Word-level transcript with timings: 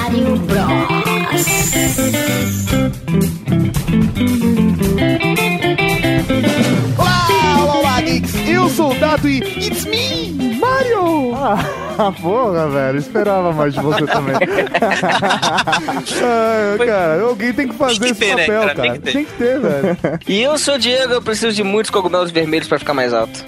Mario 0.00 0.36
Bros. 0.48 1.90
Olá, 6.98 7.74
olá, 7.78 8.00
geeks! 8.00 8.34
Eu 8.48 8.68
sou 8.70 8.92
o 8.92 8.94
Dato 8.94 9.28
e 9.28 9.38
It's 9.38 9.84
me, 9.84 10.56
Mario! 10.58 11.34
Ah, 11.34 12.12
porra, 12.20 12.68
velho. 12.68 12.98
Esperava 12.98 13.52
mais 13.52 13.74
de 13.74 13.80
você 13.80 14.06
também. 14.06 14.34
ah, 16.22 16.76
cara, 16.78 17.22
alguém 17.22 17.52
tem 17.52 17.68
que 17.68 17.74
fazer 17.74 18.00
Tem 18.00 18.10
esse 18.10 18.20
que 18.20 18.26
ter, 18.26 18.34
né, 18.36 18.42
papel, 18.46 18.60
cara? 18.62 18.74
cara. 18.74 18.88
Tem 18.88 18.92
que 18.92 19.00
ter. 19.00 19.12
Tem 19.12 19.24
que 19.24 19.32
ter, 19.32 19.60
velho. 19.60 19.98
E 20.28 20.40
eu 20.42 20.56
sou 20.58 20.74
o 20.74 20.78
Diego, 20.78 21.12
eu 21.12 21.22
preciso 21.22 21.52
de 21.54 21.62
muitos 21.62 21.90
cogumelos 21.90 22.30
vermelhos 22.30 22.68
pra 22.68 22.78
ficar 22.78 22.94
mais 22.94 23.12
alto. 23.12 23.44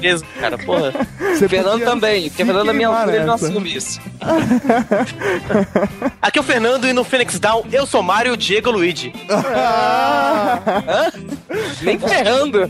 Mesmo, 0.00 0.28
cara, 0.40 0.58
porra. 0.58 0.92
Você 1.34 1.48
Fernando 1.48 1.84
também, 1.84 2.28
porque 2.28 2.44
Fernando 2.44 2.70
é 2.70 2.72
minha 2.72 2.88
altura, 2.88 3.16
ele 3.16 3.24
não 3.24 3.34
assume 3.34 3.74
isso. 3.76 4.00
Aqui 6.20 6.38
é 6.38 6.40
o 6.40 6.44
Fernando 6.44 6.86
e 6.86 6.92
no 6.92 7.04
Phoenix 7.04 7.38
Down 7.38 7.64
eu 7.72 7.86
sou 7.86 8.02
Mario 8.02 8.36
Diego 8.36 8.70
Luigi. 8.70 9.12
Nem 11.82 11.98
ferrando. 11.98 12.60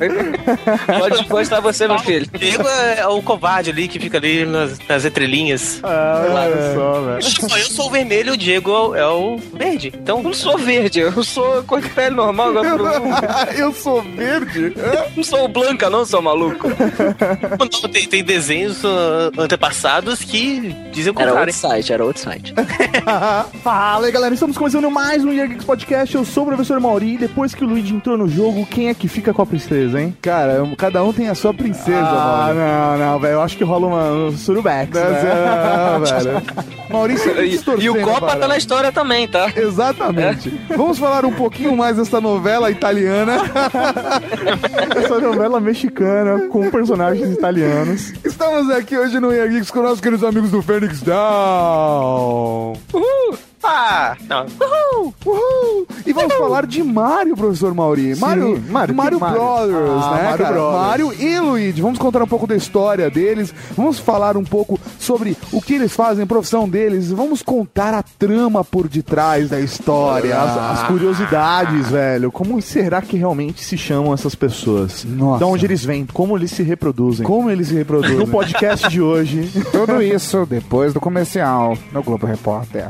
Pode 0.98 1.24
postar 1.24 1.60
você, 1.60 1.86
meu 1.86 1.98
filho. 2.00 2.26
Diego 2.38 2.66
é 2.68 3.06
o 3.06 3.22
covarde 3.22 3.70
ali 3.70 3.88
que 3.88 3.98
fica 3.98 4.18
ali 4.18 4.44
nas, 4.44 4.78
nas 4.88 5.04
entrelinhas. 5.04 5.80
Ah, 5.82 6.24
olha 6.28 6.74
só, 6.74 7.00
velho. 7.00 7.18
Eu 7.58 7.70
sou 7.70 7.86
o 7.86 7.90
vermelho 7.90 8.30
e 8.30 8.34
o 8.34 8.36
Diego 8.36 8.94
é 8.94 9.06
o 9.06 9.38
verde. 9.54 9.92
Então, 9.94 10.18
Eu 10.18 10.22
não 10.24 10.34
sou 10.34 10.58
verde, 10.58 11.00
eu 11.00 11.22
sou 11.22 11.62
cor 11.64 11.80
de 11.80 11.88
pele 11.88 12.14
normal, 12.14 12.52
mundo. 12.52 12.84
Eu 13.56 13.72
sou 13.72 14.02
verde? 14.02 14.74
Não 15.16 15.22
sou 15.22 15.48
blanca, 15.48 15.88
não, 15.88 16.04
sou 16.04 16.20
maluco. 16.20 16.68
tem, 17.92 18.06
tem 18.06 18.24
desenhos 18.24 18.82
uh, 18.84 19.32
antepassados 19.38 20.20
que 20.20 20.74
dizem 20.92 21.10
o 21.10 21.14
contrário. 21.14 21.43
Outro 21.44 21.52
site, 21.60 21.92
era 21.92 22.04
outro 22.04 22.22
site. 22.22 22.54
Fala 23.62 24.06
aí, 24.06 24.12
galera. 24.12 24.32
Estamos 24.34 24.56
começando 24.56 24.90
mais 24.90 25.24
um 25.24 25.32
Year 25.32 25.48
Geeks 25.48 25.64
Podcast. 25.64 26.14
Eu 26.14 26.24
sou 26.24 26.44
o 26.44 26.46
professor 26.46 26.80
Mauri. 26.80 27.14
E 27.14 27.18
depois 27.18 27.54
que 27.54 27.62
o 27.64 27.66
Luigi 27.66 27.94
entrou 27.94 28.16
no 28.16 28.28
jogo, 28.28 28.64
quem 28.66 28.88
é 28.88 28.94
que 28.94 29.08
fica 29.08 29.32
com 29.34 29.42
a 29.42 29.46
princesa, 29.46 30.00
hein? 30.00 30.16
Cara, 30.22 30.62
cada 30.78 31.04
um 31.04 31.12
tem 31.12 31.28
a 31.28 31.34
sua 31.34 31.52
princesa, 31.52 31.98
Ah, 31.98 32.46
mano. 32.54 32.60
não, 32.98 33.12
não, 33.12 33.18
velho. 33.18 33.34
Eu 33.34 33.42
acho 33.42 33.56
que 33.56 33.64
rola 33.64 33.86
uma 33.86 34.04
um 34.28 34.36
surubex, 34.36 34.90
né? 34.90 35.02
Não, 35.04 36.00
velho. 36.04 36.42
Maurício 36.90 37.30
E, 37.44 37.60
e 37.84 37.90
o 37.90 38.00
Copa 38.02 38.36
tá 38.36 38.48
na 38.48 38.56
história 38.56 38.90
também, 38.92 39.26
tá? 39.28 39.52
Exatamente. 39.54 40.48
Vamos 40.76 40.98
falar 40.98 41.24
um 41.24 41.32
pouquinho 41.32 41.76
mais 41.76 41.96
dessa 41.96 42.20
novela 42.20 42.70
italiana. 42.70 43.34
Essa 44.96 45.18
novela 45.20 45.60
mexicana 45.60 46.46
com 46.48 46.70
personagens 46.70 47.30
italianos. 47.30 48.12
Estamos 48.24 48.70
aqui 48.70 48.96
hoje 48.96 49.18
no 49.20 49.32
Year 49.32 49.48
Geeks 49.48 49.70
com 49.70 49.82
nossos 49.82 50.00
queridos 50.00 50.24
amigos 50.24 50.50
do 50.50 50.62
Fênix 50.62 51.02
Down. 51.02 51.33
Wow. 51.34 52.78
Ah, 53.66 54.16
não. 54.28 54.46
Uhul! 55.26 55.86
E 56.06 56.12
vamos 56.12 56.34
falar 56.34 56.66
de 56.66 56.82
Mario, 56.82 57.34
professor 57.36 57.74
Mauri. 57.74 58.14
Mario, 58.16 58.62
Mario, 58.68 58.94
Mario, 58.94 59.18
Mario? 59.18 59.38
Brothers, 59.38 60.02
Ah, 60.04 60.14
né, 60.16 60.22
Mario 60.24 60.38
cara? 60.38 60.52
Brothers. 60.52 60.86
Mario 60.86 61.12
e 61.18 61.40
Luigi. 61.40 61.80
Vamos 61.82 61.98
contar 61.98 62.22
um 62.22 62.26
pouco 62.26 62.46
da 62.46 62.54
história 62.54 63.10
deles. 63.10 63.54
Vamos 63.76 63.98
falar 63.98 64.36
um 64.36 64.44
pouco 64.44 64.78
sobre 64.98 65.36
o 65.52 65.60
que 65.62 65.74
eles 65.74 65.94
fazem, 65.94 66.24
a 66.24 66.26
profissão 66.26 66.68
deles. 66.68 67.10
Vamos 67.10 67.42
contar 67.42 67.94
a 67.94 68.02
trama 68.02 68.62
por 68.62 68.86
detrás 68.88 69.48
da 69.48 69.60
história. 69.60 70.36
As, 70.40 70.80
as 70.80 70.86
curiosidades, 70.86 71.88
velho. 71.88 72.30
Como 72.30 72.60
será 72.60 73.00
que 73.00 73.16
realmente 73.16 73.64
se 73.64 73.78
chamam 73.78 74.12
essas 74.12 74.34
pessoas? 74.34 75.04
Nossa. 75.04 75.38
De 75.38 75.50
onde 75.50 75.64
eles 75.64 75.84
vêm? 75.84 76.06
Como 76.12 76.36
eles 76.36 76.50
se 76.50 76.62
reproduzem? 76.62 77.26
Como 77.26 77.50
eles 77.50 77.68
se 77.68 77.74
reproduzem. 77.74 78.16
No 78.16 78.26
podcast 78.28 78.88
de 78.88 79.00
hoje. 79.00 79.50
Tudo 79.72 80.02
isso 80.02 80.44
depois 80.46 80.92
do 80.92 81.00
comercial 81.00 81.76
no 81.92 82.02
Globo 82.02 82.26
Repórter. 82.26 82.88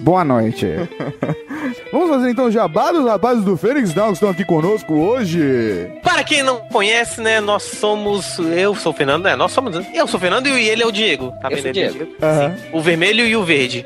Boa 0.00 0.24
noite. 0.24 0.88
Vamos 1.92 2.10
fazer 2.10 2.30
então 2.30 2.46
o 2.46 2.50
jabá 2.50 2.90
dos 2.90 3.06
rapazes 3.06 3.44
do 3.44 3.56
Fênix 3.56 3.92
Down 3.92 4.08
que 4.08 4.14
estão 4.14 4.30
aqui 4.30 4.44
conosco 4.44 4.92
hoje. 4.94 5.88
Para 6.02 6.24
quem 6.24 6.42
não 6.42 6.58
conhece, 6.60 7.20
né, 7.20 7.40
nós 7.40 7.62
somos. 7.62 8.38
Eu 8.38 8.74
sou 8.74 8.92
o 8.92 8.94
Fernando, 8.94 9.24
né? 9.24 9.36
Nós 9.36 9.52
somos. 9.52 9.76
Eu 9.94 10.06
sou 10.06 10.18
o 10.18 10.20
Fernando 10.20 10.48
e 10.48 10.68
ele 10.68 10.82
é 10.82 10.86
o 10.86 10.90
Diego. 10.90 11.32
Tá 11.40 11.48
vendo? 11.48 11.72
Diego. 11.72 11.98
Sim. 12.04 12.68
O 12.72 12.80
vermelho 12.80 13.26
e 13.26 13.36
o 13.36 13.44
verde. 13.44 13.84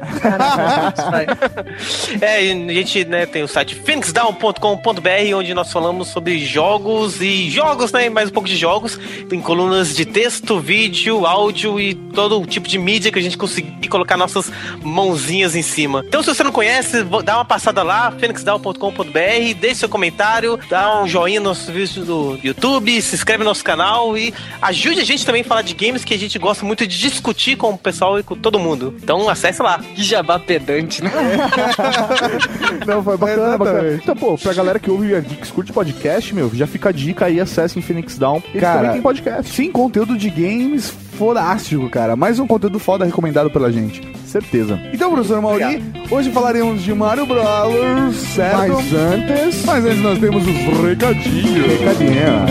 é, 2.21 2.37
a 2.39 2.73
gente 2.73 3.05
né, 3.05 3.27
tem 3.27 3.43
o 3.43 3.49
site 3.49 3.75
phoenixdown.com.br, 3.75 5.35
onde 5.37 5.53
nós 5.55 5.71
falamos 5.71 6.09
sobre 6.09 6.39
jogos 6.45 7.21
e 7.21 7.51
jogos, 7.51 7.93
né? 7.93 8.09
Mais 8.09 8.31
um 8.31 8.33
pouco 8.33 8.49
de 8.49 8.57
jogos. 8.57 8.99
Tem 9.29 9.41
colunas 9.41 9.95
de 9.95 10.07
texto, 10.07 10.59
vídeo, 10.59 11.27
áudio 11.27 11.79
e 11.79 11.95
todo 11.95 12.47
tipo 12.47 12.67
de 12.67 12.79
mídia 12.79 13.13
que 13.13 13.19
a 13.19 13.23
gente 13.23 13.37
conseguir 13.37 13.89
colocar 13.89 14.17
nossas 14.17 14.51
mãozinhas 14.83 15.55
em 15.55 15.63
cima. 15.63 16.03
Então, 16.07 16.23
se 16.23 16.29
você 16.35 16.43
não 16.43 16.53
conhece, 16.53 17.03
dá 17.25 17.37
uma 17.37 17.45
passada 17.45 17.83
lá, 17.83 17.90
phoenixdown.com.br, 18.19 19.55
deixe 19.61 19.75
seu 19.75 19.89
comentário, 19.89 20.59
dá 20.69 21.03
um 21.03 21.09
joinha 21.09 21.41
nos 21.41 21.69
vídeos 21.69 22.07
do 22.07 22.39
YouTube, 22.43 23.01
se 23.03 23.15
inscreve 23.15 23.43
no 23.43 23.51
nosso 23.51 23.65
canal 23.65 24.17
e 24.17 24.33
ajude 24.63 25.01
a 25.01 25.05
gente 25.05 25.25
também 25.27 25.43
a 25.43 25.45
falar 25.45 25.63
de 25.63 25.75
games 25.75 26.05
que 26.05 26.15
a 26.15 26.19
gente 26.19 26.39
gosta 26.39 26.65
muito 26.65 26.87
de 26.87 26.99
discutir 26.99 27.57
com 27.57 27.71
o 27.71 27.79
pessoal 27.79 28.19
e 28.19 28.23
com 28.23 28.37
todo 28.37 28.59
mundo. 28.59 28.95
Então, 29.03 29.29
acesse 29.29 29.63
lá. 29.63 29.79
Que 29.79 30.03
jabá 30.03 30.39
pedante, 30.39 31.03
né? 31.03 31.11
Não, 32.87 33.03
foi 33.03 33.17
bacana, 33.17 33.59
bacana. 33.59 33.79
Exatamente. 33.79 34.03
Então, 34.03 34.17
pô, 34.17 34.39
pra 34.39 34.53
galera 34.53 34.79
que 34.79 34.91
ouve 34.91 35.21
Geeks, 35.21 35.51
curte 35.51 35.73
podcast, 35.73 36.35
meu, 36.35 36.51
já 36.55 36.67
fica 36.67 36.91
a 36.91 36.93
dica 36.93 37.27
aí, 37.27 37.41
acessem 37.41 37.83
Phoenix 37.83 38.19
Down. 38.19 38.43
Eles 38.51 38.61
Cara, 38.61 38.79
também 38.79 38.93
têm 38.93 39.03
podcast. 39.03 39.53
Sim, 39.53 39.71
conteúdo 39.73 40.17
de 40.17 40.31
games 40.31 40.95
fodástico, 41.21 41.91
cara. 41.91 42.17
Mais 42.17 42.39
um 42.39 42.47
conteúdo 42.47 42.79
foda 42.79 43.05
recomendado 43.05 43.51
pela 43.51 43.71
gente. 43.71 44.01
Certeza. 44.27 44.81
Então, 44.91 45.13
professor 45.13 45.43
Mauri, 45.43 45.85
hoje 46.11 46.33
falaremos 46.33 46.83
de 46.83 46.95
Mario 46.95 47.27
Bros, 47.27 48.17
certo? 48.17 48.57
Mas 48.57 48.95
antes... 48.95 49.65
Mas 49.67 49.85
antes 49.85 50.03
nós 50.03 50.19
temos 50.19 50.43
os 50.47 50.81
recadinhos. 50.83 51.79
Recadinhos. 51.79 52.51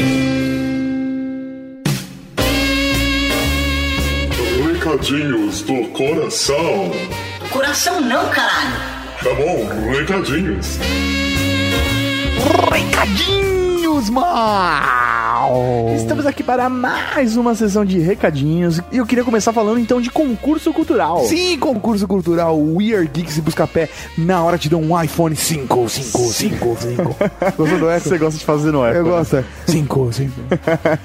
Recadinhos 4.72 5.62
do 5.64 5.88
coração. 5.88 6.92
Coração 7.50 8.00
não, 8.00 8.30
caralho. 8.30 8.76
Tá 9.24 9.34
bom, 9.34 9.68
recadinhos. 9.90 10.78
Recadinhos, 12.72 14.10
mal! 15.50 15.96
Estamos 15.96 16.26
aqui 16.26 16.44
para 16.44 16.70
mais 16.70 17.36
uma 17.36 17.56
sessão 17.56 17.84
de 17.84 18.00
recadinhos. 18.00 18.80
E 18.92 18.98
eu 18.98 19.06
queria 19.06 19.24
começar 19.24 19.52
falando 19.52 19.80
então 19.80 20.00
de 20.00 20.10
concurso 20.10 20.72
cultural. 20.72 21.26
Sim, 21.26 21.58
concurso 21.58 22.08
cultural 22.08 22.60
We 22.60 22.94
Are 22.94 23.08
Geeks 23.08 23.38
e 23.38 23.42
Buscapé 23.42 23.90
na 24.18 24.44
hora 24.44 24.58
te 24.58 24.70
dão 24.70 24.82
um 24.82 25.02
iPhone 25.02 25.36
5, 25.36 25.90
5, 25.90 26.20
5, 26.34 26.78
5. 26.80 27.16
Gostou 27.58 27.80
do 27.80 27.90
eco? 27.90 28.10
Você 28.10 28.18
gosta 28.18 28.40
de 28.40 28.46
fazer 28.46 28.72
no 28.72 28.86
eco? 28.86 28.98
Eu 28.98 29.04
né? 29.04 29.10
gosto. 29.10 29.38
é. 29.38 29.44
5, 29.68 30.14
5. 30.14 30.32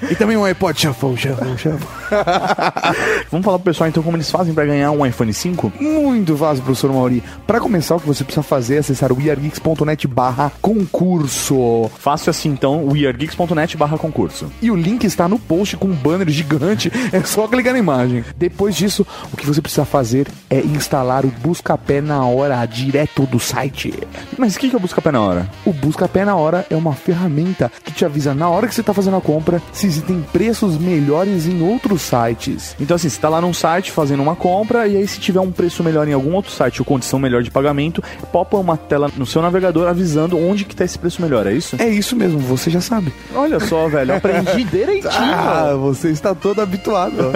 E 0.11 0.15
também 0.15 0.37
um 0.37 0.43
iPod 0.43 0.79
Shuffle, 0.79 1.17
Shuffle, 1.17 1.57
Shuffle. 1.57 1.87
Vamos 3.31 3.45
falar 3.45 3.59
pro 3.59 3.71
pessoal 3.71 3.89
então 3.89 4.03
como 4.03 4.17
eles 4.17 4.29
fazem 4.29 4.53
para 4.53 4.65
ganhar 4.65 4.91
um 4.91 5.05
iPhone 5.05 5.33
5? 5.33 5.73
Muito 5.79 6.37
fácil, 6.37 6.63
professor 6.63 6.91
Mauri. 6.91 7.23
Para 7.47 7.59
começar, 7.59 7.95
o 7.95 7.99
que 7.99 8.07
você 8.07 8.23
precisa 8.23 8.43
fazer 8.43 8.75
é 8.75 8.79
acessar 8.79 9.11
o 9.11 9.17
weargeeks.net 9.17 10.07
barra 10.07 10.51
concurso. 10.61 11.89
Fácil 11.97 12.29
assim 12.29 12.49
então, 12.49 12.87
weargeeks.net 12.87 13.77
barra 13.77 13.97
concurso. 13.97 14.34
E 14.61 14.71
o 14.71 14.75
link 14.75 15.03
está 15.05 15.27
no 15.27 15.39
post 15.39 15.77
com 15.77 15.87
um 15.87 15.95
banner 15.95 16.29
gigante. 16.29 16.91
É 17.11 17.21
só 17.21 17.47
clicar 17.47 17.73
na 17.73 17.79
imagem. 17.79 18.23
Depois 18.37 18.75
disso, 18.75 19.05
o 19.31 19.37
que 19.37 19.45
você 19.45 19.61
precisa 19.61 19.85
fazer 19.85 20.27
é 20.49 20.59
instalar 20.59 21.25
o 21.25 21.29
Buscapé 21.29 22.01
na 22.01 22.25
hora, 22.25 22.65
direto 22.65 23.25
do 23.25 23.39
site. 23.39 23.93
Mas 24.37 24.55
o 24.55 24.59
que, 24.59 24.73
é 24.73 24.75
o 24.75 24.79
Buscapé 24.79 25.11
na 25.11 25.21
hora? 25.21 25.49
O 25.65 25.71
Buscapé 25.71 26.25
na 26.25 26.35
hora 26.35 26.65
é 26.69 26.75
uma 26.75 26.93
ferramenta 26.93 27.71
que 27.83 27.91
te 27.91 28.03
avisa 28.03 28.33
na 28.33 28.49
hora 28.49 28.67
que 28.67 28.75
você 28.75 28.81
está 28.81 28.93
fazendo 28.93 29.17
a 29.17 29.21
compra 29.21 29.61
se 29.71 29.87
existem 29.87 30.21
preços 30.33 30.77
melhores 30.77 31.47
em 31.47 31.61
outros 31.61 32.01
sites. 32.01 32.75
Então 32.79 32.95
assim, 32.95 33.09
você 33.09 33.19
tá 33.19 33.29
lá 33.29 33.39
num 33.39 33.53
site 33.53 33.91
fazendo 33.91 34.21
uma 34.21 34.35
compra 34.35 34.87
e 34.87 34.97
aí 34.97 35.07
se 35.07 35.19
tiver 35.19 35.39
um 35.39 35.51
preço 35.51 35.83
melhor 35.83 36.07
em 36.07 36.13
algum 36.13 36.33
outro 36.33 36.51
site 36.51 36.81
ou 36.81 36.85
condição 36.85 37.19
melhor 37.19 37.43
de 37.43 37.51
pagamento, 37.51 38.03
popa 38.31 38.57
uma 38.57 38.77
tela 38.77 39.09
no 39.15 39.25
seu 39.25 39.41
navegador 39.41 39.87
avisando 39.87 40.37
onde 40.37 40.65
que 40.65 40.75
tá 40.75 40.83
esse 40.83 40.97
preço 40.97 41.21
melhor, 41.21 41.47
é 41.47 41.53
isso? 41.53 41.75
É 41.79 41.87
isso 41.87 42.15
mesmo, 42.15 42.39
você 42.39 42.69
já 42.69 42.81
sabe. 42.81 43.13
Olha 43.33 43.59
só, 43.59 43.87
velho, 43.87 44.13
aprendi 44.25 44.63
direitinho. 44.69 45.11
Ah, 45.13 45.75
você 45.79 46.09
está 46.09 46.33
todo 46.33 46.61
habituado. 46.61 47.15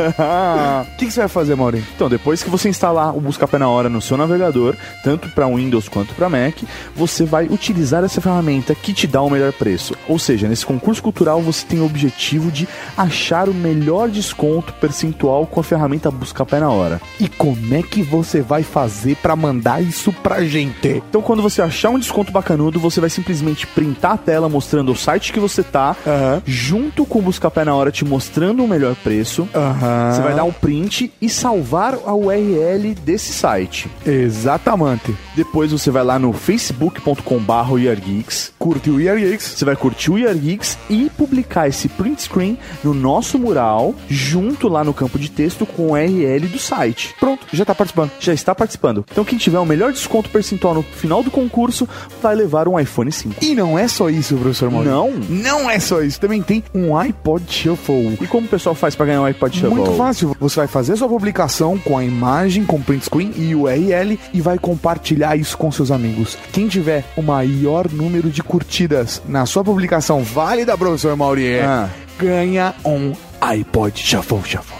O 0.80 0.98
que, 1.00 1.06
que 1.06 1.12
você 1.14 1.22
vai 1.22 1.30
fazer, 1.30 1.56
Mauri? 1.56 1.84
Então, 1.96 2.10
depois 2.10 2.44
que 2.44 2.50
você 2.50 2.68
instalar 2.70 3.16
o 3.16 3.22
Buscapé 3.22 3.58
na 3.58 3.70
hora 3.70 3.90
no 3.90 4.02
seu 4.02 4.18
navegador, 4.18 4.76
tanto 5.04 5.30
para 5.30 5.48
Windows 5.48 5.88
quanto 5.88 6.14
para 6.14 6.30
Mac, 6.30 6.56
você 6.96 7.24
vai 7.26 7.46
utilizar 7.46 8.04
essa 8.04 8.20
ferramenta 8.20 8.76
que 8.76 8.94
te 8.94 9.08
dá 9.08 9.22
o 9.22 9.30
melhor 9.30 9.54
preço. 9.54 9.96
Ou 10.08 10.20
seja, 10.20 10.48
nesse 10.48 10.66
concurso 10.66 11.02
cultural 11.02 11.42
você 11.42 11.66
tem 11.66 11.80
o 11.80 11.86
objetivo 11.86 12.52
de 12.52 12.68
achar 12.98 13.48
o 13.48 13.54
melhor 13.54 14.10
desconto 14.10 14.74
percentual 14.74 15.46
com 15.46 15.60
a 15.60 15.64
ferramenta 15.64 16.12
Busca 16.12 16.46
Pé 16.46 16.60
na 16.60 16.70
Hora. 16.70 17.02
E 17.20 17.28
como 17.28 17.74
é 17.74 17.82
que 17.82 18.02
você 18.02 18.42
vai 18.42 18.64
fazer 18.64 19.16
pra 19.18 19.36
mandar 19.36 19.82
isso 19.82 20.12
pra 20.12 20.44
gente? 20.44 21.02
Então, 21.10 21.22
quando 21.22 21.42
você 21.42 21.62
achar 21.62 21.90
um 21.90 22.00
desconto 22.00 22.32
bacanudo, 22.32 22.80
você 22.80 23.00
vai 23.00 23.10
simplesmente 23.10 23.66
printar 23.68 24.14
a 24.14 24.18
tela 24.18 24.50
mostrando 24.50 24.92
o 24.92 24.96
site 24.96 25.32
que 25.32 25.40
você 25.40 25.64
tá, 25.64 25.96
Aham. 26.06 26.42
junto 26.46 26.79
com 27.08 27.20
o 27.20 27.22
Buscapé 27.22 27.66
na 27.66 27.76
hora 27.76 27.92
te 27.92 28.06
mostrando 28.06 28.64
o 28.64 28.68
melhor 28.68 28.96
preço. 28.96 29.48
Aham. 29.54 30.12
Você 30.14 30.22
vai 30.22 30.36
dar 30.36 30.44
um 30.44 30.52
print 30.52 31.12
e 31.22 31.30
salvar 31.30 31.96
a 32.06 32.14
URL 32.14 32.94
desse 33.04 33.34
site. 33.34 33.90
Exatamente. 34.06 35.16
Depois 35.36 35.72
você 35.72 35.90
vai 35.90 36.04
lá 36.04 36.20
no 36.20 36.34
facebook.com.br 36.34 38.02
Geeks. 38.06 38.54
Curte 38.60 38.90
o 38.90 39.00
Year 39.00 39.18
Geeks. 39.18 39.54
Você 39.56 39.66
vai 39.66 39.76
curtir 39.76 40.12
o 40.12 40.18
Year 40.18 40.36
Geeks 40.36 40.78
e 40.90 41.10
publicar 41.18 41.68
esse 41.68 41.88
print 41.88 42.24
screen 42.24 42.58
no 42.84 42.94
nosso 42.94 43.40
mural, 43.40 43.96
junto 44.10 44.68
lá 44.68 44.84
no 44.84 44.94
campo 44.94 45.18
de 45.18 45.30
texto 45.30 45.66
com 45.66 45.88
o 45.88 45.92
URL 45.92 46.48
do 46.48 46.60
site. 46.60 47.16
Pronto, 47.20 47.46
já 47.52 47.66
tá 47.66 47.74
participando. 47.74 48.12
Já 48.20 48.34
está 48.34 48.54
participando. 48.54 49.06
Então 49.12 49.24
quem 49.24 49.38
tiver 49.38 49.60
o 49.60 49.66
melhor 49.66 49.92
desconto 49.92 50.30
percentual 50.30 50.74
no 50.74 50.84
final 50.84 51.24
do 51.24 51.32
concurso 51.32 51.88
vai 52.22 52.36
levar 52.36 52.68
um 52.68 52.80
iPhone 52.80 53.12
5. 53.12 53.44
E 53.44 53.56
não 53.56 53.78
é 53.78 53.88
só 53.88 54.10
isso, 54.10 54.36
professor 54.36 54.70
Maurício. 54.70 54.94
Não? 54.94 55.12
Não 55.30 55.70
é 55.70 55.80
só 55.80 56.02
isso. 56.02 56.20
Também 56.20 56.42
tem 56.42 56.59
um 56.74 56.98
iPod 56.98 57.44
Shuffle. 57.52 58.18
E 58.22 58.28
como 58.28 58.46
o 58.46 58.50
pessoal 58.50 58.76
faz 58.76 58.96
para 58.96 59.06
ganhar 59.08 59.22
um 59.22 59.26
iPod 59.26 59.56
Shuffle? 59.56 59.76
Muito 59.76 59.92
fácil. 59.98 60.36
Você 60.40 60.56
vai 60.58 60.68
fazer 60.68 60.96
sua 60.96 61.08
publicação 61.10 61.78
com 61.78 61.98
a 61.98 62.04
imagem, 62.04 62.66
com 62.66 62.82
print 62.82 63.06
screen 63.06 63.34
e 63.36 63.56
URL 63.56 64.20
e 64.34 64.42
vai 64.42 64.58
compartilhar 64.58 65.36
isso 65.36 65.58
com 65.58 65.72
seus 65.72 65.92
amigos. 65.92 66.38
Quem 66.52 66.68
tiver 66.68 67.04
o 67.16 67.22
maior 67.22 67.90
número 67.92 68.30
de 68.30 68.42
curtidas 68.44 69.22
na 69.28 69.46
sua 69.46 69.64
publicação 69.64 70.24
válida, 70.24 70.78
professor 70.78 71.16
Mauri, 71.16 71.60
Ah. 71.60 71.90
ganha 72.18 72.74
um 72.86 73.14
iPod 73.42 73.98
Shuffle, 74.00 74.42
Shuffle. 74.44 74.78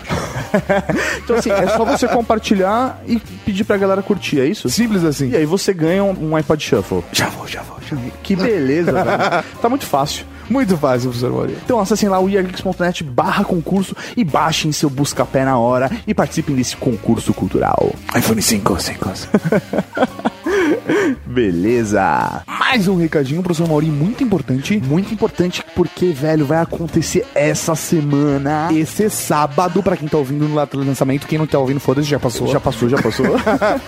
Então 1.24 1.36
assim, 1.38 1.52
é 1.52 1.68
só 1.68 1.86
você 1.86 2.08
compartilhar 2.08 3.02
e 3.08 3.20
pedir 3.46 3.64
pra 3.64 3.78
galera 3.78 4.02
curtir, 4.02 4.40
é 4.40 4.46
isso? 4.46 4.68
Simples 4.70 5.04
assim. 5.04 5.30
E 5.30 5.36
aí 5.36 5.46
você 5.46 5.74
ganha 5.74 6.04
um, 6.04 6.32
um 6.32 6.36
iPod 6.36 6.64
Shuffle. 6.64 7.04
Shuffle, 7.14 7.48
Shuffle, 7.48 7.76
Shuffle. 7.88 8.14
Que 8.24 8.36
beleza, 8.36 8.92
velho. 8.92 9.44
Tá 9.62 9.70
muito 9.70 9.86
fácil. 9.86 10.26
Muito 10.50 10.78
fácil, 10.78 11.10
professor 11.10 11.32
Mauri. 11.32 11.58
Então 11.64 11.80
acessem 11.80 12.10
lá 12.10 12.20
o 12.20 12.28
iargeeks.net 12.30 13.04
barra 13.04 13.44
concurso 13.44 13.96
e 14.18 14.24
baixem 14.24 14.72
seu 14.72 14.90
busca-pé 14.90 15.46
na 15.46 15.58
hora 15.58 15.90
e 16.08 16.14
participem 16.14 16.56
desse 16.56 16.76
concurso 16.76 17.34
cultural. 17.34 17.94
iPhone 18.18 18.42
5, 18.42 18.82
5. 18.82 19.10
Beleza! 21.26 22.44
Mais 22.70 22.88
um 22.88 22.98
recadinho, 22.98 23.42
professor 23.42 23.68
Mauri, 23.68 23.88
muito 23.88 24.24
importante. 24.24 24.80
Muito 24.86 25.12
importante 25.12 25.66
porque, 25.76 26.12
velho, 26.12 26.46
vai 26.46 26.60
acontecer 26.62 27.26
essa 27.34 27.74
semana. 27.74 28.70
Esse 28.72 29.10
sábado, 29.10 29.82
pra 29.82 29.98
quem 29.98 30.08
tá 30.08 30.20
ouvindo 30.20 30.48
no 30.48 30.54
lado 30.54 30.78
do 30.78 30.86
lançamento, 30.86 31.26
quem 31.26 31.40
não 31.40 31.48
tá 31.48 31.58
ouvindo, 31.58 31.80
foda-se, 31.80 32.08
já 32.08 32.20
passou. 32.20 32.46
Já 32.46 32.60
passou, 32.60 32.88
já 32.88 33.02
passou. 33.02 33.26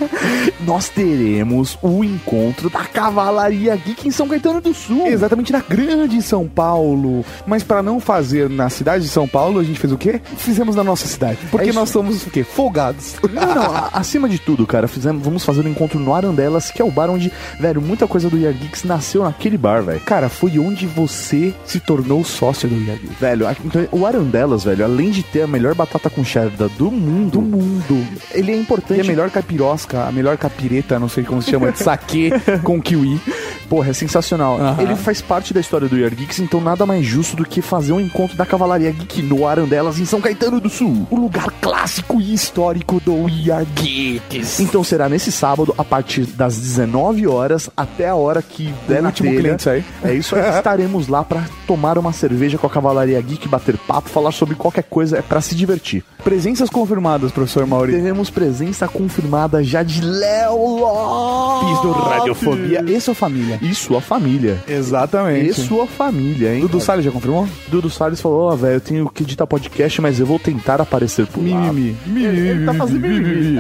Nós 0.66 0.90
teremos 0.90 1.78
o 1.80 2.04
encontro 2.04 2.72
da 2.72 2.80
Cavalaria 2.80 3.76
Geek 3.76 4.08
em 4.08 4.10
São 4.10 4.28
Caetano 4.28 4.60
do 4.60 4.74
Sul. 4.74 5.06
Exatamente 5.06 5.52
na 5.52 5.60
grande 5.60 6.20
São 6.24 6.48
Paulo. 6.48 7.24
Mas 7.46 7.62
pra 7.62 7.84
não 7.84 8.00
fazer 8.00 8.50
na 8.50 8.68
cidade 8.72 9.04
de 9.04 9.12
São 9.12 9.28
Paulo, 9.28 9.60
a 9.60 9.64
gente 9.64 9.80
fez 9.80 9.94
o 9.94 9.98
quê? 9.98 10.20
Fizemos 10.38 10.76
na 10.76 10.84
nossa 10.84 11.06
cidade. 11.06 11.38
Porque 11.52 11.70
É 11.70 11.74
nós 11.74 11.92
somos 11.92 12.26
o 12.26 12.32
quê? 12.32 12.44
Folgados. 12.44 13.14
Não, 13.32 13.54
não, 13.54 13.90
acima 13.94 14.28
de 14.28 14.40
tudo, 14.40 14.66
cara, 14.66 14.88
fizemos, 14.88 15.24
vamos 15.24 15.46
fazer 15.46 15.64
um 15.64 15.70
encontro 15.70 16.00
no 16.00 16.16
Arandelas, 16.16 16.72
que 16.72 16.82
é 16.82 16.86
o 16.86 16.90
bar 16.90 17.12
onde, 17.12 17.32
velho, 17.60 17.80
muita 17.80 18.08
coisa 18.08 18.28
do 18.28 18.40
Year 18.40 18.56
Geeks 18.72 18.84
nasceu 18.86 19.24
naquele 19.24 19.58
bar, 19.58 19.84
velho. 19.84 20.00
Cara, 20.02 20.30
foi 20.30 20.58
onde 20.58 20.88
você 20.88 21.54
se 21.66 21.80
tornou 21.80 22.24
sócio 22.24 22.70
do 22.70 22.76
Yagi. 22.76 23.10
Velho, 23.20 23.46
então, 23.66 23.86
o 23.92 24.06
Arandelas, 24.06 24.64
velho, 24.64 24.86
além 24.86 25.12
de 25.12 25.24
ter 25.24 25.42
a 25.42 25.48
melhor 25.48 25.76
batata 25.76 26.10
com 26.10 26.24
cheddar 26.24 26.70
do 26.78 26.90
mundo, 26.90 27.32
Do 27.32 27.42
mundo. 27.42 28.08
ele 28.32 28.52
é 28.52 28.56
E 28.56 28.60
importante. 28.62 29.02
a 29.02 29.04
melhor 29.04 29.30
capirosca, 29.30 30.06
a 30.06 30.12
melhor 30.12 30.38
capireta, 30.38 30.98
não 30.98 31.10
sei 31.10 31.24
como 31.24 31.42
se 31.42 31.52
chama, 31.52 31.72
de 31.72 31.80
saque 31.80 32.30
com 32.64 32.82
kiwi. 32.82 33.20
Porra, 33.70 33.90
é 33.90 33.94
sensacional. 33.94 34.58
Ele 34.80 34.96
faz 34.96 35.22
parte 35.22 35.54
da 35.54 35.60
história 35.62 35.88
do 35.88 35.98
Year 35.98 36.14
Geeks, 36.14 36.40
então 36.40 36.60
nada 36.60 36.86
mais 36.86 37.06
justo 37.06 37.36
do 37.38 37.46
que 37.46 37.62
fazer 37.62 37.94
um 37.94 38.00
encontro 38.02 38.36
da 38.36 38.46
Cavalaria 38.46 38.92
Geek 38.92 39.22
no 39.22 39.48
Arandelas, 39.48 39.98
em 40.00 40.06
São 40.06 40.20
Caetano 40.20 40.60
do 40.60 40.70
Sul. 40.70 41.08
O 41.10 41.16
lugar 41.16 41.50
clássico 41.62 42.20
e 42.20 42.34
histórico 42.34 43.00
do 43.06 43.28
Yagi. 43.30 44.22
Então 44.60 44.84
será 44.84 45.08
nesse 45.08 45.32
sábado, 45.32 45.74
a 45.78 45.84
partir 45.86 46.26
das 46.26 46.58
19 46.58 47.28
horas 47.28 47.70
até 47.78 48.10
a 48.10 48.16
hora 48.16 48.42
que 48.42 48.61
der 48.88 49.02
na 49.02 49.10
último 49.10 49.30
telha. 49.30 49.42
cliente 49.42 49.64
sair. 49.64 49.86
É 50.04 50.14
isso 50.14 50.36
aí. 50.36 50.58
Estaremos 50.58 51.08
lá 51.08 51.24
pra 51.24 51.44
tomar 51.66 51.98
uma 51.98 52.14
cerveja 52.14 52.58
com 52.58 52.68
a 52.68 52.70
Cavalaria 52.70 53.22
Geek, 53.22 53.48
bater 53.48 53.78
papo, 53.78 54.10
falar 54.10 54.32
sobre 54.32 54.56
qualquer 54.56 54.84
coisa, 54.84 55.18
é 55.18 55.22
pra 55.22 55.42
se 55.42 55.56
divertir. 55.56 56.04
Presenças 56.24 56.70
confirmadas, 56.70 57.32
professor 57.32 57.66
Mauri. 57.66 57.94
Teremos 57.94 58.30
presença 58.30 58.88
confirmada 58.88 59.64
já 59.64 59.82
de 59.82 60.02
Léo 60.02 60.56
Lopes 60.56 61.82
do 61.82 61.92
Radiofobia 61.92 62.84
e 62.88 63.02
sua 63.02 63.16
família. 63.16 63.58
E 63.62 63.74
sua 63.74 64.00
família. 64.00 64.64
Exatamente. 64.68 65.50
E 65.50 65.54
sua 65.54 65.88
família, 65.88 66.54
hein? 66.54 66.62
Dudu 66.62 66.80
Salles 66.80 67.04
já 67.04 67.12
confirmou? 67.12 67.48
Dudu 67.70 67.90
Salles 67.90 68.22
falou, 68.22 68.52
ó, 68.52 68.56
velho, 68.56 68.76
eu 68.76 68.82
tenho 68.82 69.10
que 69.10 69.24
editar 69.24 69.48
podcast, 69.48 70.00
mas 70.00 70.20
eu 70.20 70.26
vou 70.26 70.38
tentar 70.38 70.80
aparecer 70.80 71.26
por 71.26 71.42
lá. 71.42 71.72
Mimimi. 71.72 71.98
Ele 72.08 72.66
tá 72.66 72.74
fazendo 72.76 73.00
mimimi. 73.00 73.58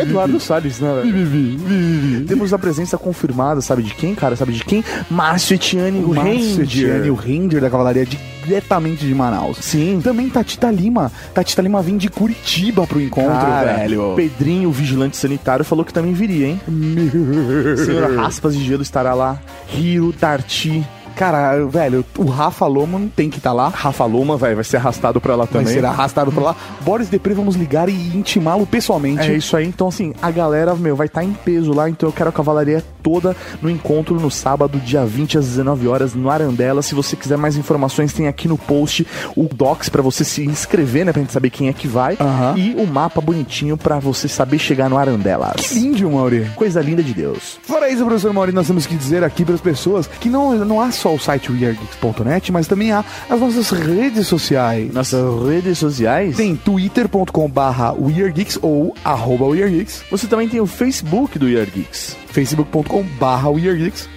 Eduardo 0.00 0.40
Salles, 0.40 0.80
né, 0.80 1.02
velho? 1.02 2.24
Temos 2.26 2.54
a 2.54 2.58
presença 2.58 2.96
confirmada, 2.96 3.60
sabe 3.60 3.82
de 3.82 3.94
quem, 3.94 4.14
cara? 4.14 4.34
Sabe 4.34 4.52
de 4.52 4.64
quem? 4.64 4.82
Márcio 5.10 5.54
Etienne, 5.54 6.02
o 6.02 6.14
Márcio 6.14 6.62
Etienne, 6.62 7.10
o 7.10 7.14
Ranger. 7.14 7.42
Ranger 7.42 7.60
da 7.60 7.70
Cavalaria 7.70 8.06
diretamente 8.44 9.06
de 9.06 9.14
Manaus. 9.14 9.58
Sim. 9.58 10.00
Também 10.02 10.28
Tatita 10.28 10.70
Lima. 10.70 11.10
Tatita 11.34 11.62
Lima 11.62 11.82
vem 11.82 11.96
de 11.96 12.08
Curitiba 12.08 12.86
pro 12.86 13.00
encontro, 13.00 13.30
Cara, 13.30 13.74
velho. 13.74 14.12
Pedrinho, 14.16 14.68
o 14.68 14.72
vigilante 14.72 15.16
sanitário, 15.16 15.64
falou 15.64 15.84
que 15.84 15.92
também 15.92 16.12
viria, 16.12 16.46
hein? 16.48 16.60
Senhora 17.84 18.14
Raspas 18.14 18.56
de 18.56 18.64
Gelo 18.64 18.82
estará 18.82 19.14
lá. 19.14 19.38
Hiro, 19.74 20.12
Darty, 20.12 20.84
Cara, 21.14 21.64
velho, 21.66 22.04
o 22.16 22.24
Rafa 22.24 22.66
Loman 22.66 23.06
tem 23.08 23.28
que 23.28 23.36
estar 23.38 23.52
lá. 23.52 23.68
Rafa 23.68 24.04
Loma, 24.06 24.36
vai, 24.36 24.54
vai 24.54 24.64
ser 24.64 24.78
arrastado 24.78 25.20
pra 25.20 25.36
lá 25.36 25.44
Vai 25.44 25.62
também. 25.62 25.74
ser 25.74 25.84
arrastado 25.84 26.32
pra 26.32 26.42
lá. 26.42 26.56
Boris 26.80 27.08
Depre, 27.08 27.34
vamos 27.34 27.54
ligar 27.54 27.88
e 27.88 28.16
intimá-lo 28.16 28.66
pessoalmente. 28.66 29.30
É 29.30 29.34
isso 29.34 29.56
aí, 29.56 29.66
então 29.66 29.88
assim, 29.88 30.14
a 30.22 30.30
galera, 30.30 30.74
meu, 30.74 30.96
vai 30.96 31.06
estar 31.06 31.22
em 31.22 31.32
peso 31.32 31.72
lá, 31.72 31.88
então 31.88 32.08
eu 32.08 32.12
quero 32.12 32.30
a 32.30 32.32
cavalaria 32.32 32.82
toda 33.02 33.36
no 33.60 33.68
encontro 33.68 34.18
no 34.20 34.30
sábado, 34.30 34.78
dia 34.78 35.04
20 35.04 35.38
às 35.38 35.46
19 35.46 35.88
horas 35.88 36.14
no 36.14 36.30
Arandela. 36.30 36.82
Se 36.82 36.94
você 36.94 37.16
quiser 37.16 37.36
mais 37.36 37.56
informações, 37.56 38.12
tem 38.12 38.28
aqui 38.28 38.46
no 38.48 38.56
post 38.58 39.06
o 39.36 39.48
docs 39.52 39.88
pra 39.88 40.02
você 40.02 40.24
se 40.24 40.44
inscrever, 40.44 41.04
né, 41.04 41.12
pra 41.12 41.20
gente 41.22 41.32
saber 41.32 41.50
quem 41.50 41.68
é 41.68 41.72
que 41.72 41.88
vai, 41.88 42.16
Aham. 42.20 42.54
e 42.56 42.74
o 42.76 42.86
mapa 42.86 43.20
bonitinho 43.20 43.76
pra 43.76 43.98
você 43.98 44.28
saber 44.28 44.58
chegar 44.58 44.88
no 44.88 44.96
Arandelas. 44.96 45.72
Lindo, 45.72 46.10
Mauri. 46.10 46.50
Coisa 46.54 46.80
linda 46.80 47.02
de 47.02 47.12
Deus. 47.14 47.58
Fora 47.62 47.88
isso, 47.88 48.04
professor 48.04 48.32
Mauri, 48.32 48.52
nós 48.52 48.66
temos 48.66 48.86
que 48.86 48.94
dizer 48.94 49.24
aqui 49.24 49.44
para 49.44 49.54
as 49.54 49.60
pessoas 49.60 50.06
que 50.06 50.28
não, 50.28 50.54
não 50.64 50.80
há 50.80 50.90
só 50.90 51.14
o 51.14 51.18
site 51.18 51.50
weirdgeeks.net, 51.50 52.52
mas 52.52 52.66
também 52.66 52.92
há 52.92 53.04
as 53.28 53.40
nossas 53.40 53.70
redes 53.70 54.26
sociais. 54.26 54.92
Nossas 54.92 55.24
redes 55.48 55.78
sociais. 55.78 56.36
Tem 56.36 56.54
twitter.com 56.56 57.48
barra 57.50 57.92
weirdgeeks 57.92 58.58
ou 58.62 58.94
arroba 59.04 59.46
weirdgeeks, 59.46 60.02
Você 60.10 60.26
também 60.26 60.48
tem 60.48 60.60
o 60.60 60.66
Facebook 60.66 61.38
do 61.38 61.48
Year 61.48 61.66
Geeks. 61.72 62.16
facebook.com 62.32 63.02
barra. 63.18 63.48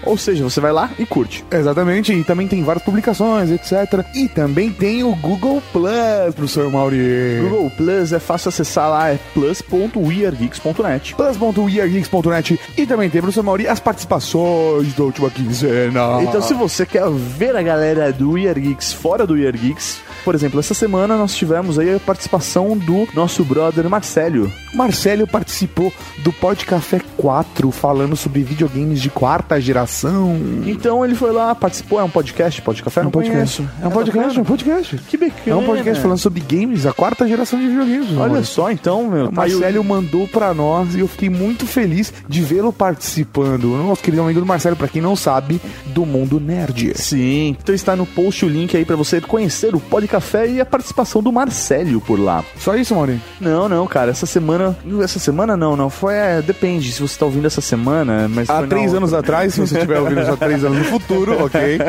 Ou 0.03 0.17
seja, 0.17 0.43
você 0.43 0.59
vai 0.59 0.71
lá 0.71 0.89
e 0.97 1.05
curte. 1.05 1.43
Exatamente, 1.51 2.13
e 2.13 2.23
também 2.23 2.47
tem 2.47 2.63
várias 2.63 2.83
publicações, 2.83 3.51
etc. 3.51 4.05
E 4.15 4.27
também 4.27 4.71
tem 4.71 5.03
o 5.03 5.13
Google 5.15 5.61
Plus, 5.71 6.35
professor 6.35 6.71
Mauri. 6.71 7.39
Google 7.41 7.69
Plus 7.71 8.13
é 8.13 8.19
fácil 8.19 8.49
acessar 8.49 8.89
lá, 8.89 9.09
é 9.09 9.19
plus.weargeeks.net. 9.33 11.15
plus.weirdgeeks.net 11.15 12.59
e 12.77 12.85
também 12.85 13.09
tem, 13.09 13.21
professor 13.21 13.43
Mauri, 13.43 13.67
as 13.67 13.79
participações 13.79 14.93
da 14.93 15.03
última 15.03 15.29
quinzena. 15.29 16.21
Então, 16.23 16.41
se 16.41 16.53
você 16.53 16.85
quer 16.85 17.09
ver 17.09 17.55
a 17.55 17.61
galera 17.61 18.11
do 18.11 18.37
Year 18.37 18.59
Geeks 18.59 18.93
fora 18.93 19.27
do 19.27 19.37
Year 19.37 19.55
Geeks, 19.55 19.99
por 20.23 20.33
exemplo, 20.33 20.59
essa 20.59 20.73
semana 20.73 21.17
nós 21.17 21.35
tivemos 21.35 21.77
aí 21.77 21.93
a 21.93 21.99
participação 21.99 22.77
do 22.77 23.07
nosso 23.13 23.43
brother 23.43 23.89
Marcélio. 23.89 24.51
Marcelo 24.73 25.27
participou 25.27 25.93
do 26.19 26.33
Pod 26.33 26.65
Café 26.65 26.99
4 27.17 27.71
falando 27.71 28.04
sobre 28.13 28.43
videogames 28.43 29.01
de 29.01 29.09
quarta 29.09 29.59
geração. 29.61 30.35
Então 30.65 31.05
ele 31.05 31.15
foi 31.15 31.31
lá, 31.31 31.55
participou, 31.55 31.99
é 31.99 32.03
um 32.03 32.09
podcast, 32.09 32.61
Pod 32.61 32.83
Café? 32.83 33.01
É 33.01 33.07
um 33.07 33.11
podcast. 33.11 33.61
conheço. 33.61 33.73
É 33.81 33.87
um 33.87 33.91
podcast, 33.91 34.37
é 34.37 34.41
um 34.41 34.45
podcast. 34.45 34.97
Que 35.07 35.15
bacana. 35.17 35.41
É 35.47 35.55
um 35.55 35.63
podcast 35.65 36.01
falando 36.01 36.17
sobre 36.17 36.41
games, 36.41 36.85
a 36.85 36.91
quarta 36.91 37.25
geração 37.27 37.57
de 37.57 37.67
videogames. 37.67 38.09
Olha 38.17 38.33
mano. 38.33 38.45
só, 38.45 38.69
então, 38.69 39.07
meu. 39.09 39.25
O 39.25 39.27
tá 39.27 39.31
o- 39.31 39.35
Marcelo 39.35 39.83
mandou 39.83 40.27
pra 40.27 40.53
nós 40.53 40.93
e 40.95 40.99
eu 40.99 41.07
fiquei 41.07 41.29
muito 41.29 41.65
feliz 41.65 42.11
de 42.27 42.41
vê-lo 42.41 42.73
participando. 42.73 43.67
Nosso 43.77 44.01
querido 44.01 44.21
amigo 44.23 44.39
do 44.39 44.45
Marcelo, 44.45 44.75
pra 44.75 44.87
quem 44.87 45.01
não 45.01 45.15
sabe, 45.15 45.61
do 45.87 46.05
mundo 46.05 46.39
nerd. 46.39 46.93
Sim, 46.95 47.55
então 47.61 47.73
está 47.73 47.95
no 47.95 48.05
post 48.05 48.45
o 48.45 48.49
link 48.49 48.75
aí 48.75 48.83
pra 48.83 48.95
você 48.95 49.21
conhecer 49.21 49.73
o 49.75 49.79
Pod 49.79 50.05
de 50.05 50.11
café 50.11 50.47
e 50.47 50.59
a 50.59 50.65
participação 50.65 51.21
do 51.23 51.31
Marcélio 51.31 52.01
por 52.01 52.19
lá. 52.19 52.43
Só 52.57 52.75
isso, 52.75 52.93
Maurinho? 52.95 53.21
Não, 53.39 53.69
não, 53.69 53.87
cara, 53.87 54.11
essa 54.11 54.25
semana. 54.25 54.75
Essa 55.03 55.19
semana 55.19 55.55
não, 55.55 55.75
não. 55.77 55.89
Foi. 55.89 56.13
É, 56.15 56.41
depende 56.41 56.91
se 56.91 57.01
você 57.01 57.17
tá 57.17 57.25
ouvindo 57.25 57.45
essa 57.47 57.61
semana, 57.61 57.94
mas. 58.03 58.49
Há 58.49 58.63
três 58.67 58.93
anos 58.93 59.13
atrás, 59.13 59.53
se 59.53 59.59
você 59.61 59.75
estiver 59.75 59.99
ouvindo 59.99 60.19
há 60.21 60.35
três 60.35 60.63
anos 60.63 60.77
no 60.79 60.83
futuro, 60.85 61.37
ok? 61.45 61.79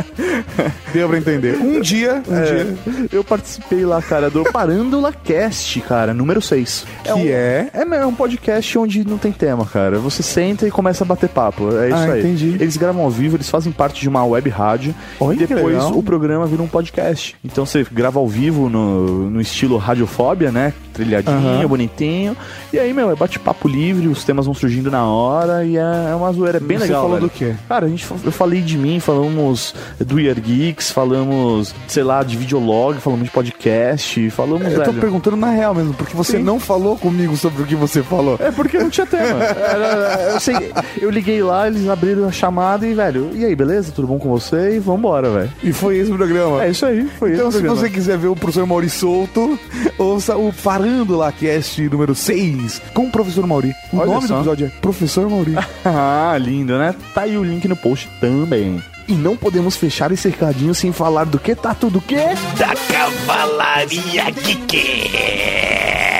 Deu 0.92 1.08
pra 1.08 1.18
entender. 1.18 1.56
Um 1.58 1.80
dia, 1.80 2.22
um 2.28 2.42
dia, 2.42 3.08
Eu 3.12 3.24
participei 3.24 3.84
lá, 3.84 4.00
cara, 4.02 4.30
do 4.30 4.44
Parândula 4.44 5.12
Cast, 5.12 5.80
cara, 5.80 6.12
número 6.14 6.40
6. 6.40 6.86
que 7.02 7.32
é... 7.32 7.68
É, 7.72 7.80
é 7.96 8.06
um 8.06 8.14
podcast 8.14 8.78
onde 8.78 9.06
não 9.06 9.18
tem 9.18 9.32
tema, 9.32 9.64
cara. 9.64 9.98
Você 9.98 10.22
senta 10.22 10.66
e 10.66 10.70
começa 10.70 11.04
a 11.04 11.06
bater 11.06 11.28
papo. 11.28 11.76
É 11.76 11.88
isso 11.88 11.96
Ah, 11.96 12.12
aí. 12.12 12.20
entendi. 12.20 12.56
Eles 12.60 12.76
gravam 12.76 13.02
ao 13.02 13.10
vivo, 13.10 13.36
eles 13.36 13.48
fazem 13.48 13.72
parte 13.72 14.00
de 14.00 14.08
uma 14.08 14.24
web 14.24 14.48
rádio. 14.50 14.94
Olha 15.20 15.42
e 15.42 15.46
depois 15.46 15.82
o 15.84 16.02
programa 16.02 16.46
vira 16.46 16.62
um 16.62 16.68
podcast. 16.68 17.36
Então 17.44 17.64
você 17.64 17.84
grava 17.90 18.18
ao 18.18 18.28
vivo 18.28 18.68
no, 18.68 19.30
no 19.30 19.40
estilo 19.40 19.76
radiofóbia, 19.76 20.50
né? 20.52 20.72
Trilhadinho, 20.92 21.36
Aham. 21.36 21.68
bonitinho. 21.68 22.36
E 22.72 22.78
aí, 22.78 22.92
meu, 22.92 23.10
é 23.10 23.14
bate-papo 23.14 23.68
livre, 23.68 24.08
os 24.08 24.24
temas 24.24 24.46
vão 24.46 24.54
surgindo 24.54 24.90
na 24.90 25.04
hora 25.04 25.64
e 25.64 25.76
é, 25.76 25.82
é 26.10 26.14
uma 26.14 26.32
zoeira 26.32 26.60
bem 26.60 26.78
Você 26.78 26.84
legal. 26.84 27.02
falou 27.02 27.16
velho. 27.18 27.28
do 27.28 27.32
quê? 27.32 27.54
Cara, 27.68 27.86
a 27.86 27.88
gente, 27.88 28.06
eu 28.24 28.32
falei 28.32 28.60
de 28.60 28.76
mim, 28.78 29.00
falamos 29.00 29.74
do 29.98 30.18
Year 30.20 30.38
Geeks, 30.40 30.90
falamos, 30.90 31.74
sei 31.88 32.02
lá, 32.02 32.22
de 32.22 32.36
videolog, 32.36 32.98
falamos 33.00 33.24
de 33.24 33.30
podcast, 33.30 34.30
falamos, 34.30 34.66
Eu 34.72 34.82
tô 34.82 34.90
velho. 34.90 35.00
perguntando 35.00 35.36
na 35.36 35.50
real 35.50 35.74
mesmo, 35.74 35.94
porque 35.94 36.16
você 36.16 36.36
Sim. 36.38 36.42
não 36.42 36.58
falou 36.60 36.96
comigo 36.96 37.36
sobre 37.36 37.62
o 37.62 37.66
que 37.66 37.74
você 37.74 38.02
falou. 38.02 38.36
É 38.40 38.50
porque 38.50 38.78
não 38.78 38.90
tinha 38.90 39.06
tema. 39.06 39.42
Era- 39.44 40.30
eu, 40.34 40.40
sei, 40.40 40.72
eu 41.00 41.10
liguei 41.10 41.42
lá, 41.42 41.66
eles 41.66 41.88
abriram 41.88 42.26
a 42.26 42.32
chamada 42.32 42.86
e, 42.86 42.94
velho, 42.94 43.30
e 43.34 43.44
aí, 43.44 43.54
beleza? 43.54 43.92
Tudo 43.92 44.08
bom 44.08 44.18
com 44.18 44.28
você? 44.28 44.76
E 44.76 44.78
vambora, 44.78 45.30
velho. 45.30 45.52
E 45.62 45.72
foi 45.72 45.98
esse 45.98 46.10
o 46.10 46.16
programa. 46.16 46.64
É 46.64 46.70
isso 46.70 46.84
aí, 46.86 47.06
foi 47.18 47.32
Então, 47.34 47.48
esse 47.48 47.58
se 47.58 47.58
o 47.58 47.66
programa. 47.66 47.80
você 47.80 47.90
quiser 47.90 48.18
ver 48.18 48.28
o 48.28 48.36
professor 48.36 48.66
Mauri 48.66 48.90
solto, 48.90 49.58
ouça 49.98 50.36
o 50.36 50.50
Farândola 50.52 51.30
Cast 51.32 51.80
número 51.88 52.14
6 52.14 52.80
com 52.94 53.06
o 53.06 53.10
professor 53.10 53.46
Mauri. 53.46 53.74
O 53.92 53.96
Olha 53.98 54.06
nome 54.06 54.20
do 54.22 54.28
só. 54.28 54.36
episódio 54.36 54.66
é 54.66 54.80
Professor 54.80 55.28
Mauri. 55.30 55.54
Ah, 55.88 56.36
lindo, 56.36 56.76
né? 56.76 56.96
Tá 57.14 57.22
aí 57.22 57.38
o 57.38 57.44
link 57.44 57.68
no 57.68 57.76
post 57.76 58.08
também. 58.20 58.82
E 59.06 59.12
não 59.12 59.36
podemos 59.36 59.76
fechar 59.76 60.10
esse 60.10 60.28
recadinho 60.28 60.74
sem 60.74 60.90
falar 60.92 61.24
do 61.24 61.38
que 61.38 61.54
tá 61.54 61.74
tudo 61.74 61.98
o 61.98 62.02
quê? 62.02 62.24
Da 62.58 62.74
Cavalaria 62.74 64.24
Geek. 64.30 66.15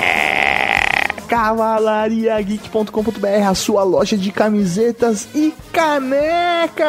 cavalariageek.com.br, 1.27 3.47
a 3.47 3.53
sua 3.53 3.83
loja 3.83 4.17
de 4.17 4.31
camisetas 4.31 5.27
e 5.35 5.53
canecas. 5.71 6.87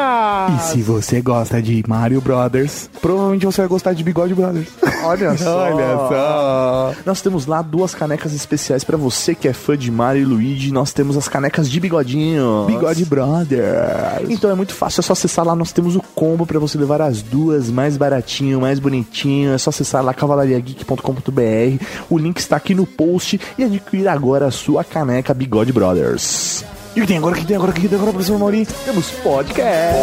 E 0.57 0.61
se 0.73 0.80
você 0.83 1.21
gosta 1.21 1.61
de 1.61 1.83
Mario 1.87 2.21
Brothers, 2.21 2.88
provavelmente 3.02 3.45
você 3.45 3.61
vai 3.62 3.68
gostar 3.68 3.92
de 3.92 4.02
Bigode 4.04 4.35
Brothers. 4.35 4.68
Olha 5.04 5.37
só. 5.42 5.59
Olha 5.59 5.97
só. 6.09 6.95
Nós 7.04 7.21
temos 7.21 7.47
lá 7.47 7.61
duas 7.62 7.92
canecas 7.95 8.33
especiais 8.33 8.85
pra 8.85 8.97
você 8.97 9.35
que 9.35 9.49
é 9.49 9.52
fã 9.52 9.76
de 9.76 9.90
Mario 9.90 10.23
e 10.23 10.25
Luigi. 10.25 10.71
Nós 10.73 10.92
temos 10.92 11.16
as 11.16 11.26
canecas 11.28 11.68
de 11.68 11.80
bigodinho. 11.80 12.64
Bigode 12.66 13.04
Brothers. 13.04 14.28
Então 14.28 14.50
é 14.50 14.54
muito 14.54 14.73
fácil, 14.75 15.00
é 15.00 15.02
só 15.02 15.14
acessar 15.14 15.45
lá. 15.45 15.57
Nós 15.57 15.73
temos 15.73 15.97
o 15.97 16.00
combo 16.14 16.47
pra 16.47 16.59
você 16.61 16.78
levar 16.78 17.02
as 17.02 17.23
duas 17.23 17.68
mais 17.71 17.97
baratinho, 17.97 18.61
mais 18.61 18.78
bonitinho. 18.78 19.52
É 19.52 19.59
só 19.59 19.71
acessar 19.71 20.04
lá 20.04 20.14
cavalariageek.com.br. 20.14 21.85
O 22.09 22.16
link 22.18 22.38
está 22.38 22.57
aqui 22.57 22.73
no 22.75 22.87
post 22.87 23.40
e 23.59 23.64
adquirir 23.64 24.07
agora 24.09 24.27
a 24.35 24.50
sua 24.50 24.85
caneca 24.85 25.32
Bigode 25.35 25.73
Brothers. 25.73 26.64
E 26.94 27.00
o 27.00 27.02
que 27.02 27.08
tem 27.08 27.18
agora? 27.18 27.35
O 27.35 27.38
que 27.38 27.47
tem 27.47 27.56
agora? 27.56 27.70
O 27.70 27.75
que 27.75 27.88
tem 27.88 27.97
agora, 27.97 28.12
professor 28.12 28.38
Mauri? 28.38 28.66
Temos 28.85 29.11
podcast. 29.23 29.99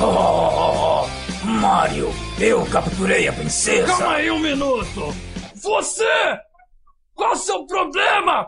Oh, 0.00 1.06
Mario, 1.44 2.10
eu 2.38 2.64
capturei 2.66 3.28
a 3.28 3.32
princesa. 3.32 3.86
Calma 3.86 4.14
aí 4.16 4.30
um 4.30 4.38
minuto! 4.38 5.14
Você! 5.54 6.38
Qual 7.14 7.32
o 7.32 7.36
seu 7.36 7.66
problema? 7.66 8.46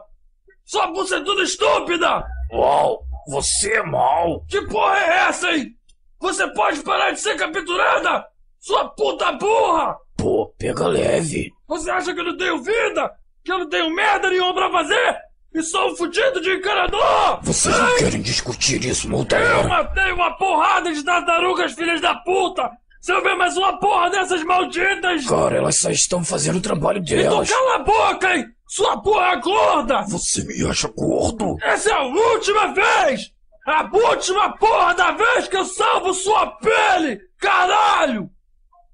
Sua 0.64 0.86
bucetuda 0.88 1.42
estúpida! 1.42 2.24
Uau, 2.52 3.02
você 3.28 3.72
é 3.74 3.82
mau. 3.82 4.44
Que 4.48 4.60
porra 4.66 4.98
é 4.98 5.28
essa, 5.28 5.50
hein? 5.50 5.74
Você 6.20 6.46
pode 6.52 6.80
parar 6.82 7.12
de 7.12 7.20
ser 7.20 7.36
capturada? 7.36 8.26
Sua 8.68 8.84
puta 8.90 9.32
burra! 9.32 9.96
Pô, 10.14 10.52
pega 10.58 10.86
leve. 10.86 11.50
Você 11.66 11.90
acha 11.90 12.12
que 12.12 12.20
eu 12.20 12.24
não 12.24 12.36
tenho 12.36 12.62
vida? 12.62 13.10
Que 13.42 13.50
eu 13.50 13.60
não 13.60 13.66
tenho 13.70 13.88
merda 13.94 14.28
nenhuma 14.28 14.52
pra 14.52 14.70
fazer? 14.70 15.16
E 15.54 15.62
sou 15.62 15.90
um 15.90 15.96
fudido 15.96 16.38
de 16.42 16.50
encanador! 16.50 17.40
Vocês 17.44 17.74
não 17.78 17.96
querem 17.96 18.20
discutir 18.20 18.84
isso 18.84 19.10
outra 19.10 19.40
Eu 19.40 19.66
matei 19.66 20.12
uma 20.12 20.36
porrada 20.36 20.92
de 20.92 21.02
tartarugas, 21.02 21.72
filhas 21.72 21.98
da 22.02 22.14
puta! 22.16 22.70
Se 23.00 23.10
eu 23.10 23.22
ver 23.22 23.36
mais 23.36 23.56
uma 23.56 23.78
porra 23.80 24.10
dessas 24.10 24.44
malditas! 24.44 25.26
Cara, 25.26 25.56
elas 25.56 25.78
só 25.78 25.88
estão 25.88 26.22
fazendo 26.22 26.58
o 26.58 26.60
trabalho 26.60 26.98
Então 26.98 27.16
delas. 27.16 27.50
cala 27.50 27.76
a 27.76 27.78
boca, 27.78 28.36
hein! 28.36 28.44
Sua 28.68 29.00
porra 29.00 29.34
gorda! 29.36 30.02
Você 30.10 30.44
me 30.44 30.68
acha 30.68 30.88
gordo? 30.94 31.56
Essa 31.62 31.88
é 31.88 31.94
a 31.94 32.02
última 32.02 32.66
vez! 32.74 33.30
A 33.66 33.88
última 33.90 34.54
porra 34.58 34.92
da 34.94 35.12
vez 35.12 35.48
que 35.48 35.56
eu 35.56 35.64
salvo 35.64 36.12
sua 36.12 36.48
pele! 36.58 37.18
Caralho! 37.40 38.28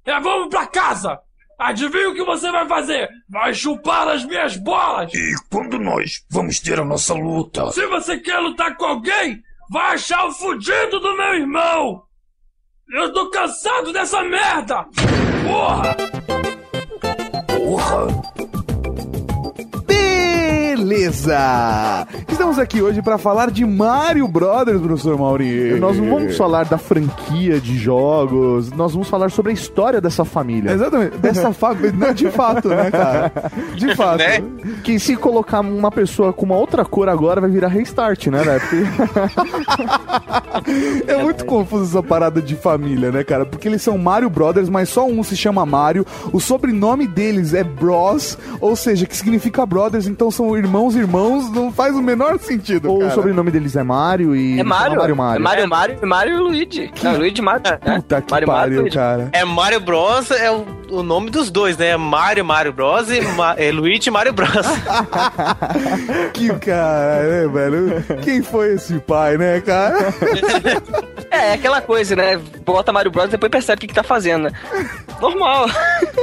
É, 0.07 0.21
vamos 0.21 0.49
pra 0.49 0.67
casa! 0.67 1.19
Adivinha 1.59 2.11
o 2.11 2.15
que 2.15 2.25
você 2.25 2.51
vai 2.51 2.67
fazer? 2.67 3.09
Vai 3.29 3.55
chupar 3.55 4.09
as 4.09 4.25
minhas 4.25 4.57
bolas! 4.57 5.13
E 5.15 5.35
quando 5.51 5.79
nós 5.79 6.25
vamos 6.31 6.59
ter 6.59 6.79
a 6.79 6.85
nossa 6.85 7.15
luta? 7.15 7.71
Se 7.71 7.87
você 7.87 8.19
quer 8.19 8.39
lutar 8.39 8.77
com 8.77 8.85
alguém, 8.85 9.41
vai 9.71 9.95
achar 9.95 10.27
o 10.27 10.33
fudido 10.33 11.01
do 11.01 11.17
meu 11.17 11.35
irmão! 11.35 12.03
Eu 12.93 13.13
tô 13.13 13.31
cansado 13.31 13.93
dessa 13.93 14.23
merda! 14.23 14.85
Porra! 15.47 15.97
Porra! 17.47 18.34
Beleza! 20.85 22.07
Estamos 22.29 22.59
aqui 22.59 22.83
hoje 22.83 23.01
para 23.01 23.17
falar 23.17 23.51
de 23.51 23.65
Mario 23.65 24.29
Brothers, 24.29 24.83
professor 24.83 25.17
Mauri. 25.19 25.81
Nós 25.81 25.97
não 25.97 26.11
vamos 26.11 26.37
falar 26.37 26.67
da 26.67 26.77
franquia 26.77 27.59
de 27.59 27.79
jogos, 27.79 28.71
nós 28.73 28.93
vamos 28.93 29.09
falar 29.09 29.31
sobre 29.31 29.51
a 29.51 29.55
história 29.55 29.99
dessa 29.99 30.27
família. 30.27 30.73
Exatamente, 30.73 31.17
dessa 31.17 31.55
família. 31.55 32.13
De 32.13 32.31
fato, 32.31 32.69
né, 32.69 32.91
cara? 32.91 33.33
De 33.75 33.97
fato. 33.97 34.19
Né? 34.19 34.43
Que 34.85 34.99
se 35.01 35.17
colocar 35.17 35.61
uma 35.61 35.91
pessoa 35.91 36.35
com 36.35 36.45
uma 36.45 36.57
outra 36.57 36.85
cor 36.85 37.09
agora 37.09 37.41
vai 37.41 37.49
virar 37.49 37.69
restart, 37.69 38.27
né, 38.27 38.43
velho? 38.43 38.61
Porque- 38.61 38.85
É 41.11 41.23
muito 41.23 41.45
confuso 41.47 41.85
essa 41.85 42.03
parada 42.03 42.43
de 42.43 42.55
família, 42.57 43.11
né, 43.11 43.25
cara? 43.25 43.47
Porque 43.47 43.69
eles 43.69 43.81
são 43.83 43.97
Mario 43.97 44.29
Brothers, 44.29 44.69
mas 44.69 44.89
só 44.91 45.07
um 45.07 45.23
se 45.23 45.35
chama 45.37 45.65
Mario. 45.65 46.05
O 46.33 46.41
sobrenome 46.41 47.07
deles 47.07 47.55
é 47.55 47.65
Bros, 47.65 48.37
ou 48.61 48.77
seja, 48.77 49.07
que 49.07 49.17
significa 49.17 49.65
brothers, 49.65 50.07
então 50.07 50.31
são 50.31 50.57
irmãos 50.57 50.75
irmãos, 50.95 51.51
não 51.51 51.73
faz 51.73 51.97
o 51.97 52.03
menor 52.03 52.39
sentido, 52.39 52.91
Ou 52.91 52.99
cara. 52.99 53.11
o 53.11 53.15
sobrenome 53.15 53.51
deles 53.51 53.75
é 53.77 53.83
Mario 53.83 54.37
e. 54.37 54.61
É 54.61 54.63
Mario. 54.63 54.99
Mario 54.99 55.17
Mario. 55.17 55.37
É 55.41 55.43
Mario 55.43 55.69
Mario 55.69 55.99
e 56.03 56.07
Mario 56.07 56.35
e 56.35 56.39
Luigi. 56.41 56.91
Não, 57.03 57.17
Luigi 57.17 57.41
Mario. 57.41 57.63
né? 57.65 57.97
Puta 57.97 58.21
que 58.21 58.31
Mario 58.31 58.47
Mario 58.49 58.63
pariu, 58.63 58.81
Luigi. 58.83 58.97
cara. 58.97 59.29
É 59.33 59.45
Mario 59.45 59.81
Bros. 59.81 60.31
é 60.31 60.51
o, 60.51 60.67
o 60.91 61.03
nome 61.03 61.31
dos 61.31 61.51
dois, 61.51 61.79
né? 61.79 61.97
Mario 61.97 62.45
Mario 62.45 62.73
Bros. 62.73 63.11
e 63.11 63.21
Ma 63.23 63.55
é 63.57 63.73
Luigi 63.73 64.11
Mario 64.11 64.33
Bros. 64.35 64.51
Que 66.35 66.49
cara, 66.59 67.23
né, 67.23 67.49
velho? 67.49 68.05
Quem 68.23 68.43
foi 68.43 68.75
esse 68.75 68.99
pai, 69.01 69.37
né, 69.39 69.61
cara? 69.61 70.13
É, 71.35 71.49
é 71.49 71.53
aquela 71.55 71.81
coisa, 71.81 72.15
né? 72.15 72.41
Bota 72.65 72.93
Mario 72.93 73.11
Bros 73.11 73.27
e 73.27 73.31
depois 73.31 73.51
percebe 73.51 73.79
o 73.79 73.81
que, 73.81 73.87
que 73.89 73.95
tá 73.95 74.03
fazendo. 74.03 74.45
né? 74.45 74.53
Normal. 75.21 75.67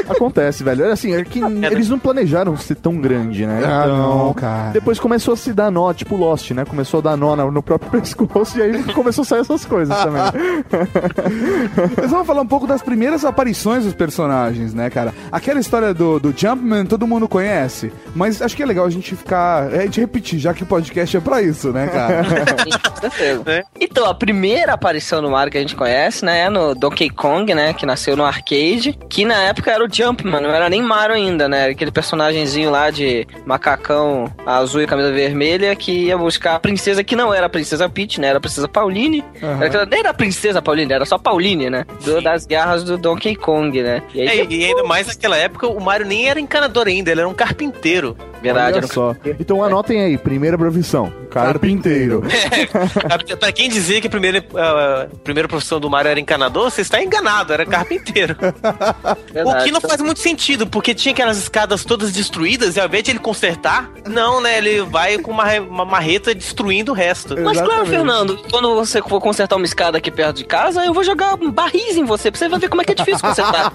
Acontece, 0.10 0.64
velho. 0.64 0.86
É 0.86 0.92
Assim, 0.92 1.16
é 1.16 1.24
que 1.24 1.40
eles 1.40 1.90
não 1.90 1.98
planejaram 1.98 2.56
ser 2.58 2.76
tão 2.76 2.98
grande, 2.98 3.46
né? 3.46 3.62
Ah, 3.66 3.88
não, 3.88 4.34
cara. 4.34 4.72
Depois 4.72 5.00
começou 5.00 5.34
a 5.34 5.38
se 5.38 5.54
dar 5.54 5.72
nó, 5.72 5.94
tipo 5.94 6.16
Lost, 6.16 6.52
né? 6.52 6.66
Começou 6.66 7.00
a 7.00 7.04
dar 7.04 7.18
nó 7.18 7.36
no 7.36 7.64
próprio 7.64 7.90
pescoço 8.02 8.60
e 8.60 8.62
aí 8.62 8.84
começou 8.94 9.22
a 9.24 9.26
sair 9.26 9.40
essas 9.40 9.66
coisas 9.66 9.96
também. 9.98 10.22
Mas 11.98 12.12
vamos 12.12 12.28
falar 12.28 12.42
um 12.42 12.48
pouco 12.48 12.68
das 12.68 12.82
primeiras 12.82 13.24
aparições 13.26 13.86
dos 13.86 13.94
personagens, 13.94 14.74
né, 14.74 14.90
cara? 14.90 15.14
Aquela 15.32 15.60
história 15.60 15.94
do, 15.94 16.20
do 16.20 16.34
Jumpman 16.36 16.86
todo 16.86 17.08
mundo 17.08 17.28
conhece, 17.28 17.92
mas 18.14 18.42
acho 18.42 18.56
que 18.56 18.64
é 18.64 18.66
legal 18.66 18.86
a 18.86 18.90
gente 18.90 19.16
ficar. 19.16 19.64
A 19.68 19.82
gente 19.84 20.00
repetir, 20.00 20.40
já 20.40 20.54
que 20.54 20.64
o 20.64 20.66
podcast 20.66 21.16
é 21.16 21.20
pra 21.20 21.42
isso, 21.42 21.72
né, 21.72 21.88
cara? 21.88 22.24
Com 22.92 23.02
certeza. 23.02 23.44
É. 23.48 23.64
Então, 23.80 24.06
a 24.06 24.14
primeira 24.14 24.74
aparição 24.74 25.01
no 25.22 25.32
Mario 25.32 25.52
que 25.52 25.58
a 25.58 25.62
gente 25.62 25.76
conhece, 25.76 26.24
né, 26.24 26.50
no 26.50 26.74
Donkey 26.76 27.10
Kong, 27.10 27.54
né, 27.54 27.74
que 27.74 27.86
nasceu 27.86 28.16
no 28.16 28.24
arcade, 28.26 28.98
que 29.10 29.26
na 29.26 29.36
época 29.44 29.72
era 29.72 29.84
o 29.84 29.88
Jumpman, 29.92 30.42
não 30.42 30.52
era 30.54 30.70
nem 30.70 30.82
Mario 30.82 31.16
ainda, 31.16 31.48
né, 31.50 31.66
aquele 31.68 31.92
personagemzinho 31.92 32.70
lá 32.70 32.90
de 32.90 33.28
macacão 33.46 34.32
azul 34.46 34.82
e 34.82 34.88
camisa 34.88 35.12
vermelha 35.12 35.76
que 35.76 36.06
ia 36.08 36.18
buscar 36.18 36.56
a 36.56 36.60
princesa 36.60 37.04
que 37.04 37.16
não 37.16 37.34
era 37.34 37.46
a 37.46 37.50
princesa 37.50 37.88
Peach, 37.90 38.20
né, 38.20 38.28
era 38.28 38.38
a 38.38 38.42
princesa 38.42 38.68
Pauline, 38.68 39.24
era 39.42 39.66
aquela- 39.66 39.86
nem 39.86 40.00
era 40.00 40.10
a 40.10 40.14
princesa 40.14 40.62
Pauline, 40.62 40.92
era 40.94 41.06
só 41.06 41.18
Pauline, 41.18 41.70
né, 41.70 41.86
do- 42.04 42.22
das 42.22 42.46
garras 42.46 42.84
do 42.84 42.98
Donkey 42.98 43.36
Kong, 43.36 43.82
né. 43.82 44.02
E 44.14 44.22
aí, 44.22 44.40
É, 44.42 44.46
e 44.50 44.66
ainda 44.66 44.84
mais 44.84 45.08
naquela 45.08 45.38
época, 45.38 45.68
o 45.68 45.80
Mario 45.82 46.06
nem 46.06 46.30
era 46.30 46.40
encanador 46.40 46.88
ainda, 46.88 47.12
ele 47.12 47.22
era 47.22 47.30
um 47.30 47.34
carpinteiro. 47.34 48.16
verdade, 48.42 48.70
Olha 48.72 48.78
era 48.80 48.88
só. 48.88 49.16
Então 49.40 49.64
anotem 49.64 50.02
aí, 50.02 50.18
primeira 50.18 50.58
profissão. 50.58 51.14
Carpinteiro. 51.30 52.24
É, 52.26 53.36
pra 53.38 53.52
quem 53.52 53.70
dizia 53.70 54.02
que 54.02 54.08
a 54.08 54.10
primeira, 54.10 54.44
a 54.92 55.08
primeira 55.24 55.48
profissão 55.48 55.80
do 55.80 55.90
Mario 55.90 56.10
era 56.12 56.20
encanador, 56.20 56.70
você 56.70 56.82
está 56.82 57.02
enganado, 57.02 57.54
era 57.54 57.66
carpinteiro. 57.66 58.36
o 58.42 59.34
Verdade. 59.34 59.64
que 59.66 59.72
não 59.72 59.82
faz 59.82 60.02
muito 60.02 60.20
sentido, 60.20 60.68
porque 60.68 60.94
tinha 60.94 61.14
aquelas 61.14 61.38
escadas 61.38 61.84
todas 61.86 62.12
destruídas 62.12 62.76
e 62.76 62.80
ao 62.80 62.88
invés 62.88 63.04
de 63.04 63.12
ele 63.12 63.20
consertar, 63.20 63.90
não, 64.08 64.42
né? 64.42 64.58
Ele 64.58 64.82
vai 64.84 65.18
com 65.18 65.32
uma, 65.32 65.46
uma 65.60 65.86
marreta 65.86 66.34
destruindo 66.34 66.92
o 66.92 66.96
resto. 66.96 67.40
Mas 67.40 67.60
claro. 67.62 67.86
Fernando, 67.86 68.38
quando 68.50 68.76
você 68.76 69.02
for 69.02 69.20
consertar 69.22 69.56
uma 69.56 69.66
escada 69.66 69.98
aqui 69.98 70.12
perto 70.12 70.38
de 70.38 70.44
casa, 70.46 70.86
eu 70.86 70.94
vou 70.94 71.04
jogar 71.04 71.36
barris 71.38 71.98
em 71.98 72.04
você, 72.04 72.30
pra 72.32 72.38
você 72.40 72.48
ver 72.50 72.70
como 72.70 72.82
é 72.82 72.86
que 72.86 72.92
é 72.92 72.96
difícil 72.96 73.20
consertar. 73.22 73.72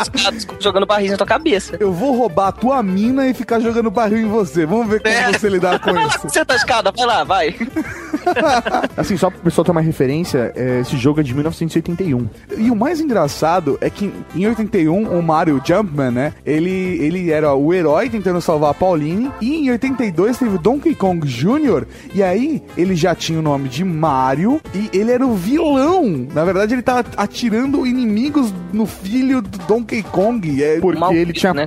Escadas 0.00 0.46
jogando 0.60 0.86
barris 0.86 1.10
na 1.10 1.16
tua 1.16 1.26
cabeça. 1.26 1.76
Eu 1.80 1.92
vou 1.92 2.16
roubar 2.16 2.48
a 2.48 2.52
tua 2.52 2.82
mina 2.82 3.26
e 3.26 3.34
ficar 3.34 3.60
jogando 3.60 3.90
barril 3.90 4.18
em 4.18 4.28
você. 4.28 4.66
Vamos 4.66 4.88
ver 4.88 5.00
como 5.02 5.14
É. 5.14 5.32
você 5.32 5.48
lidar 5.48 5.78
com 5.80 5.92
Vai 5.92 6.02
lá 6.04 6.08
isso. 6.08 6.18
consertar 6.20 6.54
a 6.54 6.56
escada, 6.56 6.92
vai 6.92 7.06
lá, 7.06 7.24
vai. 7.24 7.54
Assim, 8.96 9.16
só 9.16 9.30
pro 9.30 9.40
pessoal 9.40 9.64
ter 9.64 9.70
uma 9.70 9.80
referência, 9.80 10.39
é, 10.54 10.80
esse 10.80 10.96
jogo 10.96 11.20
é 11.20 11.22
de 11.22 11.34
1981. 11.34 12.28
E 12.58 12.70
o 12.70 12.76
mais 12.76 13.00
engraçado 13.00 13.78
é 13.80 13.88
que 13.90 14.12
em 14.34 14.46
81 14.46 15.18
o 15.18 15.22
Mario 15.22 15.60
Jumpman, 15.64 16.10
né? 16.10 16.32
Ele, 16.44 16.70
ele 16.70 17.30
era 17.30 17.54
o 17.54 17.72
herói 17.72 18.08
tentando 18.08 18.40
salvar 18.40 18.70
a 18.70 18.74
Pauline. 18.74 19.30
E 19.40 19.56
em 19.56 19.70
82 19.70 20.38
teve 20.38 20.56
o 20.56 20.58
Donkey 20.58 20.94
Kong 20.94 21.26
Jr. 21.26 21.86
E 22.14 22.22
aí 22.22 22.62
ele 22.76 22.94
já 22.94 23.14
tinha 23.14 23.38
o 23.38 23.42
nome 23.42 23.68
de 23.68 23.84
Mario 23.84 24.60
e 24.74 24.90
ele 24.96 25.12
era 25.12 25.26
o 25.26 25.34
vilão. 25.34 26.26
Na 26.32 26.44
verdade, 26.44 26.74
ele 26.74 26.82
tava 26.82 27.04
atirando 27.16 27.86
inimigos 27.86 28.52
no 28.72 28.86
filho 28.86 29.42
do 29.42 29.58
Donkey 29.66 30.02
Kong. 30.02 30.62
É, 30.62 30.80
Porque 30.80 30.98
Maldito, 30.98 31.22
ele 31.22 31.32
tinha 31.32 31.54
né? 31.54 31.66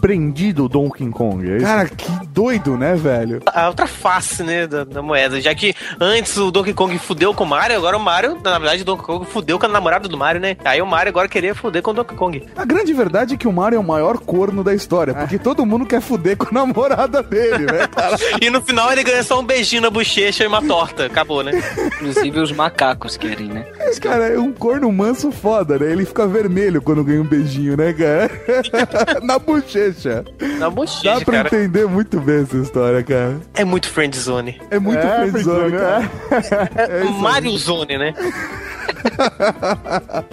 prendido 0.00 0.64
o 0.64 0.68
Donkey 0.68 1.08
Kong. 1.10 1.48
É 1.48 1.56
isso? 1.56 1.66
Cara, 1.66 1.88
que 1.88 2.26
doido, 2.28 2.76
né, 2.76 2.94
velho? 2.94 3.42
A 3.46 3.68
outra 3.68 3.86
face, 3.86 4.42
né, 4.42 4.66
da, 4.66 4.84
da 4.84 5.02
moeda. 5.02 5.40
Já 5.40 5.54
que 5.54 5.74
antes 6.00 6.36
o 6.36 6.50
Donkey 6.50 6.74
Kong 6.74 6.96
fudeu 6.98 7.34
com 7.34 7.44
o 7.44 7.46
Mario, 7.46 7.76
agora 7.76 7.96
o 7.96 8.01
Mario, 8.02 8.38
na 8.42 8.58
verdade, 8.58 8.82
o 8.82 8.84
Donkey 8.84 9.04
Kong 9.04 9.26
fudeu 9.26 9.58
com 9.58 9.66
a 9.66 9.68
namorada 9.68 10.08
do 10.08 10.16
Mario, 10.18 10.40
né? 10.40 10.56
Aí 10.64 10.80
o 10.82 10.86
Mario 10.86 11.10
agora 11.10 11.28
queria 11.28 11.54
fuder 11.54 11.82
com 11.82 11.90
o 11.90 11.94
Donkey 11.94 12.14
Kong. 12.16 12.42
A 12.56 12.64
grande 12.64 12.92
verdade 12.92 13.34
é 13.34 13.36
que 13.36 13.48
o 13.48 13.52
Mario 13.52 13.76
é 13.76 13.80
o 13.80 13.84
maior 13.84 14.18
corno 14.18 14.62
da 14.64 14.74
história, 14.74 15.14
porque 15.14 15.38
todo 15.38 15.64
mundo 15.64 15.86
quer 15.86 16.00
fuder 16.00 16.36
com 16.36 16.46
a 16.48 16.52
namorada 16.52 17.22
dele, 17.22 17.66
né, 17.66 17.86
cara? 17.88 18.16
E 18.40 18.50
no 18.50 18.60
final 18.60 18.90
ele 18.92 19.02
ganha 19.04 19.22
só 19.22 19.38
um 19.38 19.44
beijinho 19.44 19.82
na 19.82 19.90
bochecha 19.90 20.44
e 20.44 20.46
uma 20.46 20.60
torta. 20.62 21.06
Acabou, 21.06 21.42
né? 21.42 21.52
Inclusive 21.86 22.40
os 22.40 22.50
macacos 22.52 23.16
querem, 23.16 23.48
né? 23.48 23.66
Esse 23.80 24.00
cara 24.00 24.26
é 24.28 24.38
um 24.38 24.52
corno 24.52 24.90
manso 24.90 25.30
foda, 25.30 25.78
né? 25.78 25.92
Ele 25.92 26.04
fica 26.04 26.26
vermelho 26.26 26.82
quando 26.82 27.04
ganha 27.04 27.20
um 27.20 27.26
beijinho, 27.26 27.76
né, 27.76 27.92
cara? 27.92 28.30
Na 29.22 29.38
bochecha. 29.38 30.24
Na 30.58 30.58
Dá 30.58 30.70
bochecha, 30.70 31.24
pra 31.24 31.44
cara. 31.44 31.48
entender 31.48 31.86
muito 31.86 32.18
bem 32.20 32.42
essa 32.42 32.56
história, 32.56 33.02
cara. 33.02 33.40
É 33.54 33.64
muito 33.64 33.88
friendzone. 33.88 34.60
É 34.70 34.78
muito 34.78 34.98
É, 34.98 35.30
friendzone, 35.30 35.70
friendzone, 35.70 35.78
cara. 35.78 36.70
É, 36.76 37.04
Mario 37.20 37.56
Zone, 37.58 37.91
né? 37.98 38.14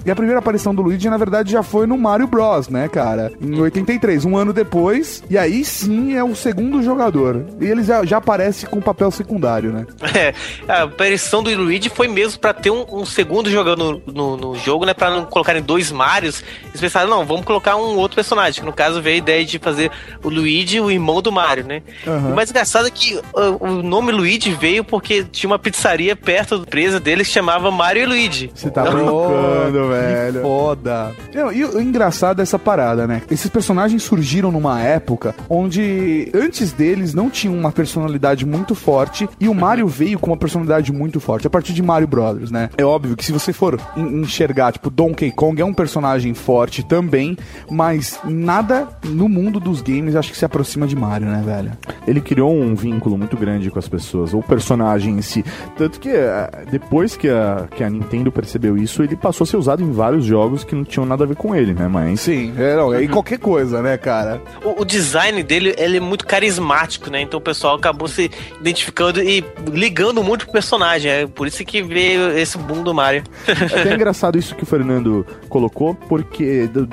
E 0.06 0.12
a 0.12 0.16
primeira 0.16 0.40
aparição 0.40 0.74
do 0.74 0.82
Luigi, 0.82 1.10
na 1.10 1.18
verdade, 1.18 1.52
já 1.52 1.64
foi 1.64 1.86
no 1.86 1.98
Mario 1.98 2.28
Bros, 2.28 2.70
né, 2.70 2.88
cara? 2.88 3.32
Em 3.42 3.60
83, 3.60 4.26
um 4.26 4.38
ano 4.38 4.54
depois. 4.54 5.24
E 5.30 5.38
aí 5.38 5.64
sim 5.66 6.16
é 6.16 6.24
o 6.24 6.36
segundo 6.36 6.82
jogador. 6.82 7.46
E 7.60 7.66
ele 7.66 7.84
já, 7.84 8.06
já 8.06 8.18
aparece 8.18 8.66
com 8.66 8.80
papel 8.82 9.12
secundário, 9.12 9.72
né? 9.72 9.86
É, 10.20 10.34
a 10.68 10.84
aparição 10.84 11.42
do 11.42 11.50
Luigi 11.56 11.88
foi 11.88 12.08
mesmo 12.08 12.40
pra 12.40 12.54
ter 12.54 12.72
um, 12.72 12.86
um 12.92 13.06
segundo 13.06 13.50
jogando 13.50 14.02
no, 14.06 14.14
no, 14.14 14.38
no 14.38 14.56
jogo, 14.56 14.86
né? 14.86 14.94
Pra 14.94 15.10
não 15.10 15.24
colocarem 15.24 15.62
dois 15.62 15.92
Marios. 15.92 16.44
Eles 16.82 16.94
pensaram, 16.94 17.10
não, 17.10 17.26
vamos 17.26 17.46
colocar 17.46 17.76
um 17.76 17.98
outro 17.98 18.16
personagem. 18.16 18.60
Que 18.62 18.66
no 18.66 18.74
caso 18.74 19.02
veio 19.02 19.16
a 19.16 19.18
ideia 19.20 19.46
de 19.46 19.60
fazer 19.60 19.92
o 20.24 20.30
Luigi, 20.30 20.80
o 20.80 20.90
irmão 20.90 21.22
do 21.22 21.32
Mario, 21.32 21.66
né? 21.66 21.82
Aham. 22.08 22.32
O 22.32 22.36
mais 22.36 22.50
engraçado 22.50 22.88
é 22.88 22.92
que 22.92 23.16
uh, 23.16 23.22
o 23.60 23.84
nome 23.84 24.12
Luigi 24.12 24.52
veio 24.52 24.84
porque 24.84 25.24
tinha 25.24 25.50
uma 25.50 25.60
pizzaria 25.60 26.16
perto 26.16 26.58
da 26.58 26.64
empresa 26.64 27.00
dele 27.00 27.24
que 27.24 27.30
chamava 27.30 27.70
Mario 27.72 28.04
e 28.04 28.06
Luigi. 28.06 28.52
Você 28.54 28.70
tá 28.70 28.84
brincando, 28.84 29.88
velho. 29.90 30.42
Foda. 30.42 31.16
Não, 31.34 31.52
E 31.52 31.64
o 31.66 31.80
engraçado 31.82 32.40
é 32.40 32.44
essa 32.44 32.58
parada, 32.60 33.06
né? 33.08 33.22
Esses 33.30 33.50
personagens 33.50 34.04
surgiram 34.04 34.52
numa 34.52 34.82
época 34.82 35.36
onde 35.50 36.32
antes 36.34 36.72
deles 36.72 37.14
não 37.14 37.30
tinham 37.30 37.56
uma 37.56 37.72
personalidade 37.72 38.46
muito 38.46 38.74
forte 38.76 39.28
e 39.40 39.48
o 39.48 39.54
Mario 39.54 39.88
veio 39.88 40.20
com 40.20 40.28
uma 40.32 40.38
personalidade 40.38 40.92
muito 40.92 41.20
forte 41.20 41.48
a 41.48 41.50
partir 41.50 41.74
de 41.74 41.82
Mario 41.82 42.08
Brothers, 42.08 42.52
né? 42.52 42.70
É 42.78 42.84
óbvio 42.86 43.16
que 43.16 43.26
se 43.26 43.32
você 43.32 43.52
for 43.54 43.80
en- 43.96 44.22
enxergar, 44.22 44.72
tipo, 44.72 44.90
Donkey 44.90 45.32
Kong 45.32 45.62
é 45.62 45.66
um 45.66 45.74
personagem 45.74 46.34
forte 46.34 46.69
também, 46.84 47.38
mas 47.70 48.20
nada 48.24 48.88
no 49.04 49.28
mundo 49.28 49.60
dos 49.60 49.82
games 49.82 50.16
acho 50.16 50.32
que 50.32 50.38
se 50.38 50.46
aproxima 50.46 50.88
de 50.88 50.96
Mario, 50.96 51.28
né, 51.28 51.42
velho? 51.46 51.72
Ele 52.08 52.22
criou 52.22 52.54
um 52.54 52.76
vínculo 52.76 53.18
muito 53.18 53.36
grande 53.36 53.70
com 53.70 53.80
as 53.80 53.88
pessoas, 53.88 54.34
o 54.34 54.42
personagem 54.42 55.18
em 55.18 55.22
si. 55.22 55.44
Tanto 55.78 56.00
que 56.00 56.10
eh, 56.10 56.50
depois 56.72 57.16
que 57.16 57.30
a, 57.30 57.68
que 57.76 57.84
a 57.84 57.90
Nintendo 57.90 58.32
percebeu 58.32 58.78
isso, 58.78 59.04
ele 59.04 59.16
passou 59.16 59.46
a 59.46 59.48
ser 59.48 59.58
usado 59.58 59.84
em 59.84 59.92
vários 59.92 60.26
jogos 60.26 60.64
que 60.64 60.76
não 60.76 60.84
tinham 60.84 61.06
nada 61.06 61.24
a 61.24 61.28
ver 61.28 61.36
com 61.36 61.56
ele, 61.56 61.74
né? 61.74 61.88
Mas. 61.88 62.22
Sim, 62.22 62.54
é, 62.58 62.76
não, 62.76 62.94
é 62.94 63.08
qualquer 63.08 63.40
coisa, 63.40 63.82
né, 63.82 63.98
cara? 63.98 64.42
O, 64.64 64.82
o 64.82 64.86
design 64.86 65.42
dele 65.44 65.74
ele 65.78 65.98
é 65.98 66.00
muito 66.00 66.26
carismático, 66.26 67.10
né? 67.10 67.22
Então 67.22 67.40
o 67.40 67.42
pessoal 67.42 67.76
acabou 67.76 68.08
se 68.08 68.30
identificando 68.60 69.22
e 69.22 69.44
ligando 69.72 70.24
muito 70.24 70.46
pro 70.46 70.54
personagem. 70.54 71.12
É 71.12 71.28
por 71.28 71.48
isso 71.48 71.64
que 71.64 71.82
veio 71.82 72.38
esse 72.38 72.58
boom 72.58 72.84
do 72.84 72.94
Mario. 72.94 73.24
É 73.48 73.80
até 73.80 73.94
engraçado 73.94 74.38
isso 74.38 74.56
que 74.56 74.64
o 74.64 74.66
Fernando 74.66 75.26
colocou, 75.48 75.96
porque 75.96 76.44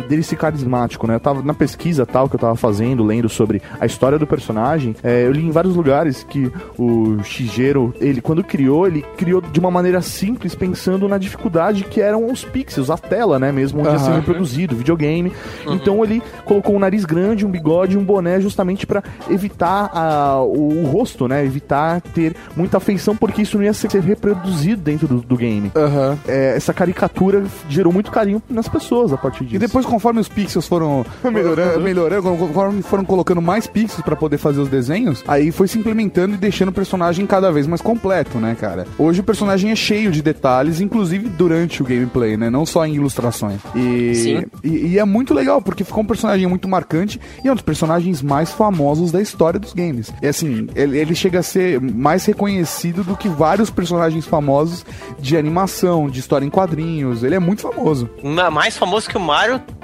dele 0.09 0.23
ser 0.23 0.37
carismático, 0.37 1.07
né? 1.07 1.15
Eu 1.15 1.21
tava 1.21 1.43
na 1.43 1.55
pesquisa 1.55 2.05
tal 2.07 2.29
que 2.29 2.37
eu 2.37 2.41
tava 2.41 2.57
fazendo, 2.57 3.05
lendo 3.05 3.29
sobre 3.29 3.63
a 3.81 3.87
história 3.87 4.19
do 4.19 4.27
personagem, 4.27 4.95
é, 5.03 5.27
eu 5.27 5.33
li 5.33 5.45
em 5.47 5.51
vários 5.51 5.75
lugares 5.77 6.25
que 6.29 6.51
o 6.79 7.23
Shigeru, 7.23 7.95
ele 8.01 8.21
quando 8.21 8.43
criou, 8.45 8.87
ele 8.87 9.03
criou 9.17 9.41
de 9.41 9.59
uma 9.61 9.71
maneira 9.71 10.01
simples, 10.03 10.55
pensando 10.55 11.09
na 11.09 11.19
dificuldade 11.19 11.85
que 11.85 12.01
eram 12.01 12.27
os 12.31 12.45
pixels, 12.45 12.91
a 12.91 12.97
tela, 12.99 13.39
né? 13.39 13.51
Mesmo 13.53 13.81
onde 13.81 13.91
ia 13.91 13.99
ser 13.99 14.11
Aham. 14.11 14.17
reproduzido, 14.21 14.75
o 14.75 14.79
videogame. 14.79 15.33
Então 15.69 16.05
ele 16.05 16.23
colocou 16.45 16.75
um 16.75 16.79
nariz 16.79 17.05
grande, 17.05 17.47
um 17.47 17.51
bigode 17.51 17.95
e 17.95 17.99
um 17.99 18.05
boné 18.05 18.41
justamente 18.41 18.87
pra 18.87 19.03
evitar 19.31 19.91
a- 19.93 20.41
o, 20.43 20.83
o 20.83 20.87
rosto, 20.87 21.27
né? 21.29 21.45
Evitar 21.45 22.01
ter 22.01 22.35
muita 22.57 22.77
afeição, 22.77 23.17
porque 23.17 23.43
isso 23.43 23.57
não 23.57 23.65
ia 23.65 23.73
ser 23.73 23.89
reproduzido 24.01 24.83
dentro 24.83 25.07
do, 25.09 25.17
do 25.21 25.37
game 25.37 25.71
Aham. 25.75 26.19
é, 26.29 26.55
essa 26.57 26.73
caricatura 26.75 27.45
gerou 27.69 27.93
muito 27.93 28.11
carinho 28.11 28.43
nas 28.51 28.69
pessoas 28.69 29.13
a 29.13 29.17
partir 29.17 29.45
disso. 29.47 29.57
E 29.57 29.59
depois, 29.59 29.87
conforme 29.87 30.21
os 30.21 30.29
pixels 30.29 30.67
foram 30.67 31.05
melhorando, 31.25 31.81
melhorando 31.81 32.23
conforme 32.37 32.83
foram 32.83 33.05
colocando 33.05 33.41
mais 33.41 33.67
pixels 33.67 34.03
pra 34.03 34.17
poder 34.17 34.39
fazer 34.39 34.61
os 34.61 34.69
desenhos, 34.69 35.25
aí 35.27 35.51
foi 35.51 35.69
se 35.69 35.79
implementando 35.79 36.35
e 36.35 36.39
deixando 36.39 36.69
o 36.69 36.73
personagem 36.73 37.27
cada 37.27 37.51
vez 37.51 37.67
mais 37.67 37.81
completo, 37.81 38.39
né, 38.39 38.57
cara? 38.59 38.87
Hoje 38.99 39.21
o 39.21 39.25
personagem 39.25 39.71
é 39.71 39.77
cheio 39.77 40.11
de 40.11 40.21
detalhes, 40.23 40.81
inclusive 40.81 41.29
durante 41.29 41.83
o 41.83 41.85
gameplay, 41.85 42.37
né? 42.37 42.51
Não 42.51 42.67
só 42.67 42.85
em 42.87 42.95
ilustrações. 42.95 43.61
E, 43.75 44.15
Sim. 44.15 44.45
e, 44.63 44.69
e 44.89 44.99
é 44.99 45.05
muito 45.05 45.33
legal, 45.33 45.63
porque 45.63 45.85
ficou 45.85 46.03
um 46.03 46.07
personagem 46.07 46.47
muito 46.47 46.69
marcante 46.69 47.21
e 47.45 47.49
é 47.49 47.53
um 47.53 47.55
dos 47.55 47.63
personagens 47.63 48.23
mais 48.23 48.51
famosos 48.51 49.13
da 49.13 49.21
história 49.21 49.59
dos 49.61 49.73
games. 49.73 50.13
E 50.23 50.27
assim, 50.27 50.67
ele, 50.75 50.99
ele 50.99 51.15
chega 51.15 51.39
a 51.39 51.43
ser 51.43 51.81
mais 51.81 52.25
reconhecido 52.25 53.05
do 53.05 53.17
que 53.17 53.29
vários 53.29 53.71
personagens 53.71 54.25
famosos 54.27 54.85
de 55.19 55.37
animação, 55.37 56.09
de 56.09 56.21
história 56.21 56.45
em 56.47 56.51
quadrinhos. 56.51 57.23
Ele 57.23 57.35
é 57.35 57.39
muito 57.39 57.63
famoso. 57.63 58.09
Ma- 58.23 58.51
Mais 58.51 58.77
famoso 58.77 59.09
que 59.09 59.17
o 59.17 59.21
Mario, 59.21 59.36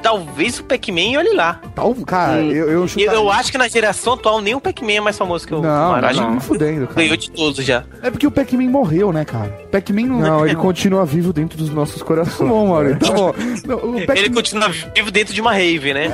talvez 0.02 0.58
o 0.58 0.64
Pac-Man 0.64 1.18
olhe 1.18 1.34
lá. 1.34 1.60
Tal, 1.74 1.94
cara, 2.06 2.40
Hum. 2.40 2.50
eu, 2.50 2.70
eu, 2.70 2.88
chutaria- 2.88 3.12
eu 3.12 3.30
acho 3.30 3.52
que 3.52 3.58
na 3.58 3.68
geração 3.68 4.14
atual 4.14 4.40
nem 4.40 4.54
o 4.54 4.60
Pac-Man 4.60 4.92
é 4.92 5.00
mais 5.00 5.18
famoso 5.18 5.46
que 5.46 5.54
o, 5.54 5.60
Não, 5.62 5.90
Mario. 5.90 6.02
não, 6.02 6.08
Acho 6.08 6.20
não, 6.22 6.40
fudendo, 6.40 6.86
cara. 6.86 7.00
ganhou 7.00 7.16
de 7.16 7.30
todos 7.30 7.64
já. 7.64 7.84
É 8.02 8.10
porque 8.10 8.26
o 8.26 8.30
Pac-Man 8.30 8.68
morreu, 8.70 9.12
né, 9.12 9.24
cara? 9.24 9.48
Pac-Man 9.70 10.06
não... 10.06 10.18
Não, 10.20 10.46
ele 10.46 10.54
continua 10.56 11.04
vivo 11.04 11.32
dentro 11.32 11.56
dos 11.58 11.70
nossos 11.70 11.98
Tá 12.00 12.04
corações. 12.04 12.48
bom, 12.48 12.68
Mario, 12.68 12.98
tá 12.98 13.12
bom. 13.12 13.34
Não, 13.66 13.76
o 13.92 13.98
Ele 13.98 14.30
continua 14.30 14.68
vivo 14.68 15.10
dentro 15.10 15.34
de 15.34 15.40
uma 15.40 15.52
rave, 15.52 15.92
né? 15.94 16.08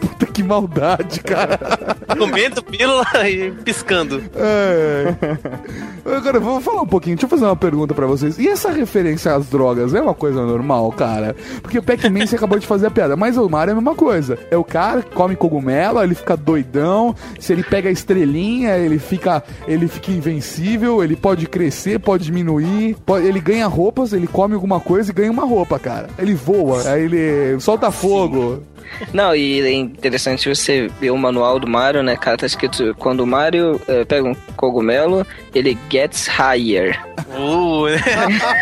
Puta 0.00 0.26
que 0.26 0.42
maldade, 0.42 1.20
cara. 1.20 1.58
Comendo 2.18 2.62
pílula 2.62 3.04
e 3.28 3.50
piscando. 3.64 4.22
É. 4.34 5.14
Agora, 6.16 6.40
vou 6.40 6.60
falar 6.60 6.82
um 6.82 6.86
pouquinho. 6.86 7.16
Deixa 7.16 7.26
eu 7.26 7.30
fazer 7.30 7.44
uma 7.44 7.56
pergunta 7.56 7.94
pra 7.94 8.06
vocês. 8.06 8.38
E 8.38 8.48
essa 8.48 8.70
referência 8.70 9.34
às 9.34 9.46
drogas 9.46 9.94
é 9.94 10.00
uma 10.00 10.14
coisa 10.14 10.44
normal, 10.44 10.90
cara? 10.92 11.25
Porque 11.62 11.78
o 11.78 11.82
Pac-Man 11.82 12.26
você 12.26 12.36
acabou 12.36 12.58
de 12.58 12.66
fazer 12.66 12.86
a 12.86 12.90
piada, 12.90 13.16
mas 13.16 13.36
o 13.36 13.48
Mario 13.48 13.70
é 13.70 13.72
a 13.72 13.76
mesma 13.76 13.94
coisa. 13.94 14.38
É 14.50 14.56
o 14.56 14.64
cara 14.64 15.02
que 15.02 15.10
come 15.14 15.36
cogumelo, 15.36 16.02
ele 16.02 16.14
fica 16.14 16.36
doidão. 16.36 17.14
Se 17.38 17.52
ele 17.52 17.62
pega 17.62 17.88
a 17.88 17.92
estrelinha, 17.92 18.76
ele 18.76 18.98
fica, 18.98 19.42
ele 19.66 19.88
fica 19.88 20.10
invencível. 20.12 21.02
Ele 21.02 21.16
pode 21.16 21.46
crescer, 21.46 21.98
pode 21.98 22.24
diminuir. 22.24 22.96
pode- 23.04 23.26
ele 23.26 23.40
ganha 23.40 23.66
roupas, 23.66 24.12
ele 24.12 24.26
come 24.26 24.54
alguma 24.54 24.80
coisa 24.80 25.10
e 25.10 25.14
ganha 25.14 25.30
uma 25.30 25.44
roupa, 25.44 25.78
cara. 25.78 26.08
Ele 26.18 26.34
voa, 26.34 26.88
aí 26.88 27.04
ele 27.04 27.60
solta 27.60 27.90
fogo. 27.90 28.62
Não, 29.12 29.34
e 29.34 29.60
é 29.60 29.72
interessante 29.72 30.48
você 30.48 30.88
ver 31.00 31.10
o 31.10 31.18
manual 31.18 31.58
do 31.58 31.66
Mario, 31.66 32.02
né, 32.02 32.16
cara? 32.16 32.36
Tá 32.36 32.46
escrito: 32.46 32.94
quando 32.98 33.20
o 33.20 33.26
Mario 33.26 33.80
eh, 33.88 34.04
pega 34.04 34.28
um 34.28 34.34
cogumelo, 34.56 35.26
ele 35.54 35.76
gets 35.90 36.26
higher. 36.26 36.98
Uh, 37.28 37.86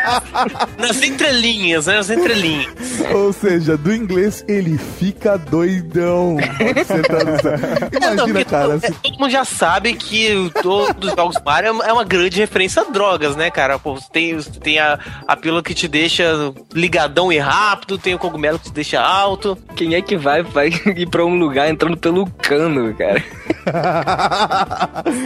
nas 0.78 1.02
entrelinhas, 1.02 1.86
né? 1.86 1.94
Nas 1.94 2.10
entrelinhas. 2.10 2.72
Ou 3.12 3.32
seja, 3.32 3.76
do 3.76 3.92
inglês 3.92 4.44
ele 4.48 4.78
fica 4.78 5.36
doidão. 5.36 6.36
Pode 6.58 6.84
ser 6.84 7.02
tradução. 7.02 7.54
É, 7.94 8.14
não, 8.14 8.28
Imagina, 8.28 8.44
cara. 8.44 8.80
todo, 8.80 8.94
todo 9.02 9.18
mundo 9.18 9.30
já 9.30 9.44
sabe 9.44 9.94
que 9.94 10.50
todos 10.62 11.10
os 11.10 11.14
jogos 11.14 11.36
Mario 11.44 11.82
é 11.82 11.92
uma 11.92 12.04
grande 12.04 12.38
referência 12.38 12.82
a 12.82 12.84
drogas, 12.84 13.36
né, 13.36 13.50
cara? 13.50 13.78
Pô, 13.78 13.94
você 13.94 14.08
tem, 14.12 14.38
tem 14.40 14.78
a, 14.78 14.98
a 15.26 15.36
pílula 15.36 15.62
que 15.62 15.74
te 15.74 15.86
deixa 15.86 16.52
ligadão 16.72 17.32
e 17.32 17.38
rápido, 17.38 17.98
tem 17.98 18.14
o 18.14 18.18
cogumelo 18.18 18.58
que 18.58 18.66
te 18.66 18.72
deixa 18.72 19.00
alto. 19.00 19.56
Quem 19.76 19.94
é 19.94 20.02
que 20.02 20.13
vai, 20.16 20.42
vai 20.42 20.70
ir 20.96 21.08
pra 21.08 21.24
um 21.24 21.38
lugar 21.38 21.68
entrando 21.68 21.96
pelo 21.96 22.26
cano, 22.26 22.94
cara? 22.94 23.22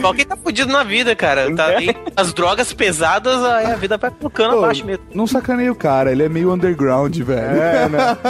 Só 0.01 0.13
quem 0.13 0.25
tá 0.25 0.37
fudido 0.37 0.71
na 0.71 0.83
vida, 0.83 1.15
cara. 1.15 1.53
Tá, 1.55 1.73
tem 1.73 1.95
as 2.15 2.33
drogas 2.33 2.73
pesadas, 2.73 3.43
aí 3.43 3.67
a 3.67 3.75
vida 3.75 3.97
vai 3.97 4.11
colocando 4.11 4.51
Pô, 4.51 4.59
abaixo 4.59 4.85
mesmo. 4.85 5.03
Não 5.13 5.27
sacaneia 5.27 5.71
o 5.71 5.75
cara, 5.75 6.11
ele 6.11 6.23
é 6.23 6.29
meio 6.29 6.53
underground, 6.53 7.15
velho. 7.17 7.61
É, 7.61 7.89
né? 7.89 8.17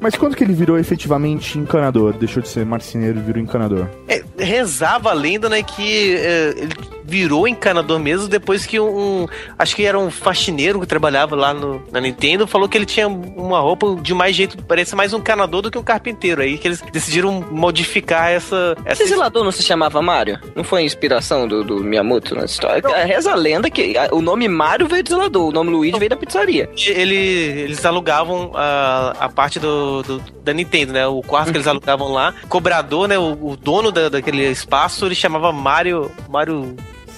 Mas 0.00 0.14
quando 0.14 0.36
que 0.36 0.44
ele 0.44 0.52
virou 0.52 0.78
efetivamente 0.78 1.58
encanador? 1.58 2.12
Deixou 2.12 2.42
de 2.42 2.48
ser 2.48 2.64
marceneiro 2.64 3.18
e 3.18 3.22
virou 3.22 3.42
encanador. 3.42 3.88
É, 4.06 4.22
rezava 4.38 5.10
a 5.10 5.12
lenda, 5.12 5.48
né, 5.48 5.62
que 5.62 6.14
é, 6.16 6.54
ele 6.56 6.95
virou 7.06 7.46
encanador 7.46 7.98
mesmo 7.98 8.28
depois 8.28 8.66
que 8.66 8.80
um, 8.80 9.26
acho 9.58 9.76
que 9.76 9.84
era 9.84 9.98
um 9.98 10.10
faxineiro 10.10 10.80
que 10.80 10.86
trabalhava 10.86 11.36
lá 11.36 11.54
no, 11.54 11.82
na 11.92 12.00
Nintendo, 12.00 12.46
falou 12.46 12.68
que 12.68 12.76
ele 12.76 12.86
tinha 12.86 13.06
uma 13.08 13.60
roupa 13.60 13.96
de 14.02 14.12
mais 14.12 14.34
jeito, 14.34 14.56
parece 14.64 14.94
mais 14.96 15.12
um 15.12 15.18
encanador 15.18 15.62
do 15.62 15.70
que 15.70 15.78
um 15.78 15.82
carpinteiro, 15.82 16.42
aí 16.42 16.58
que 16.58 16.66
eles 16.68 16.82
decidiram 16.92 17.44
modificar 17.50 18.30
essa... 18.30 18.76
essa 18.84 19.02
Esse 19.02 19.12
zelador 19.12 19.44
não 19.44 19.52
se 19.52 19.62
chamava 19.62 20.00
Mario? 20.02 20.38
Não 20.54 20.64
foi 20.64 20.82
inspiração 20.82 21.46
do, 21.46 21.62
do 21.62 21.76
Miyamoto 21.82 22.34
na 22.34 22.44
história? 22.44 22.82
Reza 23.04 23.32
a 23.32 23.34
lenda 23.36 23.70
que 23.70 23.96
a- 23.96 24.08
o 24.12 24.20
nome 24.20 24.48
Mario 24.48 24.86
veio 24.88 25.02
do 25.04 25.08
zelador, 25.10 25.48
o 25.48 25.52
nome 25.52 25.70
Luigi 25.70 25.98
veio 25.98 26.10
da 26.10 26.16
pizzaria. 26.16 26.68
ele, 26.86 27.14
eles 27.16 27.84
alugavam 27.84 28.50
a, 28.54 29.14
a 29.20 29.28
parte 29.28 29.58
do, 29.60 30.02
do- 30.02 30.22
da 30.42 30.52
Nintendo, 30.52 30.92
né? 30.92 31.06
O 31.06 31.22
quarto 31.22 31.50
que 31.50 31.56
eles 31.56 31.66
alugavam 31.66 32.12
lá. 32.12 32.34
Cobrador, 32.48 33.08
né? 33.08 33.18
O, 33.18 33.32
o 33.50 33.56
dono 33.56 33.90
da- 33.92 34.08
daquele 34.08 34.44
espaço, 34.50 35.06
ele 35.06 35.14
chamava 35.14 35.52
Mario. 35.52 36.10
Mario. 36.28 36.74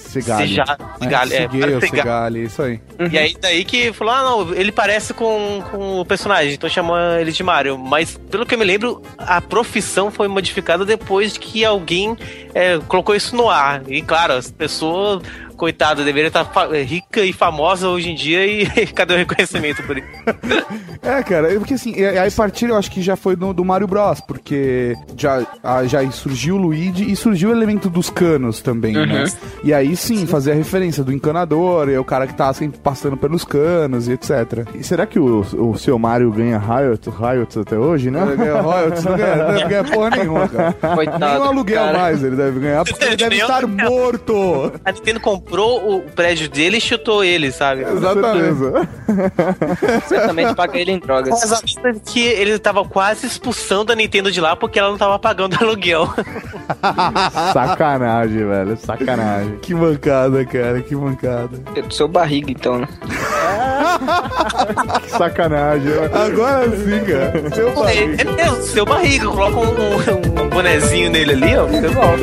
Segali. 0.09 0.49
Seja- 0.49 0.65
Segali, 0.99 1.35
é, 1.35 1.37
Segali, 1.39 1.59
Mario 1.61 1.81
Segali. 1.81 1.97
Segali, 2.03 2.45
isso 2.45 2.63
aí. 2.63 2.81
E 3.11 3.19
aí 3.19 3.37
daí 3.41 3.65
que 3.65 3.93
falou: 3.93 4.13
ah, 4.15 4.23
não, 4.23 4.55
ele 4.55 4.73
parece 4.73 5.13
com, 5.15 5.63
com 5.71 6.01
o 6.01 6.05
personagem, 6.05 6.55
então 6.55 6.69
chama 6.69 7.19
ele 7.21 7.31
de 7.33 7.43
Mario. 7.43 7.77
Mas 7.79 8.19
pelo 8.31 8.45
que 8.47 8.55
eu 8.55 8.59
me 8.59 8.65
lembro, 8.65 9.03
a 9.19 9.41
profissão 9.41 10.11
foi 10.11 10.29
modificada 10.29 10.85
depois 10.85 11.37
que 11.37 11.65
alguém 11.65 12.17
é, 12.55 12.79
colocou 12.89 13.15
isso 13.15 13.37
no 13.37 13.49
ar. 13.49 13.83
E 13.89 14.03
claro, 14.03 14.33
as 14.35 14.51
pessoas. 14.51 15.23
Coitada, 15.59 16.05
deveria 16.05 16.29
estar 16.29 16.45
fa- 16.47 16.69
rica 16.73 17.21
e 17.23 17.33
famosa 17.33 17.89
hoje 17.89 18.11
em 18.11 18.15
dia 18.15 18.47
e 18.47 18.65
cadê 18.95 19.15
o 19.15 19.17
reconhecimento 19.19 19.83
por 19.83 19.99
isso? 19.99 20.07
É, 21.01 21.23
cara, 21.23 21.53
é 21.55 21.57
porque 21.59 21.75
assim, 21.75 21.95
e 21.97 22.05
aí 22.05 22.19
a 22.29 22.31
partir 22.31 22.69
eu 22.69 22.77
acho 22.77 22.91
que 22.91 23.01
já 23.01 23.15
foi 23.15 23.37
do, 23.37 23.53
do 23.55 23.65
Mario 23.65 23.87
Bros, 23.87 24.21
porque 24.21 24.95
já, 25.17 25.47
a- 25.63 25.85
já 25.87 26.09
surgiu 26.11 26.57
o 26.57 26.59
Luigi 26.59 27.11
e 27.11 27.15
surgiu 27.15 27.51
o 27.51 27.53
elemento 27.53 27.89
dos 27.89 28.11
canos 28.11 28.61
também, 28.61 28.93
né? 28.95 29.25
E 29.63 29.73
aí 29.73 29.95
sim, 29.97 30.27
fazer 30.27 30.53
a 30.53 30.55
referência 30.57 31.05
do 31.05 31.13
encanador, 31.13 31.89
é 31.89 31.99
o 31.99 32.05
cara 32.05 32.27
que 32.27 32.35
tá 32.35 32.53
sempre 32.53 32.81
passando 32.81 33.17
pelos 33.17 33.45
canos 33.45 34.09
e 34.09 34.13
etc. 34.13 34.67
E 34.75 34.83
será 34.83 35.07
que 35.07 35.19
o, 35.21 35.41
o 35.57 35.79
seu 35.79 35.99
Mario 36.01 36.33
ganha 36.33 36.59
Riot, 36.59 37.09
Riot 37.09 37.59
até 37.61 37.79
hoje, 37.79 38.11
né? 38.11 38.21
Ele 38.27 38.37
ganha 38.37 38.61
royalties, 38.61 39.05
não 39.05 39.17
ganha, 39.17 39.37
não 39.37 39.55
deve 39.55 39.69
ganhar 39.69 39.85
porra 39.85 40.11
nenhuma, 40.11 40.49
cara. 40.49 40.73
Coitado. 40.95 41.19
Nem 41.25 41.39
o 41.39 41.43
aluguel 41.45 41.85
cara. 41.85 41.99
mais 41.99 42.23
ele 42.25 42.37
deve 42.37 42.59
ganhar, 42.61 42.85
porque 42.85 43.05
ele 43.05 43.17
deve 43.17 43.37
estar 43.37 43.67
morto. 43.67 44.73
A 44.85 44.91
Nintendo 44.93 45.21
comprou 45.21 45.48
o 45.51 46.01
prédio 46.03 46.49
dele 46.49 46.77
e 46.79 46.81
chutou 46.81 47.25
ele, 47.25 47.51
sabe? 47.51 47.83
Exatamente. 47.83 48.89
Certamente 50.07 50.55
paga 50.55 50.79
ele 50.79 50.93
em 50.93 50.99
drogas. 50.99 51.31
Mas 51.31 51.53
é 51.85 51.93
que 52.05 52.21
ele 52.21 52.59
tava 52.59 52.85
quase 52.85 53.27
expulsando 53.27 53.93
a 53.93 53.95
Nintendo 53.97 54.31
de 54.31 54.41
lá 54.41 54.55
porque 54.57 54.79
ela 54.79 54.91
não 54.91 54.99
tava 54.99 55.19
pagando 55.19 55.57
aluguel. 55.63 56.13
Sacanagem, 57.53 58.47
velho. 58.47 58.77
Sacanagem. 58.77 59.59
Que 59.63 59.75
mancada, 59.75 60.45
cara, 60.45 60.81
que 60.83 60.95
mancada. 60.95 61.59
É 61.75 61.83
do 61.83 61.93
seu 61.95 62.07
barriga, 62.09 62.51
então, 62.51 62.79
né? 62.79 62.89
Que 65.03 65.11
sacanagem. 65.17 65.93
Agora 66.13 66.69
sim, 66.71 67.01
cara. 67.05 67.55
Seu 67.55 67.69
É, 67.69 67.73
barriga. 67.75 68.23
é 68.23 68.25
mesmo, 68.33 68.63
seu 68.63 68.85
barriga, 68.87 69.27
coloca 69.27 69.57
um, 69.59 70.41
um- 70.41 70.43
um 70.45 70.49
bonezinho 70.49 71.11
nele 71.11 71.33
ali, 71.33 71.57
ó. 71.57 71.67
fica 71.69 71.91
bom. 71.91 72.15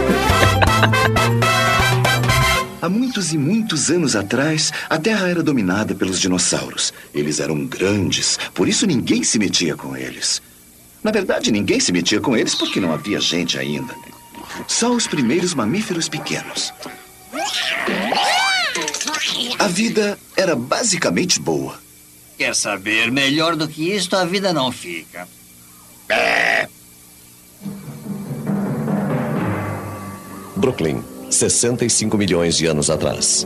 Há 2.86 2.90
muitos 2.90 3.34
e 3.34 3.38
muitos 3.40 3.90
anos 3.90 4.16
atrás, 4.16 4.72
a 4.88 5.00
Terra 5.00 5.28
era 5.28 5.42
dominada 5.42 5.96
pelos 5.96 6.22
dinossauros. 6.22 6.94
Eles 7.16 7.40
eram 7.40 7.66
grandes, 7.66 8.38
por 8.54 8.68
isso 8.68 8.86
ninguém 8.86 9.24
se 9.24 9.40
metia 9.40 9.76
com 9.76 9.98
eles. 9.98 10.40
Na 11.04 11.10
verdade, 11.10 11.52
ninguém 11.52 11.80
se 11.80 11.92
metia 11.92 12.22
com 12.22 12.38
eles 12.38 12.54
porque 12.54 12.80
não 12.80 12.94
havia 12.94 13.20
gente 13.20 13.58
ainda. 13.58 13.92
Só 14.68 14.92
os 14.92 15.08
primeiros 15.08 15.56
mamíferos 15.56 16.08
pequenos. 16.08 16.72
A 19.58 19.68
vida 19.68 20.16
era 20.38 20.56
basicamente 20.56 21.40
boa. 21.40 21.80
Quer 22.38 22.56
saber? 22.56 23.12
Melhor 23.12 23.56
do 23.56 23.68
que 23.68 23.96
isto, 23.96 24.16
a 24.16 24.26
vida 24.26 24.54
não 24.54 24.72
fica. 24.72 25.28
Brooklyn, 30.56 31.04
65 31.30 32.18
milhões 32.18 32.56
de 32.56 32.66
anos 32.66 32.90
atrás. 32.90 33.46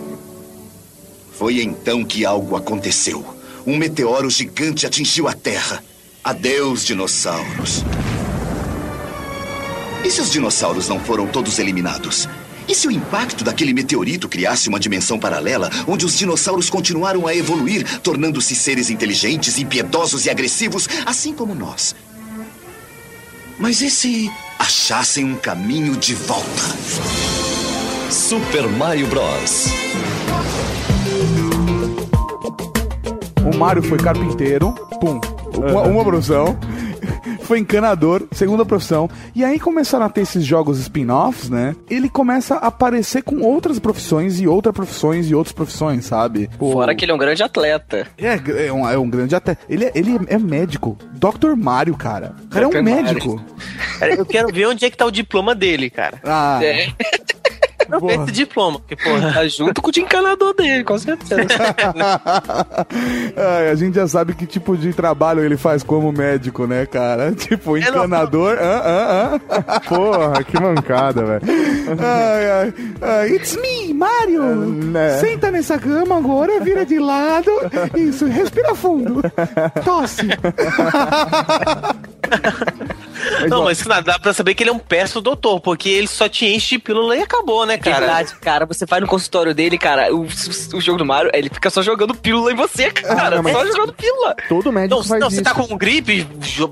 Foi 1.31 1.61
então 1.61 2.03
que 2.03 2.25
algo 2.25 2.55
aconteceu. 2.55 3.25
Um 3.65 3.77
meteoro 3.77 4.29
gigante 4.29 4.85
atingiu 4.85 5.27
a 5.27 5.33
Terra. 5.33 5.83
Adeus, 6.23 6.85
dinossauros. 6.85 7.83
E 10.03 10.09
se 10.11 10.21
os 10.21 10.31
dinossauros 10.31 10.87
não 10.87 10.99
foram 10.99 11.27
todos 11.27 11.59
eliminados? 11.59 12.27
E 12.67 12.75
se 12.75 12.87
o 12.87 12.91
impacto 12.91 13.43
daquele 13.43 13.73
meteorito 13.73 14.29
criasse 14.29 14.69
uma 14.69 14.79
dimensão 14.79 15.17
paralela 15.17 15.71
onde 15.87 16.05
os 16.05 16.15
dinossauros 16.17 16.69
continuaram 16.69 17.25
a 17.25 17.35
evoluir, 17.35 17.99
tornando-se 18.01 18.53
seres 18.53 18.89
inteligentes, 18.89 19.57
impiedosos 19.57 20.25
e 20.25 20.29
agressivos, 20.29 20.87
assim 21.05 21.33
como 21.33 21.55
nós? 21.55 21.95
Mas 23.57 23.81
e 23.81 23.89
se 23.89 24.31
achassem 24.59 25.25
um 25.25 25.35
caminho 25.35 25.97
de 25.97 26.13
volta? 26.13 27.48
Super 28.09 28.67
Mario 28.67 29.07
Bros. 29.07 29.67
O 33.53 33.57
Mario 33.57 33.81
foi 33.83 33.97
carpinteiro, 33.97 34.71
pum, 34.99 35.19
uma, 35.55 35.81
uma 35.83 36.03
profissão. 36.03 36.57
Foi 37.41 37.57
encanador, 37.57 38.27
segunda 38.31 38.63
profissão. 38.63 39.09
E 39.33 39.43
aí 39.43 39.59
começaram 39.59 40.05
a 40.05 40.09
ter 40.09 40.21
esses 40.21 40.45
jogos 40.45 40.77
spin-offs, 40.79 41.49
né? 41.49 41.75
Ele 41.89 42.07
começa 42.07 42.53
a 42.57 42.67
aparecer 42.67 43.23
com 43.23 43.41
outras 43.41 43.79
profissões 43.79 44.39
e 44.39 44.47
outras 44.47 44.71
profissões 44.75 45.27
e 45.27 45.33
outras 45.33 45.51
profissões, 45.51 46.05
sabe? 46.05 46.47
Pô, 46.59 46.73
Fora 46.73 46.93
que 46.93 47.03
ele 47.05 47.11
é 47.11 47.15
um 47.15 47.17
grande 47.17 47.41
atleta. 47.41 48.05
É, 48.19 48.67
é 48.67 48.71
um, 48.71 48.87
é 48.87 48.95
um 48.99 49.09
grande 49.09 49.33
até. 49.33 49.57
Ele, 49.67 49.85
é- 49.85 49.91
ele 49.95 50.19
é 50.27 50.37
médico. 50.37 50.95
Dr. 51.15 51.55
Mario, 51.57 51.97
cara. 51.97 52.35
O 52.45 52.47
cara 52.49 52.65
é 52.65 52.67
um 52.67 52.69
Dr. 52.69 52.81
Mario. 52.83 53.03
médico. 53.03 53.41
Cara, 53.99 54.13
Eu 54.13 54.25
quero 54.25 54.47
ver 54.53 54.65
onde 54.67 54.85
é 54.85 54.89
que 54.91 54.95
tá 54.95 55.05
o 55.05 55.11
diploma 55.11 55.53
dele, 55.53 55.89
cara. 55.89 56.21
Ah, 56.23 56.59
É, 56.63 56.87
Não 57.89 57.99
vê 57.99 58.15
esse 58.15 58.31
diploma, 58.31 58.79
porque, 58.79 58.95
porra. 58.95 59.33
tá 59.33 59.47
junto 59.47 59.81
com 59.81 59.89
o 59.89 59.91
de 59.91 60.01
encanador 60.01 60.53
dele, 60.53 60.83
com 60.83 60.97
certeza. 60.97 61.41
Ai, 63.35 63.69
a 63.69 63.75
gente 63.75 63.95
já 63.95 64.07
sabe 64.07 64.33
que 64.33 64.45
tipo 64.45 64.77
de 64.77 64.93
trabalho 64.93 65.43
ele 65.43 65.57
faz 65.57 65.83
como 65.83 66.11
médico, 66.11 66.65
né, 66.67 66.85
cara? 66.85 67.33
Tipo, 67.49 67.77
É, 67.77 67.81
encanador. 67.81 68.57
Ah, 68.61 68.81
ah, 68.85 69.39
ah. 69.67 69.79
Porra, 69.81 70.43
que 70.43 70.59
mancada, 70.59 71.25
velho. 71.25 71.41
Ai, 71.99 72.51
ai, 72.51 72.73
ai. 73.01 73.29
It's 73.31 73.55
me, 73.57 73.93
Mario! 73.93 74.43
né? 74.43 75.17
Senta 75.19 75.49
nessa 75.51 75.77
cama 75.79 76.17
agora, 76.17 76.59
vira 76.59 76.85
de 76.85 76.99
lado. 76.99 77.49
Isso, 77.95 78.25
respira 78.25 78.75
fundo. 78.75 79.21
Tosse. 79.83 80.27
não, 83.47 83.61
ó, 83.61 83.63
mas 83.65 83.83
dá 84.03 84.19
pra 84.19 84.33
saber 84.33 84.53
que 84.53 84.63
ele 84.63 84.69
é 84.69 84.73
um 84.73 84.79
péssimo 84.79 85.21
doutor, 85.21 85.59
porque 85.59 85.89
ele 85.89 86.07
só 86.07 86.27
te 86.27 86.45
enche 86.45 86.75
de 86.75 86.79
pílula 86.79 87.15
e 87.15 87.21
acabou, 87.21 87.65
né, 87.65 87.77
cara? 87.77 87.99
Verdade, 87.99 88.35
cara, 88.41 88.65
você 88.65 88.85
vai 88.85 88.99
no 88.99 89.07
consultório 89.07 89.53
dele, 89.53 89.77
cara, 89.77 90.13
o, 90.13 90.23
o 90.73 90.81
jogo 90.81 90.97
do 90.97 91.05
Mario, 91.05 91.31
ele 91.33 91.49
fica 91.49 91.69
só 91.69 91.81
jogando 91.81 92.13
pílula 92.15 92.51
em 92.51 92.55
você, 92.55 92.89
cara. 92.91 93.37
não, 93.37 93.43
mas- 93.43 93.53
Só 93.53 93.65
jogando 93.65 93.93
pílula. 93.93 94.35
todo 94.47 94.71
médico 94.71 94.95
Não, 94.95 95.03
faz 95.03 95.19
não 95.21 95.27
isso. 95.27 95.37
você 95.37 95.41
tá 95.43 95.53
com 95.53 95.77
gripe, 95.77 96.27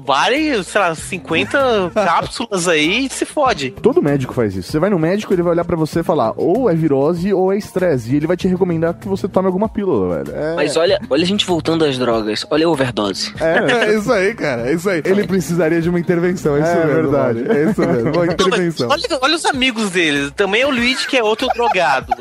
vale, 0.05 0.63
sei 0.63 0.81
lá, 0.81 0.95
50 0.95 1.91
cápsulas 1.93 2.67
aí 2.67 3.05
e 3.05 3.09
se 3.09 3.25
fode. 3.25 3.71
Todo 3.71 4.01
médico 4.01 4.33
faz 4.33 4.55
isso. 4.55 4.71
Você 4.71 4.79
vai 4.79 4.89
no 4.89 4.99
médico, 4.99 5.33
ele 5.33 5.41
vai 5.41 5.53
olhar 5.53 5.65
pra 5.65 5.75
você 5.75 5.99
e 5.99 6.03
falar 6.03 6.33
ou 6.35 6.69
é 6.69 6.75
virose 6.75 7.33
ou 7.33 7.51
é 7.53 7.57
estresse. 7.57 8.11
E 8.11 8.15
ele 8.15 8.27
vai 8.27 8.37
te 8.37 8.47
recomendar 8.47 8.93
que 8.93 9.07
você 9.07 9.27
tome 9.27 9.47
alguma 9.47 9.67
pílula, 9.69 10.23
velho. 10.23 10.35
É, 10.37 10.55
Mas 10.55 10.75
olha, 10.77 10.99
olha 11.09 11.23
a 11.23 11.27
gente 11.27 11.45
voltando 11.45 11.83
às 11.85 11.97
drogas. 11.97 12.45
Olha 12.49 12.65
a 12.65 12.69
overdose. 12.69 13.33
É 13.39 13.93
isso 13.95 14.11
aí, 14.11 14.33
cara. 14.33 14.69
É 14.69 14.73
isso 14.73 14.89
aí. 14.89 15.01
Ele 15.05 15.25
precisaria 15.27 15.81
de 15.81 15.89
uma 15.89 15.99
intervenção. 15.99 16.56
É 16.57 16.61
isso 16.61 16.71
É 16.71 16.85
mesmo, 16.85 16.93
verdade. 17.11 17.39
É 17.51 17.69
isso 17.71 17.81
mesmo. 17.81 18.11
Mas 18.15 18.33
intervenção. 18.33 18.89
olha, 18.89 19.03
olha 19.21 19.35
os 19.35 19.45
amigos 19.45 19.91
dele. 19.91 20.31
Também 20.31 20.61
é 20.61 20.65
o 20.67 20.69
Luigi, 20.71 21.07
que 21.07 21.17
é 21.17 21.23
outro 21.23 21.47
drogado. 21.53 22.13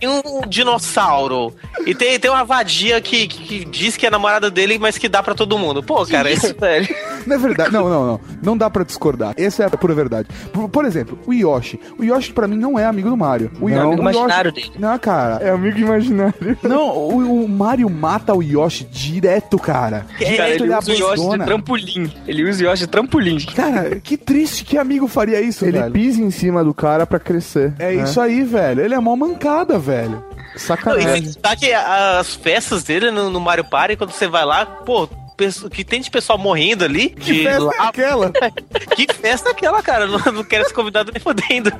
Tem 0.00 0.08
um 0.08 0.42
dinossauro. 0.48 1.54
E 1.86 1.94
tem, 1.94 2.18
tem 2.18 2.30
uma 2.30 2.44
vadia 2.44 3.00
que, 3.00 3.26
que, 3.26 3.44
que 3.44 3.64
diz 3.64 3.96
que 3.96 4.06
é 4.06 4.10
namorada 4.10 4.50
dele, 4.50 4.78
mas 4.78 4.98
que 4.98 5.08
dá 5.08 5.22
pra 5.22 5.34
todo 5.34 5.58
mundo. 5.58 5.82
Pô, 5.82 6.04
cara, 6.06 6.30
isso, 6.30 6.54
velho. 6.58 6.88
Não 7.26 7.36
é 7.36 7.38
verdade. 7.38 7.72
Não, 7.72 7.88
não, 7.88 8.04
não. 8.04 8.20
Não 8.42 8.56
dá 8.56 8.68
pra 8.68 8.82
discordar. 8.82 9.32
Essa 9.36 9.62
é 9.62 9.66
a 9.66 9.70
pura 9.70 9.94
verdade. 9.94 10.26
Por, 10.52 10.68
por 10.68 10.84
exemplo, 10.84 11.16
o 11.24 11.32
Yoshi. 11.32 11.78
O 11.96 12.02
Yoshi, 12.02 12.32
pra 12.32 12.48
mim, 12.48 12.56
não 12.56 12.76
é 12.76 12.84
amigo 12.84 13.08
do 13.08 13.16
Mario. 13.16 13.48
O 13.60 13.68
Não, 13.68 13.76
Yo- 13.76 13.82
amigo 13.92 14.02
o 14.02 14.04
Yoshi- 14.08 14.18
imaginário 14.18 14.50
dele. 14.52 14.72
Não, 14.76 14.98
cara. 14.98 15.36
É 15.40 15.50
amigo 15.50 15.78
imaginário. 15.78 16.34
Não, 16.64 16.88
o, 16.88 17.44
o 17.44 17.48
Mario 17.48 17.88
mata 17.88 18.34
o 18.34 18.42
Yoshi 18.42 18.82
direto, 18.86 19.56
cara. 19.56 20.04
Cara, 20.18 20.30
Direto 20.30 20.64
ele 20.64 20.74
usa 20.76 20.90
o 20.90 20.94
Yoshi 20.96 21.30
de 21.38 21.44
trampolim. 21.44 22.12
Ele 22.26 22.44
usa 22.50 22.64
o 22.64 22.66
Yoshi 22.66 22.82
de 22.82 22.88
trampolim. 22.88 23.36
Cara, 23.70 24.00
que 24.00 24.16
triste. 24.16 24.64
Que 24.64 24.76
amigo 24.76 25.06
faria 25.06 25.40
isso, 25.40 25.64
Ele 25.64 25.78
velho? 25.78 25.92
pisa 25.92 26.20
em 26.20 26.30
cima 26.30 26.64
do 26.64 26.74
cara 26.74 27.06
pra 27.06 27.18
crescer. 27.18 27.72
É 27.78 27.92
né? 27.92 28.02
isso 28.02 28.20
aí, 28.20 28.42
velho. 28.42 28.82
Ele 28.84 28.94
é 28.94 28.98
mó 28.98 29.14
mancada, 29.14 29.78
velho. 29.78 30.10
Não, 30.12 30.58
Sacanagem. 30.58 31.24
e 31.30 31.34
tá 31.34 31.56
que 31.56 31.72
as 31.72 32.34
festas 32.34 32.82
dele 32.82 33.10
no, 33.10 33.30
no 33.30 33.40
Mario 33.40 33.64
Party, 33.64 33.96
quando 33.96 34.10
você 34.10 34.26
vai 34.26 34.44
lá, 34.44 34.66
pô, 34.66 35.08
que 35.70 35.84
tem 35.84 36.00
de 36.00 36.10
pessoal 36.10 36.38
morrendo 36.38 36.84
ali. 36.84 37.10
Que 37.10 37.32
de 37.32 37.42
festa 37.44 37.70
é 37.74 37.82
aquela? 37.82 38.32
que 38.96 39.06
festa 39.14 39.48
é 39.48 39.52
aquela, 39.52 39.82
cara? 39.82 40.06
Não, 40.06 40.18
não 40.32 40.44
quero 40.44 40.66
ser 40.66 40.74
convidado 40.74 41.10
nem 41.12 41.20
fodendo. 41.20 41.72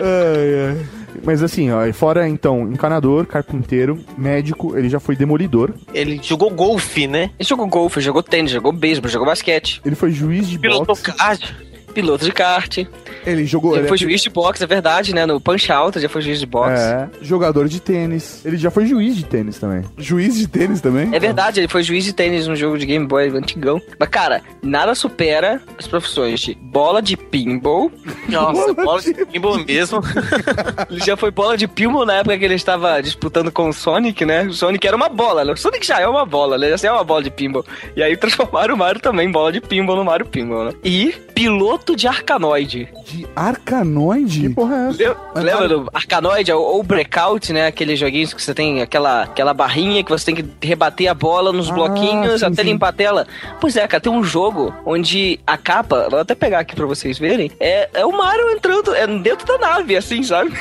Ai, 0.00 0.78
ai. 0.78 1.03
Mas 1.22 1.42
assim, 1.42 1.70
ó, 1.70 1.90
fora 1.92 2.28
então, 2.28 2.62
encanador, 2.72 3.26
carpinteiro, 3.26 3.98
médico, 4.16 4.76
ele 4.76 4.88
já 4.88 4.98
foi 4.98 5.16
demolidor. 5.16 5.72
Ele 5.92 6.20
jogou 6.22 6.50
golfe, 6.50 7.06
né? 7.06 7.30
Ele 7.38 7.48
jogou 7.48 7.66
golfe, 7.66 8.00
jogou 8.00 8.22
tênis, 8.22 8.50
jogou 8.50 8.72
beisebol, 8.72 9.10
jogou 9.10 9.26
basquete. 9.26 9.80
Ele 9.84 9.94
foi 9.94 10.10
juiz 10.10 10.48
de 10.48 10.58
Pilotou 10.58 10.86
boxe. 10.86 11.02
kart. 11.12 11.52
Piloto 11.94 12.24
de 12.24 12.32
kart. 12.32 12.78
Ele 13.24 13.46
jogou. 13.46 13.72
Ele 13.72 13.82
ele 13.82 13.88
foi 13.88 13.96
é- 13.96 14.00
juiz 14.00 14.20
de 14.22 14.30
boxe, 14.30 14.62
é 14.62 14.66
verdade, 14.66 15.14
né? 15.14 15.24
No 15.26 15.40
Punch 15.40 15.70
Out 15.70 16.00
já 16.00 16.08
foi 16.08 16.20
juiz 16.22 16.40
de 16.40 16.46
boxe. 16.46 16.82
É, 16.82 17.08
Jogador 17.22 17.68
de 17.68 17.80
tênis. 17.80 18.44
ele 18.44 18.56
já 18.56 18.70
foi 18.70 18.86
juiz 18.86 19.16
de 19.16 19.24
tênis 19.24 19.58
também. 19.58 19.82
Juiz 19.96 20.36
de 20.36 20.46
tênis 20.46 20.80
também? 20.80 21.14
É 21.14 21.18
verdade, 21.18 21.60
ele 21.60 21.68
foi 21.68 21.82
juiz 21.82 22.04
de 22.04 22.12
tênis 22.12 22.46
num 22.46 22.56
jogo 22.56 22.76
de 22.78 22.84
Game 22.86 23.06
Boy 23.06 23.28
antigão. 23.28 23.80
Mas, 23.98 24.08
cara, 24.08 24.42
nada 24.62 24.94
supera 24.94 25.62
as 25.78 25.86
profissões 25.86 26.40
de 26.40 26.54
bola 26.54 27.00
de 27.00 27.16
pinball. 27.16 27.90
Nossa, 28.28 28.72
bola 28.74 29.00
de 29.00 29.14
pinball 29.26 29.58
mesmo. 29.64 30.00
Ele 30.90 31.00
já 31.00 31.16
foi 31.16 31.30
bola 31.30 31.56
de 31.56 31.66
pinball 31.66 32.04
na 32.04 32.14
época 32.16 32.36
que 32.38 32.44
ele 32.44 32.54
estava 32.54 33.00
disputando 33.00 33.50
com 33.50 33.68
o 33.68 33.72
Sonic, 33.72 34.24
né? 34.24 34.44
O 34.44 34.52
Sonic 34.52 34.86
era 34.86 34.96
uma 34.96 35.08
bola, 35.08 35.44
né? 35.44 35.52
O 35.52 35.56
Sonic 35.56 35.86
já 35.86 36.00
é 36.00 36.06
uma 36.06 36.24
bola, 36.24 36.58
né? 36.58 36.76
Já 36.76 36.88
é 36.88 36.92
uma 36.92 37.04
bola 37.04 37.22
de 37.22 37.30
pinball. 37.30 37.64
E 37.96 38.02
aí 38.02 38.16
transformaram 38.16 38.74
o 38.74 38.78
Mario 38.78 39.00
também 39.00 39.28
em 39.28 39.32
bola 39.32 39.52
de 39.52 39.60
pinball 39.60 39.96
no 39.96 40.04
Mario 40.04 40.26
Pinball, 40.26 40.66
né? 40.66 40.72
E 40.84 41.14
piloto 41.34 41.96
de 41.96 42.06
arcanoide. 42.06 42.88
De 43.06 43.26
arcanoide? 43.34 44.40
Que 44.42 44.48
porra 44.50 44.76
é 44.76 44.88
essa? 44.88 45.16
Lem- 45.34 45.44
Lembra 45.44 45.68
do 45.68 45.90
Arcanoid 45.92 46.52
ou 46.52 46.82
Breakout, 46.82 47.52
né? 47.52 47.66
Aqueles 47.66 47.98
joguinhos 47.98 48.32
que 48.32 48.42
você 48.42 48.54
tem 48.54 48.80
aquela, 48.82 49.22
aquela 49.24 49.52
barrinha 49.52 50.02
que 50.04 50.10
você 50.10 50.26
tem 50.26 50.34
que 50.36 50.66
rebater 50.66 51.08
a 51.10 51.14
bola 51.14 51.52
nos 51.52 51.70
Ah, 51.70 51.74
bloquinhos 51.74 52.40
sim, 52.40 52.46
até 52.46 52.62
sim. 52.62 52.70
limpar 52.70 52.88
a 52.88 52.92
tela. 52.92 53.26
Pois 53.60 53.76
é, 53.76 53.86
cara, 53.86 54.00
tem 54.00 54.12
um 54.12 54.22
jogo 54.24 54.72
onde 54.86 55.40
a 55.46 55.56
capa, 55.56 56.08
vou 56.10 56.20
até 56.20 56.34
pegar 56.34 56.60
aqui 56.60 56.74
pra 56.74 56.86
vocês 56.86 57.18
verem, 57.18 57.50
é, 57.58 57.88
é 57.94 58.06
o 58.06 58.12
Mario 58.16 58.50
entrando 58.52 58.94
é 58.94 59.06
dentro 59.06 59.46
da 59.46 59.58
nave, 59.58 59.96
assim, 59.96 60.22
sabe? 60.22 60.52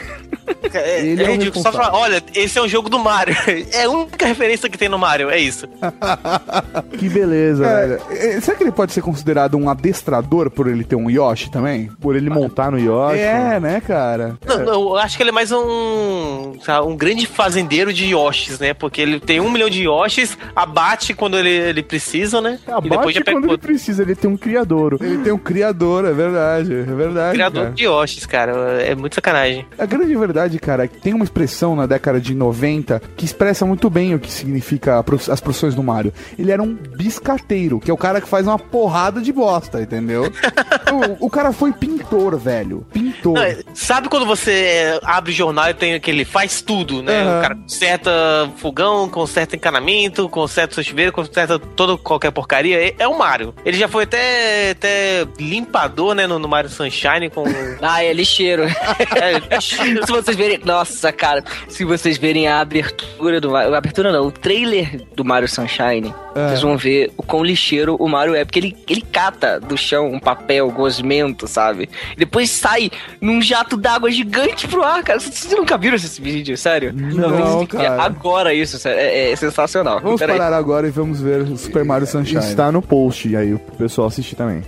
É, 0.74 1.06
Ele 1.06 1.24
é 1.24 1.26
é 1.26 1.30
o 1.30 1.32
ridículo. 1.34 1.64
Só 1.64 1.72
falar, 1.72 1.94
olha, 1.96 2.22
esse 2.36 2.58
é 2.58 2.62
um 2.62 2.68
jogo 2.68 2.90
do 2.90 3.00
Mario. 3.00 3.36
É 3.74 3.84
a 3.86 3.90
única 3.90 4.26
referência 4.26 4.70
que 4.70 4.78
tem 4.78 4.90
no 4.90 4.98
Mario, 5.00 5.30
é 5.30 5.40
isso. 5.40 5.68
Que 6.98 7.10
beleza, 7.10 7.64
velho. 7.64 8.02
É, 8.10 8.36
é, 8.36 8.42
será 8.42 8.58
que 8.58 8.64
ele 8.64 8.72
pode 8.72 8.92
ser 8.94 9.02
considerado 9.02 9.56
um 9.58 9.70
adestrador 9.70 10.50
por 10.64 10.72
ele 10.72 10.86
ter 10.86 10.96
um 10.96 11.10
Yoshi 11.10 11.52
também? 11.52 11.92
Por 12.00 12.16
ele 12.16 12.30
montar 12.30 12.72
no 12.72 12.80
Yoshi. 12.80 13.20
É, 13.20 13.60
né, 13.60 13.82
cara? 13.82 14.38
Não, 14.46 14.60
não, 14.60 14.74
eu 14.74 14.98
acho 14.98 15.18
que 15.18 15.24
ele 15.24 15.30
é 15.30 15.34
mais 15.34 15.52
um, 15.52 16.54
um 16.88 16.96
grande 16.96 17.28
fazendeiro 17.28 17.92
de 17.92 18.16
Yoshis, 18.16 18.60
né? 18.60 18.74
Porque 18.74 19.02
ele 19.02 19.20
tem 19.20 19.42
um 19.42 19.52
milhão 19.52 19.70
de 19.70 19.84
Yoshis, 19.84 20.38
abate 20.56 21.14
quando 21.14 21.38
ele, 21.38 21.50
ele 21.50 21.84
precisa, 21.84 22.40
né? 22.40 22.60
Abate 22.66 22.88
e 22.88 22.90
depois 22.90 23.16
já 23.16 23.22
pega 23.22 23.42
quando 23.42 23.50
ele 23.50 23.58
precisa, 23.58 24.04
ele 24.04 24.16
tem 24.16 24.32
um 24.32 24.38
criadouro. 24.38 24.98
Ele 25.02 25.18
tem 25.18 25.34
um 25.34 25.38
criador, 25.38 26.06
é 26.06 26.14
verdade. 26.14 26.74
É 26.74 26.84
verdade. 26.84 27.34
Criador 27.34 27.64
cara. 27.64 27.76
de 27.76 27.84
Yoshis, 27.84 28.26
cara. 28.26 28.54
É 28.82 28.96
muito 28.96 29.16
sacanagem. 29.16 29.66
A 29.78 29.86
grande 29.86 30.16
verdade, 30.16 30.58
cara, 30.60 30.86
é 30.86 30.88
que 30.88 30.98
tem 31.02 31.14
uma 31.14 31.26
expressão 31.26 31.76
na 31.76 31.86
década 31.86 32.22
de 32.22 32.34
90 32.34 33.02
que 33.18 33.26
expressa 33.26 33.66
muito 33.66 33.90
bem 33.90 34.16
o 34.16 34.20
que 34.20 34.32
significa 34.32 35.04
as 35.30 35.42
profissões 35.42 35.76
do 35.76 35.84
Mario. 35.84 36.14
Ele 36.40 36.52
era 36.52 36.64
um 36.64 36.74
biscateiro, 36.74 37.82
que 37.82 37.92
é 37.92 37.94
o 37.94 37.98
cara 37.98 38.22
que 38.22 38.30
faz 38.30 38.48
uma 38.48 38.58
porrada 38.58 39.20
de 39.20 39.34
bosta, 39.34 39.82
entendeu? 39.82 40.32
o, 41.20 41.28
o 41.28 41.30
cara 41.30 41.52
foi 41.52 41.72
pintor, 41.72 42.38
velho. 42.38 42.86
Pintor. 42.92 43.34
Não, 43.34 43.64
sabe 43.74 44.10
quando 44.10 44.26
você 44.26 45.00
abre 45.04 45.32
jornal 45.32 45.70
e 45.70 45.74
tem 45.74 45.94
aquele 45.94 46.26
faz 46.26 46.62
tudo, 46.62 47.02
né? 47.02 47.22
Aham. 47.22 47.40
O 47.40 47.42
cara 47.42 47.56
conserta 47.56 48.12
fogão, 48.58 49.10
conserta 49.10 49.56
encanamento, 49.56 50.30
conserta 50.30 50.76
seu 50.76 50.84
chuveiro, 50.84 51.12
conserta 51.12 51.60
toda 51.60 51.98
qualquer 51.98 52.32
porcaria. 52.32 52.88
É, 52.88 52.96
é 53.00 53.08
o 53.08 53.18
Mario. 53.18 53.54
Ele 53.66 53.78
já 53.78 53.88
foi 53.88 54.04
até, 54.04 54.72
até 54.72 55.26
limpador, 55.40 56.14
né? 56.14 56.28
No, 56.28 56.40
no 56.40 56.48
Mario 56.48 56.70
Sunshine 56.70 57.30
com. 57.30 57.44
Ah, 57.82 58.04
é 58.04 58.14
lixeiro. 58.14 58.64
é, 59.50 59.60
se 59.60 59.76
vocês 60.08 60.38
verem. 60.38 60.60
Nossa, 60.64 61.12
cara, 61.12 61.44
se 61.68 61.84
vocês 61.84 62.18
verem 62.18 62.48
a 62.48 62.62
abertura 62.62 63.42
do 63.42 63.52
Mario. 63.52 63.74
A 63.74 63.78
abertura 63.78 64.12
não, 64.12 64.28
o 64.28 64.32
trailer 64.32 65.02
do 65.16 65.26
Mario 65.26 65.48
Sunshine, 65.48 66.14
É. 66.36 66.48
vocês 66.48 66.62
vão 66.62 66.78
ver 66.78 67.12
o 67.18 67.24
quão 67.24 67.44
lixeiro 67.44 67.96
o 68.00 68.08
Mario 68.08 68.36
é. 68.36 68.44
Porque 68.44 68.60
ele, 68.60 68.76
ele 68.90 69.02
cata 69.02 69.60
do 69.60 69.78
chão 69.78 70.12
um 70.12 70.20
papel 70.20 70.70
gosmento, 70.72 71.48
sabe? 71.48 71.90
E 72.14 72.16
depois 72.18 72.50
sai 72.50 72.90
num 73.22 73.42
jato 73.42 73.78
d'água 73.78 74.12
gigante 74.12 74.68
pro 74.68 74.84
ar, 74.84 75.04
cara. 75.04 75.20
Vocês 75.20 75.54
nunca 75.54 75.78
viram 75.78 75.96
esse 75.96 76.22
vídeo, 76.22 76.58
sério? 76.58 76.94
Não, 76.94 77.60
ver 77.60 77.68
cara. 77.68 78.02
Agora 78.04 78.54
isso, 78.54 78.78
sério. 78.78 79.00
É, 79.00 79.32
é 79.32 79.36
sensacional. 79.36 80.00
Vamos 80.00 80.20
Pera 80.20 80.34
aí. 80.34 80.40
parar 80.40 80.58
agora 80.58 80.88
e 80.88 80.92
vamos 80.92 81.22
ver 81.22 81.42
o 81.42 81.58
Super 81.58 81.84
Mario 81.84 82.08
Sunshine. 82.08 82.40
Está 82.40 82.72
no 82.72 82.82
post 82.82 83.36
aí, 83.36 83.54
o 83.54 83.60
pessoal 83.60 84.08
assistir 84.08 84.36
também. 84.36 84.62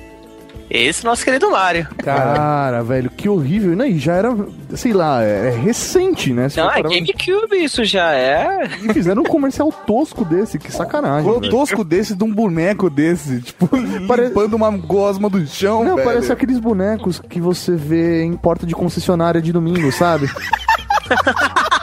Esse 0.70 1.06
nosso 1.06 1.24
querido 1.24 1.52
Mario. 1.52 1.88
Cara, 2.04 2.82
velho, 2.82 3.10
que 3.12 3.30
horrível. 3.30 3.76
Não, 3.76 3.86
e 3.86 4.00
já 4.00 4.14
era, 4.16 4.36
sei 4.76 4.94
lá, 4.94 5.24
é, 5.24 5.48
é 5.48 5.50
recente, 5.52 6.34
né? 6.34 6.50
Se 6.50 6.58
Não, 6.58 6.72
é 6.72 6.82
GameCube, 6.82 7.56
isso 7.64 7.86
já 7.86 8.12
é. 8.14 8.68
E 8.84 8.92
fizeram 8.92 9.22
um 9.22 9.26
comercial 9.26 9.72
tosco 9.72 10.26
desse, 10.26 10.58
que 10.58 10.72
sacanagem. 10.72 11.32
Velho. 11.32 11.50
tosco 11.52 11.84
desse 11.84 12.16
de 12.16 12.24
um 12.24 12.34
boneco 12.34 12.90
desse, 12.90 13.42
tipo, 13.42 13.68
Pare- 14.08 14.26
limpando 14.28 14.56
uma 14.56 14.72
gosma 14.72 15.30
do 15.30 15.46
chão, 15.46 15.84
Não, 15.84 15.96
velho. 15.96 16.08
parece 16.08 16.32
aqueles 16.32 16.60
bonecos 16.60 17.20
que 17.20 17.40
você 17.40 17.76
vê 17.76 18.24
em 18.24 18.34
porta 18.36 18.66
de 18.66 18.74
concessionária 18.74 19.42
de 19.42 19.52
domingo, 19.54 19.92
sabe? 19.92 20.28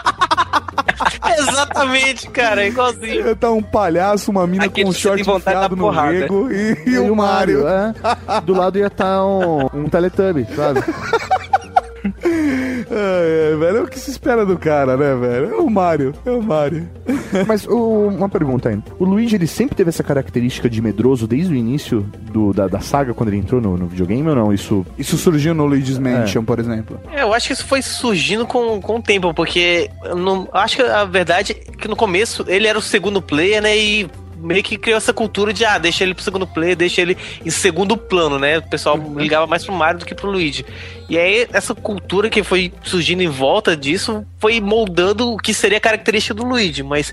Exatamente, 1.74 2.30
cara. 2.30 2.64
é 2.64 2.68
Igualzinho. 2.68 3.36
Tá 3.36 3.50
um 3.50 3.62
palhaço, 3.62 4.30
uma 4.30 4.46
mina 4.46 4.66
Aquele 4.66 4.84
com 4.84 4.90
um 4.90 4.94
short 4.94 5.22
vontade 5.22 5.56
enfiado 5.56 5.76
no 5.76 5.90
rego 5.90 6.50
e, 6.50 6.76
e 6.86 6.98
o 6.98 7.14
Mario. 7.14 7.66
é. 7.66 7.92
Do 8.44 8.54
lado 8.54 8.78
ia 8.78 8.86
estar 8.86 9.24
um, 9.24 9.66
um 9.72 9.88
Teletubby, 9.88 10.46
sabe? 10.54 10.80
Ai, 12.04 13.52
ai, 13.52 13.56
velho, 13.58 13.76
é 13.78 13.82
o 13.82 13.86
que 13.88 13.98
se 13.98 14.10
espera 14.10 14.44
do 14.44 14.58
cara, 14.58 14.96
né, 14.96 15.14
velho? 15.14 15.54
É 15.54 15.56
o 15.56 15.70
Mario, 15.70 16.12
é 16.24 16.30
o 16.30 16.42
Mario. 16.42 16.88
Mas 17.46 17.66
o- 17.66 18.08
uma 18.08 18.28
pergunta 18.28 18.68
ainda. 18.68 18.82
O 18.98 19.04
Luigi, 19.04 19.36
ele 19.36 19.46
sempre 19.46 19.74
teve 19.74 19.88
essa 19.88 20.02
característica 20.02 20.68
de 20.68 20.80
medroso 20.80 21.26
desde 21.26 21.52
o 21.52 21.56
início 21.56 22.00
do- 22.32 22.52
da, 22.52 22.66
da 22.68 22.80
saga, 22.80 23.14
quando 23.14 23.28
ele 23.30 23.38
entrou 23.38 23.60
no, 23.60 23.76
no 23.76 23.86
videogame 23.86 24.28
ou 24.28 24.34
não? 24.34 24.52
Isso... 24.52 24.84
Isso 24.98 25.16
surgiu 25.16 25.54
no 25.54 25.64
Luigi's 25.66 25.98
Mansion, 25.98 26.44
por 26.44 26.58
exemplo. 26.58 27.00
É, 27.12 27.22
eu 27.22 27.32
acho 27.32 27.46
que 27.48 27.52
isso 27.52 27.66
foi 27.66 27.82
surgindo 27.82 28.46
com, 28.46 28.80
com 28.80 28.96
o 28.96 29.02
tempo, 29.02 29.32
porque 29.34 29.90
eu 30.04 30.16
não, 30.16 30.48
acho 30.52 30.76
que 30.76 30.82
a 30.82 31.04
verdade 31.04 31.52
é 31.52 31.54
que 31.54 31.88
no 31.88 31.96
começo 31.96 32.44
ele 32.48 32.66
era 32.66 32.78
o 32.78 32.82
segundo 32.82 33.20
player, 33.22 33.62
né? 33.62 33.76
E 33.76 34.10
meio 34.38 34.62
que 34.62 34.76
criou 34.76 34.96
essa 34.96 35.12
cultura 35.12 35.52
de, 35.52 35.64
ah, 35.64 35.78
deixa 35.78 36.02
ele 36.02 36.14
pro 36.14 36.24
segundo 36.24 36.46
player, 36.48 36.74
deixa 36.76 37.00
ele 37.00 37.16
em 37.44 37.50
segundo 37.50 37.96
plano, 37.96 38.40
né? 38.40 38.58
O 38.58 38.62
pessoal 38.68 38.98
ligava 39.16 39.46
mais 39.46 39.64
pro 39.64 39.72
Mario 39.72 40.00
do 40.00 40.04
que 40.06 40.14
pro 40.16 40.28
Luigi. 40.30 40.64
E 41.12 41.18
aí, 41.18 41.46
essa 41.52 41.74
cultura 41.74 42.30
que 42.30 42.42
foi 42.42 42.72
surgindo 42.82 43.22
em 43.22 43.28
volta 43.28 43.76
disso 43.76 44.24
foi 44.38 44.62
moldando 44.62 45.30
o 45.30 45.36
que 45.36 45.52
seria 45.52 45.76
a 45.76 45.80
característica 45.80 46.32
do 46.32 46.42
Luigi. 46.42 46.82
Mas 46.82 47.12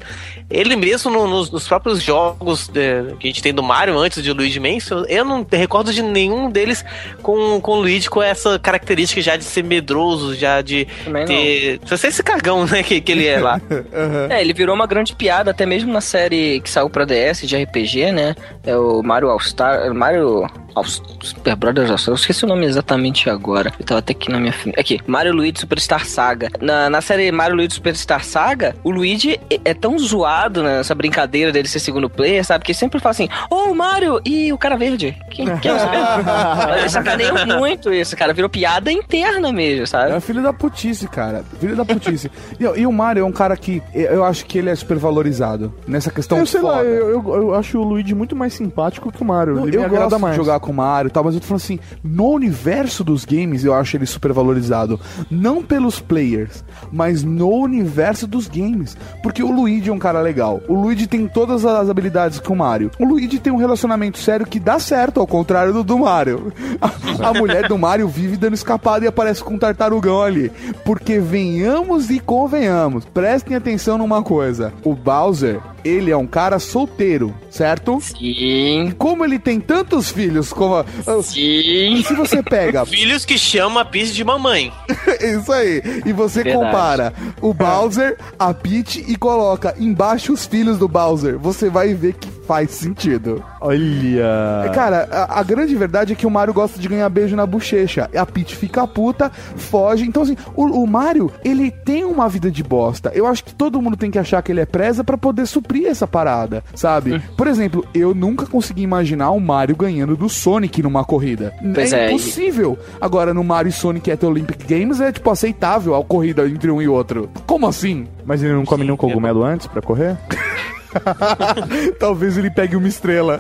ele 0.50 0.78
mesmo, 0.78 1.12
no, 1.12 1.28
nos, 1.28 1.52
nos, 1.52 1.68
próprios 1.68 2.02
jogos 2.02 2.72
é, 2.74 3.04
que 3.20 3.28
a 3.28 3.30
gente 3.30 3.44
tem 3.44 3.54
do 3.54 3.62
Mario 3.62 4.00
antes 4.00 4.24
de 4.24 4.32
Luigi 4.32 4.58
Mansion, 4.58 5.04
eu 5.10 5.26
não 5.26 5.46
recordo 5.52 5.92
de 5.92 6.02
nenhum 6.02 6.50
deles 6.50 6.86
com, 7.22 7.60
com 7.60 7.74
o 7.74 7.82
Luigi 7.82 8.10
com 8.10 8.24
essa 8.24 8.58
característica 8.58 9.22
já 9.22 9.36
de 9.36 9.44
ser 9.44 9.66
medroso, 9.66 10.34
já 10.34 10.62
de 10.62 10.88
Também 11.04 11.26
ter. 11.26 11.82
Você 11.84 12.08
esse 12.08 12.24
cagão, 12.24 12.66
né, 12.66 12.82
que, 12.82 13.02
que 13.02 13.12
ele 13.12 13.28
é 13.28 13.42
lá. 13.42 13.60
uhum. 13.70 14.30
É, 14.32 14.40
ele 14.40 14.54
virou 14.54 14.74
uma 14.74 14.88
grande 14.88 15.14
piada, 15.14 15.52
até 15.52 15.66
mesmo 15.66 15.92
na 15.92 16.00
série 16.00 16.62
que 16.62 16.70
saiu 16.70 16.90
pra 16.90 17.04
DS 17.04 17.42
de 17.42 17.62
RPG, 17.62 18.14
né? 18.14 18.34
É 18.64 18.78
o 18.78 19.04
Mario 19.04 19.30
All-Star. 19.30 19.94
Mario 19.94 20.48
Super 20.86 21.56
Brothers 21.56 22.08
eu 22.08 22.14
esqueci 22.14 22.46
o 22.46 22.48
nome 22.48 22.66
exatamente 22.66 23.30
agora. 23.30 23.72
Eu 23.80 23.86
tava 23.86 24.00
até 24.00 24.12
aqui 24.14 24.32
na 24.32 24.40
minha 24.40 24.54
frente. 24.54 24.80
Aqui, 24.80 25.00
Mario 25.08 25.34
Luigi 25.34 25.60
Superstar 25.60 26.06
Saga. 26.06 26.50
Na, 26.62 26.90
na 26.90 27.02
série 27.02 27.32
Mario 27.32 27.56
Luigi 27.56 27.76
Superstar 27.76 28.24
Saga, 28.24 28.76
o 28.84 28.92
Luigi 28.92 29.40
é 29.64 29.74
tão 29.74 29.98
zoado 29.98 30.64
nessa 30.64 30.94
brincadeira 30.96 31.52
dele 31.52 31.68
ser 31.68 31.80
segundo 31.80 32.10
player, 32.10 32.44
sabe? 32.46 32.64
Que 32.64 32.74
sempre 32.74 33.00
fala 33.00 33.12
assim: 33.12 33.30
Ô, 33.50 33.70
oh, 33.70 33.74
Mario 33.74 34.22
e 34.26 34.52
o 34.54 34.58
cara 34.58 34.78
verde. 34.78 35.18
Quem 35.32 35.46
quer 35.58 35.80
saber? 35.80 36.00
Ele 36.80 36.90
sacaneia 36.90 37.46
muito 37.58 37.94
isso, 37.94 38.16
cara. 38.16 38.34
Virou 38.34 38.50
piada 38.50 38.92
interna 38.92 39.52
mesmo, 39.52 39.88
sabe? 39.88 40.14
É 40.14 40.20
filho 40.20 40.42
da 40.42 40.54
putice, 40.54 41.08
cara. 41.08 41.44
Filho 41.60 41.76
da 41.76 41.86
putice. 41.86 42.32
e, 42.60 42.64
e, 42.64 42.86
o 42.86 42.92
Mario 42.92 43.22
é 43.22 43.26
um 43.26 43.32
cara 43.32 43.56
que 43.56 43.82
eu 43.94 44.24
acho 44.24 44.46
que 44.46 44.58
ele 44.58 44.70
é 44.70 44.76
super 44.76 44.98
valorizado 44.98 45.74
nessa 45.88 46.12
questão. 46.12 46.38
Eu 46.38 46.46
sei 46.46 46.62
foda. 46.62 46.76
lá, 46.78 46.84
eu, 46.84 47.10
eu, 47.10 47.36
eu, 47.36 47.56
acho 47.56 47.80
o 47.80 47.84
Luigi 47.84 48.14
muito 48.14 48.36
mais 48.36 48.54
simpático 48.54 49.12
que 49.12 49.22
o 49.22 49.26
Mario. 49.26 49.56
Não, 49.56 49.68
eu 49.68 49.90
gosto 49.90 50.20
mais. 50.20 50.34
de 50.34 50.38
jogar 50.38 50.60
com 50.60 50.69
o 50.72 50.74
Mario 50.74 51.10
e 51.10 51.12
tal, 51.12 51.24
mas 51.24 51.36
eu 51.36 51.42
tô 51.42 51.48
falando 51.48 51.62
assim, 51.62 51.80
no 52.04 52.30
universo 52.30 53.04
dos 53.04 53.26
games 53.26 53.64
eu 53.64 53.74
acho 53.74 53.98
ele 53.98 54.06
super 54.06 54.32
valorizado. 54.32 55.00
Não 55.30 55.64
pelos 55.64 56.00
players, 56.00 56.64
mas 56.92 57.24
no 57.24 57.50
universo 57.50 58.26
dos 58.26 58.48
games. 58.48 58.98
Porque 59.22 59.44
o 59.44 59.52
Luigi 59.52 59.90
é 59.90 59.94
um 59.94 60.00
cara 60.00 60.22
legal. 60.22 60.62
O 60.68 60.74
Luigi 60.74 61.08
tem 61.08 61.28
todas 61.28 61.66
as 61.66 61.90
habilidades 61.90 62.40
com 62.40 62.54
o 62.54 62.58
Mario. 62.58 62.92
O 63.00 63.06
Luigi 63.06 63.40
tem 63.40 63.52
um 63.52 63.58
relacionamento 63.58 64.18
sério 64.18 64.46
que 64.46 64.60
dá 64.60 64.80
certo, 64.80 65.20
ao 65.20 65.28
contrário 65.28 65.74
do 65.74 65.84
do 65.84 65.98
Mario. 65.98 66.54
A, 66.82 67.30
a 67.30 67.34
mulher 67.34 67.68
do 67.68 67.78
Mario 67.78 68.08
vive 68.08 68.38
dando 68.38 68.54
escapada 68.54 69.04
e 69.04 69.08
aparece 69.08 69.44
com 69.44 69.56
um 69.56 69.58
tartarugão 69.58 70.22
ali. 70.22 70.52
Porque 70.86 71.20
venhamos 71.20 72.10
e 72.10 72.20
convenhamos, 72.20 73.04
prestem 73.06 73.58
atenção 73.58 73.98
numa 73.98 74.24
coisa: 74.24 74.72
o 74.84 74.94
Bowser 74.94 75.60
ele 75.84 76.12
é 76.12 76.18
um 76.18 76.28
cara 76.28 76.60
solteiro, 76.60 77.34
certo? 77.50 78.00
Sim. 78.02 78.94
Como 78.98 79.24
ele 79.24 79.40
tem 79.40 79.60
tantos 79.60 80.10
filhos, 80.10 80.49
como. 80.54 80.84
Sim. 81.24 82.04
Se 82.06 82.14
você 82.14 82.42
pega. 82.44 82.86
filhos 82.86 83.26
que 83.26 83.38
chama 83.38 83.82
a 83.82 83.86
Peach 83.86 84.12
de 84.14 84.24
mamãe. 84.24 84.72
Isso 85.22 85.52
aí. 85.52 85.82
E 86.06 86.14
você 86.14 86.44
Verdade. 86.44 86.66
compara 86.66 87.14
o 87.42 87.54
Bowser, 87.54 88.18
a 88.38 88.54
Peach 88.54 89.04
e 89.08 89.16
coloca 89.16 89.76
embaixo 89.80 90.34
os 90.34 90.46
filhos 90.46 90.78
do 90.78 90.88
Bowser. 90.88 91.38
Você 91.40 91.70
vai 91.70 91.94
ver 91.94 92.14
que 92.14 92.39
faz 92.50 92.72
sentido. 92.72 93.44
Olha. 93.62 94.72
Cara, 94.74 95.08
a, 95.12 95.40
a, 95.40 95.44
grande 95.44 95.76
verdade 95.76 96.14
é 96.14 96.16
que 96.16 96.26
o 96.26 96.32
Mario 96.32 96.52
gosta 96.52 96.80
de 96.80 96.88
ganhar 96.88 97.08
beijo 97.08 97.36
na 97.36 97.46
bochecha. 97.46 98.10
A 98.12 98.26
Peach 98.26 98.56
fica 98.56 98.88
puta, 98.88 99.30
foge. 99.56 100.04
Então, 100.04 100.24
assim, 100.24 100.36
o, 100.56 100.64
o 100.64 100.88
Mario, 100.88 101.32
ele 101.46 101.70
tem 101.70 102.04
uma 102.04 102.28
vida 102.28 102.50
de 102.50 102.64
bosta. 102.64 103.12
Eu 103.14 103.28
acho 103.28 103.44
que 103.44 103.54
todo 103.54 103.80
mundo 103.80 103.96
tem 103.96 104.10
que 104.10 104.18
achar 104.18 104.42
que 104.42 104.52
ele 104.52 104.62
é 104.62 104.66
presa 104.66 105.04
para 105.04 105.16
poder 105.16 105.46
suprir 105.46 105.86
essa 105.86 106.08
parada, 106.08 106.64
sabe? 106.74 107.14
Hum. 107.14 107.22
Por 107.38 107.46
exemplo, 107.46 107.86
eu 107.94 108.16
nunca 108.16 108.48
consegui 108.48 108.82
imaginar 108.82 109.30
o 109.30 109.40
Mario 109.40 109.76
ganhando 109.76 110.18
do 110.18 110.28
Sonic 110.28 110.82
numa 110.82 111.06
corrida. 111.06 111.54
Pois 111.76 111.94
é, 111.94 112.06
é 112.06 112.08
impossível. 112.08 112.80
E... 112.82 112.96
Agora, 113.00 113.32
no 113.32 113.44
Mario 113.44 113.70
e 113.70 113.74
Sonic 113.74 114.10
at 114.10 114.24
Olympic 114.24 114.66
Games 114.68 115.00
é, 115.00 115.12
tipo, 115.12 115.30
aceitável 115.30 115.94
a 115.94 116.04
corrida 116.04 116.50
entre 116.50 116.72
um 116.72 116.82
e 116.82 116.88
outro. 116.88 117.30
Como 117.46 117.68
assim? 117.68 118.08
Mas 118.26 118.42
ele 118.42 118.54
não 118.54 118.66
come 118.66 118.86
nenhum 118.86 118.98
cogumelo 118.98 119.44
antes 119.44 119.68
para 119.68 119.84
correr? 119.84 120.18
Talvez 122.00 122.38
ele 122.38 122.50
pegue 122.50 122.76
uma 122.76 122.88
estrela. 122.88 123.40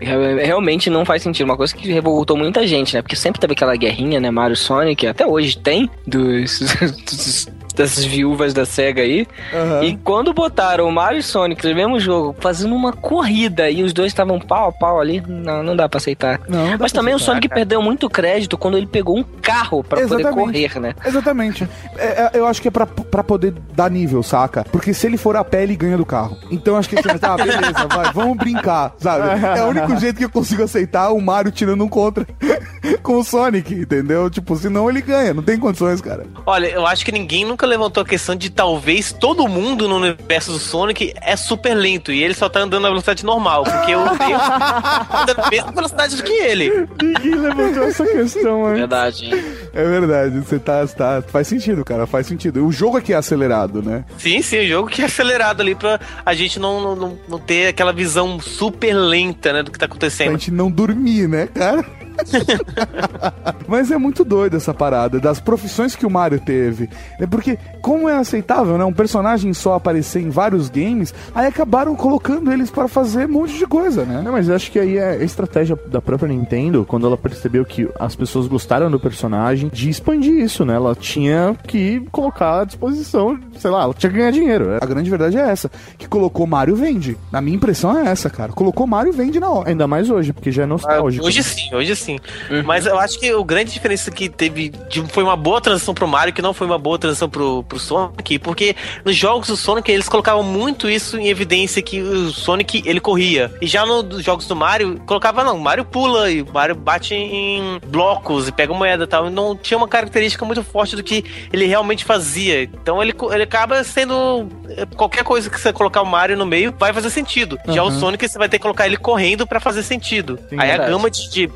É. 0.00 0.44
Realmente 0.46 0.90
não 0.90 1.04
faz 1.04 1.22
sentido. 1.22 1.46
Uma 1.46 1.56
coisa 1.56 1.74
que 1.74 1.90
revoltou 1.90 2.36
muita 2.36 2.66
gente, 2.66 2.94
né? 2.94 3.02
Porque 3.02 3.16
sempre 3.16 3.40
teve 3.40 3.52
aquela 3.52 3.76
guerrinha, 3.76 4.20
né? 4.20 4.30
Mario 4.30 4.56
Sonic, 4.56 5.06
até 5.06 5.26
hoje 5.26 5.58
tem, 5.58 5.90
dos, 6.06 6.60
dos 7.04 7.48
dessas 7.76 8.04
viúvas 8.04 8.54
da 8.54 8.64
SEGA 8.64 9.02
aí. 9.02 9.28
Uhum. 9.52 9.82
E 9.84 9.96
quando 9.98 10.32
botaram 10.32 10.88
o 10.88 10.92
Mario 10.92 11.18
e 11.18 11.22
Sonic 11.22 11.64
no 11.68 11.74
mesmo 11.74 12.00
jogo, 12.00 12.34
fazendo 12.40 12.74
uma 12.74 12.92
corrida 12.92 13.70
e 13.70 13.82
os 13.82 13.92
dois 13.92 14.08
estavam 14.08 14.40
pau 14.40 14.70
a 14.70 14.72
pau 14.72 15.00
ali, 15.00 15.22
não, 15.26 15.62
não 15.62 15.76
dá 15.76 15.88
pra 15.88 15.98
aceitar. 15.98 16.40
Não, 16.48 16.76
Mas 16.78 16.90
também 16.90 17.14
aceitar, 17.14 17.32
o 17.32 17.34
Sonic 17.34 17.48
cara. 17.48 17.60
perdeu 17.60 17.82
muito 17.82 18.08
crédito 18.08 18.56
quando 18.56 18.78
ele 18.78 18.86
pegou 18.86 19.18
um 19.18 19.22
carro 19.22 19.84
para 19.84 20.06
poder 20.08 20.30
correr, 20.30 20.80
né? 20.80 20.94
Exatamente. 21.04 21.68
É, 21.96 22.06
é, 22.06 22.30
eu 22.34 22.46
acho 22.46 22.62
que 22.62 22.68
é 22.68 22.70
pra, 22.70 22.86
pra 22.86 23.22
poder 23.22 23.52
dar 23.74 23.90
nível, 23.90 24.22
saca? 24.22 24.64
Porque 24.72 24.94
se 24.94 25.06
ele 25.06 25.18
for 25.18 25.36
a 25.36 25.44
pé, 25.44 25.62
ele 25.62 25.76
ganha 25.76 25.98
do 25.98 26.06
carro. 26.06 26.15
Então 26.50 26.76
acho 26.76 26.88
que 26.88 26.96
tá, 26.96 27.36
beleza, 27.36 27.86
vai, 27.94 28.12
vamos 28.12 28.36
brincar, 28.36 28.94
sabe? 28.98 29.40
É 29.58 29.62
o 29.62 29.68
único 29.68 29.96
jeito 29.98 30.18
que 30.18 30.24
eu 30.24 30.30
consigo 30.30 30.62
aceitar 30.62 31.10
o 31.10 31.20
Mario 31.20 31.52
tirando 31.52 31.84
um 31.84 31.88
contra 31.88 32.26
com 33.02 33.18
o 33.18 33.24
Sonic, 33.24 33.74
entendeu? 33.74 34.28
Tipo, 34.30 34.56
senão 34.56 34.88
ele 34.88 35.00
ganha, 35.00 35.34
não 35.34 35.42
tem 35.42 35.58
condições, 35.58 36.00
cara. 36.00 36.26
Olha, 36.44 36.66
eu 36.68 36.86
acho 36.86 37.04
que 37.04 37.12
ninguém 37.12 37.44
nunca 37.44 37.66
levantou 37.66 38.02
a 38.02 38.06
questão 38.06 38.34
de 38.34 38.50
talvez 38.50 39.12
todo 39.12 39.48
mundo 39.48 39.88
no 39.88 39.96
universo 39.96 40.52
do 40.52 40.58
Sonic 40.58 41.14
é 41.20 41.36
super 41.36 41.74
lento 41.74 42.12
e 42.12 42.22
ele 42.22 42.34
só 42.34 42.48
tá 42.48 42.60
andando 42.60 42.82
na 42.82 42.88
velocidade 42.88 43.24
normal, 43.24 43.64
porque 43.64 43.92
eu 43.92 44.02
tenho 44.18 44.38
a 44.38 45.50
mesma 45.50 45.72
velocidade 45.72 46.16
do 46.16 46.22
que 46.22 46.32
ele. 46.32 46.88
Ninguém 47.02 47.34
levantou 47.34 47.84
essa 47.84 48.04
questão, 48.04 48.62
mano. 48.62 48.76
Verdade. 48.76 49.30
É 49.76 49.84
verdade, 49.84 50.38
você 50.38 50.58
tá, 50.58 50.86
tá. 50.86 51.20
Faz 51.20 51.46
sentido, 51.46 51.84
cara, 51.84 52.06
faz 52.06 52.26
sentido. 52.26 52.66
O 52.66 52.72
jogo 52.72 52.96
aqui 52.96 53.12
é 53.12 53.16
acelerado, 53.16 53.82
né? 53.82 54.06
Sim, 54.16 54.40
sim, 54.40 54.60
o 54.60 54.66
jogo 54.66 54.88
que 54.88 55.02
é 55.02 55.04
acelerado 55.04 55.60
ali 55.60 55.74
pra 55.74 56.00
a 56.24 56.34
gente 56.34 56.58
não, 56.58 56.96
não, 56.96 57.18
não 57.28 57.38
ter 57.38 57.68
aquela 57.68 57.92
visão 57.92 58.40
super 58.40 58.94
lenta, 58.94 59.52
né, 59.52 59.62
do 59.62 59.70
que 59.70 59.78
tá 59.78 59.84
acontecendo. 59.84 60.28
Pra 60.28 60.38
gente 60.38 60.50
não 60.50 60.70
dormir, 60.70 61.28
né, 61.28 61.46
cara? 61.46 61.84
Mas 63.66 63.90
é 63.90 63.98
muito 63.98 64.24
doido 64.24 64.56
essa 64.56 64.72
parada 64.72 65.18
das 65.18 65.40
profissões 65.40 65.96
que 65.96 66.06
o 66.06 66.10
Mario 66.10 66.40
teve. 66.40 66.88
É 67.18 67.26
porque, 67.26 67.58
como 67.80 68.08
é 68.08 68.16
aceitável, 68.16 68.78
né? 68.78 68.84
Um 68.84 68.92
personagem 68.92 69.52
só 69.52 69.74
aparecer 69.74 70.22
em 70.22 70.30
vários 70.30 70.68
games, 70.68 71.12
aí 71.34 71.46
acabaram 71.46 71.94
colocando 71.96 72.52
eles 72.52 72.70
para 72.70 72.88
fazer 72.88 73.26
um 73.28 73.32
monte 73.32 73.58
de 73.58 73.66
coisa, 73.66 74.04
né? 74.04 74.22
Não, 74.22 74.32
mas 74.32 74.48
acho 74.48 74.70
que 74.70 74.78
aí 74.78 74.98
é 74.98 75.10
a 75.10 75.24
estratégia 75.24 75.78
da 75.88 76.00
própria 76.00 76.28
Nintendo, 76.28 76.84
quando 76.86 77.06
ela 77.06 77.16
percebeu 77.16 77.64
que 77.64 77.88
as 77.98 78.14
pessoas 78.14 78.46
gostaram 78.46 78.90
do 78.90 79.00
personagem, 79.00 79.70
de 79.72 79.90
expandir 79.90 80.34
isso, 80.34 80.64
né? 80.64 80.74
Ela 80.74 80.94
tinha 80.94 81.56
que 81.66 82.00
colocar 82.12 82.60
à 82.60 82.64
disposição, 82.64 83.38
sei 83.58 83.70
lá, 83.70 83.82
ela 83.82 83.94
tinha 83.94 84.10
que 84.10 84.18
ganhar 84.18 84.30
dinheiro. 84.30 84.76
A 84.80 84.86
grande 84.86 85.10
verdade 85.10 85.36
é 85.36 85.50
essa, 85.50 85.70
que 85.98 86.08
colocou 86.08 86.46
Mario 86.46 86.76
vende. 86.76 87.16
Na 87.32 87.40
minha 87.40 87.56
impressão 87.56 87.96
é 87.98 88.06
essa, 88.06 88.30
cara. 88.30 88.52
Colocou 88.52 88.86
Mario 88.86 89.12
vende 89.12 89.40
na 89.40 89.50
hora. 89.50 89.68
Ainda 89.68 89.86
mais 89.86 90.10
hoje, 90.10 90.32
porque 90.32 90.52
já 90.52 90.62
é 90.62 90.66
nostálgico. 90.66 91.24
Ah, 91.24 91.28
hoje 91.28 91.42
sim, 91.42 91.74
hoje 91.74 91.96
sim 91.96 92.05
assim. 92.06 92.18
Uhum. 92.50 92.62
Mas 92.64 92.86
eu 92.86 92.98
acho 92.98 93.18
que 93.18 93.32
o 93.34 93.44
grande 93.44 93.72
diferença 93.72 94.10
que 94.10 94.28
teve 94.28 94.68
de, 94.88 95.02
foi 95.08 95.24
uma 95.24 95.36
boa 95.36 95.60
transição 95.60 95.92
pro 95.92 96.06
Mario, 96.06 96.32
que 96.32 96.40
não 96.40 96.54
foi 96.54 96.66
uma 96.66 96.78
boa 96.78 96.98
transição 96.98 97.28
pro, 97.28 97.64
pro 97.64 97.78
Sonic, 97.78 98.38
porque 98.38 98.76
nos 99.04 99.16
jogos 99.16 99.48
do 99.48 99.56
Sonic 99.56 99.90
eles 99.90 100.08
colocavam 100.08 100.42
muito 100.42 100.88
isso 100.88 101.18
em 101.18 101.28
evidência 101.28 101.82
que 101.82 102.00
o 102.00 102.30
Sonic 102.30 102.82
ele 102.86 103.00
corria. 103.00 103.52
E 103.60 103.66
já 103.66 103.84
nos 103.84 104.22
jogos 104.22 104.46
do 104.46 104.54
Mario, 104.54 105.00
colocava 105.06 105.42
não, 105.42 105.56
o 105.56 105.60
Mario 105.60 105.84
pula 105.84 106.30
e 106.30 106.42
o 106.42 106.52
Mario 106.52 106.74
bate 106.74 107.14
em 107.14 107.80
blocos 107.86 108.48
e 108.48 108.52
pega 108.52 108.72
moeda 108.72 109.04
e 109.04 109.06
tal. 109.06 109.26
E 109.26 109.30
não 109.30 109.56
tinha 109.56 109.76
uma 109.76 109.88
característica 109.88 110.44
muito 110.44 110.62
forte 110.62 110.94
do 110.94 111.02
que 111.02 111.24
ele 111.52 111.66
realmente 111.66 112.04
fazia. 112.04 112.62
Então 112.62 113.02
ele, 113.02 113.14
ele 113.32 113.42
acaba 113.42 113.82
sendo 113.82 114.48
qualquer 114.96 115.24
coisa 115.24 115.50
que 115.50 115.60
você 115.60 115.72
colocar 115.72 116.02
o 116.02 116.06
Mario 116.06 116.36
no 116.36 116.46
meio 116.46 116.74
vai 116.78 116.92
fazer 116.92 117.10
sentido. 117.10 117.58
Uhum. 117.66 117.74
Já 117.74 117.82
o 117.82 117.90
Sonic 117.90 118.28
você 118.28 118.38
vai 118.38 118.48
ter 118.48 118.58
que 118.58 118.62
colocar 118.62 118.86
ele 118.86 118.96
correndo 118.96 119.46
para 119.46 119.60
fazer 119.60 119.82
sentido. 119.82 120.38
Sim, 120.48 120.56
Aí 120.58 120.68
verdade. 120.68 120.90
a 120.90 120.92
gama 120.92 121.10
de, 121.10 121.30
de 121.30 121.48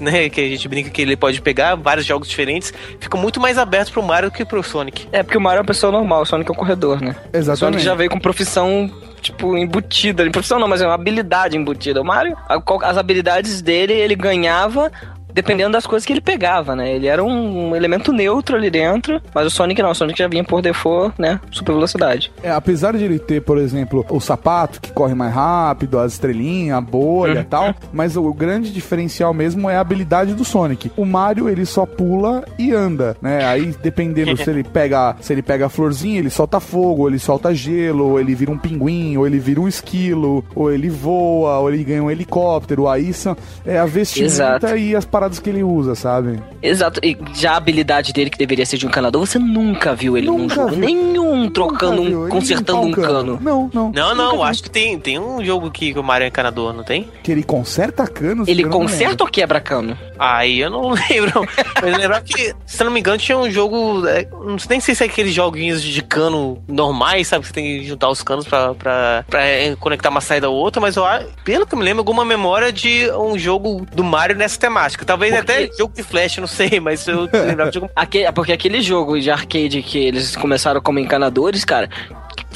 né? 0.00 0.28
Que 0.28 0.40
a 0.40 0.48
gente 0.48 0.68
brinca 0.68 0.90
que 0.90 1.02
ele 1.02 1.16
pode 1.16 1.40
pegar 1.40 1.74
vários 1.74 2.06
jogos 2.06 2.28
diferentes, 2.28 2.72
fica 2.98 3.16
muito 3.16 3.40
mais 3.40 3.58
aberto 3.58 3.92
pro 3.92 4.02
Mario 4.02 4.30
do 4.30 4.34
que 4.34 4.44
pro 4.44 4.62
Sonic. 4.62 5.08
É, 5.12 5.22
porque 5.22 5.38
o 5.38 5.40
Mario 5.40 5.58
é 5.58 5.60
uma 5.60 5.66
pessoa 5.66 5.92
normal, 5.92 6.22
o 6.22 6.24
Sonic 6.24 6.50
é 6.50 6.52
um 6.52 6.56
corredor, 6.56 7.00
né? 7.00 7.16
Exatamente. 7.32 7.50
O 7.50 7.56
Sonic 7.56 7.82
já 7.82 7.94
veio 7.94 8.10
com 8.10 8.18
profissão 8.18 8.90
tipo, 9.20 9.56
embutida. 9.56 10.28
Profissão 10.30 10.58
não, 10.58 10.68
mas 10.68 10.80
é 10.80 10.86
uma 10.86 10.94
habilidade 10.94 11.56
embutida. 11.56 12.00
O 12.00 12.04
Mario, 12.04 12.36
as 12.82 12.96
habilidades 12.96 13.62
dele, 13.62 13.92
ele 13.92 14.14
ganhava 14.14 14.90
dependendo 15.32 15.72
das 15.72 15.86
coisas 15.86 16.06
que 16.06 16.12
ele 16.12 16.20
pegava, 16.20 16.74
né? 16.74 16.94
Ele 16.94 17.06
era 17.06 17.22
um 17.22 17.74
elemento 17.74 18.12
neutro 18.12 18.56
ali 18.56 18.70
dentro, 18.70 19.20
mas 19.34 19.46
o 19.46 19.50
Sonic 19.50 19.82
não, 19.82 19.90
o 19.90 19.94
Sonic 19.94 20.18
já 20.18 20.28
vinha 20.28 20.44
por 20.44 20.62
default, 20.62 21.14
né? 21.18 21.40
Super 21.50 21.72
velocidade. 21.72 22.32
É, 22.42 22.50
apesar 22.50 22.96
de 22.96 23.04
ele 23.04 23.18
ter, 23.18 23.42
por 23.42 23.58
exemplo, 23.58 24.04
o 24.08 24.20
sapato 24.20 24.80
que 24.80 24.92
corre 24.92 25.14
mais 25.14 25.32
rápido, 25.32 25.98
as 25.98 26.12
estrelinhas, 26.12 26.78
a 26.78 26.80
bolha 26.80 27.34
e 27.34 27.38
uhum. 27.38 27.44
tal, 27.44 27.74
mas 27.92 28.16
o 28.16 28.32
grande 28.32 28.72
diferencial 28.72 29.32
mesmo 29.32 29.68
é 29.68 29.76
a 29.76 29.80
habilidade 29.80 30.34
do 30.34 30.44
Sonic. 30.44 30.90
O 30.96 31.04
Mario, 31.04 31.48
ele 31.48 31.64
só 31.64 31.86
pula 31.86 32.44
e 32.58 32.72
anda, 32.72 33.16
né? 33.20 33.44
Aí, 33.44 33.74
dependendo 33.82 34.36
se 34.42 34.48
ele 34.50 34.64
pega, 34.64 35.16
se 35.20 35.32
ele 35.32 35.42
pega 35.42 35.66
a 35.66 35.68
florzinha, 35.68 36.18
ele 36.18 36.30
solta 36.30 36.60
fogo, 36.60 37.02
ou 37.02 37.08
ele 37.08 37.18
solta 37.18 37.54
gelo, 37.54 38.10
ou 38.10 38.20
ele 38.20 38.34
vira 38.34 38.50
um 38.50 38.58
pinguim, 38.58 39.16
ou 39.16 39.26
ele 39.26 39.38
vira 39.38 39.60
um 39.60 39.68
esquilo, 39.68 40.44
ou 40.54 40.70
ele 40.72 40.88
voa, 40.88 41.58
ou 41.58 41.72
ele 41.72 41.84
ganha 41.84 42.02
um 42.02 42.10
helicóptero, 42.10 42.88
aí 42.88 43.12
são, 43.12 43.36
é 43.64 43.78
a 43.78 43.86
vestimenta 43.86 44.32
Exato. 44.32 44.76
e 44.76 44.96
as 44.96 45.04
paradas 45.04 45.19
paradas 45.20 45.38
que 45.38 45.50
ele 45.50 45.62
usa, 45.62 45.94
sabe? 45.94 46.40
Exato. 46.62 46.98
E 47.04 47.16
já 47.34 47.52
a 47.52 47.56
habilidade 47.56 48.12
dele, 48.12 48.30
que 48.30 48.38
deveria 48.38 48.64
ser 48.64 48.78
de 48.78 48.86
um 48.86 48.88
encanador, 48.88 49.24
você 49.26 49.38
nunca 49.38 49.94
viu 49.94 50.16
ele 50.16 50.26
num 50.28 50.38
Nunca 50.38 50.54
jogo 50.54 50.68
viu. 50.70 50.78
nenhum 50.78 51.50
trocando, 51.50 52.00
um, 52.02 52.28
consertando 52.30 52.80
um 52.80 52.90
cano. 52.92 53.38
Não, 53.40 53.70
não. 53.72 53.92
Não, 53.92 54.14
não, 54.14 54.24
Nunca 54.32 54.44
vi. 54.44 54.50
acho 54.50 54.62
que 54.62 54.70
tem, 54.70 54.98
tem 54.98 55.18
um 55.18 55.44
jogo 55.44 55.70
que 55.70 55.92
o 55.98 56.02
Mario 56.02 56.24
é 56.24 56.28
encanador, 56.28 56.72
não 56.72 56.82
tem? 56.82 57.06
Que 57.22 57.30
ele 57.32 57.42
conserta 57.42 58.06
canos? 58.06 58.48
Ele 58.48 58.64
conserta 58.64 59.22
ou 59.24 59.30
quebra 59.30 59.60
cano? 59.60 59.96
Aí 60.18 60.60
eu 60.60 60.70
não 60.70 60.90
lembro. 61.10 61.46
Mas 61.82 61.96
lembrar 61.98 62.22
que, 62.22 62.54
se 62.66 62.82
eu 62.82 62.86
não 62.86 62.92
me 62.92 63.00
engano, 63.00 63.18
tinha 63.18 63.36
um 63.36 63.50
jogo. 63.50 64.06
é, 64.06 64.26
não 64.44 64.58
sei- 64.58 64.68
nem 64.70 64.80
sei 64.80 64.94
se 64.94 65.02
é 65.02 65.06
aqueles 65.06 65.34
joguinhos 65.34 65.82
de 65.82 66.02
cano 66.02 66.62
normais, 66.66 67.28
sabe? 67.28 67.42
Que 67.42 67.48
você 67.48 67.54
tem 67.54 67.64
que 67.80 67.86
juntar 67.86 68.08
os 68.08 68.22
canos 68.22 68.46
pra, 68.46 68.74
pra, 68.74 69.24
pra 69.28 69.44
é, 69.44 69.76
conectar 69.76 70.08
uma 70.08 70.20
saída 70.20 70.46
a 70.46 70.50
outra, 70.50 70.80
mas 70.80 70.96
eu, 70.96 71.04
pelo 71.44 71.66
que 71.66 71.74
eu 71.74 71.78
me 71.78 71.84
lembro, 71.84 72.00
alguma 72.00 72.24
memória 72.24 72.72
de 72.72 73.10
um 73.12 73.38
jogo 73.38 73.86
do 73.92 74.04
Mario 74.04 74.36
nessa 74.36 74.58
temática. 74.58 75.04
Talvez 75.10 75.34
Porque- 75.34 75.52
até 75.52 75.70
jogo 75.76 75.94
de 75.94 76.02
flash, 76.02 76.38
não 76.38 76.46
sei, 76.46 76.78
mas 76.80 77.06
eu 77.08 77.22
lembrava 77.32 77.70
de 77.70 77.78
algum. 77.78 77.88
Aque- 77.96 78.30
porque 78.32 78.52
aquele 78.52 78.80
jogo 78.80 79.18
de 79.20 79.30
arcade 79.30 79.82
que 79.82 79.98
eles 79.98 80.36
começaram 80.36 80.80
como 80.80 80.98
encanadores, 80.98 81.64
cara. 81.64 81.88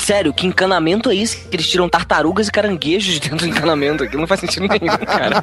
Sério, 0.05 0.33
que 0.35 0.47
encanamento 0.47 1.11
é 1.11 1.17
esse? 1.17 1.37
Que 1.49 1.57
eles 1.57 1.67
tiram 1.69 1.89
tartarugas 1.89 2.49
e 2.49 2.53
caranguejos 2.53 3.15
de 3.15 3.21
dentro 3.21 3.39
do 3.39 3.47
encanamento. 3.49 4.05
Aquilo 4.05 4.21
não 4.21 4.27
faz 4.29 4.41
sentido 4.41 4.67
nenhum, 4.69 4.97
cara. 5.07 5.43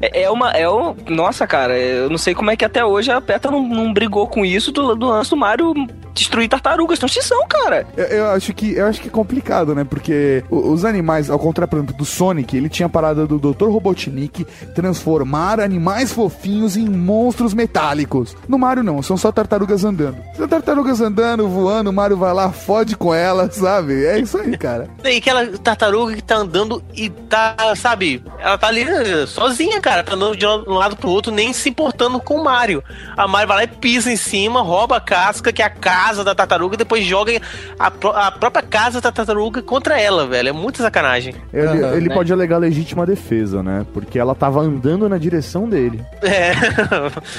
É, 0.00 0.22
é 0.22 0.30
uma. 0.30 0.50
É 0.52 0.68
um, 0.68 0.94
nossa, 1.08 1.46
cara, 1.46 1.78
eu 1.78 2.08
não 2.08 2.16
sei 2.18 2.34
como 2.34 2.50
é 2.50 2.56
que 2.56 2.64
até 2.64 2.84
hoje 2.84 3.10
a 3.10 3.20
PETA 3.20 3.50
não, 3.50 3.62
não 3.68 3.92
brigou 3.92 4.26
com 4.26 4.44
isso 4.44 4.72
do, 4.72 4.94
do 4.94 5.06
lance 5.08 5.28
do 5.30 5.36
Mario 5.36 5.74
destruir 6.14 6.48
tartarugas. 6.48 6.94
Estão 6.96 7.06
extinção, 7.06 7.46
cara. 7.48 7.86
Eu, 7.96 8.04
eu 8.06 8.26
acho 8.30 8.54
que 8.54 8.72
eu 8.74 8.86
acho 8.86 9.00
que 9.02 9.08
é 9.08 9.10
complicado, 9.10 9.74
né? 9.74 9.84
Porque 9.84 10.42
o- 10.48 10.70
os 10.72 10.84
animais, 10.84 11.28
ao 11.28 11.38
contrário, 11.38 11.68
por 11.68 11.76
exemplo, 11.76 11.94
do 11.96 12.04
Sonic, 12.04 12.56
ele 12.56 12.68
tinha 12.70 12.86
a 12.86 12.88
parada 12.90 13.26
do 13.26 13.38
Dr. 13.38 13.66
Robotnik 13.68 14.46
transformar 14.74 15.60
animais 15.60 16.12
fofinhos 16.12 16.76
em 16.76 16.88
monstros 16.88 17.52
metálicos. 17.52 18.36
No 18.48 18.58
Mario 18.58 18.82
não, 18.82 19.02
são 19.02 19.16
só 19.16 19.30
tartarugas 19.30 19.84
andando. 19.84 20.16
São 20.36 20.46
tartarugas 20.48 21.00
andando, 21.00 21.48
voando, 21.48 21.90
o 21.90 21.92
Mario 21.92 22.16
vai 22.16 22.32
lá, 22.32 22.50
fode 22.50 22.96
com 22.96 23.12
elas, 23.12 23.56
sabe? 23.56 23.73
É 23.78 24.18
isso 24.18 24.38
aí, 24.38 24.56
cara. 24.56 24.88
E 25.04 25.16
aquela 25.18 25.46
tartaruga 25.58 26.14
que 26.14 26.22
tá 26.22 26.36
andando 26.36 26.82
e 26.94 27.08
tá, 27.08 27.54
sabe, 27.76 28.22
ela 28.38 28.56
tá 28.58 28.66
ali 28.68 28.82
eh, 28.82 29.26
sozinha, 29.26 29.80
cara, 29.80 30.02
tá 30.02 30.14
andando 30.14 30.36
de 30.36 30.46
um 30.46 30.74
lado 30.74 30.96
pro 30.96 31.08
outro, 31.10 31.30
nem 31.32 31.52
se 31.52 31.68
importando 31.68 32.18
com 32.20 32.34
o 32.40 32.44
Mario. 32.44 32.82
A 33.16 33.28
Mario 33.28 33.48
vai 33.48 33.56
lá 33.58 33.64
e 33.64 33.68
pisa 33.68 34.10
em 34.10 34.16
cima, 34.16 34.60
rouba 34.62 34.96
a 34.96 35.00
casca, 35.00 35.52
que 35.52 35.62
é 35.62 35.64
a 35.66 35.70
casa 35.70 36.24
da 36.24 36.34
tartaruga, 36.34 36.74
e 36.74 36.78
depois 36.78 37.04
joga 37.04 37.32
a, 37.78 37.90
pró- 37.90 38.12
a 38.16 38.30
própria 38.32 38.62
casa 38.62 39.00
da 39.00 39.12
tartaruga 39.12 39.62
contra 39.62 40.00
ela, 40.00 40.26
velho. 40.26 40.48
É 40.48 40.52
muita 40.52 40.82
sacanagem. 40.82 41.34
Ele, 41.52 41.66
Aham, 41.66 41.96
ele 41.96 42.08
né? 42.08 42.14
pode 42.14 42.32
alegar 42.32 42.58
legítima 42.58 43.04
defesa, 43.06 43.62
né? 43.62 43.86
Porque 43.92 44.18
ela 44.18 44.34
tava 44.34 44.60
andando 44.60 45.08
na 45.08 45.18
direção 45.18 45.68
dele. 45.68 46.02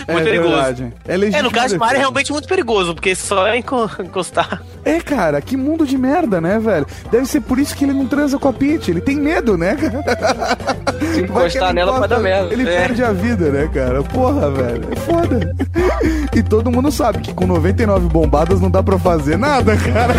É, 0.08 0.14
muito 0.14 0.24
perigoso. 0.24 0.50
verdade. 0.56 0.94
É, 1.08 1.14
É, 1.14 1.18
legítimo 1.18 1.44
no 1.44 1.52
caso, 1.52 1.66
o 1.66 1.70
defesa. 1.70 1.80
Mario 1.80 1.96
é 1.98 2.00
realmente 2.00 2.32
muito 2.32 2.48
perigoso, 2.48 2.94
porque 2.96 3.14
só 3.16 3.48
é 3.48 3.58
enco- 3.58 3.90
encostar. 4.00 4.62
É, 4.84 5.00
cara, 5.00 5.42
que 5.42 5.58
mundo 5.58 5.86
de 5.86 5.98
merda, 5.98 6.25
né, 6.42 6.60
velho? 6.60 6.86
Deve 7.12 7.26
ser 7.26 7.42
por 7.42 7.60
isso 7.60 7.76
que 7.76 7.86
ele 7.86 7.94
não 7.94 8.06
transa 8.08 8.38
com 8.38 8.48
a 8.48 8.54
Peach. 8.54 8.90
Ele 8.92 9.02
tem 9.02 9.16
medo, 9.16 9.58
né, 9.58 9.76
cara? 9.76 10.58
Se 11.14 11.22
encostar 11.22 11.64
ele 11.70 11.74
nela 11.74 11.92
vai 11.92 12.00
encosta, 12.00 12.16
dar 12.16 12.20
merda. 12.22 12.54
Ele 12.54 12.64
É. 12.64 12.66
perde 12.78 13.04
a 13.04 13.12
vida, 13.12 13.50
né, 13.52 13.70
cara? 13.74 14.04
Porra, 14.04 14.50
velho. 14.52 14.88
É 14.92 14.96
foda. 14.96 15.56
E 16.36 16.44
todo 16.44 16.72
mundo 16.72 16.92
sabe 16.92 17.20
que 17.20 17.34
com 17.34 17.46
99 17.48 18.08
bombadas 18.10 18.60
não 18.60 18.70
dá 18.70 18.82
pra 18.84 18.98
fazer 19.00 19.38
nada, 19.38 19.76
cara. 19.78 20.14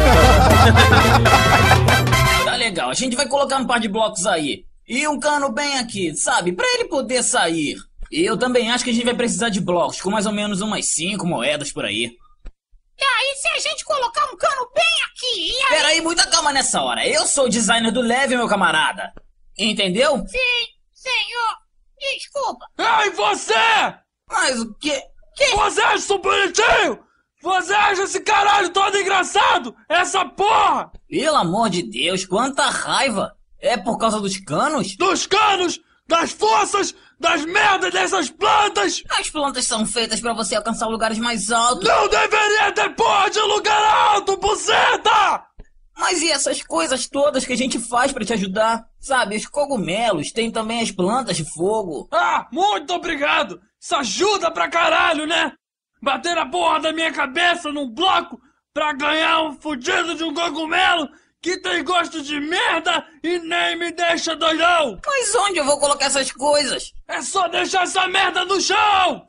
Tá 2.45 2.57
legal, 2.57 2.91
a 2.91 2.95
gente 2.95 3.17
vai 3.17 3.27
colocar 3.29 3.57
um 3.59 3.67
par 3.67 3.81
de 3.81 3.89
blocos 3.89 4.27
aí. 4.27 4.65
E 4.89 5.07
um 5.09 5.19
cano 5.19 5.51
bem 5.51 5.79
aqui, 5.79 6.15
sabe? 6.17 6.53
Pra 6.53 6.65
ele 6.75 6.85
poder 6.85 7.23
sair. 7.23 7.77
E 8.11 8.25
eu 8.25 8.37
também 8.37 8.71
acho 8.71 8.85
que 8.85 8.91
a 8.91 8.93
gente 8.95 9.05
vai 9.05 9.15
precisar 9.15 9.49
de 9.49 9.61
blocos, 9.61 10.01
com 10.01 10.11
mais 10.11 10.27
ou 10.27 10.33
menos 10.33 10.61
umas 10.61 10.87
cinco 10.87 11.27
moedas 11.27 11.73
por 11.73 11.85
aí. 11.85 12.13
E 12.99 13.05
aí, 13.05 13.37
se 13.37 13.49
a 13.49 13.59
gente 13.71 13.85
colocar 13.85 14.25
um 14.33 14.37
cano 14.37 14.71
bem 14.75 14.85
aqui, 15.11 15.51
e 15.51 15.63
aí? 15.63 15.69
Peraí, 15.69 16.01
muita 16.01 16.27
calma 16.27 16.53
nessa 16.53 16.81
hora. 16.83 17.07
Eu 17.07 17.27
sou 17.27 17.45
o 17.45 17.49
designer 17.49 17.93
do 17.93 18.01
leve, 18.01 18.37
meu 18.37 18.49
camarada. 18.49 19.13
Entendeu? 19.59 20.17
Sim, 20.27 20.67
senhor. 20.93 21.57
Desculpa. 21.99 22.67
Ei, 22.79 23.11
você! 23.11 23.55
Mas 24.31 24.61
o 24.61 24.75
quê? 24.75 25.03
Você 25.55 25.81
acha 25.83 25.97
isso 25.97 26.19
bonitinho? 26.19 27.05
Você 27.43 27.75
acha 27.75 28.03
esse 28.03 28.21
caralho 28.21 28.71
todo 28.71 28.99
engraçado? 28.99 29.75
Essa 29.89 30.25
porra! 30.25 30.91
Pelo 31.09 31.37
amor 31.37 31.69
de 31.69 31.83
Deus, 31.83 32.25
quanta 32.25 32.65
raiva! 32.65 33.37
É 33.61 33.77
por 33.77 33.99
causa 33.99 34.21
dos 34.21 34.39
canos? 34.39 34.97
Dos 34.97 35.27
canos, 35.27 35.81
das 36.07 36.33
forças, 36.33 36.95
das 37.19 37.45
merdas 37.45 37.93
dessas 37.93 38.31
plantas! 38.31 39.03
As 39.11 39.31
plantas 39.31 39.65
são 39.65 39.87
feitas 39.87 40.21
pra 40.21 40.33
você 40.33 40.57
alcançar 40.57 40.87
lugares 40.87 41.19
mais 41.19 41.51
altos. 41.51 41.89
Não 41.89 42.09
deveria 42.09 42.73
ter 42.73 42.95
porra 42.95 43.31
de 43.31 43.41
lugar 43.41 43.83
alto, 44.13 44.37
buceta! 44.37 45.47
Mas 45.99 46.21
e 46.21 46.31
essas 46.31 46.63
coisas 46.63 47.09
todas 47.09 47.47
que 47.47 47.55
a 47.55 47.57
gente 47.57 47.79
faz 47.79 48.13
pra 48.13 48.25
te 48.25 48.35
ajudar? 48.35 48.85
Sabe, 49.01 49.37
os 49.37 49.47
cogumelos, 49.47 50.31
tem 50.31 50.51
também 50.51 50.83
as 50.83 50.91
plantas 50.91 51.37
de 51.37 51.45
fogo. 51.55 52.07
Ah, 52.13 52.47
muito 52.53 52.93
obrigado! 52.93 53.61
Isso 53.81 53.97
ajuda 53.97 54.51
pra 54.51 54.69
caralho, 54.69 55.27
né? 55.27 55.53
Bater 56.03 56.37
a 56.37 56.47
porra 56.47 56.81
da 56.81 56.93
minha 56.93 57.13
cabeça 57.13 57.73
num 57.73 57.89
bloco 57.89 58.39
pra 58.75 58.93
ganhar 58.93 59.43
um 59.43 59.53
fudido 59.55 60.15
de 60.15 60.23
um 60.23 60.35
cogumelo 60.35 61.09
que 61.47 61.59
tem 61.59 61.85
gosto 61.85 62.21
de 62.23 62.41
merda 62.41 63.07
e 63.23 63.39
nem 63.39 63.79
me 63.79 63.93
deixa 63.93 64.35
doidão! 64.35 64.99
Mas 65.07 65.33
onde 65.37 65.61
eu 65.61 65.65
vou 65.65 65.79
colocar 65.79 66.07
essas 66.07 66.33
coisas? 66.33 66.93
É 67.07 67.23
só 67.23 67.47
deixar 67.47 67.85
essa 67.85 68.09
merda 68.09 68.45
no 68.45 68.61
chão! 68.61 69.29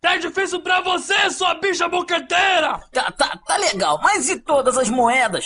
Tá 0.00 0.16
difícil 0.16 0.62
pra 0.62 0.80
você, 0.80 1.28
sua 1.28 1.52
bicha 1.52 1.86
boqueteira! 1.90 2.80
Tá, 2.90 3.12
tá, 3.12 3.38
tá 3.46 3.56
legal, 3.58 4.00
mas 4.02 4.30
e 4.30 4.40
todas 4.40 4.78
as 4.78 4.88
moedas? 4.88 5.44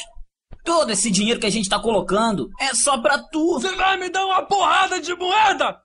Todo 0.64 0.92
esse 0.92 1.10
dinheiro 1.10 1.40
que 1.40 1.46
a 1.46 1.50
gente 1.50 1.68
tá 1.68 1.80
colocando 1.80 2.50
é 2.60 2.72
só 2.72 2.98
pra 2.98 3.18
tu. 3.18 3.54
Você 3.54 3.74
vai 3.74 3.96
me 3.96 4.08
dar 4.08 4.26
uma 4.26 4.42
porrada 4.42 5.00
de 5.00 5.12
moeda? 5.12 5.76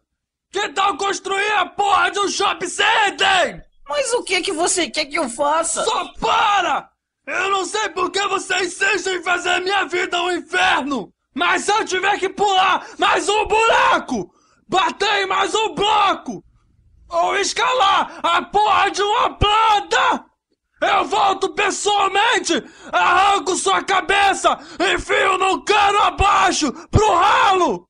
Que 0.51 0.69
tal 0.69 0.97
construir 0.97 1.51
a 1.53 1.65
porra 1.65 2.11
de 2.11 2.19
um 2.19 2.30
shopping 2.30 2.67
center? 2.67 3.65
Mas 3.89 4.13
o 4.13 4.24
que 4.24 4.36
é 4.36 4.41
que 4.41 4.53
você 4.53 4.88
quer 4.88 5.05
que 5.05 5.17
eu 5.17 5.28
faça? 5.30 5.84
Só 5.84 6.13
para! 6.19 6.91
Eu 7.32 7.49
não 7.49 7.63
sei 7.63 7.88
por 7.89 8.11
que 8.11 8.21
você 8.27 8.65
insiste 8.65 9.07
em 9.07 9.23
fazer 9.23 9.61
minha 9.61 9.86
vida 9.86 10.21
um 10.21 10.32
inferno! 10.32 11.13
Mas 11.34 11.63
se 11.63 11.71
eu 11.71 11.86
tiver 11.86 12.19
que 12.19 12.27
pular 12.27 12.86
mais 12.99 13.29
um 13.29 13.47
buraco, 13.47 14.29
bater 14.67 15.23
em 15.23 15.27
mais 15.27 15.55
um 15.55 15.73
bloco, 15.73 16.43
ou 17.09 17.38
escalar 17.38 18.19
a 18.21 18.41
porra 18.41 18.91
de 18.91 19.01
uma 19.01 19.29
planta, 19.38 20.25
eu 20.82 21.05
volto 21.05 21.53
pessoalmente, 21.53 22.53
arranco 22.91 23.55
sua 23.55 23.82
cabeça, 23.82 24.59
enfio 24.93 25.38
no 25.38 25.63
cano 25.63 25.99
abaixo, 25.99 26.69
pro 26.89 27.15
ralo! 27.15 27.88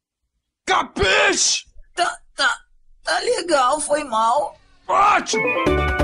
Capiche? 0.68 1.64
Tá, 1.96 2.16
tá, 2.36 2.58
tá 3.04 3.20
legal, 3.20 3.82
foi 3.82 4.04
mal. 4.04 4.56
Ótimo! 4.88 6.01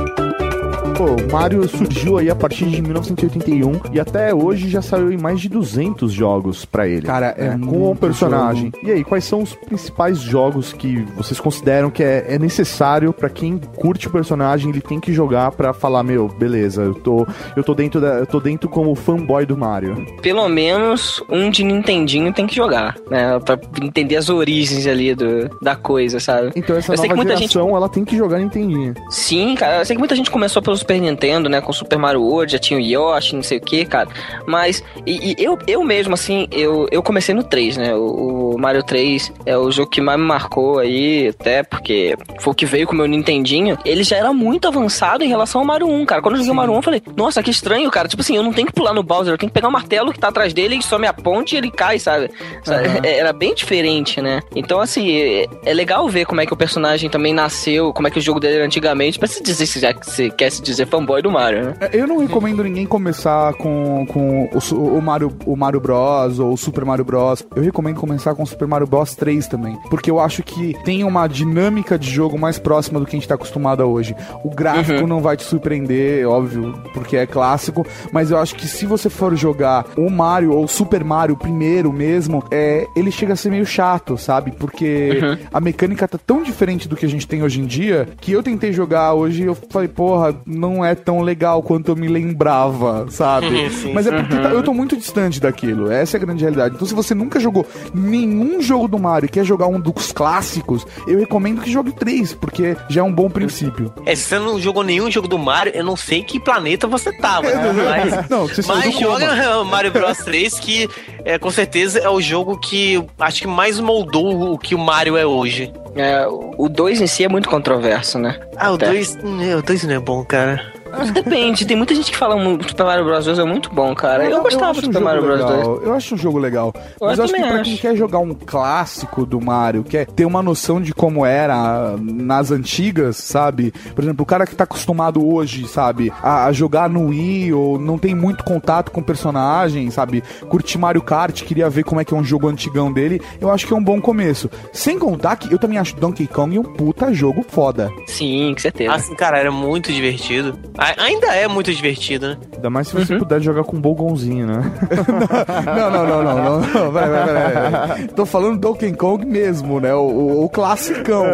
Pô, 0.97 1.05
o 1.05 1.31
Mario 1.31 1.69
surgiu 1.69 2.17
aí 2.17 2.27
a 2.27 2.35
partir 2.35 2.65
de 2.65 2.81
1981 2.81 3.93
e 3.93 3.99
até 3.99 4.33
hoje 4.33 4.67
já 4.67 4.81
saiu 4.81 5.11
em 5.11 5.17
mais 5.17 5.39
de 5.39 5.47
200 5.47 6.11
jogos 6.11 6.65
pra 6.65 6.87
ele. 6.87 7.03
Cara, 7.03 7.35
é 7.37 7.51
com 7.51 7.57
muito 7.57 7.91
o 7.91 7.95
personagem. 7.95 8.71
jogo. 8.73 8.79
E 8.81 8.91
aí, 8.91 9.03
quais 9.03 9.23
são 9.23 9.43
os 9.43 9.53
principais 9.53 10.17
jogos 10.17 10.73
que 10.73 11.05
vocês 11.15 11.39
consideram 11.39 11.91
que 11.91 12.01
é, 12.01 12.25
é 12.29 12.39
necessário 12.39 13.13
pra 13.13 13.29
quem 13.29 13.59
curte 13.75 14.07
o 14.07 14.09
personagem, 14.09 14.71
ele 14.71 14.81
tem 14.81 14.99
que 14.99 15.13
jogar 15.13 15.51
pra 15.51 15.71
falar, 15.71 16.01
meu, 16.01 16.27
beleza, 16.29 16.81
eu 16.81 16.95
tô, 16.95 17.27
eu 17.55 17.63
tô 17.63 17.75
dentro 17.75 18.01
da, 18.01 18.15
eu 18.15 18.25
tô 18.25 18.39
dentro 18.39 18.67
como 18.67 18.95
fanboy 18.95 19.45
do 19.45 19.55
Mario. 19.55 20.03
Pelo 20.23 20.49
menos 20.49 21.23
um 21.29 21.51
de 21.51 21.63
Nintendinho 21.63 22.33
tem 22.33 22.47
que 22.47 22.55
jogar, 22.55 22.97
né? 23.07 23.39
Pra 23.41 23.59
entender 23.83 24.15
as 24.15 24.29
origens 24.29 24.87
ali 24.87 25.13
do, 25.13 25.47
da 25.61 25.75
coisa, 25.75 26.19
sabe? 26.19 26.53
Então 26.55 26.75
essa 26.75 26.93
Eu 26.93 26.97
sei 26.97 27.07
nova 27.07 27.09
que 27.09 27.15
muita 27.27 27.37
gente 27.37 27.53
geração, 27.53 27.77
ela 27.77 27.87
tem 27.87 28.03
que 28.03 28.17
jogar 28.17 28.39
Nintendinho. 28.39 28.95
Sim, 29.11 29.53
cara, 29.53 29.81
eu 29.81 29.85
sei 29.85 29.95
que 29.95 29.99
muita 29.99 30.15
gente 30.15 30.31
começou 30.31 30.59
pelo 30.59 30.86
Super 30.87 31.01
Nintendo, 31.01 31.49
né, 31.49 31.59
com 31.59 31.73
Super 31.73 31.99
Mario 31.99 32.21
World, 32.21 32.53
já 32.53 32.57
tinha 32.59 32.79
o 32.79 32.81
Yoshi, 32.81 33.35
não 33.35 33.43
sei 33.43 33.57
o 33.57 33.61
que, 33.61 33.83
cara, 33.83 34.07
mas, 34.45 34.81
e, 35.05 35.33
e 35.33 35.43
eu, 35.43 35.59
eu 35.67 35.83
mesmo, 35.83 36.13
assim, 36.13 36.47
eu, 36.49 36.87
eu 36.89 37.03
comecei 37.03 37.35
no 37.35 37.43
3, 37.43 37.75
né, 37.75 37.93
o, 37.93 38.53
o 38.55 38.57
Mario 38.57 38.81
3 38.83 39.33
é 39.45 39.57
o 39.57 39.69
jogo 39.69 39.89
que 39.91 39.99
mais 39.99 40.17
me 40.17 40.25
marcou 40.25 40.79
aí, 40.79 41.27
até 41.27 41.61
porque 41.61 42.15
foi 42.39 42.53
o 42.53 42.55
que 42.55 42.65
veio 42.65 42.87
com 42.87 42.93
o 42.93 42.95
meu 42.95 43.05
Nintendinho, 43.05 43.77
ele 43.83 44.01
já 44.01 44.15
era 44.15 44.31
muito 44.31 44.65
avançado 44.65 45.25
em 45.25 45.27
relação 45.27 45.59
ao 45.59 45.67
Mario 45.67 45.89
1, 45.89 46.05
cara, 46.05 46.21
quando 46.21 46.35
eu 46.35 46.39
joguei 46.39 46.53
o 46.53 46.55
Mario 46.55 46.73
1, 46.73 46.75
eu 46.77 46.81
falei, 46.81 47.03
nossa, 47.17 47.43
que 47.43 47.51
estranho, 47.51 47.91
cara, 47.91 48.07
tipo 48.07 48.21
assim, 48.21 48.37
eu 48.37 48.43
não 48.43 48.53
tenho 48.53 48.67
que 48.67 48.73
pular 48.73 48.93
no 48.93 49.03
Bowser, 49.03 49.33
eu 49.33 49.37
tenho 49.37 49.49
que 49.49 49.53
pegar 49.53 49.67
o 49.67 49.71
martelo 49.71 50.13
que 50.13 50.19
tá 50.19 50.29
atrás 50.29 50.53
dele 50.53 50.75
e 50.77 50.81
some 50.81 51.05
a 51.05 51.11
ponte 51.11 51.53
e 51.55 51.57
ele 51.57 51.69
cai, 51.69 51.99
sabe, 51.99 52.31
Sabe? 52.63 52.87
É- 53.05 53.17
era 53.17 53.33
bem 53.33 53.53
diferente, 53.53 54.21
né, 54.21 54.39
então, 54.55 54.79
assim, 54.79 55.11
é, 55.11 55.47
é 55.65 55.73
legal 55.73 56.07
ver 56.07 56.25
como 56.25 56.39
é 56.39 56.45
que 56.45 56.53
o 56.53 56.57
personagem 56.57 57.09
também 57.09 57.33
nasceu, 57.33 57.91
como 57.91 58.07
é 58.07 58.11
que 58.11 58.19
o 58.19 58.21
jogo 58.21 58.39
dele 58.39 58.55
era 58.55 58.65
antigamente, 58.65 59.19
pra 59.19 59.27
se 59.27 59.43
dizer, 59.43 59.65
se 59.65 59.81
já 59.81 59.93
quer 60.37 60.49
se 60.49 60.61
dizer 60.61 60.76
dizer 60.77 60.87
fanboy 60.87 61.21
do 61.21 61.31
Mario, 61.31 61.65
né? 61.65 61.73
É, 61.81 61.89
Eu 61.93 62.07
não 62.07 62.17
recomendo 62.19 62.63
ninguém 62.63 62.85
começar 62.85 63.53
com, 63.55 64.05
com 64.07 64.49
o, 64.53 64.97
o 64.97 65.01
Mario, 65.01 65.31
o 65.45 65.55
Mario 65.55 65.79
Bros. 65.79 66.39
ou 66.39 66.53
o 66.53 66.57
Super 66.57 66.85
Mario 66.85 67.03
Bros. 67.05 67.43
Eu 67.55 67.63
recomendo 67.63 67.99
começar 67.99 68.33
com 68.35 68.43
o 68.43 68.47
Super 68.47 68.67
Mario 68.67 68.87
Bros. 68.87 69.15
3 69.15 69.47
também. 69.47 69.77
Porque 69.89 70.09
eu 70.11 70.19
acho 70.19 70.43
que 70.43 70.75
tem 70.83 71.03
uma 71.03 71.27
dinâmica 71.27 71.97
de 71.97 72.09
jogo 72.09 72.37
mais 72.37 72.59
próxima 72.59 72.99
do 72.99 73.05
que 73.05 73.15
a 73.15 73.19
gente 73.19 73.27
tá 73.27 73.35
acostumado 73.35 73.81
a 73.81 73.85
hoje. 73.85 74.15
O 74.43 74.49
gráfico 74.49 75.01
Uhum. 75.01 75.07
não 75.07 75.21
vai 75.21 75.35
te 75.37 75.43
surpreender, 75.43 76.27
óbvio, 76.27 76.73
porque 76.93 77.17
é 77.17 77.25
clássico. 77.25 77.85
Mas 78.11 78.31
eu 78.31 78.37
acho 78.37 78.55
que 78.55 78.67
se 78.67 78.85
você 78.85 79.09
for 79.09 79.35
jogar 79.35 79.85
o 79.97 80.09
Mario 80.09 80.53
ou 80.53 80.63
o 80.63 80.67
Super 80.67 81.03
Mario 81.03 81.35
primeiro 81.37 81.91
mesmo, 81.91 82.43
é, 82.51 82.85
ele 82.95 83.11
chega 83.11 83.33
a 83.33 83.35
ser 83.35 83.49
meio 83.49 83.65
chato, 83.65 84.17
sabe? 84.17 84.51
Porque 84.51 85.19
Uhum. 85.21 85.37
a 85.53 85.59
mecânica 85.59 86.07
tá 86.07 86.17
tão 86.17 86.43
diferente 86.43 86.87
do 86.87 86.95
que 86.95 87.05
a 87.05 87.09
gente 87.09 87.27
tem 87.27 87.41
hoje 87.43 87.59
em 87.61 87.65
dia 87.65 88.07
que 88.21 88.31
eu 88.31 88.41
tentei 88.43 88.71
jogar 88.71 89.13
hoje 89.13 89.43
e 89.43 89.45
eu 89.45 89.55
falei, 89.69 89.87
porra, 89.87 90.35
não 90.45 90.66
é 90.85 90.93
tão 90.95 91.21
legal 91.21 91.61
quanto 91.63 91.91
eu 91.91 91.95
me 91.95 92.07
lembrava, 92.07 93.05
sabe? 93.09 93.69
Sim. 93.69 93.93
Mas 93.93 94.07
é 94.07 94.11
porque 94.11 94.35
Uhum. 94.35 94.43
eu 94.51 94.63
tô 94.63 94.73
muito 94.73 94.95
distante 94.97 95.39
daquilo. 95.39 95.91
Essa 95.91 96.17
é 96.17 96.19
a 96.19 96.21
grande 96.21 96.41
realidade. 96.43 96.75
Então, 96.75 96.87
se 96.87 96.93
você 96.93 97.13
nunca 97.15 97.39
jogou 97.39 97.65
nenhum 97.93 98.61
jogo 98.61 98.87
do 98.87 98.97
Mario 98.99 99.25
e 99.27 99.29
quer 99.29 99.43
jogar 99.45 99.67
um 99.67 99.79
dos 99.79 100.11
clássicos, 100.11 100.85
eu 101.07 101.19
recomendo 101.19 101.61
que 101.61 101.71
jogue 101.71 101.91
três, 101.91 102.33
porque 102.33 102.75
já 102.89 103.01
é 103.01 103.03
um 103.03 103.11
bom 103.13 103.29
princípio. 103.29 103.91
É, 104.05 104.15
se 104.15 104.23
você 104.23 104.39
não 104.39 104.59
jogou 104.59 104.83
nenhum 104.83 105.09
jogo 105.11 105.27
do 105.27 105.37
Mario, 105.37 105.73
eu 105.75 105.83
não 105.83 105.95
sei 105.95 106.23
que 106.23 106.39
planeta 106.39 106.87
você 106.87 107.11
tava. 107.11 107.47
Mas, 107.87 108.29
Não, 108.29 108.47
você 108.47 108.61
mas 108.67 108.99
joga 108.99 109.63
Mario 109.63 109.91
Bros 109.91 110.17
3, 110.19 110.59
que 110.59 110.89
é, 111.25 111.37
com 111.37 111.49
certeza 111.51 111.99
é 111.99 112.09
o 112.09 112.19
jogo 112.21 112.57
que 112.57 113.03
acho 113.19 113.41
que 113.41 113.47
mais 113.47 113.79
moldou 113.79 114.53
o 114.53 114.57
que 114.57 114.75
o 114.75 114.77
Mario 114.79 115.15
é 115.17 115.25
hoje. 115.25 115.71
É, 115.95 116.25
o 116.27 116.69
2 116.69 117.01
em 117.01 117.07
si 117.07 117.23
é 117.23 117.29
muito 117.29 117.49
controverso, 117.49 118.17
né? 118.19 118.39
Ah, 118.55 118.71
o 118.71 118.75
Até. 118.75 118.87
2 118.87 119.17
o 119.57 119.61
dois 119.61 119.83
não 119.83 119.93
é 119.95 119.99
bom, 119.99 120.23
cara. 120.25 120.73
Depende, 121.13 121.65
tem 121.65 121.77
muita 121.77 121.93
gente 121.95 122.11
que 122.11 122.17
fala 122.17 122.35
muito 122.35 122.63
do 122.63 122.69
Super 122.69 122.85
Mario 122.85 123.05
Bros 123.05 123.25
2 123.25 123.39
é 123.39 123.43
muito 123.43 123.69
bom, 123.73 123.93
cara. 123.95 124.25
Eu, 124.29 124.41
gostava 124.41 124.71
acho 124.71 124.81
do 124.81 124.89
um 124.89 124.93
Super 124.93 124.99
jogo 124.99 125.05
Mario 125.05 125.21
Bros 125.21 125.39
2. 125.39 125.51
legal. 125.57 125.81
Eu 125.83 125.93
acho 125.93 126.15
um 126.15 126.17
jogo 126.17 126.37
legal. 126.37 126.73
Eu 126.75 127.07
Mas 127.07 127.17
eu 127.17 127.23
acho 127.25 127.33
que 127.33 127.39
também 127.39 127.51
pra 127.51 127.61
acho. 127.61 127.69
quem 127.71 127.77
quer 127.79 127.95
jogar 127.95 128.19
um 128.19 128.33
clássico 128.33 129.25
do 129.25 129.39
Mario, 129.41 129.83
quer 129.83 130.05
ter 130.05 130.25
uma 130.25 130.41
noção 130.41 130.81
de 130.81 130.93
como 130.93 131.25
era 131.25 131.95
nas 131.99 132.51
antigas, 132.51 133.17
sabe? 133.17 133.73
Por 133.95 134.03
exemplo, 134.03 134.23
o 134.23 134.25
cara 134.25 134.45
que 134.45 134.55
tá 134.55 134.63
acostumado 134.63 135.25
hoje, 135.25 135.67
sabe, 135.67 136.11
a, 136.21 136.45
a 136.45 136.51
jogar 136.51 136.89
no 136.89 137.07
Wii 137.07 137.53
ou 137.53 137.79
não 137.79 137.97
tem 137.97 138.13
muito 138.15 138.43
contato 138.43 138.91
com 138.91 139.01
personagem, 139.01 139.89
sabe? 139.91 140.23
Curtir 140.49 140.77
Mario 140.77 141.01
Kart, 141.01 141.43
queria 141.43 141.69
ver 141.69 141.83
como 141.83 142.01
é 142.01 142.05
que 142.05 142.13
é 142.13 142.17
um 142.17 142.23
jogo 142.23 142.47
antigão 142.47 142.91
dele, 142.91 143.21
eu 143.39 143.51
acho 143.51 143.65
que 143.67 143.73
é 143.73 143.75
um 143.75 143.83
bom 143.83 143.99
começo. 144.01 144.49
Sem 144.73 144.97
contar 144.99 145.35
que 145.35 145.53
eu 145.53 145.59
também 145.59 145.77
acho 145.77 145.95
Donkey 145.95 146.27
Kong 146.27 146.57
um 146.59 146.63
puta 146.63 147.13
jogo 147.13 147.45
foda. 147.47 147.89
Sim, 148.07 148.53
com 148.53 148.61
certeza. 148.61 148.93
Assim, 148.93 149.15
cara, 149.15 149.37
era 149.37 149.51
muito 149.51 149.91
divertido. 149.91 150.57
A- 150.77 151.03
ainda 151.03 151.27
é 151.35 151.47
muito 151.47 151.73
divertido, 151.73 152.27
né? 152.29 152.37
Ainda 152.55 152.69
mais 152.69 152.87
se 152.87 152.93
você 152.95 153.13
Uhum. 153.13 153.19
puder 153.19 153.41
jogar 153.41 153.63
com 153.63 153.77
um 153.77 153.81
bolgonzinho, 153.81 154.45
né? 154.47 154.71
Não, 155.65 155.89
não, 155.91 156.05
não, 156.07 156.23
não, 156.23 156.37
não. 156.43 156.59
não. 156.61 156.91
Vai, 156.91 157.09
vai, 157.09 157.25
vai, 157.25 157.87
vai. 157.87 158.07
Tô 158.09 158.25
falando 158.25 158.59
Donkey 158.59 158.93
Kong 158.93 159.25
mesmo, 159.25 159.79
né? 159.79 159.93
O, 159.93 159.99
o, 160.01 160.45
o 160.45 160.49
classicão. 160.49 161.25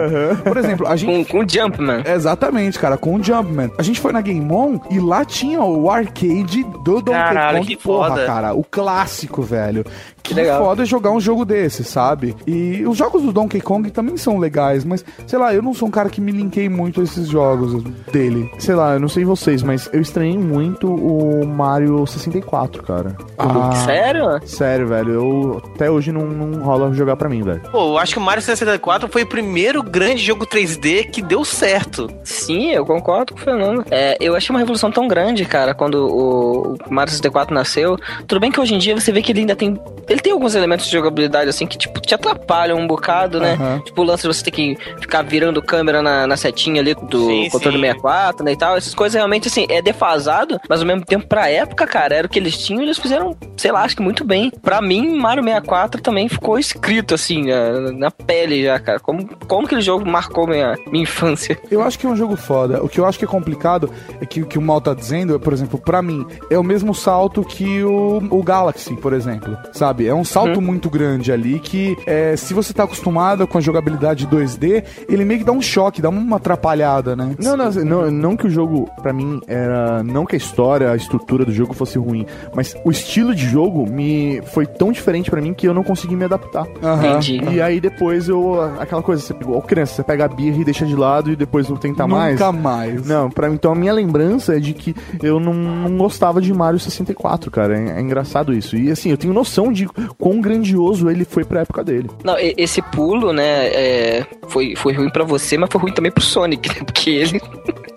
Por 0.44 0.58
exemplo, 0.58 0.88
a 0.88 0.96
gente. 0.96 1.28
Com, 1.30 1.40
com 1.44 1.48
Jumpman. 1.48 2.04
Exatamente, 2.06 2.80
cara, 2.80 2.98
com 2.98 3.16
o 3.16 3.24
Jumpman. 3.24 3.72
A 3.78 3.84
gente 3.84 4.00
foi 4.00 4.12
na 4.14 4.22
Game 4.22 4.50
On 4.52 4.80
e 4.90 5.00
lá 5.00 5.24
tinha 5.26 5.62
o 5.62 5.90
arcade 5.90 6.64
do 6.84 7.02
Donkey 7.02 7.12
Caralho, 7.12 7.58
Kong. 7.60 7.68
que 7.68 7.78
Porra, 7.84 8.10
foda. 8.10 8.26
cara, 8.26 8.54
o 8.54 8.64
clássico, 8.64 9.42
velho. 9.42 9.86
Que, 10.24 10.34
legal. 10.34 10.64
foda 10.64 10.86
jogar 10.86 11.12
um 11.12 11.20
jogo 11.20 11.44
desse, 11.44 11.84
sabe? 11.84 12.36
E 12.48 12.84
os 12.88 12.98
jogos 12.98 13.22
do 13.22 13.32
Donkey 13.34 13.60
Kong 13.62 13.92
também 13.92 14.16
são 14.16 14.38
legais, 14.40 14.86
mas 14.86 15.04
sei 15.28 15.38
lá, 15.38 15.54
eu 15.54 15.62
não 15.62 15.74
sou 15.74 15.90
um 15.90 15.92
cara 15.92 16.10
que 16.10 16.22
me 16.22 16.32
linkei 16.32 16.70
muito 16.70 17.02
a 17.02 17.04
esses 17.04 17.28
jogos 17.28 17.84
dele. 18.12 18.50
Sei 18.58 18.74
lá, 18.74 18.94
eu 18.94 19.00
não 19.00 19.10
sei 19.10 19.26
vocês, 19.26 19.62
mas 19.62 19.90
eu 19.92 20.02
estranhei 20.02 20.38
muito 20.38 20.88
o 20.94 21.46
Mario 21.46 22.06
64, 22.08 22.84
cara. 22.84 23.16
Ah. 23.38 23.72
Sério? 23.86 24.40
Sério, 24.46 24.88
velho. 24.88 25.14
Eu 25.14 25.62
até 25.74 25.92
hoje 25.92 26.12
não, 26.12 26.26
não 26.26 26.64
rola 26.64 26.94
jogar 26.94 27.16
pra 27.16 27.28
mim, 27.28 27.42
velho. 27.42 27.62
Pô, 27.72 27.90
eu 27.90 27.98
acho 27.98 28.14
que 28.14 28.20
o 28.20 28.22
Mario 28.22 28.42
64 28.42 29.10
foi 29.10 29.24
o 29.24 29.28
primeiro 29.28 29.84
grande 29.84 30.24
jogo 30.24 30.46
3D 30.46 31.10
que 31.10 31.22
deu 31.22 31.44
certo. 31.44 32.10
Sim, 32.24 32.72
eu 32.72 32.86
concordo 32.86 33.34
com 33.34 33.40
o 33.40 33.44
Fernando. 33.44 33.86
É, 33.92 34.18
eu 34.20 34.36
achei 34.36 34.54
uma 34.54 34.60
revolução 34.60 34.92
tão 34.92 35.08
grande, 35.08 35.46
cara, 35.46 35.74
quando 35.74 35.96
o, 35.96 36.76
o 36.90 36.94
Mario 36.94 37.12
64 37.12 37.54
nasceu. 37.54 37.98
Tudo 38.28 38.40
bem 38.40 38.52
que 38.52 38.60
hoje 38.60 38.76
em 38.76 38.78
dia 38.78 39.00
você 39.00 39.12
vê 39.12 39.22
que 39.22 39.32
ele 39.32 39.42
ainda 39.42 39.56
tem. 39.56 39.80
Ele 40.14 40.22
tem 40.22 40.32
alguns 40.32 40.54
elementos 40.54 40.86
de 40.86 40.92
jogabilidade, 40.92 41.50
assim, 41.50 41.66
que, 41.66 41.76
tipo, 41.76 42.00
te 42.00 42.14
atrapalham 42.14 42.78
um 42.78 42.86
bocado, 42.86 43.40
né? 43.40 43.54
Aham. 43.54 43.80
Tipo, 43.80 44.04
o 44.04 44.06
lance 44.06 44.22
de 44.22 44.28
você 44.28 44.44
ter 44.44 44.52
que 44.52 44.78
ficar 45.02 45.24
virando 45.24 45.60
câmera 45.60 46.04
na, 46.04 46.28
na 46.28 46.38
setinha 46.38 46.82
ali 46.82 46.94
do 46.94 47.26
Sim, 47.26 47.50
controle 47.50 47.78
sim. 47.78 47.82
64, 47.82 48.46
né, 48.46 48.52
e 48.52 48.56
tal. 48.56 48.78
Essas 48.78 48.94
coisas 48.94 49.16
realmente, 49.16 49.48
assim, 49.48 49.66
é 49.70 49.82
defasado, 49.82 50.60
mas 50.70 50.82
ao 50.82 50.86
mesmo 50.86 51.04
tempo, 51.04 51.26
pra 51.26 51.50
época, 51.50 51.88
cara, 51.88 52.14
era 52.14 52.28
o 52.28 52.30
que 52.30 52.38
eles 52.38 52.56
tinham 52.56 52.82
e 52.82 52.86
eles 52.86 53.00
fizeram, 53.00 53.36
sei 53.58 53.72
lá, 53.72 53.82
acho 53.82 53.96
que 53.96 54.04
muito 54.04 54.24
bem. 54.24 54.52
Pra 54.62 54.84
mim, 54.84 55.18
Mario 55.18 55.44
64 55.44 56.00
também 56.00 56.30
ficou 56.30 56.60
escrito, 56.60 57.16
assim, 57.16 57.48
na, 57.48 57.92
na 57.92 58.12
pele 58.12 58.66
já, 58.66 58.80
cara. 58.80 59.00
Como, 59.00 59.28
como 59.48 59.66
aquele 59.66 59.82
jogo 59.82 60.08
marcou 60.08 60.46
minha, 60.46 60.76
minha 60.92 61.02
infância. 61.02 61.58
Eu 61.72 61.82
acho 61.82 61.98
que 61.98 62.06
é 62.06 62.10
um 62.10 62.16
jogo 62.16 62.36
foda. 62.36 62.84
O 62.84 62.88
que 62.88 63.00
eu 63.00 63.06
acho 63.08 63.18
que 63.18 63.26
é 63.26 63.28
complicado 63.28 63.90
é 64.22 64.28
que 64.28 64.44
o 64.44 64.46
que 64.46 64.60
o 64.60 64.62
Mal 64.62 64.80
tá 64.80 64.94
dizendo, 64.94 65.34
é, 65.34 65.40
por 65.40 65.54
exemplo, 65.54 65.80
pra 65.80 66.04
mim, 66.04 66.24
é 66.52 66.60
o 66.60 66.64
mesmo 66.64 66.94
salto 66.94 67.44
que 67.44 67.84
o, 67.84 68.22
o 68.30 68.44
Galaxy, 68.44 68.96
por 68.96 69.12
exemplo. 69.12 69.58
Sabe? 69.72 70.03
É 70.08 70.14
um 70.14 70.24
salto 70.24 70.62
muito 70.62 70.90
grande 70.90 71.32
ali 71.32 71.60
que, 71.60 71.96
é, 72.06 72.36
se 72.36 72.54
você 72.54 72.74
tá 72.74 72.84
acostumado 72.84 73.48
com 73.48 73.58
a 73.58 73.62
jogabilidade 73.62 74.28
2D, 74.28 74.84
ele 75.08 75.26
meio 75.26 75.40
que 75.40 75.46
dá 75.46 75.52
um 75.52 75.62
choque, 75.62 76.02
dá 76.02 76.10
uma 76.10 76.38
atrapalhada, 76.38 77.16
né? 77.16 77.36
Não, 77.40 77.56
não, 77.58 77.72
não, 77.72 78.12
não 78.12 78.38
que 78.38 78.48
o 78.48 78.50
jogo, 78.50 78.90
pra 79.02 79.14
mim, 79.14 79.40
era. 79.48 80.04
Não 80.04 80.26
que 80.26 80.36
a 80.36 80.38
história, 80.38 80.92
a 80.92 80.96
estrutura 80.96 81.46
do 81.46 81.52
jogo 81.52 81.74
fosse 81.74 81.98
ruim, 81.98 82.26
mas 82.54 82.76
o 82.84 82.92
estilo 82.92 83.34
de 83.34 83.46
jogo 83.48 83.90
me 83.90 84.42
foi 84.54 84.66
tão 84.66 84.92
diferente 84.92 85.30
pra 85.30 85.42
mim 85.42 85.54
que 85.54 85.68
eu 85.68 85.74
não 85.74 85.84
consegui 85.84 86.16
me 86.16 86.26
adaptar. 86.26 86.66
Aham. 86.82 87.08
Entendi. 87.08 87.42
E 87.52 87.62
aí 87.62 87.80
depois 87.80 88.28
eu. 88.28 88.62
Aquela 88.80 89.02
coisa, 89.02 89.22
você 89.22 89.34
pegou, 89.34 89.62
criança, 89.62 89.96
você 89.96 90.04
pega 90.04 90.26
a 90.26 90.28
birra 90.28 90.62
e 90.62 90.66
deixa 90.66 90.86
de 90.86 90.96
lado 90.96 91.32
e 91.32 91.36
depois 91.36 91.70
não 91.70 91.78
tenta 91.78 92.08
mais. 92.08 92.40
Nunca 92.40 92.52
mais. 92.52 93.06
Não, 93.06 93.30
pra 93.30 93.50
mim, 93.50 93.56
então 93.56 93.72
a 93.72 93.76
minha 93.76 93.94
lembrança 93.94 94.56
é 94.56 94.60
de 94.60 94.74
que 94.74 94.96
eu 95.22 95.40
não, 95.40 95.54
não 95.54 95.98
gostava 95.98 96.42
de 96.42 96.54
Mario 96.54 96.80
64, 96.80 97.50
cara. 97.52 97.78
É, 97.78 98.00
é 98.00 98.02
engraçado 98.02 98.54
isso. 98.54 98.76
E 98.76 98.92
assim, 98.92 99.10
eu 99.10 99.18
tenho 99.18 99.34
noção 99.34 99.72
de 99.72 99.88
quão 100.18 100.42
grandioso 100.42 101.10
ele 101.10 101.26
foi 101.26 101.44
pra 101.44 101.62
época 101.62 101.84
dele. 101.84 102.10
Não, 102.24 102.36
esse 102.40 102.82
pulo, 102.82 103.32
né, 103.34 103.68
é, 103.68 104.26
foi, 104.48 104.76
foi 104.76 104.94
ruim 104.94 105.10
pra 105.10 105.24
você, 105.24 105.58
mas 105.58 105.70
foi 105.72 105.82
ruim 105.82 105.92
também 105.94 106.12
pro 106.12 106.24
Sonic, 106.24 106.70
né? 106.70 106.76
Porque 106.86 107.10
ele, 107.10 107.42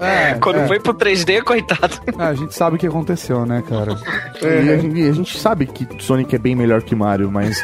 É, 0.00 0.34
quando 0.40 0.60
é. 0.60 0.66
foi 0.66 0.78
pro 0.80 0.94
3D, 0.94 1.42
coitado. 1.42 1.96
Ah, 2.18 2.28
a 2.28 2.34
gente 2.34 2.54
sabe 2.54 2.76
o 2.76 2.78
que 2.78 2.86
aconteceu, 2.86 3.44
né, 3.46 3.62
cara? 3.68 3.96
E 4.42 4.46
a, 4.70 4.78
gente, 4.78 4.98
e 4.98 5.08
a 5.08 5.12
gente 5.12 5.38
sabe 5.38 5.66
que 5.66 5.86
Sonic 6.02 6.34
é 6.34 6.38
bem 6.38 6.54
melhor 6.54 6.82
que 6.82 6.94
Mario, 6.94 7.30
mas 7.30 7.62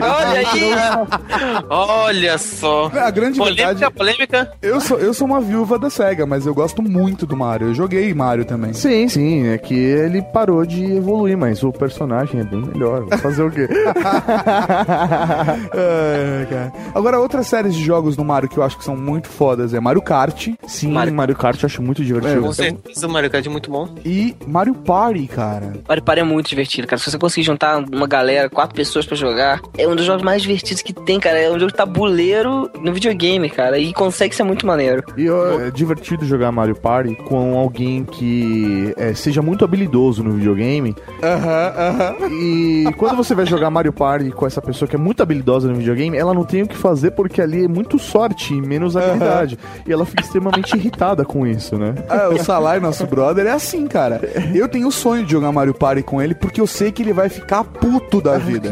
Olha 0.00 0.40
aí! 0.40 1.64
Olha 1.68 2.38
só! 2.38 2.90
A 2.94 3.10
grande 3.10 3.38
Polêmica, 3.38 3.66
verdade. 3.74 3.94
polêmica. 3.94 4.52
Eu 4.62 4.80
sou, 4.80 4.98
eu 4.98 5.14
sou 5.14 5.26
uma 5.26 5.40
viúva 5.40 5.78
da 5.78 5.88
SEGA, 5.90 6.26
mas 6.26 6.46
eu 6.46 6.54
gosto 6.54 6.82
muito 6.82 7.26
do 7.26 7.36
Mario. 7.36 7.68
Eu 7.68 7.74
joguei 7.74 8.12
Mario 8.14 8.44
também. 8.44 8.72
Sim, 8.72 9.08
sim, 9.08 9.46
é 9.48 9.58
que 9.58 9.74
ele 9.74 10.22
parou 10.22 10.64
de 10.66 10.84
evoluir, 10.96 11.36
mas 11.36 11.62
o 11.62 11.72
personagem 11.72 12.40
é 12.40 12.44
bem 12.44 12.60
melhor. 12.62 13.02
Vou 13.04 13.18
fazer 13.18 13.42
o 13.42 13.50
quê? 13.50 13.68
É, 15.74 16.46
cara. 16.48 16.72
Agora, 16.94 17.18
outras 17.18 17.46
séries 17.46 17.74
de 17.74 17.84
jogos 17.84 18.16
do 18.16 18.24
Mario 18.24 18.48
que 18.48 18.58
eu 18.58 18.62
acho 18.62 18.78
que 18.78 18.84
são 18.84 18.96
muito 18.96 19.28
fodas 19.28 19.74
é 19.74 19.80
Mario 19.80 20.02
Kart 20.02 20.48
Sim, 20.66 20.92
Mario, 20.92 21.36
Kart 21.36 21.60
eu 21.62 21.66
acho 21.66 21.82
muito 21.82 22.04
divertido. 22.04 22.42
Com 22.42 22.52
certeza 22.52 23.06
o 23.06 23.10
Mario 23.10 23.30
Kart 23.30 23.46
é 23.46 23.48
muito 23.48 23.70
bom. 23.70 23.88
e 24.04 24.34
Mario 24.46 24.74
Party, 24.74 25.26
cara. 25.26 25.72
Mario 25.88 26.02
Party 26.02 26.20
é 26.20 26.24
muito 26.24 26.48
divertido, 26.48 26.86
cara. 26.86 27.00
Se 27.00 27.10
você 27.10 27.18
conseguir 27.18 27.46
juntar 27.46 27.78
uma 27.78 28.06
galera, 28.06 28.48
quatro 28.48 28.74
pessoas 28.74 29.06
pra 29.06 29.16
jogar, 29.16 29.60
é 29.76 29.86
um 29.86 29.96
dos 29.96 30.04
jogos 30.04 30.22
mais 30.22 30.42
divertidos 30.42 30.82
que 30.82 30.92
tem, 30.92 31.18
cara. 31.20 31.38
É 31.38 31.50
um 31.50 31.58
jogo 31.58 31.72
tabuleiro 31.72 32.70
no 32.80 32.92
videogame, 32.92 33.48
cara. 33.50 33.78
E 33.78 33.92
consegue 33.92 34.34
ser 34.34 34.44
muito 34.44 34.66
maneiro. 34.66 35.02
E 35.16 35.28
ó, 35.28 35.60
é 35.60 35.70
divertido 35.70 36.24
jogar 36.24 36.52
Mario 36.52 36.76
Party 36.76 37.14
com 37.14 37.58
alguém 37.58 38.04
que 38.04 38.92
é, 38.96 39.14
seja 39.14 39.42
muito 39.42 39.64
habilidoso 39.64 40.22
no 40.22 40.32
videogame. 40.32 40.94
Aham, 41.22 41.72
aham. 41.76 42.16
E 42.30 42.84
quando 42.96 43.16
você 43.16 43.34
vai 43.34 43.46
jogar 43.46 43.59
Mario 43.68 43.92
Party 43.92 44.30
com 44.30 44.46
essa 44.46 44.62
pessoa 44.62 44.88
que 44.88 44.94
é 44.94 44.98
muito 44.98 45.22
habilidosa 45.22 45.68
no 45.68 45.74
videogame, 45.74 46.16
ela 46.16 46.32
não 46.32 46.44
tem 46.44 46.62
o 46.62 46.68
que 46.68 46.76
fazer 46.76 47.10
porque 47.10 47.42
ali 47.42 47.64
é 47.64 47.68
muito 47.68 47.98
sorte 47.98 48.54
e 48.54 48.60
menos 48.62 48.96
habilidade. 48.96 49.58
E 49.86 49.92
ela 49.92 50.06
fica 50.06 50.22
extremamente 50.22 50.74
irritada 50.76 51.24
com 51.24 51.44
isso, 51.46 51.76
né? 51.76 51.94
Ah, 52.08 52.28
o 52.28 52.38
Salai, 52.42 52.78
nosso 52.80 53.04
brother, 53.06 53.46
é 53.46 53.50
assim, 53.50 53.86
cara. 53.88 54.20
Eu 54.54 54.68
tenho 54.68 54.86
o 54.88 54.92
sonho 54.92 55.24
de 55.24 55.32
jogar 55.32 55.50
Mario 55.50 55.74
Party 55.74 56.02
com 56.02 56.22
ele 56.22 56.34
porque 56.34 56.60
eu 56.60 56.66
sei 56.66 56.92
que 56.92 57.02
ele 57.02 57.12
vai 57.12 57.28
ficar 57.28 57.64
puto 57.64 58.20
da 58.20 58.38
vida. 58.38 58.70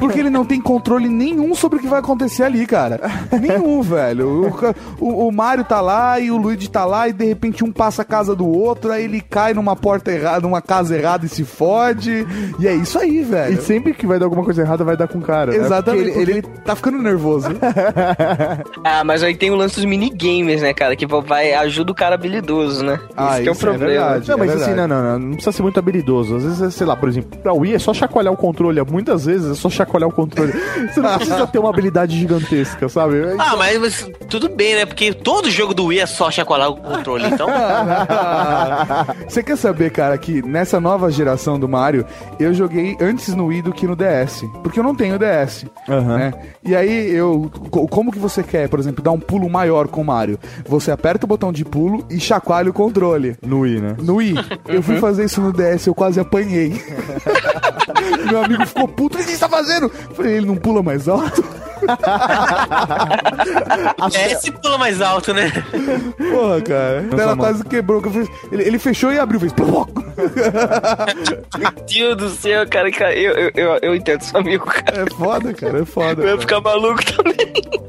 Porque 0.00 0.18
ele 0.18 0.30
não 0.30 0.44
tem 0.44 0.60
controle 0.60 1.08
nenhum 1.08 1.54
sobre 1.54 1.78
o 1.78 1.80
que 1.80 1.86
vai 1.86 2.00
acontecer 2.00 2.42
ali, 2.42 2.66
cara. 2.66 3.00
Nenhum, 3.40 3.80
velho. 3.82 4.28
O, 4.98 5.04
o- 5.06 5.28
o 5.28 5.32
Mario 5.32 5.64
tá 5.64 5.80
lá 5.80 6.18
e 6.18 6.30
o 6.30 6.36
Luigi 6.36 6.68
tá 6.68 6.84
lá 6.84 7.08
e 7.08 7.12
de 7.12 7.24
repente 7.24 7.62
um 7.64 7.70
passa 7.70 8.02
a 8.02 8.04
casa 8.04 8.34
do 8.34 8.46
outro, 8.48 8.90
aí 8.90 9.04
ele 9.04 9.20
cai 9.20 9.54
numa 9.54 9.76
porta 9.76 10.10
errada, 10.10 10.40
numa 10.40 10.60
casa 10.62 10.96
errada 10.96 11.26
e 11.26 11.28
se 11.28 11.44
fode. 11.44 12.26
E 12.58 12.66
é 12.66 12.74
isso 12.74 12.98
aí, 12.98 13.18
E 13.18 13.22
velho. 13.22 13.62
sempre 13.62 13.92
que 13.92 14.06
vai 14.06 14.17
dar 14.18 14.26
alguma 14.26 14.44
coisa 14.44 14.62
errada, 14.62 14.84
vai 14.84 14.96
dar 14.96 15.08
com 15.08 15.18
o 15.18 15.22
cara. 15.22 15.52
né? 15.52 15.58
Exatamente. 15.58 16.04
Porque 16.06 16.18
Ele, 16.20 16.32
ele 16.32 16.42
tá 16.64 16.74
ficando 16.76 16.98
nervoso. 16.98 17.48
Ah, 18.84 19.04
mas 19.04 19.22
aí 19.22 19.34
tem 19.34 19.50
o 19.50 19.54
lance 19.54 19.76
dos 19.76 19.84
minigames, 19.84 20.62
né, 20.62 20.72
cara? 20.72 20.94
Que 20.96 21.06
vai 21.06 21.52
ajuda 21.54 21.92
o 21.92 21.94
cara 21.94 22.14
habilidoso, 22.14 22.84
né? 22.84 22.98
Ah, 23.16 23.38
que 23.40 23.48
é 23.48 23.50
o 23.50 23.52
isso 23.52 23.66
é 23.66 23.70
problema. 23.70 24.04
verdade. 24.10 24.28
Não, 24.28 24.38
mas 24.38 24.50
é 24.50 24.54
assim, 24.54 24.74
não, 24.74 24.88
não, 24.88 25.02
não, 25.02 25.18
não 25.18 25.30
precisa 25.32 25.52
ser 25.52 25.62
muito 25.62 25.78
habilidoso. 25.78 26.36
Às 26.36 26.44
vezes, 26.44 26.74
sei 26.74 26.86
lá, 26.86 26.96
por 26.96 27.08
exemplo, 27.08 27.38
pra 27.40 27.52
Wii 27.52 27.74
é 27.74 27.78
só 27.78 27.92
chacoalhar 27.92 28.32
o 28.32 28.36
controle. 28.36 28.80
Muitas 28.82 29.26
vezes 29.26 29.50
é 29.50 29.54
só 29.54 29.68
chacoalhar 29.68 30.08
o 30.08 30.12
controle. 30.12 30.52
Você 30.92 31.00
não 31.00 31.16
precisa 31.16 31.46
ter 31.46 31.58
uma 31.58 31.70
habilidade 31.70 32.16
gigantesca, 32.18 32.88
sabe? 32.88 33.16
Ah, 33.38 33.56
mas, 33.56 33.78
mas 33.78 34.10
tudo 34.28 34.48
bem, 34.48 34.74
né? 34.76 34.86
Porque 34.86 35.12
todo 35.12 35.50
jogo 35.50 35.74
do 35.74 35.86
Wii 35.86 36.00
é 36.00 36.06
só 36.06 36.30
chacoalhar 36.30 36.70
o 36.70 36.76
controle, 36.76 37.26
então. 37.26 37.48
Você 39.28 39.42
quer 39.42 39.56
saber, 39.56 39.90
cara, 39.90 40.16
que 40.18 40.42
nessa 40.42 40.80
nova 40.80 41.10
geração 41.10 41.58
do 41.58 41.68
Mario, 41.68 42.04
eu 42.38 42.52
joguei 42.54 42.96
antes 43.00 43.34
no 43.34 43.46
Wii 43.46 43.62
do 43.62 43.72
que 43.72 43.86
no 43.86 43.96
DS. 43.96 44.07
Porque 44.62 44.78
eu 44.80 44.84
não 44.84 44.94
tenho 44.94 45.18
DS. 45.18 45.64
Aham. 45.88 46.16
né? 46.18 46.32
E 46.64 46.74
aí, 46.76 47.10
eu. 47.14 47.50
co- 47.70 47.86
Como 47.88 48.10
que 48.12 48.18
você 48.18 48.42
quer, 48.42 48.68
por 48.68 48.78
exemplo, 48.78 49.02
dar 49.02 49.12
um 49.12 49.20
pulo 49.20 49.48
maior 49.48 49.88
com 49.88 50.00
o 50.00 50.04
Mario? 50.04 50.38
Você 50.66 50.90
aperta 50.90 51.24
o 51.24 51.28
botão 51.28 51.52
de 51.52 51.64
pulo 51.64 52.04
e 52.10 52.18
chacoalha 52.20 52.70
o 52.70 52.72
controle. 52.74 53.36
No 53.44 53.60
Wii, 53.60 53.80
né? 53.80 53.96
No 54.02 54.16
Wii. 54.16 54.34
Eu 54.66 54.82
fui 54.82 54.96
fazer 54.98 55.24
isso 55.24 55.40
no 55.40 55.52
DS, 55.52 55.86
eu 55.86 55.94
quase 55.94 56.18
apanhei. 56.20 56.82
Meu 58.30 58.44
amigo 58.44 58.66
ficou 58.66 58.86
puto, 58.88 59.16
o 59.16 59.20
que 59.20 59.24
você 59.24 59.38
tá 59.38 59.48
fazendo? 59.48 59.84
Eu 60.10 60.14
Falei, 60.14 60.34
ele 60.36 60.46
não 60.46 60.56
pula 60.56 60.82
mais 60.82 61.08
alto? 61.08 61.42
É 64.14 64.32
esse 64.32 64.50
pula 64.50 64.78
mais 64.78 65.00
alto, 65.00 65.32
né? 65.32 65.50
Porra, 66.30 66.60
cara. 66.60 67.02
Não 67.02 67.18
Ela 67.18 67.36
quase 67.36 67.64
quebrou. 67.64 68.02
Ele, 68.50 68.62
ele 68.64 68.78
fechou 68.78 69.12
e 69.12 69.18
abriu, 69.18 69.38
fez. 69.40 69.52
ploc. 69.52 69.88
Meu 71.58 71.70
Deus 71.86 72.16
do 72.16 72.28
céu, 72.30 72.66
cara, 72.68 72.90
cara 72.90 73.14
eu, 73.14 73.32
eu, 73.32 73.50
eu, 73.54 73.78
eu 73.82 73.94
entendo 73.94 74.22
seu 74.22 74.40
amigo, 74.40 74.66
cara. 74.66 75.02
É 75.02 75.10
foda, 75.10 75.54
cara, 75.54 75.80
é 75.80 75.84
foda. 75.84 76.22
Eu 76.22 76.34
ia 76.34 76.40
ficar 76.40 76.60
maluco 76.60 77.00
também. 77.04 77.36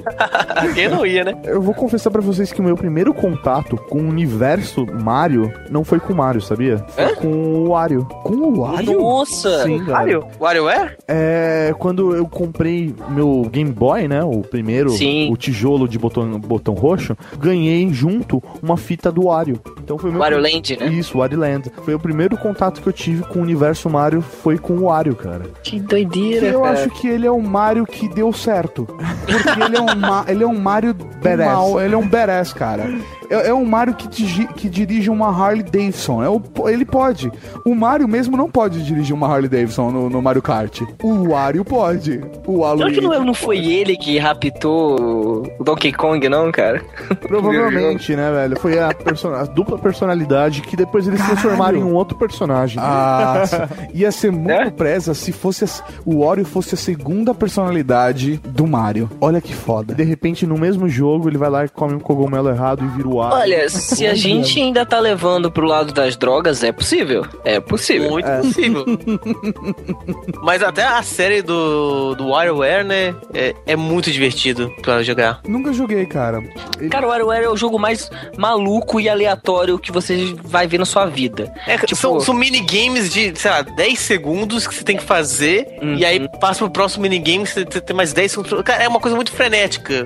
Quem 0.74 0.90
não 0.90 1.06
ia, 1.06 1.24
né? 1.24 1.36
Eu 1.44 1.62
vou 1.62 1.74
confessar 1.74 2.12
pra 2.12 2.22
vocês 2.22 2.52
que 2.52 2.62
o 2.62 2.64
meu 2.64 2.76
primeiro 2.76 3.14
contato 3.14 3.78
com 3.78 4.00
o 4.00 4.08
universo 4.08 4.86
Mario 4.86 5.52
não 5.70 5.84
foi 5.84 6.00
com 6.00 6.14
o 6.14 6.16
Mario, 6.16 6.42
sabia? 6.42 6.78
Foi 6.90 7.16
com 7.16 7.28
o 7.28 7.70
Wario. 7.70 8.06
Com 8.24 8.34
o 8.34 8.60
Wario? 8.60 9.00
Nossa! 9.00 9.64
Sim, 9.64 9.80
cara. 9.86 10.00
Wario? 10.00 10.28
WarioWare? 10.40 10.98
É, 11.08 11.74
quando 11.78 12.16
eu 12.16 12.28
comprei 12.28 12.94
meu 13.10 13.48
Game 13.52 13.72
Boy, 13.72 14.08
né? 14.08 14.24
O 14.24 14.42
primeiro, 14.42 14.90
Sim. 14.92 15.32
o 15.32 15.38
tijolo 15.38 15.88
de 15.88 15.98
botão, 15.98 16.40
botão 16.40 16.74
roxo, 16.74 17.16
ganhei 17.38 17.92
junto 17.92 18.42
uma 18.62 18.78
fita 18.78 19.12
do 19.12 19.26
Wario. 19.26 19.60
Então 19.84 19.98
foi 19.98 20.10
o 20.10 20.14
meu. 20.14 20.22
Wario 20.22 20.40
Land, 20.40 20.78
né? 20.78 20.88
Isso, 20.88 21.18
Wario 21.18 21.40
Land. 21.40 21.72
Foi 21.84 21.94
o 21.94 22.00
primeiro 22.00 22.38
contato 22.38 22.82
que 22.82 22.88
eu 22.88 22.94
tive 22.94 23.24
com 23.24 23.40
o 23.40 23.42
universo 23.42 23.90
Mario, 23.90 24.22
foi 24.22 24.58
com 24.58 24.74
o 24.74 24.86
Wario, 24.86 25.16
cara. 25.16 25.44
Que 25.64 25.80
doideira, 25.80 26.48
eu 26.48 26.62
cara. 26.62 26.80
acho 26.80 26.90
que 26.92 27.08
ele 27.08 27.26
é 27.26 27.32
um 27.32 27.42
Mario 27.42 27.86
que 27.86 28.08
deu 28.08 28.32
certo. 28.34 28.86
Porque 29.26 29.62
ele 29.62 29.78
é 29.78 29.82
um, 29.82 29.89
ma- 29.96 30.26
ele 30.28 30.44
é 30.44 30.48
um 30.48 30.60
Mario 30.60 30.96
mal, 31.38 31.82
ele 31.82 31.94
é 31.96 31.98
um 31.98 32.08
badass, 32.08 32.54
cara. 32.54 32.90
É, 33.30 33.50
é 33.50 33.54
um 33.54 33.64
Mario 33.66 33.94
que, 33.94 34.08
digi- 34.08 34.48
que 34.56 34.68
dirige 34.68 35.10
uma 35.10 35.28
Harley 35.30 35.62
Davidson. 35.64 36.24
É 36.24 36.30
o, 36.30 36.42
ele 36.68 36.84
pode. 36.84 37.32
O 37.66 37.76
Mario 37.76 38.08
mesmo 38.08 38.36
não 38.36 38.50
pode 38.50 38.84
dirigir 38.84 39.14
uma 39.16 39.28
Harley 39.28 39.48
Davidson 39.50 39.92
no, 39.92 40.10
no 40.10 40.22
Mario 40.22 40.42
Kart. 40.42 40.82
O 41.04 41.30
Wario 41.30 41.64
pode. 41.64 42.18
O 42.48 42.54
Será 42.54 42.58
Waluigi. 42.68 43.00
que 43.00 43.02
não, 43.08 43.24
não 43.26 43.34
foi 43.36 43.58
ele 43.64 43.96
que 43.98 44.18
raptou 44.18 45.46
o 45.60 45.64
Donkey 45.64 45.92
Kong, 45.94 46.28
não, 46.28 46.52
cara? 46.52 46.82
Provavelmente, 47.22 48.16
né, 48.16 48.32
velho? 48.32 48.60
Foi 48.60 48.80
a, 48.80 48.94
person- 48.94 49.34
a 49.34 49.44
dupla 49.44 49.78
personalidade 49.78 50.62
que 50.62 50.76
depois 50.76 51.08
eles 51.08 51.20
Caralho. 51.20 51.38
transformaram 51.40 51.78
em 51.78 51.84
um 51.84 51.94
outro 51.94 52.18
personagem. 52.18 52.80
Ah, 52.82 53.44
ia 53.94 54.12
ser 54.12 54.32
muito 54.32 54.50
É? 54.52 54.70
presa 54.72 55.14
se 55.14 55.32
fosse 55.32 55.66
a- 55.66 55.68
o 56.06 56.26
Wario 56.26 56.46
fosse 56.46 56.74
a 56.74 56.78
segunda 56.78 57.34
personalidade 57.36 58.38
do 58.46 58.66
Mario. 58.66 59.10
Olha 59.22 59.40
que 59.40 59.54
foda. 59.54 59.79
De 59.84 60.04
repente, 60.04 60.46
no 60.46 60.58
mesmo 60.58 60.88
jogo, 60.90 61.30
ele 61.30 61.38
vai 61.38 61.50
lá 61.50 61.66
e 61.66 61.70
come 61.70 61.94
um 61.96 62.00
cogumelo 62.00 62.50
errado 62.50 62.84
e 62.84 62.88
vira 62.98 63.08
o 63.08 63.16
Wario. 63.18 63.38
Olha, 63.38 63.70
se 63.70 64.06
a 64.06 64.14
gente 64.16 64.60
ainda 64.60 64.86
tá 64.86 65.00
levando 65.00 65.52
pro 65.52 65.66
lado 65.66 65.94
das 65.94 66.16
drogas, 66.16 66.64
é 66.64 66.72
possível. 66.72 67.26
É 67.44 67.60
possível. 67.60 68.10
Muito 68.12 68.28
possível. 68.30 68.86
Mas 70.42 70.64
até 70.64 70.84
a 70.86 71.02
série 71.04 71.42
do, 71.42 72.16
do 72.16 72.30
WarioWare, 72.30 72.84
né? 72.84 73.16
É, 73.34 73.56
é 73.66 73.76
muito 73.76 74.12
divertido 74.12 74.72
pra 74.82 75.04
jogar. 75.04 75.42
Nunca 75.48 75.74
joguei, 75.74 76.06
cara. 76.06 76.42
Cara, 76.90 77.06
o 77.06 77.10
WarioWare 77.10 77.44
é 77.46 77.50
o 77.50 77.58
jogo 77.58 77.78
mais 77.80 78.10
maluco 78.38 79.00
e 79.00 79.10
aleatório 79.10 79.78
que 79.78 79.92
você 79.92 80.36
vai 80.44 80.68
ver 80.68 80.78
na 80.78 80.86
sua 80.86 81.06
vida. 81.06 81.52
É, 81.68 81.78
Tipo- 81.78 81.96
são, 81.96 82.20
são 82.20 82.34
minigames 82.34 83.12
de, 83.12 83.34
sei 83.38 83.52
lá, 83.52 83.62
10 83.62 84.00
segundos 84.00 84.68
que 84.68 84.74
você 84.76 84.84
tem 84.84 84.98
que 84.98 85.04
fazer. 85.04 85.68
Uhum. 85.82 85.96
E 85.96 86.06
aí 86.06 86.28
passa 86.40 86.60
pro 86.60 86.70
próximo 86.72 87.04
minigame, 87.04 87.46
você 87.46 87.66
tem 87.66 87.80
tem 87.82 87.96
mais 87.96 88.14
10 88.14 88.32
segundos. 88.32 88.62
Cara, 88.64 88.84
é 88.84 88.88
uma 88.88 89.00
coisa 89.00 89.16
muito 89.16 89.32
frenética. 89.32 89.60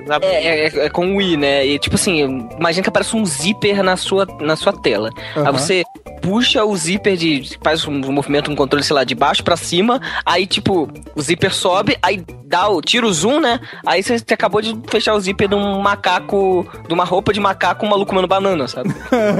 Sabe? 0.06 0.26
É, 0.26 0.66
é- 0.66 0.86
é 0.86 0.90
com 0.90 1.06
o 1.12 1.16
Wii, 1.16 1.36
né? 1.36 1.66
E 1.66 1.78
tipo 1.78 1.96
assim, 1.96 2.46
imagina 2.58 2.82
que 2.82 2.88
aparece 2.88 3.16
um 3.16 3.24
zíper 3.24 3.82
na 3.82 3.96
sua, 3.96 4.26
na 4.40 4.56
sua 4.56 4.72
tela. 4.72 5.10
Aí 5.34 5.42
Aham. 5.42 5.52
você 5.52 5.82
puxa 6.22 6.64
o 6.64 6.74
zíper 6.76 7.16
de. 7.16 7.58
faz 7.62 7.86
um 7.86 7.92
movimento, 8.12 8.50
um 8.50 8.56
controle, 8.56 8.82
sei 8.84 8.94
lá, 8.94 9.04
de 9.04 9.14
baixo 9.14 9.42
pra 9.44 9.56
cima. 9.56 10.00
Aí, 10.24 10.46
tipo, 10.46 10.88
o 11.14 11.20
zíper 11.22 11.52
sobe, 11.54 11.96
aí 12.02 12.22
dá 12.46 12.68
o. 12.68 12.80
tira 12.80 13.06
o 13.06 13.12
zoom, 13.12 13.40
né? 13.40 13.60
Aí 13.86 14.02
você, 14.02 14.16
acabou 14.32 14.62
de 14.62 14.74
fechar 14.88 15.14
o 15.14 15.20
zíper 15.20 15.48
de 15.48 15.54
um 15.54 15.80
macaco. 15.80 16.66
de 16.88 16.94
uma 16.94 17.04
roupa 17.04 17.32
de 17.32 17.40
macaco, 17.40 17.84
um 17.84 17.88
maluco 17.90 18.08
comendo 18.10 18.26
banana, 18.28 18.66
sabe? 18.68 18.88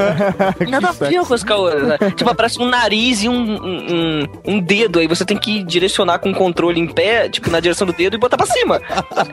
Nada 0.69 0.89
a 0.89 0.93
ver 0.93 1.21
com 1.47 1.53
a 1.53 1.57
outra. 1.57 1.81
né? 1.87 1.99
Tipo, 2.17 2.31
aparece 2.31 2.61
um 2.61 2.67
nariz 2.69 3.23
e 3.23 3.29
um, 3.29 3.35
um, 3.35 3.87
um- 3.95 4.25
um 4.47 4.61
dedo. 4.61 4.99
Aí 4.99 5.07
você 5.07 5.25
tem 5.25 5.37
que 5.37 5.63
direcionar 5.65 6.19
com 6.19 6.31
o 6.31 6.35
controle 6.35 6.79
em 6.81 6.87
pé, 6.87 7.29
tipo, 7.29 7.51
na 7.51 7.61
direção 7.61 7.87
do 7.87 7.93
dedo 7.93 8.15
e 8.17 8.19
botar 8.19 8.37
pra 8.37 8.47
cima. 8.47 8.81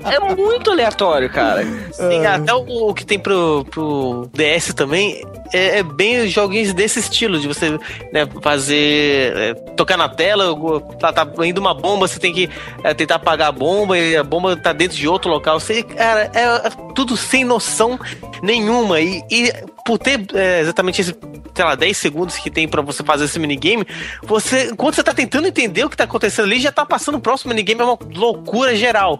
É 0.05 0.19
muito 0.35 0.71
aleatório, 0.81 1.29
cara. 1.29 1.63
Sim, 1.91 2.25
até 2.25 2.53
o, 2.53 2.89
o 2.89 2.93
que 2.93 3.05
tem 3.05 3.19
pro, 3.19 3.65
pro 3.69 4.29
DS 4.33 4.73
também 4.73 5.23
é, 5.53 5.79
é 5.79 5.83
bem 5.83 6.27
joguinhos 6.27 6.73
desse 6.73 6.99
estilo, 6.99 7.39
de 7.39 7.47
você 7.47 7.71
né, 8.11 8.27
fazer. 8.41 9.37
é, 9.37 9.53
tocar 9.75 9.97
na 9.97 10.09
tela, 10.09 10.55
tá, 10.99 11.11
tá 11.13 11.27
indo 11.45 11.59
uma 11.59 11.73
bomba, 11.73 12.07
você 12.07 12.19
tem 12.19 12.33
que 12.33 12.49
é, 12.83 12.93
tentar 12.93 13.15
apagar 13.15 13.49
a 13.49 13.51
bomba 13.51 13.97
e 13.97 14.15
a 14.15 14.23
bomba 14.23 14.55
tá 14.55 14.73
dentro 14.73 14.97
de 14.97 15.07
outro 15.07 15.29
local. 15.29 15.59
Você, 15.59 15.83
cara, 15.83 16.31
é, 16.33 16.67
é 16.67 16.69
tudo 16.95 17.15
sem 17.15 17.43
noção 17.43 17.99
nenhuma. 18.41 18.99
E, 18.99 19.23
e 19.29 19.53
por 19.85 19.97
ter 19.97 20.25
é, 20.33 20.61
exatamente 20.61 21.01
esse, 21.01 21.15
sei 21.53 21.65
lá, 21.65 21.75
10 21.75 21.97
segundos 21.97 22.37
que 22.37 22.49
tem 22.49 22.67
pra 22.67 22.81
você 22.81 23.03
fazer 23.03 23.25
esse 23.25 23.39
minigame, 23.39 23.85
você, 24.23 24.69
enquanto 24.71 24.95
você 24.95 25.03
tá 25.03 25.13
tentando 25.13 25.47
entender 25.47 25.83
o 25.83 25.89
que 25.89 25.97
tá 25.97 26.03
acontecendo 26.03 26.45
ali, 26.45 26.59
já 26.59 26.71
tá 26.71 26.85
passando 26.85 27.15
o 27.15 27.21
próximo 27.21 27.49
minigame, 27.49 27.81
é 27.81 27.83
uma 27.83 27.97
loucura 28.13 28.75
geral. 28.75 29.17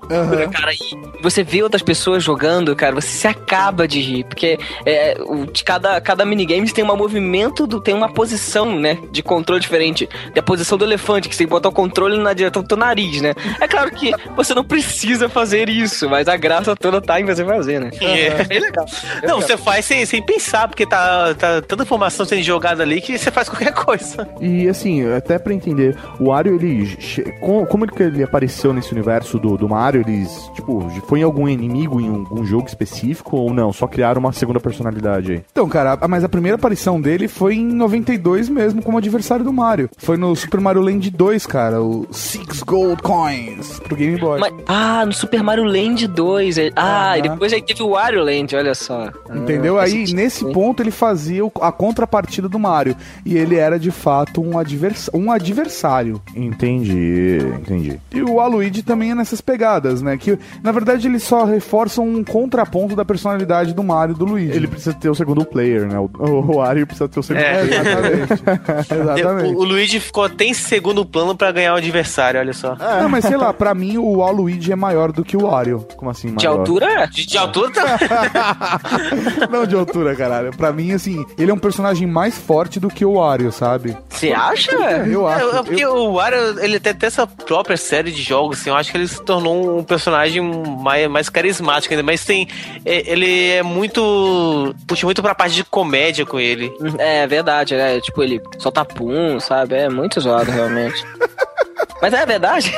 Cara, 0.51 0.73
e 0.73 1.21
você 1.21 1.43
vê 1.43 1.63
outras 1.63 1.81
pessoas 1.81 2.23
jogando, 2.23 2.75
cara, 2.75 2.95
você 2.95 3.07
se 3.07 3.27
acaba 3.27 3.87
de 3.87 3.99
rir. 3.99 4.23
Porque 4.23 4.57
é, 4.85 5.17
o, 5.19 5.45
de 5.45 5.63
cada, 5.63 5.99
cada 6.01 6.25
minigame 6.25 6.71
tem 6.71 6.83
um 6.83 6.95
movimento, 6.95 7.67
do, 7.67 7.79
tem 7.79 7.93
uma 7.93 8.11
posição, 8.11 8.79
né? 8.79 8.97
De 9.11 9.21
controle 9.21 9.61
diferente. 9.61 10.07
Tem 10.07 10.39
a 10.39 10.43
posição 10.43 10.77
do 10.77 10.85
elefante, 10.85 11.27
que 11.27 11.35
você 11.35 11.39
tem 11.39 11.47
que 11.47 11.51
botar 11.51 11.69
o 11.69 11.71
controle 11.71 12.17
na 12.17 12.33
direção 12.33 12.61
do 12.61 12.67
teu 12.67 12.77
nariz, 12.77 13.21
né? 13.21 13.33
É 13.59 13.67
claro 13.67 13.91
que 13.91 14.11
você 14.35 14.53
não 14.53 14.63
precisa 14.63 15.29
fazer 15.29 15.69
isso, 15.69 16.09
mas 16.09 16.27
a 16.27 16.37
graça 16.37 16.75
toda 16.75 17.01
tá 17.01 17.19
em 17.19 17.25
você 17.25 17.43
fazer, 17.45 17.79
né? 17.79 17.91
É, 18.01 18.43
bem 18.43 18.59
legal. 18.59 18.85
Não, 19.23 19.41
você 19.41 19.57
faz 19.57 19.85
sem, 19.85 20.05
sem 20.05 20.21
pensar, 20.21 20.50
porque 20.67 20.85
tá, 20.85 21.33
tá 21.35 21.61
tanta 21.61 21.83
informação 21.83 22.25
sendo 22.25 22.41
jogada 22.43 22.83
ali 22.83 23.01
que 23.01 23.17
você 23.17 23.31
faz 23.31 23.47
qualquer 23.49 23.73
coisa. 23.73 24.27
E 24.39 24.67
assim, 24.67 25.09
até 25.13 25.37
pra 25.39 25.53
entender, 25.53 25.97
o 26.19 26.25
Wario, 26.29 26.55
ele. 26.55 26.97
Como 27.39 27.85
ele, 27.85 27.91
que 27.91 28.03
ele 28.03 28.23
apareceu 28.23 28.73
nesse 28.73 28.91
universo 28.91 29.37
do, 29.39 29.57
do 29.57 29.67
Mario? 29.69 30.01
Eles, 30.07 30.29
tipo, 30.55 30.87
foi 31.07 31.19
em 31.19 31.23
algum 31.23 31.47
inimigo 31.47 31.99
em 32.01 32.07
algum 32.09 32.45
jogo 32.45 32.67
específico 32.67 33.37
ou 33.37 33.53
não? 33.53 33.71
Só 33.73 33.87
criaram 33.87 34.19
uma 34.19 34.31
segunda 34.33 34.59
personalidade 34.59 35.31
aí? 35.33 35.43
Então, 35.51 35.67
cara, 35.69 35.97
mas 36.07 36.23
a 36.23 36.29
primeira 36.29 36.55
aparição 36.55 36.99
dele 36.99 37.27
foi 37.27 37.55
em 37.55 37.65
92 37.65 38.49
mesmo, 38.49 38.81
como 38.81 38.97
adversário 38.97 39.43
do 39.45 39.53
Mario. 39.53 39.89
Foi 39.97 40.17
no 40.17 40.35
Super 40.35 40.59
Mario 40.59 40.81
Land 40.81 41.09
2, 41.09 41.45
cara, 41.45 41.81
o 41.81 42.07
Six 42.11 42.61
Gold 42.63 43.01
Coins 43.01 43.79
pro 43.79 43.95
Game 43.95 44.17
Boy. 44.19 44.39
Mas- 44.39 44.53
ah, 44.67 45.05
no 45.05 45.13
Super 45.13 45.43
Mario 45.43 45.63
Land 45.63 46.07
2. 46.07 46.57
é- 46.57 46.69
Ah, 46.75 47.17
e 47.17 47.21
depois 47.21 47.51
aí 47.53 47.61
teve 47.61 47.83
o 47.83 47.89
Wario 47.91 48.23
Land, 48.23 48.55
olha 48.55 48.73
só. 48.75 49.09
Entendeu? 49.33 49.77
Ah, 49.79 49.83
Aí, 49.83 50.13
nesse 50.13 50.40
nesse 50.43 50.53
ponto 50.53 50.81
ele 50.81 50.91
fazia 50.91 51.45
o- 51.45 51.51
a 51.61 51.71
contrapartida 51.71 52.47
do 52.49 52.57
Mario. 52.59 52.95
E 53.25 53.37
ele 53.37 53.55
era 53.55 53.79
de 53.79 53.91
fato 53.91 54.41
um, 54.41 54.57
advers 54.57 55.09
um 55.13 55.31
adversário. 55.31 56.21
Entendi, 56.35 57.37
entendi. 57.59 57.99
E 58.13 58.21
o 58.21 58.35
Waluigi 58.35 58.81
também 58.83 59.11
é 59.11 59.15
nessas 59.15 59.41
pegadas, 59.41 60.01
né? 60.01 60.17
Que 60.17 60.37
na 60.63 60.71
verdade 60.71 61.07
eles 61.07 61.23
só 61.23 61.43
reforçam 61.45 62.05
um 62.07 62.23
contraponto 62.23 62.95
da 62.95 63.03
personalidade 63.05 63.73
do 63.73 63.83
Mario 63.83 64.15
e 64.15 64.17
do 64.17 64.25
Luigi. 64.25 64.55
Ele 64.55 64.67
precisa 64.67 64.93
ter 64.93 65.09
o 65.09 65.15
segundo 65.15 65.43
player, 65.45 65.85
né? 65.87 65.99
O, 65.99 66.09
o 66.19 66.55
Wario 66.57 66.85
precisa 66.87 67.07
ter 67.09 67.19
o 67.19 67.23
segundo 67.23 67.43
É, 67.43 67.65
player. 67.65 67.81
Exatamente. 68.31 68.93
Exatamente. 69.01 69.55
O, 69.55 69.59
o 69.59 69.63
Luigi 69.63 69.99
ficou 69.99 70.23
até 70.25 70.45
em 70.45 70.53
segundo 70.53 71.05
plano 71.05 71.35
pra 71.35 71.51
ganhar 71.51 71.73
o 71.73 71.77
adversário, 71.77 72.39
olha 72.39 72.53
só. 72.53 72.75
Não, 72.75 73.09
mas 73.09 73.25
sei 73.25 73.37
lá, 73.37 73.53
pra 73.53 73.73
mim 73.73 73.97
o 73.97 74.17
Waluigi 74.17 74.71
é 74.71 74.75
maior 74.75 75.11
do 75.11 75.23
que 75.23 75.35
o 75.37 75.41
Wario. 75.47 75.85
Como 75.95 76.09
assim, 76.11 76.33
De 76.35 76.47
altura? 76.47 77.07
De, 77.07 77.25
de 77.25 77.37
altura 77.37 77.71
tá. 77.71 78.79
Não 79.51 79.65
de 79.65 79.75
altura, 79.75 80.13
caralho. 80.31 80.51
Pra 80.55 80.71
mim, 80.71 80.93
assim, 80.93 81.25
ele 81.37 81.51
é 81.51 81.53
um 81.53 81.57
personagem 81.59 82.07
mais 82.07 82.37
forte 82.37 82.79
do 82.79 82.87
que 82.87 83.05
o 83.05 83.13
Wario, 83.13 83.51
sabe? 83.51 83.97
Você 84.09 84.31
acha? 84.31 84.71
Eu 84.71 85.27
acho. 85.27 85.45
É, 85.55 85.59
é 85.59 85.63
porque 85.63 85.83
eu- 85.85 85.95
o 85.95 86.13
Wario, 86.13 86.59
ele 86.63 86.79
tem 86.79 86.91
até 86.91 87.07
essa 87.07 87.25
própria 87.27 87.77
série 87.77 88.11
de 88.11 88.21
jogos, 88.21 88.59
assim, 88.61 88.69
eu 88.69 88.75
acho 88.75 88.91
que 88.91 88.97
ele 88.97 89.07
se 89.07 89.21
tornou 89.23 89.77
um 89.79 89.83
personagem 89.83 90.41
mais, 90.41 91.07
mais 91.09 91.29
carismático 91.29 91.93
ainda, 91.93 92.03
mas 92.03 92.23
tem, 92.25 92.47
é, 92.85 93.11
ele 93.11 93.49
é 93.51 93.63
muito, 93.63 94.73
puxa 94.87 95.05
muito 95.05 95.21
pra 95.21 95.35
parte 95.35 95.55
de 95.55 95.63
comédia 95.63 96.25
com 96.25 96.39
ele. 96.39 96.71
É 96.97 97.25
verdade, 97.27 97.75
né? 97.75 97.99
Tipo, 98.01 98.23
ele 98.23 98.41
solta 98.59 98.85
pum, 98.85 99.39
sabe? 99.39 99.75
É 99.75 99.89
muito 99.89 100.19
zoado, 100.21 100.49
realmente. 100.51 101.03
Mas 102.01 102.13
é 102.15 102.25
verdade. 102.25 102.73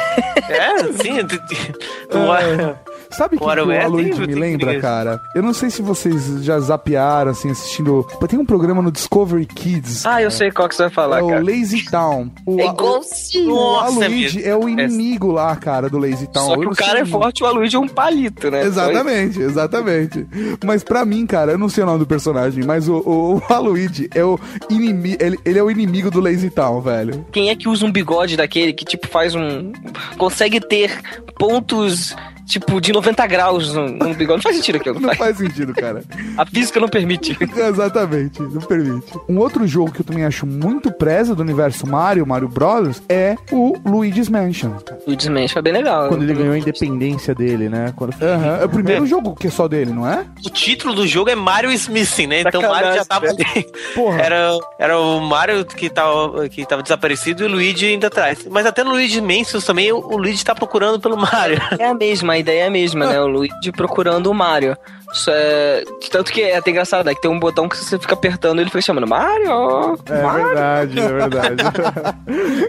É, 0.49 0.83
sim. 1.01 1.19
o 2.13 2.25
Wario- 2.27 2.77
Sabe 3.13 3.35
o 3.35 3.39
que, 3.39 3.45
que 3.45 3.59
o 3.61 3.71
é, 3.71 3.83
Waluigi 3.83 4.27
me 4.27 4.35
lembra, 4.35 4.79
cara? 4.79 5.21
Eu 5.35 5.41
não 5.41 5.53
sei 5.53 5.69
se 5.69 5.81
vocês 5.81 6.43
já 6.43 6.59
zapearam, 6.59 7.31
assim, 7.31 7.51
assistindo... 7.51 8.05
Tem 8.27 8.39
um 8.39 8.45
programa 8.45 8.81
no 8.81 8.91
Discovery 8.91 9.45
Kids. 9.45 10.05
Ah, 10.05 10.21
eu 10.21 10.31
sei 10.31 10.51
qual 10.51 10.67
que 10.67 10.75
você 10.75 10.83
vai 10.83 10.91
falar, 10.91 11.19
É 11.19 11.23
o 11.23 11.27
cara. 11.29 11.43
Lazy 11.43 11.85
Town. 11.89 12.31
O, 12.45 12.59
É 12.59 12.65
o, 12.65 12.69
igualzinho. 12.73 13.53
o 13.53 13.73
Waluigi 13.75 14.37
mesmo. 14.37 14.51
é 14.51 14.55
o 14.55 14.67
inimigo 14.67 15.31
lá, 15.31 15.55
cara, 15.55 15.89
do 15.89 15.99
Lazy 15.99 16.27
Town. 16.27 16.47
Só 16.47 16.57
que 16.57 16.65
Eu 16.65 16.69
o 16.71 16.75
cara 16.75 16.91
sei 16.93 17.01
é 17.01 17.05
forte, 17.05 17.43
o 17.43 17.45
Waluigi 17.45 17.75
é 17.75 17.79
um 17.79 17.87
palito, 17.87 18.49
né? 18.49 18.63
Exatamente, 18.63 19.39
exatamente. 19.39 20.27
Mas 20.63 20.83
pra 20.83 21.05
mim, 21.05 21.25
cara, 21.25 21.51
eu 21.51 21.57
não 21.57 21.69
sei 21.69 21.83
o 21.83 21.87
nome 21.87 21.99
do 21.99 22.07
personagem, 22.07 22.63
mas 22.63 22.89
o, 22.89 22.95
o, 22.95 23.35
o 23.37 23.41
é 24.15 24.23
o 24.23 24.39
inimigo. 24.69 25.17
Ele, 25.19 25.39
ele 25.45 25.59
é 25.59 25.63
o 25.63 25.69
inimigo 25.69 26.09
do 26.09 26.19
Lazy 26.19 26.49
Town, 26.49 26.81
velho. 26.81 27.25
Quem 27.31 27.49
é 27.49 27.55
que 27.55 27.69
usa 27.69 27.85
um 27.85 27.91
bigode 27.91 28.35
daquele 28.37 28.73
que, 28.73 28.85
tipo, 28.85 29.07
faz 29.07 29.35
um. 29.35 29.71
consegue 30.17 30.59
ter 30.59 30.99
pontos, 31.37 32.15
tipo, 32.45 32.79
de 32.79 32.91
90 32.91 33.27
graus 33.27 33.73
num, 33.73 33.87
num 33.89 34.13
bigode? 34.13 34.37
Não 34.37 34.41
faz 34.43 34.55
sentido 34.55 34.75
aquilo. 34.77 34.99
Não 34.99 35.15
faz 35.15 35.37
sentido, 35.37 35.73
cara. 35.73 36.03
A 36.37 36.45
física 36.45 36.79
não 36.79 36.87
permite. 36.89 37.37
Exatamente, 37.55 38.41
não 38.41 38.61
permite. 38.61 39.11
Um 39.27 39.37
outro 39.39 39.65
jogo 39.67 39.91
que 39.91 40.01
eu 40.01 40.05
também 40.05 40.25
acho 40.25 40.45
muito 40.45 40.91
preza 40.91 41.35
do 41.35 41.41
universo 41.41 41.87
Mario, 41.87 42.25
Mario 42.25 42.47
Bros, 42.47 43.01
é 43.09 43.35
o 43.51 43.75
Luigi's 43.85 44.29
Mansion. 44.29 44.73
O 45.05 45.15
Desmente 45.15 45.53
foi 45.53 45.61
bem 45.61 45.73
legal. 45.73 46.07
Quando 46.09 46.23
ele 46.23 46.33
ganhou 46.33 46.53
a 46.53 46.57
independência 46.57 47.33
dele, 47.33 47.69
né? 47.69 47.93
Quando... 47.95 48.13
Aham, 48.21 48.57
É 48.61 48.65
o 48.65 48.69
primeiro 48.69 49.05
jogo 49.05 49.35
que 49.35 49.47
é 49.47 49.51
só 49.51 49.67
dele, 49.67 49.91
não 49.91 50.07
é? 50.07 50.25
O 50.45 50.49
título 50.49 50.93
do 50.93 51.07
jogo 51.07 51.29
é 51.29 51.35
Mario 51.35 51.71
Smithing, 51.71 52.27
né? 52.27 52.41
Então 52.41 52.61
o 52.61 52.69
Mario 52.69 52.93
já 52.93 53.05
tava 53.05 53.27
ali. 53.27 53.65
Porra. 53.95 54.21
Era, 54.21 54.57
era 54.79 54.99
o 54.99 55.19
Mario 55.19 55.65
que 55.65 55.89
tava, 55.89 56.47
que 56.49 56.65
tava 56.65 56.83
desaparecido 56.83 57.43
e 57.43 57.45
o 57.45 57.49
Luigi 57.49 57.85
ainda 57.87 58.07
atrás. 58.07 58.45
Mas 58.49 58.65
até 58.65 58.83
no 58.83 58.91
Luigi 58.91 59.21
Mansion 59.21 59.59
também 59.61 59.91
o, 59.91 59.97
o 59.97 60.17
Luigi 60.17 60.43
tá 60.43 60.53
procurando 60.55 60.99
pelo 60.99 61.17
Mario. 61.17 61.61
É 61.79 61.87
a 61.87 61.93
mesma, 61.93 62.32
a 62.33 62.37
ideia 62.37 62.69
mesma, 62.69 63.05
né? 63.05 63.19
O 63.21 63.27
Luigi 63.27 63.71
procurando 63.71 64.27
o 64.27 64.33
Mario. 64.33 64.75
Isso 65.13 65.29
é... 65.31 65.83
Tanto 66.11 66.31
que 66.31 66.41
é 66.41 66.57
até 66.57 66.71
engraçado, 66.71 67.05
né? 67.05 67.13
Que 67.13 67.21
tem 67.21 67.29
um 67.29 67.39
botão 67.39 67.69
que 67.69 67.77
você 67.77 67.99
fica 67.99 68.15
apertando 68.15 68.57
e 68.57 68.61
ele 68.61 68.69
fica 68.69 68.81
chamando 68.81 69.07
Mario! 69.07 69.95
É 70.07 70.23
Mario! 70.23 70.45
verdade, 70.45 70.99
é 70.99 71.07
verdade. 71.07 71.63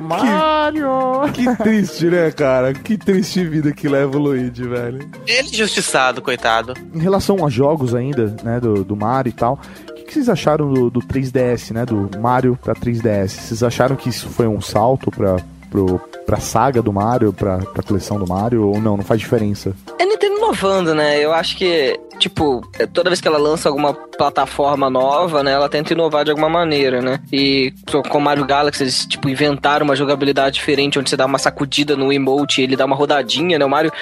Mario! 0.03 1.33
Que 1.33 1.57
triste, 1.57 2.05
né, 2.07 2.31
cara? 2.31 2.75
Que 2.75 2.99
triste 2.99 3.45
vida 3.45 3.73
que 3.73 3.89
leva 3.89 4.17
o 4.17 4.21
Luigi, 4.21 4.63
velho. 4.63 5.09
Ele 5.27 5.49
injustiçado, 5.49 6.21
coitado. 6.21 6.75
Em 6.95 6.99
relação 6.99 7.47
a 7.47 7.49
jogos 7.49 7.95
ainda, 7.95 8.37
né, 8.43 8.61
do, 8.61 8.85
do 8.85 8.95
Mario 8.95 9.31
e 9.31 9.33
tal, 9.33 9.59
o 9.89 9.95
que, 9.95 10.03
que 10.03 10.13
vocês 10.13 10.29
acharam 10.29 10.71
do, 10.71 10.91
do 10.91 11.01
3DS, 11.01 11.73
né, 11.73 11.87
do 11.87 12.11
Mario 12.21 12.59
pra 12.63 12.75
3DS? 12.75 13.29
Vocês 13.29 13.63
acharam 13.63 13.97
que 13.97 14.11
isso 14.11 14.29
foi 14.29 14.47
um 14.47 14.61
salto 14.61 15.11
pra, 15.11 15.37
pro, 15.75 16.01
pra 16.25 16.39
saga 16.39 16.81
do 16.81 16.93
Mario, 16.93 17.33
pra, 17.33 17.59
pra 17.59 17.83
coleção 17.83 18.17
do 18.17 18.29
Mario, 18.29 18.69
ou 18.69 18.81
não, 18.81 18.97
não 18.97 19.03
faz 19.05 19.21
diferença? 19.21 19.75
É 19.99 20.07
Nintendo 20.07 20.37
inovando, 20.37 20.95
né? 20.95 21.19
Eu 21.19 21.33
acho 21.33 21.57
que, 21.57 21.99
tipo, 22.19 22.63
toda 22.93 23.11
vez 23.11 23.21
que 23.21 23.29
ela 23.29 23.39
lança 23.39 23.69
alguma 23.69 23.95
plataforma 23.95 24.89
nova, 24.89 25.43
né? 25.43 25.53
Ela 25.53 25.69
tenta 25.69 25.93
inovar 25.93 26.25
de 26.25 26.31
alguma 26.31 26.49
maneira, 26.49 27.01
né? 27.01 27.21
E 27.33 27.73
com 28.09 28.19
o 28.19 28.21
Mario 28.21 28.45
Galaxy, 28.45 28.83
eles, 28.83 29.07
tipo, 29.07 29.29
inventaram 29.29 29.85
uma 29.85 29.97
jogabilidade 29.97 30.55
diferente, 30.55 30.99
onde 30.99 31.11
você 31.11 31.17
dá 31.17 31.27
uma 31.27 31.39
sacudida 31.39 31.97
no 31.97 32.13
emote 32.13 32.61
e 32.61 32.65
ele 32.65 32.77
dá 32.77 32.85
uma 32.85 32.97
rodadinha, 32.97 33.59
né? 33.59 33.65
O 33.65 33.71
Mario 33.71 33.93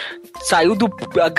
saiu 0.42 0.74
do... 0.74 0.90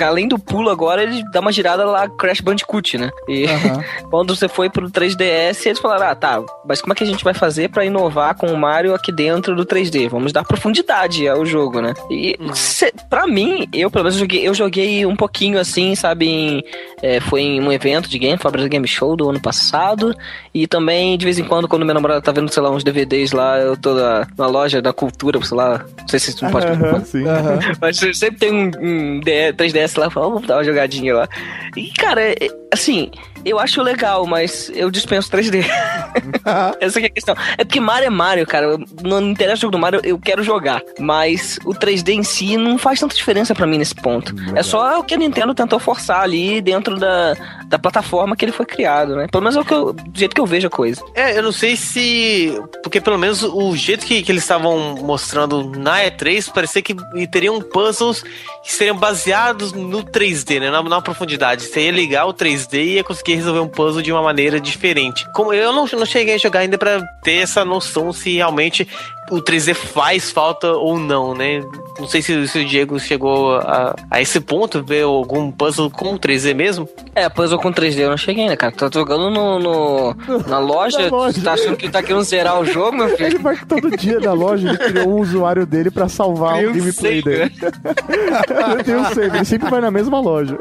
Além 0.04 0.28
do 0.28 0.38
pulo 0.38 0.70
agora, 0.70 1.02
ele 1.02 1.22
dá 1.32 1.40
uma 1.40 1.52
girada 1.52 1.84
lá, 1.84 2.08
Crash 2.08 2.40
Bandicoot, 2.40 2.98
né? 2.98 3.10
E 3.28 3.46
quando 4.10 4.34
você 4.34 4.48
foi 4.48 4.68
pro 4.68 4.90
3DS, 4.90 5.66
eles 5.66 5.78
falaram, 5.78 6.08
ah, 6.08 6.14
tá, 6.14 6.42
mas 6.66 6.80
como 6.80 6.92
é 6.92 6.96
que 6.96 7.04
a 7.04 7.06
gente 7.06 7.24
vai 7.24 7.34
fazer 7.34 7.70
pra 7.70 7.84
inovar 7.84 8.36
com 8.36 8.46
o 8.46 8.56
Mario 8.56 8.94
aqui 8.94 9.12
dentro 9.12 9.54
do 9.54 9.64
3D? 9.64 10.08
Vamos 10.08 10.32
dar 10.32 10.44
profundidade 10.44 11.28
ao 11.28 11.44
jogo, 11.44 11.80
né? 11.80 11.94
E, 12.10 12.36
cê, 12.54 12.92
pra 13.08 13.26
mim, 13.26 13.68
eu 13.72 13.90
pelo 13.90 14.04
menos 14.04 14.18
joguei, 14.18 14.46
eu 14.46 14.54
joguei 14.54 15.06
um 15.06 15.16
pouquinho 15.16 15.58
assim, 15.58 15.94
sabe, 15.94 16.28
em, 16.28 16.63
é, 17.02 17.20
foi 17.20 17.42
em 17.42 17.60
um 17.60 17.72
evento 17.72 18.08
de 18.08 18.18
game, 18.18 18.38
Brasil 18.38 18.68
Game 18.68 18.86
Show 18.86 19.16
do 19.16 19.28
ano 19.28 19.40
passado, 19.40 20.14
e 20.52 20.66
também, 20.66 21.16
de 21.18 21.24
vez 21.24 21.38
em 21.38 21.44
quando, 21.44 21.66
quando 21.68 21.82
minha 21.84 21.94
namorada 21.94 22.20
tá 22.20 22.30
vendo, 22.32 22.48
sei 22.52 22.62
lá, 22.62 22.70
uns 22.70 22.84
DVDs 22.84 23.32
lá, 23.32 23.58
eu 23.58 23.76
tô 23.76 23.94
na, 23.94 24.26
na 24.38 24.46
loja 24.46 24.80
da 24.80 24.92
cultura, 24.92 25.42
sei 25.42 25.56
lá, 25.56 25.84
não 26.00 26.08
sei 26.08 26.18
se 26.18 26.30
isso 26.30 26.44
não 26.44 26.50
pode... 26.52 26.66
Aham, 26.66 27.04
sim. 27.04 27.24
Mas 27.80 27.96
sempre 27.98 28.38
tem 28.38 28.52
um, 28.52 28.70
um 28.80 29.20
D- 29.20 29.52
3DS 29.54 29.98
lá, 29.98 30.10
fala, 30.10 30.28
vamos 30.28 30.46
dar 30.46 30.56
uma 30.56 30.64
jogadinha 30.64 31.14
lá. 31.14 31.28
E, 31.76 31.90
cara, 31.92 32.22
é- 32.22 32.36
assim, 32.72 33.10
eu 33.44 33.58
acho 33.58 33.82
legal, 33.82 34.26
mas 34.26 34.70
eu 34.74 34.90
dispenso 34.90 35.30
3D. 35.30 35.64
Essa 36.80 37.00
que 37.00 37.06
é 37.06 37.08
a 37.08 37.12
questão. 37.12 37.34
É 37.58 37.64
porque 37.64 37.80
Mario 37.80 38.06
é 38.06 38.10
Mario, 38.10 38.46
cara. 38.46 38.78
Não 39.02 39.20
interessa 39.22 39.58
o 39.58 39.60
jogo 39.62 39.72
do 39.72 39.78
Mario, 39.78 40.00
eu 40.04 40.18
quero 40.18 40.42
jogar. 40.42 40.82
Mas 40.98 41.58
o 41.64 41.70
3D 41.74 42.10
em 42.10 42.22
si 42.22 42.56
não 42.56 42.78
faz 42.78 43.00
tanta 43.00 43.14
diferença 43.14 43.54
pra 43.54 43.66
mim 43.66 43.78
nesse 43.78 43.94
ponto. 43.94 44.34
É 44.54 44.62
só 44.62 44.98
o 45.00 45.04
que 45.04 45.14
a 45.14 45.16
Nintendo 45.16 45.54
tentou 45.54 45.78
forçar 45.78 46.20
ali 46.20 46.60
dentro 46.60 46.96
da, 46.98 47.34
da 47.66 47.78
plataforma 47.78 48.36
que 48.36 48.44
ele 48.44 48.52
foi 48.52 48.66
criado, 48.66 49.16
né? 49.16 49.26
Pelo 49.30 49.42
menos 49.42 49.56
é 49.56 49.60
o 49.60 49.64
que 49.64 49.74
eu- 49.74 49.92
do 49.92 50.18
jeito 50.18 50.34
que 50.34 50.40
eu 50.40 50.46
vejo 50.46 50.66
a 50.66 50.70
coisa. 50.70 51.02
É, 51.14 51.36
eu 51.38 51.42
não 51.42 51.52
sei 51.52 51.76
se. 51.76 52.58
Porque 52.82 53.00
pelo 53.00 53.18
menos 53.18 53.42
o 53.42 53.74
jeito 53.76 54.06
que, 54.06 54.22
que 54.22 54.30
eles 54.32 54.42
estavam 54.42 54.96
mostrando 54.96 55.70
na 55.78 56.00
E3 56.04 56.50
parecia 56.52 56.82
que 56.82 56.94
teriam 57.28 57.60
puzzles 57.60 58.22
que 58.62 58.72
seriam 58.72 58.96
baseados 58.96 59.72
no 59.72 60.02
3D, 60.02 60.60
né? 60.60 60.70
Na, 60.70 60.82
na 60.82 61.00
profundidade. 61.00 61.62
Você 61.64 61.82
ia 61.82 61.90
ligar 61.90 62.26
o 62.26 62.32
3D 62.34 62.74
e 62.74 62.94
ia 62.94 63.04
conseguir 63.04 63.33
resolver 63.36 63.60
um 63.60 63.68
puzzle 63.68 64.02
de 64.02 64.12
uma 64.12 64.22
maneira 64.22 64.60
diferente. 64.60 65.26
Como 65.32 65.52
eu 65.52 65.72
não, 65.72 65.86
não 65.86 66.06
cheguei 66.06 66.34
a 66.34 66.38
jogar 66.38 66.60
ainda 66.60 66.78
pra 66.78 67.02
ter 67.22 67.36
essa 67.36 67.64
noção 67.64 68.12
se 68.12 68.34
realmente 68.34 68.88
o 69.30 69.36
3D 69.36 69.74
faz 69.74 70.30
falta 70.30 70.72
ou 70.72 70.98
não, 70.98 71.34
né? 71.34 71.62
Não 71.98 72.06
sei 72.06 72.20
se, 72.20 72.46
se 72.48 72.58
o 72.58 72.64
Diego 72.64 72.98
chegou 73.00 73.56
a, 73.56 73.94
a 74.10 74.20
esse 74.20 74.40
ponto, 74.40 74.82
ver 74.82 75.04
algum 75.04 75.50
puzzle 75.50 75.90
com 75.90 76.18
3D 76.18 76.54
mesmo. 76.54 76.88
É, 77.14 77.28
puzzle 77.28 77.58
com 77.58 77.72
3D 77.72 77.98
eu 78.00 78.10
não 78.10 78.16
cheguei 78.16 78.42
ainda, 78.44 78.56
cara. 78.56 78.72
Tá 78.72 78.90
jogando 78.92 79.30
no, 79.30 79.58
no- 79.58 80.14
na 80.48 80.58
loja, 80.58 81.10
tá 81.42 81.52
achando 81.52 81.76
que 81.76 81.88
tá 81.88 82.02
querendo 82.02 82.22
zerar 82.24 82.60
o 82.60 82.64
jogo, 82.64 82.96
meu 82.96 83.08
filho? 83.10 83.26
Ele 83.26 83.38
vai 83.38 83.56
todo 83.56 83.96
dia 83.96 84.18
na 84.20 84.32
loja, 84.32 84.68
ele 84.68 84.78
criou 84.78 85.08
um 85.08 85.20
usuário 85.20 85.64
dele 85.64 85.90
pra 85.90 86.08
salvar 86.08 86.62
Eu 86.62 86.70
o 86.70 86.74
gameplay 86.74 86.92
sei, 86.92 87.22
dele. 87.22 87.52
ele 88.74 88.84
tem 88.84 88.96
um 88.96 89.04
save, 89.06 89.36
ele 89.36 89.44
sempre 89.44 89.70
vai 89.70 89.80
na 89.80 89.90
mesma 89.90 90.20
loja. 90.20 90.58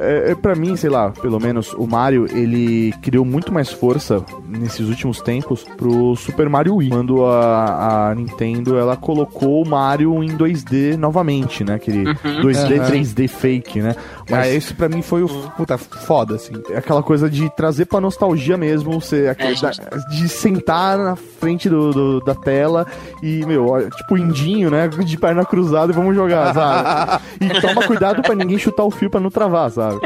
é, 0.00 0.30
é, 0.32 0.34
pra 0.34 0.54
mim, 0.54 0.76
sei 0.76 0.90
lá, 0.90 1.10
pelo 1.10 1.38
menos 1.40 1.72
o 1.74 1.86
Mario, 1.86 2.26
ele 2.36 2.92
criou 3.02 3.24
muito 3.24 3.52
mais 3.52 3.70
força 3.70 4.24
nesses 4.48 4.88
últimos 4.88 5.20
tempos 5.20 5.64
pro 5.76 6.07
Super 6.16 6.48
Mario 6.48 6.76
Wii. 6.76 6.90
Quando 6.90 7.24
a, 7.26 8.10
a 8.10 8.14
Nintendo, 8.14 8.78
ela 8.78 8.96
colocou 8.96 9.62
o 9.62 9.68
Mario 9.68 10.22
em 10.22 10.36
2D 10.36 10.96
novamente, 10.96 11.64
né? 11.64 11.74
Aquele 11.74 12.04
2D, 12.14 12.78
Aham. 12.80 12.90
3D 12.90 13.28
fake, 13.28 13.80
né? 13.80 13.94
Ah, 14.30 14.46
isso 14.48 14.74
pra 14.74 14.88
mim 14.88 15.00
foi 15.02 15.22
o 15.22 15.28
puta 15.56 15.78
foda, 15.78 16.34
assim. 16.36 16.52
É 16.70 16.78
aquela 16.78 17.02
coisa 17.02 17.28
de 17.30 17.48
trazer 17.56 17.86
pra 17.86 18.00
nostalgia 18.00 18.56
mesmo, 18.56 19.00
você, 19.00 19.28
aquele 19.28 19.54
É, 19.56 19.60
da- 19.60 19.70
de 20.10 20.28
sentar 20.28 20.98
na 20.98 21.16
frente 21.16 21.68
do, 21.68 21.92
do- 21.92 22.20
da 22.20 22.34
tela 22.34 22.86
e, 23.22 23.44
meu, 23.46 23.66
ó, 23.68 23.80
tipo 23.80 24.16
indinho, 24.18 24.70
né? 24.70 24.88
De 24.88 25.16
perna 25.16 25.44
cruzada 25.44 25.92
e 25.92 25.94
vamos 25.94 26.14
jogar, 26.14 26.52
sabe? 26.54 27.22
E 27.40 27.60
toma 27.60 27.86
cuidado 27.86 28.20
pra 28.22 28.34
ninguém 28.34 28.58
chutar 28.58 28.82
o 28.84 28.90
fio 28.90 29.08
pra 29.08 29.20
não 29.20 29.30
travar, 29.30 29.70
sabe? 29.70 30.00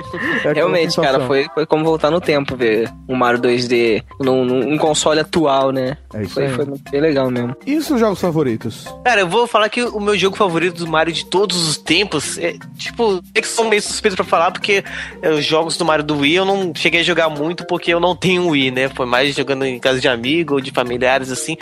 É 0.45 0.53
Realmente, 0.53 1.01
cara, 1.01 1.21
foi, 1.27 1.47
foi 1.55 1.65
como 1.67 1.85
voltar 1.85 2.11
no 2.11 2.21
tempo 2.21 2.55
ver 2.57 2.89
um 3.09 3.17
Mario 3.17 3.41
2D 3.41 4.03
num, 4.21 4.45
num 4.45 4.77
console 4.79 5.21
atual, 5.21 5.71
né? 5.73 5.92
É 6.15 6.23
isso 6.23 6.35
foi, 6.35 6.47
aí. 6.47 6.55
foi 6.55 6.67
bem 6.91 7.01
legal 7.01 7.31
mesmo. 7.31 7.57
E 7.67 7.77
os 7.77 7.87
seus 7.87 8.01
jogos 8.01 8.21
favoritos? 8.21 8.87
Cara, 9.05 9.21
eu 9.23 9.29
vou 9.29 9.47
falar 9.47 9.69
que 9.69 9.83
o 9.83 10.01
meu 10.01 10.17
jogo 10.17 10.37
favorito 10.37 10.85
do 10.85 10.91
Mario 10.91 11.13
de 11.13 11.25
todos 11.27 11.69
os 11.69 11.77
tempos 11.77 12.39
é, 12.39 12.55
tipo, 12.77 13.23
é 13.35 13.41
que 13.41 13.47
são 13.49 13.69
meio 13.69 13.83
suspeitos 13.83 14.17
pra 14.17 14.25
falar, 14.25 14.51
porque 14.51 14.85
é, 15.21 15.31
os 15.31 15.45
jogos 15.45 15.77
do 15.77 15.85
Mario 15.85 16.05
do 16.05 16.19
Wii 16.19 16.35
eu 16.35 16.45
não 16.45 16.73
cheguei 16.75 17.01
a 17.01 17.05
jogar 17.05 17.29
muito 17.29 17.67
porque 17.67 17.93
eu 17.93 18.01
não 18.01 18.15
tenho 18.17 18.49
Wii, 18.49 18.71
né? 18.71 18.89
Foi 18.89 19.07
mais 19.07 19.35
jogando 19.35 19.65
em 19.65 19.79
casa 19.79 20.01
de 20.01 20.09
amigo 20.09 20.55
ou 20.55 20.61
de 20.61 20.71
familiares, 20.71 21.31
assim. 21.31 21.57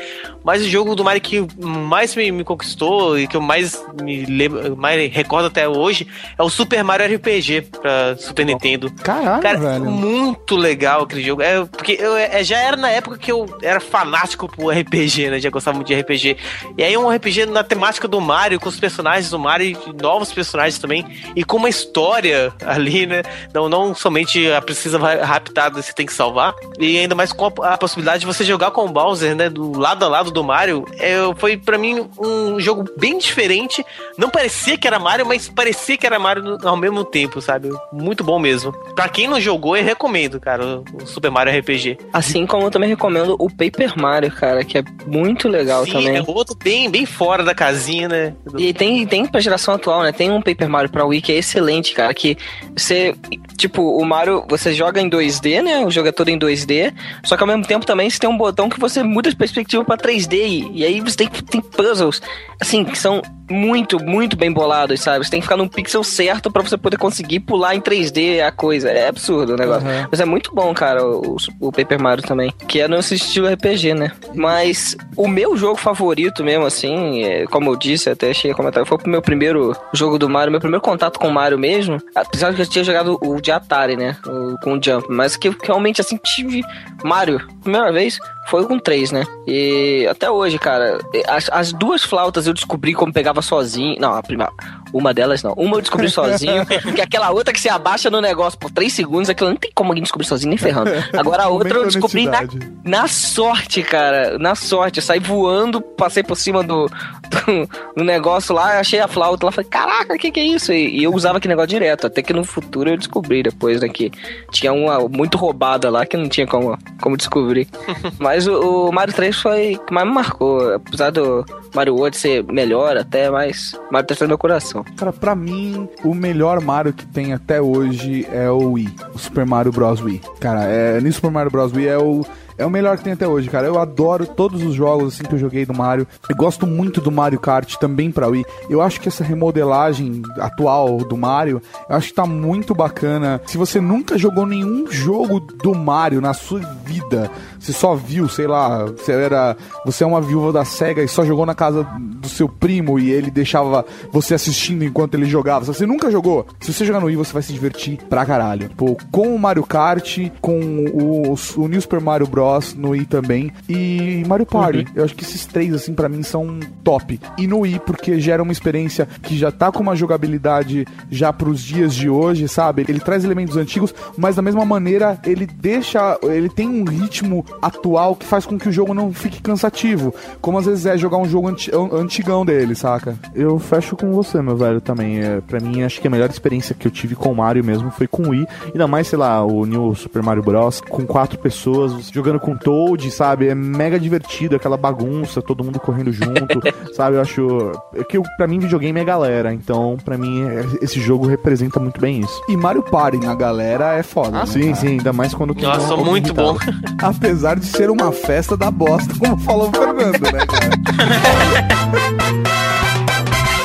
Mas 0.44 0.62
o 0.62 0.68
jogo 0.68 0.94
do 0.94 1.04
Mario 1.04 1.20
que 1.20 1.46
mais 1.58 2.14
me, 2.14 2.30
me 2.32 2.44
conquistou 2.44 3.18
e 3.18 3.26
que 3.26 3.36
eu 3.36 3.40
mais 3.40 3.82
me 4.02 4.24
lembro, 4.24 4.76
mais 4.76 5.12
recordo 5.12 5.46
até 5.46 5.68
hoje 5.68 6.06
é 6.38 6.42
o 6.42 6.48
Super 6.50 6.82
Mario 6.84 7.14
RPG 7.16 7.62
pra 7.80 8.16
Super 8.16 8.46
Nintendo. 8.46 8.90
Caralho, 9.02 9.42
Cara, 9.42 9.58
velho. 9.58 9.84
muito 9.90 10.56
legal 10.56 11.02
aquele 11.02 11.22
jogo. 11.22 11.42
É, 11.42 11.64
porque 11.64 11.96
eu 12.00 12.16
é, 12.16 12.42
já 12.42 12.58
era 12.58 12.76
na 12.76 12.90
época 12.90 13.18
que 13.18 13.30
eu 13.30 13.46
era 13.62 13.80
fanático 13.80 14.19
por 14.48 14.74
RPG, 14.74 15.30
né? 15.30 15.40
Já 15.40 15.50
gostava 15.50 15.76
muito 15.76 15.88
de 15.88 15.94
RPG. 15.94 16.36
E 16.76 16.82
aí 16.82 16.96
um 16.96 17.08
RPG 17.08 17.46
na 17.46 17.62
temática 17.62 18.06
do 18.06 18.20
Mario, 18.20 18.60
com 18.60 18.68
os 18.68 18.78
personagens 18.78 19.30
do 19.30 19.38
Mario 19.38 19.76
e 19.86 20.02
novos 20.02 20.32
personagens 20.32 20.78
também. 20.78 21.04
E 21.34 21.44
com 21.44 21.56
uma 21.56 21.68
história 21.68 22.52
ali, 22.64 23.06
né? 23.06 23.22
Não, 23.52 23.68
não 23.68 23.94
somente 23.94 24.50
a 24.50 24.60
precisa 24.60 24.98
raptada 24.98 25.80
você 25.80 25.92
tem 25.92 26.06
que 26.06 26.12
salvar. 26.12 26.54
E 26.78 26.98
ainda 26.98 27.14
mais 27.14 27.32
com 27.32 27.46
a, 27.46 27.74
a 27.74 27.78
possibilidade 27.78 28.20
de 28.20 28.26
você 28.26 28.44
jogar 28.44 28.70
com 28.70 28.84
o 28.84 28.88
Bowser, 28.88 29.34
né? 29.34 29.48
Do 29.48 29.78
lado 29.78 30.04
a 30.04 30.08
lado 30.08 30.30
do 30.30 30.42
Mario. 30.42 30.84
É, 30.98 31.16
foi 31.36 31.56
para 31.56 31.78
mim 31.78 32.08
um 32.18 32.60
jogo 32.60 32.84
bem 32.96 33.18
diferente. 33.18 33.84
Não 34.16 34.30
parecia 34.30 34.76
que 34.76 34.86
era 34.86 34.98
Mario, 34.98 35.26
mas 35.26 35.48
parecia 35.48 35.96
que 35.96 36.06
era 36.06 36.18
Mario 36.18 36.58
ao 36.62 36.76
mesmo 36.76 37.04
tempo, 37.04 37.40
sabe? 37.40 37.70
Muito 37.92 38.22
bom 38.24 38.38
mesmo. 38.38 38.72
Pra 38.94 39.08
quem 39.08 39.26
não 39.26 39.40
jogou, 39.40 39.76
eu 39.76 39.84
recomendo, 39.84 40.40
cara, 40.40 40.82
o 40.92 41.06
Super 41.06 41.30
Mario 41.30 41.58
RPG. 41.58 41.98
Assim 42.12 42.46
como 42.46 42.66
eu 42.66 42.70
também 42.70 42.88
recomendo 42.88 43.36
o 43.38 43.48
Paper 43.48 43.98
Mario, 43.98 44.09
cara, 44.30 44.64
que 44.64 44.78
é 44.78 44.84
muito 45.06 45.48
legal 45.48 45.84
Sim, 45.84 45.92
também. 45.92 46.16
é 46.16 46.24
outro 46.26 46.56
bem, 46.56 46.90
bem 46.90 47.06
fora 47.06 47.44
da 47.44 47.54
casinha, 47.54 48.08
né? 48.08 48.34
E 48.56 48.72
tem, 48.72 49.06
tem 49.06 49.26
pra 49.26 49.40
geração 49.40 49.74
atual, 49.74 50.02
né? 50.02 50.12
Tem 50.12 50.30
um 50.30 50.40
Paper 50.40 50.68
Mario 50.68 50.90
pra 50.90 51.04
Wii 51.04 51.20
que 51.20 51.32
é 51.32 51.36
excelente, 51.36 51.94
cara. 51.94 52.12
Que 52.12 52.36
você. 52.76 53.14
Tipo, 53.56 53.82
o 53.82 54.04
Mario, 54.04 54.44
você 54.48 54.72
joga 54.72 55.00
em 55.00 55.08
2D, 55.08 55.62
né? 55.62 55.84
O 55.84 55.90
jogo 55.90 56.08
é 56.08 56.12
todo 56.12 56.28
em 56.28 56.38
2D. 56.38 56.92
Só 57.24 57.36
que 57.36 57.42
ao 57.42 57.46
mesmo 57.46 57.66
tempo 57.66 57.86
também 57.86 58.08
você 58.08 58.18
tem 58.18 58.28
um 58.28 58.36
botão 58.36 58.68
que 58.68 58.80
você 58.80 59.02
muda 59.02 59.30
de 59.30 59.36
perspectiva 59.36 59.84
pra 59.84 59.96
3D. 59.96 60.34
E, 60.34 60.70
e 60.80 60.84
aí 60.84 61.00
você 61.00 61.16
tem, 61.16 61.28
tem 61.28 61.60
puzzles, 61.60 62.20
assim, 62.60 62.84
que 62.84 62.98
são 62.98 63.22
muito, 63.50 64.02
muito 64.02 64.36
bem 64.36 64.52
bolados, 64.52 65.00
sabe? 65.00 65.24
Você 65.24 65.30
tem 65.30 65.40
que 65.40 65.46
ficar 65.46 65.56
num 65.56 65.68
pixel 65.68 66.04
certo 66.04 66.50
pra 66.50 66.62
você 66.62 66.76
poder 66.76 66.96
conseguir 66.96 67.40
pular 67.40 67.74
em 67.74 67.80
3D 67.80 68.40
a 68.44 68.52
coisa. 68.52 68.90
É 68.90 69.08
absurdo 69.08 69.54
o 69.54 69.56
negócio. 69.56 69.88
Uhum. 69.88 70.06
Mas 70.10 70.20
é 70.20 70.24
muito 70.24 70.54
bom, 70.54 70.72
cara, 70.72 71.04
o, 71.04 71.36
o 71.60 71.72
Paper 71.72 72.00
Mario 72.00 72.24
também. 72.24 72.52
Que 72.68 72.80
é 72.80 72.88
nesse 72.88 73.14
estilo 73.14 73.48
RPG, 73.48 73.94
né? 73.94 74.12
Mas 74.34 74.96
o 75.16 75.28
meu 75.28 75.56
jogo 75.56 75.76
favorito 75.76 76.44
mesmo, 76.44 76.66
assim, 76.66 77.24
é, 77.24 77.44
como 77.46 77.70
eu 77.70 77.76
disse, 77.76 78.10
até 78.10 78.32
cheguei 78.32 78.52
a 78.52 78.54
comentar, 78.54 78.86
foi 78.86 78.98
o 79.04 79.08
meu 79.08 79.22
primeiro 79.22 79.76
jogo 79.92 80.18
do 80.18 80.28
Mario, 80.28 80.52
meu 80.52 80.60
primeiro 80.60 80.82
contato 80.82 81.18
com 81.18 81.28
o 81.28 81.32
Mario 81.32 81.58
mesmo. 81.58 81.98
Apesar 82.14 82.50
de 82.50 82.56
que 82.56 82.62
eu 82.62 82.66
tinha 82.66 82.84
jogado 82.84 83.18
o 83.22 83.40
de 83.40 83.50
Atari, 83.50 83.96
né? 83.96 84.16
O, 84.26 84.56
com 84.60 84.74
o 84.74 84.82
Jump. 84.82 85.06
Mas 85.08 85.36
que 85.36 85.48
eu 85.48 85.56
realmente, 85.62 86.00
assim, 86.00 86.16
tive 86.16 86.62
Mario. 87.02 87.40
Primeira 87.62 87.92
vez 87.92 88.18
foi 88.48 88.66
com 88.66 88.78
três, 88.78 89.12
né? 89.12 89.24
E 89.46 90.06
até 90.10 90.30
hoje, 90.30 90.58
cara, 90.58 90.98
as, 91.28 91.48
as 91.52 91.72
duas 91.72 92.02
flautas 92.02 92.46
eu 92.46 92.52
descobri 92.52 92.94
como 92.94 93.12
pegava 93.12 93.39
sozinho. 93.42 93.96
Não, 94.00 94.14
a 94.14 94.22
primeira. 94.22 94.52
Uma 94.92 95.14
delas 95.14 95.42
não. 95.42 95.52
Uma 95.52 95.76
eu 95.76 95.80
descobri 95.80 96.08
sozinho. 96.10 96.64
que 96.66 97.00
aquela 97.00 97.30
outra 97.30 97.52
que 97.52 97.60
se 97.60 97.68
abaixa 97.68 98.10
no 98.10 98.20
negócio 98.20 98.58
por 98.58 98.70
três 98.70 98.92
segundos, 98.92 99.30
aquilo 99.30 99.50
não 99.50 99.56
tem 99.56 99.70
como 99.74 99.90
alguém 99.90 100.02
descobrir 100.02 100.26
sozinho 100.26 100.50
nem 100.50 100.58
ferrando. 100.58 100.90
Agora 101.16 101.44
a 101.44 101.48
outra 101.50 101.78
eu 101.78 101.84
descobri 101.84 102.26
na, 102.26 102.40
na 102.84 103.08
sorte, 103.08 103.82
cara. 103.82 104.38
Na 104.38 104.54
sorte. 104.54 104.98
Eu 104.98 105.02
saí 105.02 105.20
voando, 105.20 105.80
passei 105.80 106.22
por 106.22 106.36
cima 106.36 106.62
do, 106.62 106.86
do, 106.86 107.68
do 107.96 108.04
negócio 108.04 108.54
lá, 108.54 108.80
achei 108.80 109.00
a 109.00 109.08
flauta 109.08 109.46
lá, 109.46 109.52
falei, 109.52 109.68
caraca, 109.70 110.14
o 110.14 110.18
que, 110.18 110.30
que 110.30 110.40
é 110.40 110.44
isso? 110.44 110.72
E, 110.72 111.00
e 111.00 111.04
eu 111.04 111.14
usava 111.14 111.38
aquele 111.38 111.52
negócio 111.52 111.68
direto. 111.68 112.06
Até 112.06 112.22
que 112.22 112.32
no 112.32 112.44
futuro 112.44 112.90
eu 112.90 112.96
descobri 112.96 113.42
depois, 113.42 113.80
né? 113.80 113.88
Que 113.88 114.10
tinha 114.50 114.72
uma 114.72 115.08
muito 115.08 115.38
roubada 115.38 115.90
lá 115.90 116.04
que 116.04 116.16
não 116.16 116.28
tinha 116.28 116.46
como, 116.46 116.76
como 117.00 117.16
descobrir. 117.16 117.68
Mas 118.18 118.46
o, 118.46 118.88
o 118.88 118.92
Mario 118.92 119.14
3 119.14 119.36
foi 119.36 119.74
o 119.74 119.78
que 119.78 119.92
mais 119.92 120.06
me 120.06 120.14
marcou. 120.14 120.74
Apesar 120.74 121.10
do 121.10 121.44
Mario 121.74 121.94
World 121.94 122.16
ser 122.16 122.44
melhor 122.44 122.96
até, 122.96 123.30
mas 123.30 123.78
Mario 123.90 124.06
3 124.06 124.18
tá 124.18 124.24
no 124.24 124.30
meu 124.30 124.38
coração. 124.38 124.79
Cara, 124.96 125.12
pra 125.12 125.34
mim, 125.34 125.88
o 126.04 126.14
melhor 126.14 126.60
Mario 126.60 126.92
que 126.92 127.06
tem 127.06 127.32
até 127.32 127.60
hoje 127.60 128.26
é 128.32 128.50
o 128.50 128.72
Wii. 128.72 128.94
O 129.14 129.18
Super 129.18 129.46
Mario 129.46 129.72
Bros. 129.72 130.00
Wii. 130.00 130.20
Cara, 130.38 130.64
é, 130.64 131.00
no 131.00 131.12
Super 131.12 131.30
Mario 131.30 131.50
Bros. 131.50 131.72
Wii 131.72 131.86
é 131.88 131.98
o. 131.98 132.24
É 132.60 132.66
o 132.66 132.68
melhor 132.68 132.98
que 132.98 133.04
tem 133.04 133.14
até 133.14 133.26
hoje, 133.26 133.48
cara. 133.48 133.66
Eu 133.66 133.78
adoro 133.78 134.26
todos 134.26 134.62
os 134.62 134.74
jogos 134.74 135.14
assim 135.14 135.24
que 135.24 135.34
eu 135.34 135.38
joguei 135.38 135.64
do 135.64 135.72
Mario. 135.72 136.06
Eu 136.28 136.36
gosto 136.36 136.66
muito 136.66 137.00
do 137.00 137.10
Mario 137.10 137.40
Kart 137.40 137.76
também 137.76 138.10
pra 138.10 138.28
Wii. 138.28 138.44
Eu 138.68 138.82
acho 138.82 139.00
que 139.00 139.08
essa 139.08 139.24
remodelagem 139.24 140.20
atual 140.38 140.98
do 140.98 141.16
Mario, 141.16 141.62
eu 141.88 141.96
acho 141.96 142.08
que 142.08 142.14
tá 142.14 142.26
muito 142.26 142.74
bacana. 142.74 143.40
Se 143.46 143.56
você 143.56 143.80
nunca 143.80 144.18
jogou 144.18 144.44
nenhum 144.44 144.86
jogo 144.90 145.40
do 145.40 145.74
Mario 145.74 146.20
na 146.20 146.34
sua 146.34 146.60
vida, 146.84 147.30
você 147.58 147.72
só 147.72 147.94
viu, 147.94 148.28
sei 148.28 148.46
lá, 148.46 148.84
você 148.84 149.12
era, 149.12 149.56
você 149.86 150.04
é 150.04 150.06
uma 150.06 150.20
viúva 150.20 150.52
da 150.52 150.64
Sega 150.64 151.02
e 151.02 151.08
só 151.08 151.24
jogou 151.24 151.46
na 151.46 151.54
casa 151.54 151.86
do 151.98 152.28
seu 152.28 152.46
primo 152.46 152.98
e 152.98 153.10
ele 153.10 153.30
deixava 153.30 153.86
você 154.12 154.34
assistindo 154.34 154.84
enquanto 154.84 155.14
ele 155.14 155.24
jogava. 155.24 155.64
Se 155.64 155.72
você 155.72 155.86
nunca 155.86 156.10
jogou, 156.10 156.46
se 156.60 156.74
você 156.74 156.84
jogar 156.84 157.00
no 157.00 157.06
Wii, 157.06 157.16
você 157.16 157.32
vai 157.32 157.42
se 157.42 157.54
divertir 157.54 157.96
pra 158.10 158.26
caralho. 158.26 158.68
Pô, 158.76 158.98
com 159.10 159.34
o 159.34 159.38
Mario 159.38 159.64
Kart, 159.64 160.18
com 160.42 160.60
o, 160.60 161.34
o 161.56 161.68
New 161.68 161.80
Super 161.80 162.00
Mario 162.00 162.26
Bros 162.26 162.49
no 162.76 162.90
Wii 162.90 163.04
também 163.06 163.52
e 163.68 164.22
Mario 164.26 164.46
Party. 164.46 164.86
Eu 164.94 165.04
acho 165.04 165.14
que 165.14 165.24
esses 165.24 165.46
três 165.46 165.72
assim 165.74 165.94
pra 165.94 166.08
mim 166.08 166.22
são 166.22 166.58
top. 166.84 167.20
E 167.38 167.46
no 167.46 167.60
Wii 167.60 167.80
porque 167.86 168.20
gera 168.20 168.42
uma 168.42 168.52
experiência 168.52 169.06
que 169.22 169.36
já 169.36 169.50
tá 169.50 169.70
com 169.72 169.80
uma 169.82 169.94
jogabilidade 169.96 170.86
já 171.10 171.32
pros 171.32 171.60
dias 171.62 171.94
de 171.94 172.08
hoje, 172.08 172.48
sabe? 172.48 172.84
Ele 172.88 173.00
traz 173.00 173.24
elementos 173.24 173.56
antigos, 173.56 173.94
mas 174.16 174.36
da 174.36 174.42
mesma 174.42 174.64
maneira 174.64 175.18
ele 175.24 175.46
deixa, 175.46 176.18
ele 176.22 176.48
tem 176.48 176.68
um 176.68 176.84
ritmo 176.84 177.44
atual 177.60 178.14
que 178.16 178.26
faz 178.26 178.44
com 178.46 178.58
que 178.58 178.68
o 178.68 178.72
jogo 178.72 178.94
não 178.94 179.12
fique 179.12 179.40
cansativo, 179.42 180.14
como 180.40 180.58
às 180.58 180.66
vezes 180.66 180.86
é 180.86 180.96
jogar 180.96 181.18
um 181.18 181.24
jogo 181.28 181.48
anti- 181.48 181.70
an- 181.74 181.90
antigão 181.96 182.44
dele, 182.44 182.74
saca? 182.74 183.16
Eu 183.34 183.58
fecho 183.58 183.96
com 183.96 184.12
você, 184.12 184.40
meu 184.42 184.56
velho, 184.56 184.80
também. 184.80 185.20
É, 185.20 185.40
pra 185.40 185.60
mim, 185.60 185.82
acho 185.82 186.00
que 186.00 186.06
a 186.08 186.10
melhor 186.10 186.30
experiência 186.30 186.74
que 186.74 186.86
eu 186.86 186.90
tive 186.90 187.14
com 187.14 187.30
o 187.32 187.36
Mario 187.36 187.62
mesmo 187.64 187.90
foi 187.90 188.06
com 188.06 188.22
o 188.24 188.30
Wii. 188.30 188.46
Ainda 188.72 188.86
mais, 188.88 189.06
sei 189.08 189.18
lá, 189.18 189.44
o 189.44 189.64
New 189.66 189.94
Super 189.94 190.22
Mario 190.22 190.42
Bros. 190.42 190.80
com 190.80 191.04
quatro 191.06 191.38
pessoas, 191.38 192.08
jogando 192.10 192.39
com 192.40 192.56
Toad, 192.56 193.10
sabe? 193.10 193.48
É 193.48 193.54
mega 193.54 193.98
divertido, 194.00 194.56
aquela 194.56 194.76
bagunça, 194.76 195.40
todo 195.42 195.62
mundo 195.62 195.78
correndo 195.78 196.12
junto, 196.12 196.60
sabe? 196.94 197.16
Eu 197.16 197.20
acho. 197.20 197.72
É 197.94 198.02
que 198.02 198.18
pra 198.36 198.46
mim, 198.46 198.58
videogame 198.58 198.98
é 199.00 199.04
galera. 199.04 199.52
Então, 199.54 199.96
pra 200.04 200.16
mim, 200.18 200.42
é- 200.48 200.84
esse 200.84 201.00
jogo 201.00 201.26
representa 201.26 201.78
muito 201.78 202.00
bem 202.00 202.20
isso. 202.20 202.42
E 202.48 202.56
Mario 202.56 202.82
Party 202.82 203.18
na 203.18 203.34
galera 203.34 203.94
é 203.94 204.02
foda. 204.02 204.38
Ah, 204.38 204.40
né, 204.40 204.46
sim, 204.46 204.60
cara? 204.62 204.74
sim, 204.76 204.86
ainda 204.88 205.12
mais 205.12 205.34
quando 205.34 205.54
tem 205.54 205.64
Nossa, 205.64 205.94
um- 205.94 206.04
muito 206.04 206.32
bom. 206.34 206.56
Apesar 207.02 207.58
de 207.58 207.66
ser 207.66 207.90
uma 207.90 208.10
festa 208.12 208.56
da 208.56 208.70
bosta, 208.70 209.12
como 209.18 209.36
falou 209.38 209.68
o 209.68 209.72
Fernando, 209.72 210.20
né, 210.20 210.46
cara? 210.46 210.70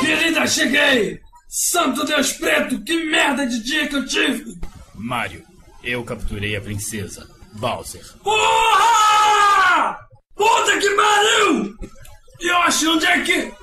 Querida, 0.00 0.46
cheguei! 0.46 1.20
Santo 1.48 2.04
Deus 2.04 2.32
preto, 2.32 2.80
que 2.82 3.04
merda 3.10 3.46
de 3.46 3.62
dia 3.62 3.86
que 3.88 3.96
eu 3.96 4.06
tive! 4.06 4.44
Mario, 4.94 5.42
eu 5.82 6.02
capturei 6.04 6.56
a 6.56 6.60
princesa. 6.60 7.26
Bowser. 7.56 8.02
Porra! 8.22 9.98
Puta 10.34 10.78
que 10.78 10.90
pariu! 10.90 11.76
Achei 12.66 12.88
onde 12.88 13.06
é 13.06 13.20
que... 13.20 13.54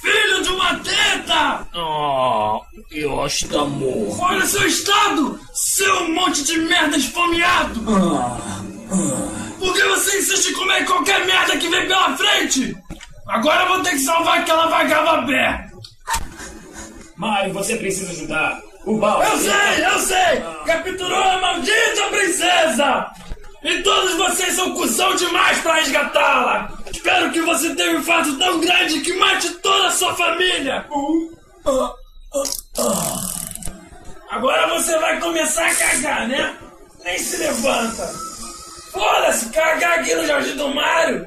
Filho 0.00 0.42
de 0.42 0.48
uma 0.50 0.78
teta! 0.78 1.66
Oh, 1.74 2.62
Yoshi 2.90 3.48
tá 3.48 3.64
morto. 3.64 4.22
Olha 4.22 4.46
seu 4.46 4.66
estado, 4.66 5.38
seu 5.52 6.08
monte 6.10 6.44
de 6.44 6.58
merda 6.58 6.96
esfomeado! 6.96 7.80
Por 9.58 9.74
que 9.74 9.82
você 9.82 10.18
insiste 10.20 10.50
em 10.50 10.54
comer 10.54 10.86
qualquer 10.86 11.26
merda 11.26 11.58
que 11.58 11.68
vem 11.68 11.88
pela 11.88 12.16
frente? 12.16 12.74
Agora 13.26 13.64
eu 13.64 13.68
vou 13.68 13.82
ter 13.82 13.90
que 13.90 13.98
salvar 13.98 14.38
aquela 14.38 14.68
vagabé! 14.68 15.68
Mario, 17.16 17.52
você 17.52 17.76
precisa 17.76 18.12
ajudar. 18.12 18.62
O. 18.86 18.98
Eu 19.04 19.38
sei, 19.38 19.84
eu 19.84 19.98
sei! 19.98 20.42
Capturou 20.66 21.22
a 21.22 21.40
maldita 21.40 22.02
princesa! 22.10 23.10
E 23.62 23.82
todos 23.82 24.14
vocês 24.14 24.54
são 24.54 24.72
cuzão 24.74 25.14
demais 25.16 25.58
pra 25.58 25.74
resgatá-la! 25.74 26.72
Espero 26.90 27.30
que 27.30 27.42
você 27.42 27.74
tenha 27.74 27.92
um 27.92 28.00
infarto 28.00 28.38
tão 28.38 28.58
grande 28.58 29.00
que 29.00 29.12
mate 29.18 29.50
toda 29.56 29.88
a 29.88 29.92
sua 29.92 30.14
família! 30.14 30.86
Agora 34.30 34.66
você 34.68 34.98
vai 34.98 35.20
começar 35.20 35.66
a 35.66 35.74
cagar, 35.74 36.28
né? 36.28 36.56
Nem 37.04 37.18
se 37.18 37.36
levanta! 37.36 38.06
Foda-se, 38.92 39.50
cagar 39.50 40.00
aqui 40.00 40.14
no 40.14 40.26
Jardim 40.26 40.56
do 40.56 40.74
Mário! 40.74 41.26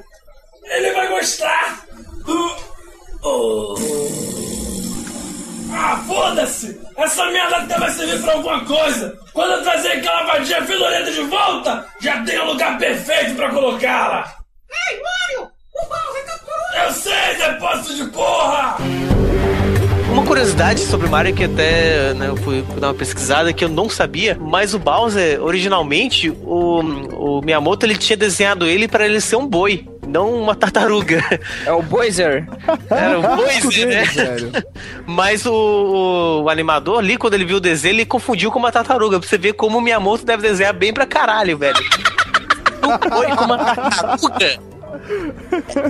Ele 0.66 0.92
vai 0.94 1.08
gostar! 1.08 1.86
Ah, 5.76 5.98
foda-se! 6.08 6.80
Essa 6.96 7.26
merda 7.32 7.58
até 7.58 7.80
vai 7.80 7.92
servir 7.92 8.22
pra 8.22 8.34
alguma 8.34 8.64
coisa! 8.64 9.18
Quando 9.34 9.54
eu 9.54 9.64
trazer 9.64 9.94
aquela 9.94 10.24
vadia 10.24 10.64
fedorenta 10.64 11.12
de 11.12 11.22
volta, 11.22 11.86
já 12.00 12.24
tem 12.24 12.40
o 12.40 12.46
lugar 12.46 12.78
perfeito 12.78 13.36
pra 13.36 13.50
colocá-la! 13.50 14.36
Ei, 14.70 15.02
Mario! 15.02 15.52
O 15.74 15.86
Bowser 15.88 16.26
capturou! 16.26 16.86
Eu 16.86 16.94
sei, 16.94 17.36
depósito 17.38 17.96
de 17.96 18.12
porra! 18.12 18.78
Uma 20.12 20.24
curiosidade 20.24 20.82
sobre 20.82 21.08
o 21.08 21.10
Mario 21.10 21.34
que 21.34 21.46
até 21.46 22.14
né, 22.14 22.28
eu 22.28 22.38
fui 22.38 22.62
dar 22.78 22.90
uma 22.90 22.94
pesquisada 22.94 23.52
que 23.52 23.66
eu 23.66 23.70
não 23.70 23.90
sabia, 23.90 24.38
mas 24.40 24.76
o 24.76 24.80
Bowser, 24.80 25.42
originalmente, 25.42 26.30
o, 26.30 26.82
o 27.40 27.42
Miyamoto 27.42 27.84
ele 27.84 27.98
tinha 27.98 28.16
desenhado 28.16 28.68
ele 28.68 28.88
para 28.88 29.06
ele 29.06 29.20
ser 29.20 29.38
um 29.38 29.48
boi, 29.48 29.88
não 30.08 30.34
uma 30.34 30.56
tartaruga. 30.56 31.24
É 31.66 31.72
o 31.72 31.82
Boiser. 31.82 32.48
Era 32.90 33.20
o 33.20 33.22
Boiser, 33.36 33.88
né? 33.88 34.64
Mas 35.06 35.46
o, 35.46 35.54
o, 35.54 36.42
o 36.44 36.50
animador 36.50 37.00
ali, 37.00 37.18
quando 37.18 37.34
ele 37.34 37.46
viu 37.46 37.58
o 37.58 37.62
desenho, 37.62 37.96
ele 37.96 38.06
confundiu 38.06 38.52
com 38.52 38.60
uma 38.60 38.72
tartaruga. 38.72 39.20
Pra 39.20 39.28
você 39.28 39.38
ver 39.38 39.54
como 39.54 39.78
o 39.78 39.82
Miyamoto 39.82 40.26
deve 40.26 40.44
desenhar 40.44 40.74
bem 40.74 40.94
pra 40.94 41.06
caralho, 41.06 41.58
velho. 41.58 41.78
Um 42.84 43.10
boi 43.10 43.36
com 43.36 43.46
uma 43.46 43.58
tartaruga. 43.58 44.73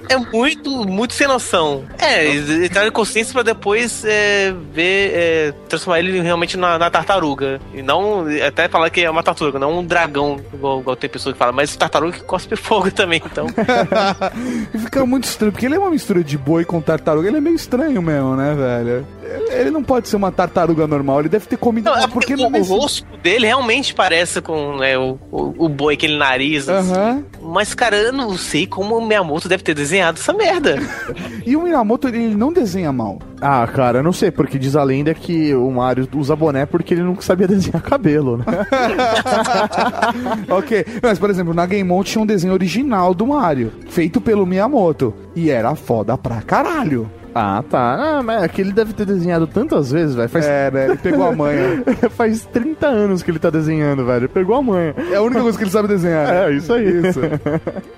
É 0.09 0.17
muito, 0.17 0.69
muito 0.85 1.13
sem 1.13 1.27
noção. 1.27 1.83
É, 1.99 2.25
ele 2.25 2.65
em 2.65 2.91
consciência 2.91 3.33
pra 3.33 3.43
depois 3.43 4.03
é, 4.05 4.53
ver, 4.71 5.11
é, 5.13 5.53
transformar 5.67 5.99
ele 5.99 6.21
realmente 6.21 6.57
na, 6.57 6.77
na, 6.77 6.89
tartaruga. 6.89 7.59
E 7.73 7.81
não, 7.81 8.25
até 8.45 8.67
falar 8.67 8.89
que 8.89 9.01
é 9.01 9.09
uma 9.09 9.23
tartaruga, 9.23 9.59
não 9.59 9.79
um 9.79 9.85
dragão, 9.85 10.39
igual, 10.53 10.79
igual 10.81 10.95
tem 10.95 11.09
pessoa 11.09 11.33
que 11.33 11.39
fala, 11.39 11.51
mas 11.51 11.75
tartaruga 11.75 12.17
que 12.17 12.23
cospe 12.23 12.55
fogo 12.55 12.89
também, 12.91 13.21
então. 13.23 13.47
Fica 14.83 15.05
muito 15.05 15.25
estranho, 15.25 15.51
porque 15.51 15.65
ele 15.65 15.75
é 15.75 15.79
uma 15.79 15.89
mistura 15.89 16.23
de 16.23 16.37
boi 16.37 16.65
com 16.65 16.81
tartaruga, 16.81 17.27
ele 17.27 17.37
é 17.37 17.41
meio 17.41 17.55
estranho 17.55 18.01
mesmo, 18.01 18.35
né, 18.35 18.53
velho? 18.55 19.07
Ele 19.51 19.71
não 19.71 19.83
pode 19.83 20.07
ser 20.07 20.15
uma 20.15 20.31
tartaruga 20.31 20.87
normal, 20.87 21.21
ele 21.21 21.29
deve 21.29 21.45
ter 21.45 21.57
comido. 21.57 21.85
Não, 21.85 21.97
é 21.97 22.07
porque, 22.07 22.33
porque 22.33 22.43
o, 22.43 22.49
nesse... 22.49 22.71
o 22.71 22.75
rosto 22.75 23.05
dele 23.21 23.45
realmente 23.45 23.93
parece 23.93 24.41
com 24.41 24.77
né, 24.77 24.97
o, 24.97 25.17
o, 25.31 25.65
o, 25.65 25.69
boi, 25.69 25.95
aquele 25.95 26.17
nariz. 26.17 26.69
Assim. 26.69 27.25
Mas, 27.41 27.73
cara, 27.73 27.97
eu 27.97 28.13
não 28.13 28.37
sei 28.37 28.65
como 28.65 28.97
o 28.97 29.05
Miyamoto 29.05 29.49
deve 29.49 29.63
ter 29.63 29.73
desenhado 29.73 30.19
essa 30.19 30.33
merda. 30.33 30.77
e 31.45 31.55
o 31.55 31.61
Miyamoto, 31.61 32.07
ele 32.07 32.35
não 32.35 32.51
desenha 32.51 32.91
mal. 32.91 33.19
Ah, 33.41 33.67
cara, 33.67 33.99
eu 33.99 34.03
não 34.03 34.13
sei, 34.13 34.31
porque 34.31 34.57
diz 34.57 34.73
a 34.73 34.83
lenda 34.83 35.13
que 35.13 35.53
o 35.53 35.69
Mario 35.69 36.07
usa 36.15 36.33
boné 36.33 36.65
porque 36.65 36.93
ele 36.93 37.03
nunca 37.03 37.21
sabia 37.21 37.45
desenhar 37.45 37.81
cabelo, 37.81 38.37
né? 38.37 38.45
ok, 40.49 40.85
mas 41.01 41.19
por 41.19 41.29
exemplo, 41.29 41.53
na 41.53 41.65
Game 41.65 41.83
Mode 41.83 42.09
tinha 42.09 42.21
um 42.21 42.25
desenho 42.25 42.53
original 42.53 43.13
do 43.13 43.27
Mario, 43.27 43.73
feito 43.89 44.21
pelo 44.21 44.45
Miyamoto. 44.45 45.13
E 45.35 45.49
era 45.49 45.75
foda 45.75 46.17
pra 46.17 46.41
caralho. 46.41 47.09
Ah, 47.35 47.63
tá. 47.67 47.95
Ah, 47.99 48.23
mas 48.23 48.43
é 48.43 48.47
que 48.47 48.61
ele 48.61 48.71
deve 48.71 48.93
ter 48.93 49.05
desenhado 49.05 49.47
tantas 49.47 49.91
vezes, 49.91 50.15
velho. 50.15 50.29
Faz... 50.29 50.45
É, 50.45 50.69
né? 50.69 50.85
Ele 50.85 50.97
pegou 50.97 51.25
a 51.25 51.31
manha. 51.31 51.83
Faz 52.15 52.45
30 52.45 52.87
anos 52.87 53.23
que 53.23 53.31
ele 53.31 53.39
tá 53.39 53.49
desenhando, 53.49 54.05
velho. 54.05 54.21
Ele 54.21 54.27
pegou 54.27 54.55
a 54.55 54.61
manha. 54.61 54.93
É 55.11 55.15
a 55.15 55.21
única 55.21 55.41
coisa 55.41 55.57
que 55.57 55.63
ele 55.63 55.71
sabe 55.71 55.87
desenhar. 55.87 56.31
É, 56.31 56.51
isso 56.53 56.71
aí. 56.71 57.07
Isso. 57.07 57.19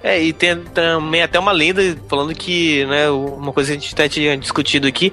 é, 0.02 0.22
e 0.22 0.32
tem 0.32 0.58
também 0.74 1.22
até 1.22 1.38
uma 1.38 1.52
lenda 1.52 1.82
falando 2.08 2.34
que, 2.34 2.86
né, 2.86 3.10
uma 3.10 3.52
coisa 3.52 3.72
que 3.72 3.78
a 3.78 3.80
gente 3.82 3.94
até 3.94 4.08
tinha 4.08 4.38
discutido 4.38 4.88
aqui, 4.88 5.12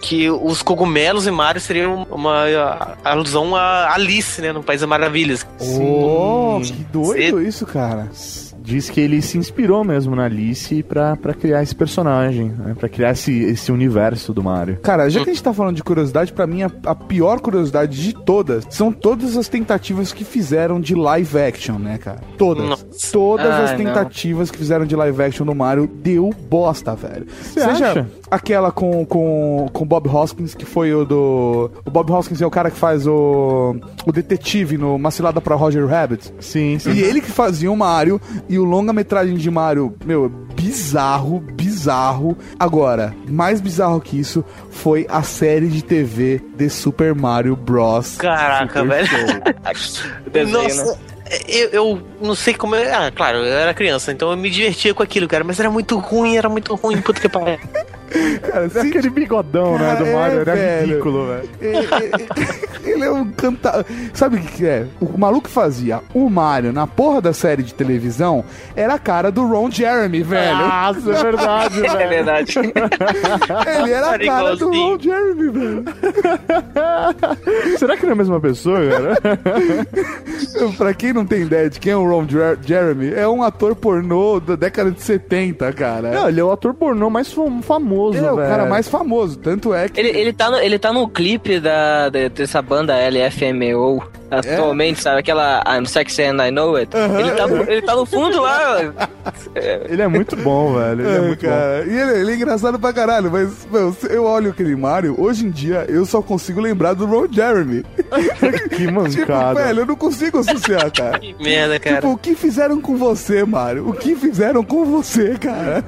que 0.00 0.30
os 0.30 0.62
cogumelos 0.62 1.26
em 1.26 1.30
Mario 1.30 1.60
seriam 1.60 2.06
uma 2.10 2.96
alusão 3.04 3.54
a 3.54 3.92
Alice, 3.92 4.40
né, 4.40 4.52
no 4.52 4.62
País 4.62 4.80
das 4.80 4.88
Maravilhas. 4.88 5.46
Oh, 5.60 6.60
que 6.62 6.72
doido 6.72 7.42
isso, 7.42 7.66
cara 7.66 8.08
diz 8.68 8.90
que 8.90 9.00
ele 9.00 9.22
se 9.22 9.38
inspirou 9.38 9.82
mesmo 9.82 10.14
na 10.14 10.24
Alice 10.24 10.82
pra, 10.82 11.16
pra 11.16 11.32
criar 11.32 11.62
esse 11.62 11.74
personagem, 11.74 12.50
né? 12.50 12.76
pra 12.78 12.88
criar 12.88 13.12
esse, 13.12 13.32
esse 13.32 13.72
universo 13.72 14.34
do 14.34 14.42
Mario. 14.42 14.78
Cara, 14.82 15.08
já 15.08 15.24
que 15.24 15.30
a 15.30 15.32
gente 15.32 15.42
tá 15.42 15.54
falando 15.54 15.76
de 15.76 15.82
curiosidade, 15.82 16.32
para 16.32 16.46
mim 16.46 16.62
a, 16.62 16.70
a, 16.84 16.94
pior 16.94 17.40
curiosidade 17.40 18.00
de 18.00 18.12
todas 18.12 18.66
são 18.68 18.92
todas 18.92 19.36
as 19.36 19.48
tentativas 19.48 20.12
que 20.12 20.24
fizeram 20.24 20.78
de 20.80 20.94
live 20.94 21.38
action, 21.38 21.78
né, 21.78 21.96
cara? 21.96 22.20
Todas. 22.36 22.68
Nossa. 22.68 22.86
Todas 23.10 23.46
Ai, 23.46 23.64
as 23.64 23.72
tentativas 23.72 24.48
não. 24.48 24.52
que 24.52 24.58
fizeram 24.58 24.84
de 24.84 24.94
live 24.94 25.22
action 25.22 25.46
no 25.46 25.54
Mario 25.54 25.86
deu 25.86 26.30
bosta, 26.48 26.94
velho. 26.94 27.26
Você 27.42 27.60
Seja 27.60 27.90
acha? 27.90 28.06
aquela 28.30 28.70
com, 28.70 29.06
com, 29.06 29.68
com 29.72 29.86
Bob 29.86 30.08
Hoskins, 30.08 30.54
que 30.54 30.66
foi 30.66 30.92
o 30.92 31.04
do. 31.04 31.70
O 31.86 31.90
Bob 31.90 32.12
Hoskins 32.12 32.42
é 32.42 32.46
o 32.46 32.50
cara 32.50 32.70
que 32.70 32.76
faz 32.76 33.06
o. 33.06 33.76
O 34.04 34.12
detetive 34.12 34.76
no 34.76 34.98
Macilada 34.98 35.40
pra 35.40 35.54
Roger 35.54 35.86
Rabbit. 35.86 36.32
Sim, 36.40 36.78
sim. 36.78 36.92
E 36.92 37.02
ele 37.02 37.20
que 37.20 37.30
fazia 37.30 37.70
o 37.70 37.76
Mario 37.76 38.20
e 38.48 38.57
o 38.58 38.64
longa-metragem 38.64 39.36
de 39.36 39.50
Mario, 39.50 39.94
meu, 40.04 40.28
bizarro, 40.28 41.40
bizarro. 41.40 42.36
Agora, 42.58 43.14
mais 43.28 43.60
bizarro 43.60 44.00
que 44.00 44.18
isso 44.18 44.44
foi 44.70 45.06
a 45.08 45.22
série 45.22 45.68
de 45.68 45.82
TV 45.82 46.42
de 46.56 46.68
Super 46.68 47.14
Mario 47.14 47.56
Bros. 47.56 48.16
Caraca, 48.16 48.80
Super 48.80 49.08
velho. 49.08 50.48
Nossa. 50.50 50.92
Né? 50.92 50.98
Eu, 51.46 51.68
eu, 51.68 52.02
não 52.20 52.34
sei 52.34 52.54
como. 52.54 52.74
Eu, 52.74 52.94
ah, 52.94 53.10
claro, 53.10 53.38
eu 53.38 53.58
era 53.58 53.74
criança, 53.74 54.10
então 54.12 54.30
eu 54.30 54.36
me 54.36 54.48
divertia 54.48 54.94
com 54.94 55.02
aquilo, 55.02 55.28
cara. 55.28 55.44
Mas 55.44 55.60
era 55.60 55.70
muito 55.70 55.98
ruim, 55.98 56.36
era 56.36 56.48
muito 56.48 56.74
ruim, 56.74 57.00
puta 57.02 57.20
que 57.20 57.28
pariu. 57.28 57.58
Cara, 58.42 58.68
Sim, 58.68 58.88
aquele 58.88 59.10
bigodão, 59.10 59.76
cara, 59.76 59.94
né, 59.94 59.96
do 59.96 60.16
Mario, 60.16 60.38
é, 60.38 60.40
era 60.40 60.54
velho. 60.54 60.86
ridículo, 60.86 61.26
velho. 61.26 61.48
Ele 62.84 63.04
é 63.04 63.10
um 63.10 63.30
cantador. 63.30 63.84
Sabe 64.14 64.36
o 64.36 64.40
que 64.40 64.66
é? 64.66 64.86
O 65.00 65.18
maluco 65.18 65.48
que 65.48 65.54
fazia 65.54 66.00
o 66.14 66.28
Mario 66.28 66.72
na 66.72 66.86
porra 66.86 67.20
da 67.20 67.32
série 67.32 67.62
de 67.62 67.74
televisão 67.74 68.44
era 68.74 68.94
a 68.94 68.98
cara 68.98 69.30
do 69.30 69.46
Ron 69.46 69.70
Jeremy, 69.70 70.22
velho. 70.22 70.56
Nossa, 70.56 71.10
é 71.10 71.22
verdade, 71.22 71.80
velho. 71.80 72.00
É 72.00 72.06
verdade. 72.08 72.58
Ele 72.58 73.92
era 73.92 74.14
a 74.14 74.18
cara 74.18 74.56
do 74.56 74.70
Ron 74.70 74.98
Jeremy, 74.98 75.50
velho. 75.50 75.84
Será 77.78 77.96
que 77.96 78.02
não 78.04 78.10
é 78.10 78.12
a 78.12 78.16
mesma 78.16 78.40
pessoa, 78.40 78.80
cara? 78.88 79.18
pra 80.76 80.94
quem 80.94 81.12
não 81.12 81.24
tem 81.26 81.42
ideia 81.42 81.68
de 81.70 81.78
quem 81.78 81.92
é 81.92 81.96
o 81.96 82.08
Ron 82.08 82.26
Jer 82.28 82.58
Jeremy, 82.64 83.12
é 83.14 83.28
um 83.28 83.42
ator 83.42 83.74
pornô 83.74 84.40
da 84.40 84.56
década 84.56 84.90
de 84.90 85.02
70, 85.02 85.72
cara. 85.72 86.10
Não, 86.10 86.28
ele 86.28 86.40
é 86.40 86.44
o 86.44 86.50
ator 86.50 86.74
pornô 86.74 87.10
mais 87.10 87.32
famoso, 87.32 87.62
Ele 88.16 88.26
é 88.26 88.32
o 88.32 88.36
cara 88.36 88.66
mais 88.66 88.88
famoso, 88.88 89.38
tanto 89.38 89.74
é 89.74 89.88
que... 89.88 89.98
Ele, 90.00 90.08
ele, 90.08 90.32
tá, 90.32 90.50
no, 90.50 90.58
ele 90.58 90.78
tá 90.78 90.92
no 90.92 91.08
clipe 91.08 91.60
da, 91.60 92.08
dessa 92.08 92.62
banda 92.62 92.94
LFMO 93.08 94.17
atualmente, 94.30 94.98
é? 94.98 95.02
sabe? 95.02 95.20
Aquela 95.20 95.62
I'm 95.66 95.86
Sexy 95.86 96.22
and 96.22 96.46
I 96.46 96.50
Know 96.50 96.76
It. 96.76 96.94
Uhum. 96.96 97.20
Ele, 97.20 97.30
tá, 97.32 97.72
ele 97.72 97.82
tá 97.82 97.96
no 97.96 98.06
fundo 98.06 98.40
lá. 98.40 98.76
ele 99.88 100.02
é 100.02 100.08
muito 100.08 100.36
bom, 100.36 100.74
velho. 100.74 101.00
Ele 101.00 101.10
é, 101.10 101.16
é 101.16 101.20
muito 101.20 101.40
cara. 101.46 101.84
Bom. 101.84 101.90
E 101.90 101.98
ele, 101.98 102.20
ele, 102.20 102.32
é 102.32 102.34
engraçado 102.34 102.78
pra 102.78 102.92
caralho, 102.92 103.30
mas 103.30 103.66
meu, 103.70 103.96
eu 104.10 104.24
olho 104.24 104.50
aquele 104.50 104.76
Mario, 104.76 105.14
hoje 105.18 105.46
em 105.46 105.50
dia 105.50 105.84
eu 105.88 106.04
só 106.04 106.22
consigo 106.22 106.60
lembrar 106.60 106.94
do 106.94 107.06
Ron 107.06 107.26
Jeremy. 107.30 107.84
que 108.76 108.86
mancada. 108.90 109.10
tipo, 109.10 109.54
velho, 109.54 109.80
eu 109.80 109.86
não 109.86 109.96
consigo 109.96 110.38
associar, 110.38 110.90
cara. 110.92 111.18
que 111.18 111.34
merda, 111.42 111.78
cara. 111.80 111.96
Tipo, 111.96 112.12
o 112.12 112.18
que 112.18 112.34
fizeram 112.34 112.80
com 112.80 112.96
você, 112.96 113.44
Mario? 113.44 113.88
O 113.88 113.92
que 113.92 114.14
fizeram 114.14 114.62
com 114.64 114.84
você, 114.84 115.36
cara? 115.38 115.84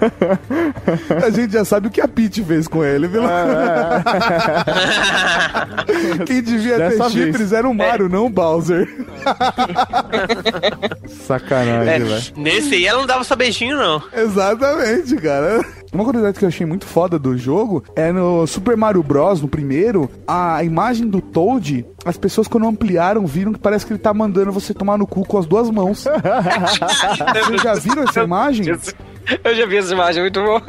a 1.24 1.30
gente 1.30 1.53
já 1.53 1.64
sabe 1.64 1.88
o 1.88 1.91
que 1.91 2.01
a 2.01 2.09
Peach 2.09 2.43
fez 2.45 2.66
com 2.68 2.84
ele, 2.84 3.07
viu? 3.07 3.22
É, 3.22 4.03
é. 6.20 6.24
Quem 6.24 6.43
devia 6.43 6.78
Dessa 6.78 7.05
ter 7.05 7.11
chifres 7.11 7.53
era 7.53 7.68
o 7.68 7.74
Mario, 7.74 8.07
é. 8.07 8.09
não 8.09 8.30
Bowser. 8.31 8.89
Sacanagem, 11.26 11.93
é, 11.93 11.99
velho. 11.99 12.22
Nesse 12.37 12.74
aí 12.74 12.87
ela 12.87 13.01
não 13.01 13.07
dava 13.07 13.24
só 13.24 13.37
beijinho, 13.37 13.76
não. 13.76 14.03
Exatamente, 14.12 15.16
cara. 15.16 15.64
Uma 15.93 16.05
curiosidade 16.05 16.39
que 16.39 16.45
eu 16.45 16.49
achei 16.49 16.64
muito 16.64 16.87
foda 16.87 17.18
do 17.18 17.37
jogo 17.37 17.83
é 17.97 18.12
no 18.12 18.47
Super 18.47 18.76
Mario 18.76 19.03
Bros, 19.03 19.43
no 19.43 19.49
primeiro, 19.49 20.09
a 20.26 20.62
imagem 20.62 21.09
do 21.09 21.20
Toad, 21.20 21.85
as 22.05 22.16
pessoas 22.16 22.47
quando 22.47 22.66
ampliaram 22.66 23.26
viram 23.26 23.53
que 23.53 23.59
parece 23.59 23.85
que 23.85 23.93
ele 23.93 23.99
tá 23.99 24.14
mandando 24.14 24.53
você 24.53 24.72
tomar 24.72 24.97
no 24.97 25.07
cu 25.07 25.26
com 25.26 25.37
as 25.37 25.47
duas 25.47 25.68
mãos. 25.68 26.05
Vocês 27.45 27.62
já 27.62 27.74
viram 27.74 28.05
essa 28.05 28.22
imagem? 28.22 28.66
Eu 29.45 29.55
já 29.55 29.66
vi 29.66 29.76
essa 29.76 29.93
imagem, 29.93 30.22
muito 30.22 30.43
bom. 30.43 30.61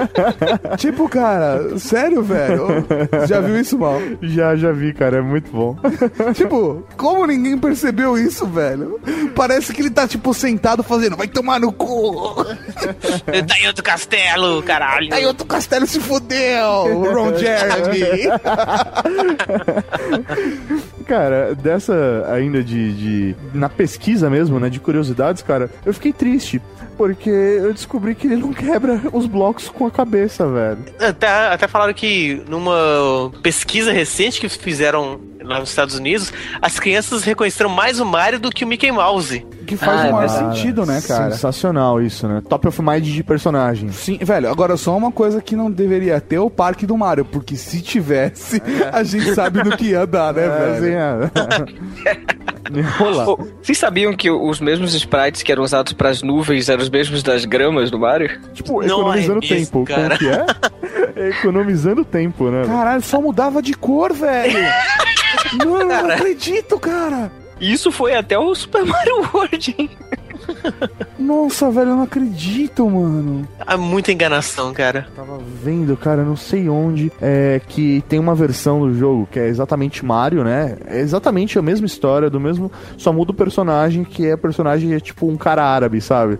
tipo, 0.78 1.08
cara, 1.08 1.78
sério, 1.78 2.22
velho? 2.22 2.86
Já 3.28 3.40
viu 3.40 3.60
isso, 3.60 3.78
mal? 3.78 4.00
Já, 4.22 4.56
já 4.56 4.72
vi, 4.72 4.92
cara, 4.92 5.18
é 5.18 5.20
muito 5.20 5.50
bom. 5.50 5.76
tipo, 6.34 6.84
como 6.96 7.26
ninguém 7.26 7.58
percebeu 7.58 8.16
isso, 8.16 8.46
velho? 8.46 9.00
Parece 9.34 9.72
que 9.72 9.82
ele 9.82 9.90
tá, 9.90 10.06
tipo, 10.08 10.32
sentado 10.32 10.82
fazendo, 10.82 11.16
vai 11.16 11.28
tomar 11.28 11.60
no 11.60 11.72
cu. 11.72 12.44
tá 12.44 13.58
em 13.60 13.66
outro 13.66 13.82
castelo, 13.82 14.62
caralho. 14.62 15.08
Tá 15.08 15.20
em 15.20 15.26
outro 15.26 15.46
castelo, 15.46 15.86
se 15.86 16.00
fudeu, 16.00 17.12
Ron 17.12 17.36
Jeremy. 17.36 18.28
cara, 21.06 21.54
dessa 21.54 22.26
ainda 22.28 22.62
de, 22.62 22.92
de. 22.94 23.36
Na 23.54 23.68
pesquisa 23.68 24.30
mesmo, 24.30 24.58
né? 24.58 24.70
De 24.70 24.80
curiosidades, 24.80 25.42
cara, 25.42 25.70
eu 25.84 25.92
fiquei 25.92 26.12
triste 26.12 26.60
porque 26.96 27.30
eu 27.30 27.72
descobri 27.72 28.14
que 28.14 28.26
ele 28.26 28.36
não 28.36 28.52
quebra 28.52 29.00
os 29.12 29.26
blocos 29.26 29.68
com 29.68 29.86
a 29.86 29.90
cabeça, 29.90 30.46
velho. 30.46 30.78
Até, 31.00 31.28
até 31.52 31.66
falaram 31.68 31.92
que 31.94 32.42
numa 32.48 33.30
pesquisa 33.42 33.92
recente 33.92 34.40
que 34.40 34.48
fizeram 34.48 35.20
lá 35.42 35.58
nos 35.58 35.70
Estados 35.70 35.96
Unidos, 35.96 36.32
as 36.60 36.78
crianças 36.78 37.24
reconheceram 37.24 37.68
mais 37.70 37.98
o 37.98 38.04
Mario 38.06 38.38
do 38.38 38.50
que 38.50 38.64
o 38.64 38.68
Mickey 38.68 38.92
Mouse. 38.92 39.44
Que 39.66 39.76
faz 39.76 40.00
Ah, 40.02 40.08
o 40.08 40.12
maior 40.12 40.24
é 40.24 40.28
verdade. 40.28 40.56
sentido, 40.56 40.86
né, 40.86 41.00
cara? 41.06 41.30
Sensacional 41.32 42.00
isso, 42.00 42.28
né? 42.28 42.42
Top 42.48 42.66
of 42.68 42.82
mind 42.82 43.04
de 43.04 43.22
personagem. 43.24 43.90
Sim, 43.90 44.18
velho, 44.18 44.48
agora 44.48 44.76
só 44.76 44.96
uma 44.96 45.10
coisa 45.10 45.40
que 45.42 45.56
não 45.56 45.70
deveria 45.70 46.20
ter 46.20 46.38
o 46.38 46.48
parque 46.50 46.86
do 46.86 46.96
Mario, 46.96 47.24
porque 47.24 47.56
se 47.56 47.80
tivesse, 47.82 48.62
a 48.92 49.02
gente 49.02 49.34
sabe 49.34 49.62
do 49.62 49.76
que 49.76 49.86
ia 49.86 50.06
dar, 50.06 50.32
né, 50.32 50.44
É, 50.44 50.80
velho? 50.80 51.30
Rolar. 52.98 53.24
Pô, 53.24 53.36
vocês 53.62 53.76
sabiam 53.78 54.14
que 54.16 54.30
os 54.30 54.60
mesmos 54.60 54.94
sprites 54.94 55.42
que 55.42 55.50
eram 55.52 55.62
usados 55.62 55.92
para 55.92 56.08
as 56.10 56.22
nuvens 56.22 56.68
eram 56.68 56.82
os 56.82 56.88
mesmos 56.90 57.22
das 57.22 57.44
gramas 57.44 57.90
do 57.90 57.98
Mario? 57.98 58.40
Tipo, 58.54 58.80
Não 58.80 59.00
economizando 59.00 59.40
é 59.44 59.48
mesmo, 59.50 59.66
tempo. 59.66 59.84
cara. 59.84 60.18
Como 60.18 60.18
que 60.18 61.20
é? 61.20 61.28
economizando 61.28 62.04
tempo, 62.04 62.50
né? 62.50 62.64
Caralho, 62.66 63.02
só 63.02 63.20
mudava 63.20 63.60
de 63.62 63.74
cor, 63.74 64.12
velho. 64.12 64.58
Mano, 65.58 65.80
eu 65.80 65.86
não 65.88 66.10
acredito, 66.10 66.78
cara. 66.78 67.30
Isso 67.60 67.92
foi 67.92 68.14
até 68.14 68.38
o 68.38 68.54
Super 68.54 68.84
Mario 68.84 69.28
World, 69.32 69.74
hein? 69.78 69.90
Nossa, 71.18 71.70
velho, 71.70 71.90
eu 71.90 71.96
não 71.96 72.02
acredito, 72.02 72.88
mano. 72.88 73.46
Há 73.60 73.76
muita 73.76 74.12
enganação, 74.12 74.72
cara. 74.72 75.06
Tava 75.14 75.38
vendo, 75.62 75.96
cara, 75.96 76.22
não 76.22 76.36
sei 76.36 76.68
onde, 76.68 77.12
é 77.20 77.60
que 77.66 78.02
tem 78.08 78.18
uma 78.18 78.34
versão 78.34 78.80
do 78.80 78.94
jogo 78.94 79.28
que 79.30 79.38
é 79.38 79.46
exatamente 79.48 80.04
Mario, 80.04 80.44
né? 80.44 80.76
É 80.86 81.00
exatamente 81.00 81.58
a 81.58 81.62
mesma 81.62 81.86
história, 81.86 82.28
do 82.28 82.40
mesmo. 82.40 82.70
Só 82.96 83.12
muda 83.12 83.32
o 83.32 83.34
personagem, 83.34 84.04
que 84.04 84.26
é 84.26 84.36
personagem 84.36 84.94
é 84.94 85.00
tipo 85.00 85.26
um 85.28 85.36
cara 85.36 85.64
árabe, 85.64 86.00
sabe? 86.00 86.38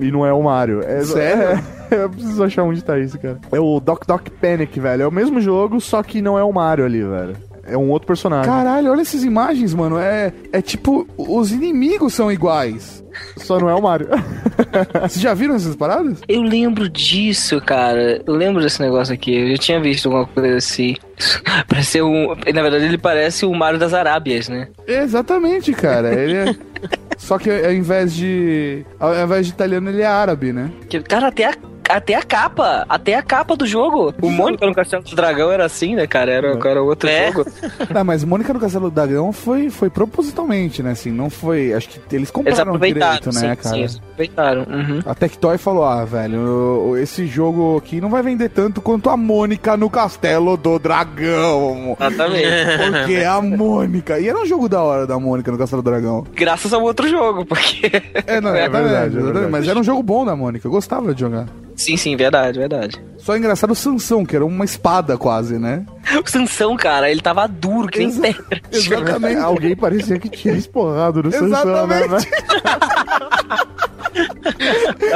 E 0.00 0.10
não 0.10 0.26
é 0.26 0.32
o 0.32 0.42
Mario. 0.42 0.82
É, 0.82 1.02
Sério? 1.02 1.64
É, 1.88 2.02
eu 2.02 2.10
preciso 2.10 2.42
achar 2.42 2.64
onde 2.64 2.82
tá 2.82 2.98
isso, 2.98 3.16
cara. 3.16 3.38
É 3.52 3.60
o 3.60 3.78
Doc 3.78 4.04
Doc 4.06 4.28
Panic, 4.40 4.80
velho. 4.80 5.04
É 5.04 5.06
o 5.06 5.12
mesmo 5.12 5.40
jogo, 5.40 5.80
só 5.80 6.02
que 6.02 6.20
não 6.20 6.36
é 6.36 6.42
o 6.42 6.52
Mario 6.52 6.84
ali, 6.84 7.00
velho. 7.00 7.36
É 7.68 7.76
um 7.76 7.90
outro 7.90 8.06
personagem. 8.06 8.50
Caralho, 8.50 8.90
olha 8.90 9.00
essas 9.00 9.24
imagens, 9.24 9.74
mano. 9.74 9.98
É, 9.98 10.32
é 10.52 10.62
tipo, 10.62 11.06
os 11.16 11.52
inimigos 11.52 12.14
são 12.14 12.30
iguais. 12.30 13.04
Só 13.38 13.58
não 13.58 13.68
é 13.68 13.74
o 13.74 13.82
Mario. 13.82 14.08
Vocês 15.00 15.20
já 15.20 15.34
viram 15.34 15.54
essas 15.54 15.74
paradas? 15.74 16.20
Eu 16.28 16.42
lembro 16.42 16.88
disso, 16.88 17.60
cara. 17.60 18.22
Eu 18.26 18.34
lembro 18.34 18.62
desse 18.62 18.80
negócio 18.80 19.14
aqui. 19.14 19.34
Eu 19.34 19.50
já 19.52 19.56
tinha 19.56 19.80
visto 19.80 20.06
alguma 20.06 20.26
coisa 20.26 20.56
assim. 20.56 20.96
Parece 21.68 22.02
um. 22.02 22.28
Na 22.28 22.62
verdade, 22.62 22.84
ele 22.84 22.98
parece 22.98 23.46
o 23.46 23.54
Mario 23.54 23.78
das 23.78 23.94
Arábias, 23.94 24.48
né? 24.48 24.68
Exatamente, 24.86 25.72
cara. 25.72 26.14
Ele 26.14 26.36
é... 26.36 26.54
Só 27.16 27.38
que 27.38 27.50
ao 27.50 27.72
invés 27.72 28.14
de. 28.14 28.84
Ao 29.00 29.14
invés 29.14 29.46
de 29.46 29.52
italiano, 29.52 29.88
ele 29.88 30.02
é 30.02 30.06
árabe, 30.06 30.52
né? 30.52 30.70
Que, 30.88 31.00
cara, 31.00 31.28
até 31.28 31.46
a, 31.46 31.54
até 31.88 32.14
a 32.14 32.22
capa. 32.22 32.84
Até 32.88 33.14
a 33.14 33.22
capa 33.22 33.56
do 33.56 33.66
jogo. 33.66 34.14
O 34.20 34.30
Mônica 34.30 34.66
no 34.66 34.74
Castelo 34.74 35.02
do 35.02 35.14
Dragão 35.16 35.50
era 35.52 35.64
assim, 35.64 35.94
né, 35.94 36.06
cara? 36.06 36.32
Era, 36.32 36.58
era 36.68 36.82
outro 36.82 37.08
É. 37.08 37.32
jogo. 37.32 37.46
Não, 37.92 38.04
mas 38.04 38.24
Mônica 38.24 38.52
no 38.52 38.60
Castelo 38.60 38.90
do 38.90 38.94
Dragão 38.94 39.32
foi, 39.32 39.70
foi 39.70 39.88
propositalmente, 39.90 40.82
né? 40.82 40.90
Assim, 40.92 41.10
não 41.10 41.28
foi. 41.30 41.72
Acho 41.72 41.88
que 41.88 41.98
eles 41.98 42.12
Eles 42.12 42.30
compraram 42.30 42.62
aproveitaram, 42.62 43.18
direito, 43.18 43.32
sim, 43.32 43.46
né, 43.46 43.54
sim, 43.56 43.62
cara? 43.62 43.78
eles 43.78 43.96
aproveitaram. 43.96 44.60
Uhum. 44.62 45.00
A 45.06 45.14
Tectoy 45.14 45.58
falou: 45.58 45.84
ah, 45.84 46.04
velho, 46.04 46.96
esse 46.98 47.26
jogo 47.26 47.76
aqui 47.78 48.00
não 48.00 48.08
vai 48.10 48.22
vender 48.22 48.48
tanto 48.48 48.80
quanto 48.80 49.08
a 49.10 49.16
Mônica 49.16 49.76
no 49.76 49.88
Castelo 49.90 50.56
do 50.56 50.78
Dragão. 50.78 51.96
Exatamente. 52.00 52.46
Porque 53.06 53.16
a 53.24 53.40
Mônica. 53.40 54.18
E 54.18 54.28
era 54.28 54.38
um 54.38 54.46
jogo 54.46 54.68
da 54.68 54.82
hora 54.82 55.06
da 55.06 55.18
Mônica 55.18 55.50
no 55.50 55.58
Castelo 55.58 55.82
do 55.82 55.90
Dragão. 55.90 56.26
Graças 56.34 56.72
ao 56.72 56.82
outro 56.82 57.08
jogo, 57.08 57.44
porque. 57.44 57.90
É, 58.26 58.40
não, 58.40 58.54
É 58.54 58.64
é, 58.64 58.68
verdade, 58.68 58.84
verdade, 58.88 59.18
é 59.18 59.20
verdade. 59.22 59.46
Mas 59.50 59.68
era 59.68 59.78
um 59.78 59.84
jogo 59.84 60.02
bom 60.02 60.24
da 60.24 60.34
Mônica. 60.36 60.66
Eu 60.66 60.70
gostava 60.72 61.14
de 61.14 61.20
jogar. 61.20 61.46
Sim, 61.76 61.96
sim, 61.96 62.16
verdade, 62.16 62.58
verdade. 62.58 62.96
Só 63.18 63.36
engraçado 63.36 63.72
o 63.72 63.76
Sansão, 63.76 64.24
que 64.24 64.34
era 64.34 64.44
uma 64.44 64.64
espada 64.64 65.16
quase, 65.18 65.58
né? 65.58 65.84
O 66.24 66.30
Sansão, 66.30 66.76
cara, 66.76 67.10
ele 67.10 67.20
tava 67.20 67.46
duro, 67.48 67.88
que 67.88 67.98
nem 67.98 68.08
Exa- 68.08 68.20
pedra. 68.22 68.60
Exatamente. 68.72 69.40
Alguém 69.40 69.76
parecia 69.76 70.18
que 70.18 70.28
tinha 70.28 70.54
esporrado 70.54 71.22
no 71.22 71.32
Sansão, 71.32 71.86
né? 71.86 72.00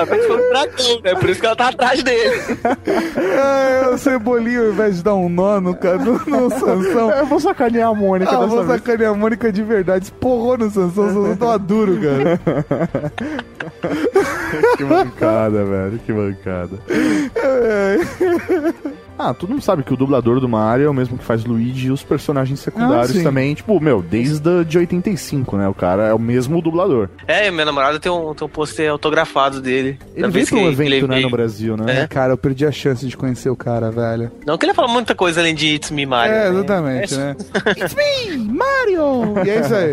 Foi 0.07 0.37
um 0.37 0.49
dragão, 0.51 1.01
né? 1.03 1.15
Por 1.15 1.31
isso 1.31 1.41
que 1.41 1.47
ela 1.47 1.57
tá 1.57 1.69
atrás 1.69 2.03
dele. 2.03 2.31
É, 3.17 3.89
o 3.89 3.97
Cebolinha, 3.99 4.61
ao 4.61 4.69
invés 4.71 4.97
de 4.97 5.03
dar 5.03 5.15
um 5.15 5.29
nó 5.29 5.61
no, 5.61 5.73
no, 5.73 6.19
no 6.27 6.51
Sansão. 6.51 7.11
Eu 7.11 7.27
vou 7.27 7.41
sacanear 7.41 7.91
a 7.91 7.95
Mônica 7.95 8.31
Ah, 8.31 8.35
dessa 8.37 8.47
vou 8.49 8.65
vez. 8.65 8.81
sacanear 8.81 9.13
a 9.13 9.17
Mônica 9.17 9.53
de 9.53 9.63
verdade. 9.63 10.05
Esporrou 10.07 10.59
no 10.59 10.71
Sansão, 10.71 11.05
o 11.05 11.09
Sansão 11.15 11.37
tava 11.37 11.59
duro, 11.59 11.99
cara. 12.01 12.41
Que 14.77 14.85
mancada, 14.85 15.65
velho. 15.65 15.99
Que 16.05 16.13
mancada. 16.13 16.79
Ah, 19.23 19.35
todo 19.35 19.51
mundo 19.51 19.61
sabe 19.63 19.83
que 19.83 19.93
o 19.93 19.97
dublador 19.97 20.41
do 20.41 20.49
Mario 20.49 20.87
é 20.87 20.91
o 20.91 20.95
mesmo 20.95 21.19
que 21.19 21.25
faz 21.25 21.45
Luigi 21.45 21.89
e 21.89 21.91
os 21.91 22.03
personagens 22.03 22.59
secundários 22.61 23.19
Ah, 23.19 23.23
também. 23.23 23.55
Tipo, 23.55 23.79
meu, 23.79 24.01
desde 24.01 24.49
a 24.49 24.63
de 24.63 24.79
85, 24.79 25.59
né? 25.59 25.69
O 25.69 25.75
cara 25.75 26.05
é 26.09 26.15
o 26.15 26.19
mesmo 26.19 26.63
dublador. 26.63 27.11
É, 27.27 27.51
minha 27.51 27.67
namorada 27.67 28.01
tem 28.01 28.11
um, 28.11 28.35
tem 28.35 28.47
um 28.47 28.51
pôster 28.51 28.91
autografado 28.91 29.61
dele. 29.61 29.99
Ele 30.15 30.29
veio 30.29 30.47
pra 30.47 30.57
um 30.59 30.69
evento, 30.69 30.93
ele 30.95 31.07
né, 31.07 31.21
no 31.21 31.31
Brasil, 31.31 31.77
né? 31.77 32.03
É. 32.03 32.07
Cara, 32.07 32.33
eu 32.33 32.39
perdi 32.39 32.65
a 32.65 32.73
chance 32.73 33.07
de 33.07 33.15
conhecer 33.17 33.51
o 33.51 33.57
cara, 33.57 33.91
velho. 33.91 34.33
Não 34.47 34.57
que 34.57 34.65
ele 34.65 34.73
fala 34.75 34.89
muita 34.89 35.15
coisa 35.15 35.41
além 35.41 35.55
de 35.55 35.75
It's 35.75 35.91
Me 35.91 36.07
Mario. 36.07 36.35
É, 36.35 36.51
né? 36.51 36.57
exatamente, 36.57 37.15
né? 37.17 37.37
It's 37.77 37.95
me, 37.95 38.39
Mario! 38.39 39.45
E 39.45 39.51
é 39.51 39.61
isso 39.61 39.75
aí. 39.75 39.93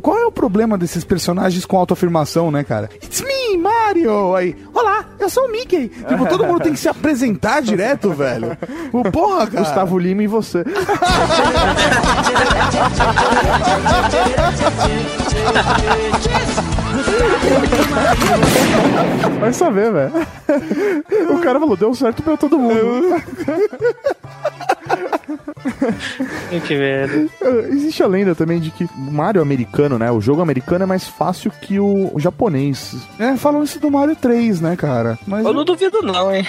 Qual 0.00 0.18
é 0.18 0.26
o 0.26 0.32
problema 0.32 0.78
desses 0.78 1.04
personagens 1.04 1.64
com 1.66 1.76
autoafirmação, 1.76 2.50
né, 2.50 2.62
cara? 2.62 2.88
It's 3.02 3.20
me, 3.20 3.58
Mario! 3.58 4.34
Aí, 4.36 4.54
olá, 4.72 5.04
eu 5.18 5.28
sou 5.28 5.46
o 5.46 5.50
Mickey. 5.50 5.88
Tipo, 5.88 6.26
todo 6.28 6.44
mundo 6.44 6.60
tem 6.62 6.72
que 6.72 6.78
se 6.78 6.88
apresentar 6.88 7.60
direto, 7.62 8.12
velho. 8.12 8.43
O 8.92 9.02
porra, 9.10 9.46
cara. 9.46 9.60
Gustavo 9.64 9.98
Lima 9.98 10.22
e 10.22 10.26
você. 10.26 10.64
Vai 19.40 19.52
saber, 19.52 19.92
velho. 19.92 20.12
O 21.30 21.38
cara 21.40 21.58
falou, 21.60 21.76
deu 21.76 21.94
certo 21.94 22.22
pra 22.22 22.36
todo 22.36 22.58
mundo. 22.58 23.22
Que 26.66 26.76
merda. 26.76 27.26
Uh, 27.40 27.58
Existe 27.72 28.02
a 28.02 28.06
lenda 28.06 28.34
também 28.34 28.60
de 28.60 28.70
que 28.70 28.84
o 28.84 28.90
Mario 29.12 29.42
americano, 29.42 29.98
né? 29.98 30.10
O 30.10 30.20
jogo 30.20 30.40
americano 30.40 30.84
é 30.84 30.86
mais 30.86 31.06
fácil 31.06 31.50
que 31.60 31.78
o, 31.78 32.10
o 32.14 32.20
japonês. 32.20 32.94
É, 33.18 33.36
falam 33.36 33.62
isso 33.62 33.78
do 33.80 33.90
Mario 33.90 34.16
3, 34.16 34.60
né, 34.60 34.76
cara? 34.76 35.18
Mas, 35.26 35.44
Eu 35.44 35.52
não 35.52 35.64
duvido, 35.64 36.02
não, 36.02 36.32
hein? 36.32 36.46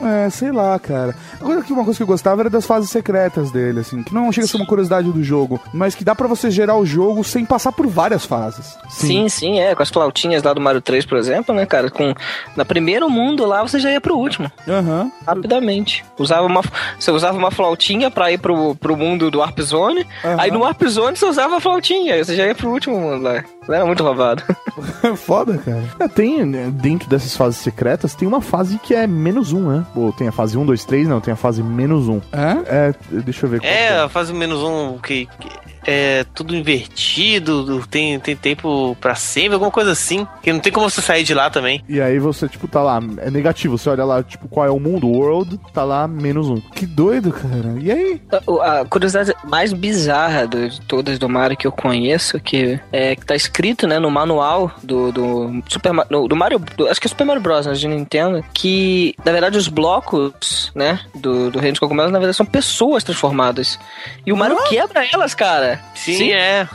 é, 0.00 0.30
sei 0.30 0.50
lá, 0.50 0.78
cara. 0.78 1.14
Agora 1.40 1.62
que 1.62 1.72
uma 1.72 1.84
coisa 1.84 1.96
que 1.98 2.02
eu 2.02 2.06
gostava 2.06 2.42
era 2.42 2.50
das 2.50 2.66
fases 2.66 2.90
secretas 2.90 3.50
dele, 3.50 3.80
assim, 3.80 4.02
que 4.02 4.14
não 4.14 4.30
chega 4.32 4.46
a 4.46 4.48
ser 4.48 4.56
uma 4.56 4.66
curiosidade 4.66 5.10
do 5.10 5.22
jogo, 5.22 5.60
mas 5.72 5.94
que 5.94 6.04
dá 6.04 6.14
pra 6.14 6.26
você 6.26 6.50
gerar 6.50 6.76
o 6.76 6.86
jogo 6.86 7.22
sem 7.22 7.44
passar 7.44 7.72
por 7.72 7.86
várias 7.86 8.24
fases. 8.24 8.76
Sim. 8.88 9.28
sim, 9.28 9.60
é. 9.60 9.74
Com 9.74 9.82
as 9.82 9.90
flautinhas 9.90 10.42
lá 10.42 10.52
do 10.54 10.60
Mario 10.60 10.80
3, 10.80 11.04
por 11.06 11.18
exemplo, 11.18 11.54
né, 11.54 11.66
cara? 11.66 11.90
Com, 11.90 12.14
na 12.56 12.64
primeiro 12.64 13.08
mundo 13.10 13.44
lá, 13.44 13.62
você 13.62 13.78
já 13.78 13.90
ia 13.90 14.00
pro 14.00 14.16
último. 14.16 14.50
Aham. 14.66 15.10
Rapidamente. 15.26 16.04
Usava 16.18 16.46
uma, 16.46 16.62
você 16.98 17.10
usava 17.10 17.36
uma 17.36 17.50
flautinha 17.50 17.87
pra 18.10 18.30
ir 18.30 18.38
pro, 18.38 18.74
pro 18.76 18.96
mundo 18.96 19.30
do 19.30 19.38
Warp 19.38 19.58
Zone. 19.60 20.06
Aham. 20.24 20.36
Aí 20.38 20.50
no 20.50 20.60
Warp 20.60 20.82
Zone 20.84 21.16
você 21.16 21.26
usava 21.26 21.56
a 21.56 21.60
flautinha. 21.60 22.22
Você 22.22 22.36
já 22.36 22.46
ia 22.46 22.54
pro 22.54 22.70
último 22.70 23.00
mundo 23.00 23.22
lá. 23.22 23.44
Era 23.68 23.84
muito 23.84 24.02
roubado. 24.02 24.42
Foda, 25.16 25.58
cara. 25.58 25.84
É, 25.98 26.08
tem, 26.08 26.44
né, 26.44 26.70
dentro 26.72 27.08
dessas 27.08 27.36
fases 27.36 27.60
secretas, 27.60 28.14
tem 28.14 28.26
uma 28.26 28.40
fase 28.40 28.78
que 28.78 28.94
é 28.94 29.06
menos 29.06 29.52
um, 29.52 29.70
né? 29.70 29.86
Ou 29.94 30.12
tem 30.12 30.28
a 30.28 30.32
fase 30.32 30.56
1, 30.56 30.64
2, 30.64 30.84
3, 30.84 31.08
não, 31.08 31.20
tem 31.20 31.32
a 31.32 31.36
fase 31.36 31.62
menos 31.62 32.08
um. 32.08 32.20
É? 32.32 32.88
É, 32.88 32.94
deixa 33.22 33.46
eu 33.46 33.50
ver 33.50 33.60
qual 33.60 33.70
que 33.70 33.78
É, 33.78 34.08
faz 34.08 34.30
o 34.30 34.34
menos 34.34 34.62
um 34.62 34.98
que, 34.98 35.26
que 35.38 35.48
é 35.86 36.24
tudo 36.34 36.54
invertido, 36.54 37.86
tem, 37.86 38.20
tem 38.20 38.36
tempo 38.36 38.94
pra 39.00 39.14
sempre, 39.14 39.54
alguma 39.54 39.70
coisa 39.70 39.92
assim. 39.92 40.26
Que 40.42 40.52
não 40.52 40.60
tem 40.60 40.70
como 40.70 40.88
você 40.88 41.00
sair 41.00 41.24
de 41.24 41.32
lá 41.32 41.48
também. 41.48 41.82
E 41.88 41.98
aí 41.98 42.18
você, 42.18 42.46
tipo, 42.46 42.68
tá 42.68 42.82
lá, 42.82 43.00
é 43.18 43.30
negativo. 43.30 43.78
Você 43.78 43.88
olha 43.88 44.04
lá, 44.04 44.22
tipo, 44.22 44.48
qual 44.48 44.66
é 44.66 44.70
o 44.70 44.78
mundo, 44.78 45.08
world, 45.08 45.58
tá 45.72 45.84
lá 45.84 46.06
menos 46.06 46.48
um. 46.48 46.60
Que 46.60 46.84
doido, 46.84 47.32
cara. 47.32 47.74
E 47.80 47.90
aí? 47.90 48.20
A 48.62 48.84
curiosidade 48.84 49.34
mais 49.44 49.72
bizarra 49.72 50.46
de 50.46 50.78
todas 50.82 51.18
do 51.18 51.28
Mario 51.28 51.56
que 51.56 51.66
eu 51.66 51.72
conheço, 51.72 52.38
que 52.38 52.78
é 52.92 53.16
que 53.16 53.24
tá 53.24 53.34
escrito, 53.34 53.57
né, 53.86 53.98
no 53.98 54.10
manual 54.10 54.70
do, 54.82 55.10
do 55.10 55.62
Super 55.68 55.92
no- 56.10 56.28
do 56.28 56.36
Mario, 56.36 56.58
do- 56.58 56.88
acho 56.88 57.00
que 57.00 57.06
é 57.06 57.10
Super 57.10 57.24
Mario 57.24 57.42
Bros, 57.42 57.66
né, 57.66 57.72
de 57.72 57.88
Nintendo, 57.88 58.44
que 58.54 59.14
na 59.24 59.32
verdade 59.32 59.58
os 59.58 59.68
blocos, 59.68 60.70
né, 60.74 61.00
do, 61.14 61.50
do 61.50 61.58
Reino 61.58 61.72
dos 61.72 61.80
Cogumelos, 61.80 62.12
na 62.12 62.18
verdade 62.18 62.36
são 62.36 62.46
pessoas 62.46 63.02
transformadas. 63.04 63.78
E 64.24 64.32
o 64.32 64.36
Mario 64.36 64.56
quebra 64.68 65.04
elas, 65.12 65.34
cara. 65.34 65.80
Sim, 65.94 66.32
é. 66.32 66.68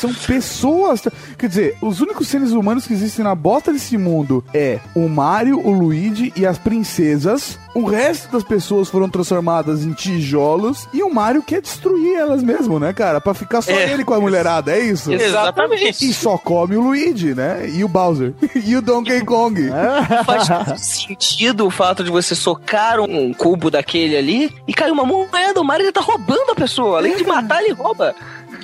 São 0.00 0.12
pessoas. 0.14 1.02
Quer 1.38 1.48
dizer, 1.48 1.76
os 1.82 2.00
únicos 2.00 2.28
seres 2.28 2.52
humanos 2.52 2.86
que 2.86 2.92
existem 2.94 3.24
na 3.24 3.34
bosta 3.34 3.72
desse 3.72 3.98
mundo 3.98 4.42
é 4.54 4.78
o 4.94 5.08
Mario, 5.08 5.60
o 5.66 5.70
Luigi 5.70 6.32
e 6.36 6.46
as 6.46 6.56
princesas. 6.58 7.58
O 7.74 7.84
resto 7.84 8.32
das 8.32 8.42
pessoas 8.42 8.88
foram 8.88 9.08
transformadas 9.08 9.84
em 9.84 9.92
tijolos 9.92 10.88
e 10.92 11.02
o 11.04 11.12
Mario 11.14 11.42
quer 11.42 11.60
destruir 11.60 12.16
elas 12.16 12.42
mesmo, 12.42 12.80
né, 12.80 12.92
cara? 12.92 13.20
Pra 13.20 13.32
ficar 13.32 13.62
só 13.62 13.70
É. 13.70 13.92
ele 13.92 14.04
com 14.04 14.12
a 14.14 14.20
mulherada, 14.20 14.72
é 14.72 14.80
isso? 14.80 15.12
Exatamente. 15.12 16.04
E 16.08 16.12
só 16.12 16.36
come 16.36 16.76
o 16.76 16.80
Luigi, 16.80 17.32
né? 17.34 17.68
E 17.72 17.84
o 17.84 17.88
Bowser. 17.88 18.32
e 18.64 18.74
o 18.74 18.82
Donkey 18.82 19.20
Kong. 19.24 19.68
Faz 20.26 20.48
sentido 20.80 21.66
o 21.66 21.70
fato 21.70 22.02
de 22.02 22.10
você 22.10 22.34
socar 22.34 22.98
um 23.00 23.32
cubo 23.32 23.70
daquele 23.70 24.16
ali 24.16 24.50
e 24.66 24.72
cair 24.74 24.90
uma 24.90 25.04
moeda. 25.04 25.60
O 25.60 25.64
Mario 25.64 25.84
ele 25.84 25.92
tá 25.92 26.00
roubando 26.00 26.50
a 26.50 26.54
pessoa. 26.54 26.98
Além 26.98 27.16
de 27.16 27.24
matar, 27.24 27.62
ele 27.62 27.72
rouba. 27.72 28.14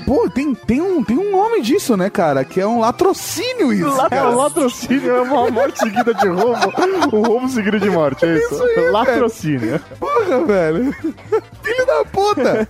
Pô, 0.07 0.31
tem, 0.31 0.55
tem, 0.55 0.81
um, 0.81 1.03
tem 1.03 1.19
um 1.19 1.33
nome 1.33 1.61
disso, 1.61 1.97
né, 1.97 2.09
cara? 2.09 2.45
Que 2.45 2.61
é 2.61 2.67
um 2.67 2.79
latrocínio 2.81 3.73
isso. 3.73 4.01
É, 4.07 4.09
cara. 4.09 4.31
o 4.31 4.37
latrocínio 4.37 5.11
é 5.17 5.21
uma 5.21 5.51
morte 5.51 5.81
seguida 5.81 6.15
de 6.15 6.29
roubo. 6.29 6.73
Um 7.13 7.23
roubo 7.27 7.49
seguido 7.49 7.81
de 7.81 7.91
morte, 7.91 8.25
é 8.25 8.37
isso? 8.37 8.55
Isso 8.55 8.63
aí, 8.63 8.91
latrocínio. 8.91 9.81
Porra, 9.99 10.45
velho. 10.45 10.93
Filho 11.63 11.87
da 11.87 12.05
puta. 12.05 12.69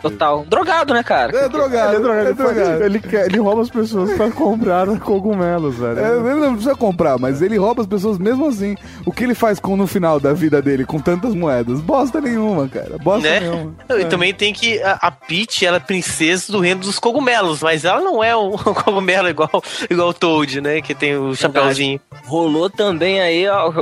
Total. 0.00 0.44
Drogado, 0.46 0.94
né, 0.94 1.02
cara? 1.02 1.36
É 1.36 1.48
drogado. 1.48 1.88
Ele 1.88 1.96
é 1.96 2.00
drogado. 2.00 2.28
É 2.28 2.32
drogado. 2.32 2.84
ele, 2.84 3.00
quer- 3.00 3.26
ele 3.26 3.38
rouba 3.38 3.62
as 3.62 3.70
pessoas 3.70 4.12
pra 4.14 4.30
comprar 4.30 4.86
cogumelos, 5.00 5.76
velho. 5.76 5.98
É, 5.98 6.10
ele 6.16 6.40
não 6.40 6.54
precisa 6.54 6.74
comprar, 6.74 7.18
mas 7.18 7.42
ele 7.42 7.56
rouba 7.58 7.82
as 7.82 7.86
pessoas 7.86 8.18
mesmo 8.18 8.48
assim. 8.48 8.76
O 9.04 9.12
que 9.12 9.24
ele 9.24 9.34
faz 9.34 9.60
com 9.60 9.76
no 9.76 9.86
final 9.86 10.18
da 10.18 10.32
vida 10.32 10.62
dele 10.62 10.84
com 10.84 10.98
tantas 10.98 11.34
moedas? 11.34 11.80
Bosta 11.80 12.20
nenhuma, 12.20 12.68
cara. 12.68 12.96
Bosta 13.02 13.28
Né? 13.28 13.40
nenhuma. 13.40 13.74
E 13.90 14.02
É. 14.02 14.04
também 14.06 14.32
tem 14.32 14.52
que 14.52 14.82
a, 14.82 14.98
a 15.02 15.10
Peach, 15.34 15.66
ela 15.66 15.78
é 15.78 15.80
princesa 15.80 16.52
do 16.52 16.60
reino 16.60 16.82
dos 16.82 17.00
cogumelos, 17.00 17.60
mas 17.60 17.84
ela 17.84 18.00
não 18.00 18.22
é 18.22 18.36
um 18.36 18.52
cogumelo 18.72 19.28
igual 19.28 19.50
igual 19.90 20.10
o 20.10 20.14
Toad, 20.14 20.60
né, 20.60 20.80
que 20.80 20.94
tem 20.94 21.16
o 21.16 21.34
chapéuzinho. 21.34 22.00
Rolou 22.24 22.70
também 22.70 23.20
aí, 23.20 23.48
ó. 23.48 23.72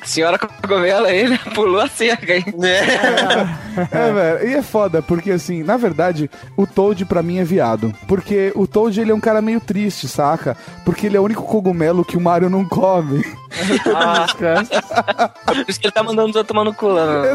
A 0.00 0.06
senhora 0.06 0.38
cogumelo 0.38 1.04
aí, 1.04 1.28
né? 1.28 1.38
Pulou 1.54 1.82
a 1.82 1.86
cerca 1.86 2.32
aí. 2.32 2.42
É, 3.92 4.12
velho, 4.12 4.48
e 4.48 4.54
é 4.54 4.62
foda, 4.62 5.02
porque 5.02 5.30
assim, 5.32 5.62
na 5.62 5.76
verdade, 5.76 6.30
o 6.56 6.66
Toad 6.66 7.04
pra 7.04 7.22
mim 7.22 7.38
é 7.38 7.44
viado. 7.44 7.94
Porque 8.08 8.50
o 8.56 8.66
Toad, 8.66 8.98
ele 8.98 9.10
é 9.10 9.14
um 9.14 9.20
cara 9.20 9.42
meio 9.42 9.60
triste, 9.60 10.08
saca? 10.08 10.56
Porque 10.82 11.06
ele 11.08 11.18
é 11.18 11.20
o 11.20 11.24
único 11.24 11.42
cogumelo 11.42 12.06
que 12.06 12.16
o 12.16 12.20
Mario 12.20 12.48
não 12.48 12.64
come. 12.64 13.22
Ah, 13.92 14.26
por 15.44 15.56
isso 15.68 15.80
que 15.80 15.86
ele 15.86 15.92
tá 15.92 16.04
mandando 16.04 16.30
os 16.30 16.36
outros 16.36 16.46
tomar 16.46 16.64
no 16.64 16.72
cu 16.72 16.86
lá. 16.86 17.04
né? 17.22 17.28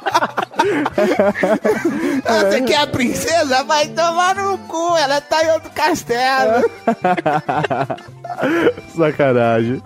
Ah, 2.25 2.39
Você 2.49 2.61
quer 2.61 2.77
a 2.81 2.87
princesa? 2.87 3.63
Vai 3.63 3.87
tomar 3.89 4.35
no 4.35 4.57
cu, 4.59 4.95
ela 4.97 5.19
tá 5.21 5.43
em 5.43 5.51
outro 5.51 5.69
castelo. 5.71 6.69
Sacanagem. 8.95 9.81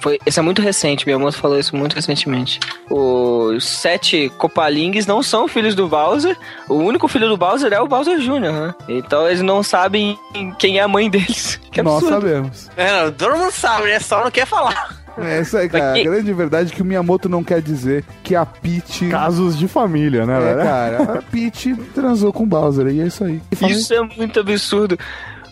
Foi, 0.00 0.16
isso 0.24 0.38
é 0.38 0.42
muito 0.42 0.62
recente, 0.62 1.04
minha 1.04 1.18
moça 1.18 1.36
falou 1.38 1.58
isso 1.58 1.74
muito 1.74 1.94
recentemente. 1.94 2.60
Os 2.88 3.66
sete 3.66 4.30
Copalings 4.38 5.06
não 5.06 5.22
são 5.24 5.48
filhos 5.48 5.74
do 5.74 5.88
Bowser. 5.88 6.36
O 6.68 6.74
único 6.74 7.08
filho 7.08 7.28
do 7.28 7.36
Bowser 7.36 7.72
é 7.72 7.80
o 7.80 7.88
Bowser 7.88 8.18
Jr., 8.20 8.40
né? 8.52 8.74
Então 8.88 9.26
eles 9.26 9.42
não 9.42 9.60
sabem 9.62 10.16
quem 10.58 10.78
é 10.78 10.82
a 10.82 10.88
mãe 10.88 11.10
deles. 11.10 11.58
Que 11.72 11.82
Nós 11.82 12.02
absurdo. 12.02 12.26
sabemos. 12.26 12.70
É, 12.76 13.04
não, 13.04 13.12
todo 13.12 13.36
mundo 13.36 13.50
sabe, 13.52 13.88
né? 13.88 14.00
Só 14.00 14.22
não 14.24 14.30
quer 14.30 14.46
falar. 14.46 14.96
É 15.22 15.40
isso 15.40 15.56
aí, 15.56 15.68
cara. 15.68 15.98
A 15.98 16.02
grande 16.02 16.32
verdade 16.32 16.72
é 16.72 16.74
que 16.76 16.82
o 16.82 16.84
Miyamoto 16.84 17.28
não 17.28 17.42
quer 17.44 17.60
dizer 17.62 18.04
que 18.22 18.34
a 18.34 18.44
Peach. 18.46 19.08
Casos 19.08 19.56
de 19.58 19.66
família, 19.68 20.24
né, 20.26 20.36
É, 20.36 20.40
velho? 20.40 20.58
cara. 20.62 21.02
A 21.18 21.22
Peach 21.22 21.74
transou 21.94 22.32
com 22.32 22.44
o 22.44 22.46
Bowser 22.46 22.86
e 22.88 23.00
é 23.00 23.06
isso 23.06 23.24
aí. 23.24 23.40
Isso 23.68 23.92
é 23.94 24.00
muito 24.02 24.38
absurdo. 24.40 24.98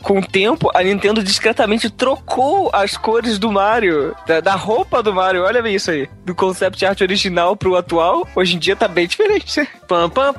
Com 0.03 0.21
o 0.21 0.23
tempo, 0.25 0.71
a 0.73 0.85
Nintendo 0.85 1.21
discretamente 1.21 1.91
trocou 1.91 2.71
as 2.73 2.97
cores 2.97 3.41
do 3.41 3.51
Mario, 3.51 4.15
da, 4.25 4.41
da 4.41 4.55
roupa 4.55 5.03
do 5.03 5.13
Mario. 5.13 5.43
Olha 5.43 5.61
bem 5.61 5.75
isso 5.75 5.91
aí. 5.91 6.09
Do 6.25 6.33
concept 6.33 6.85
art 6.87 7.01
original 7.01 7.57
pro 7.57 7.75
atual, 7.75 8.25
hoje 8.37 8.55
em 8.55 8.59
dia 8.59 8.77
tá 8.77 8.87
bem 8.87 9.09
diferente. 9.09 9.69
Pam, 9.89 10.09
pam, 10.09 10.33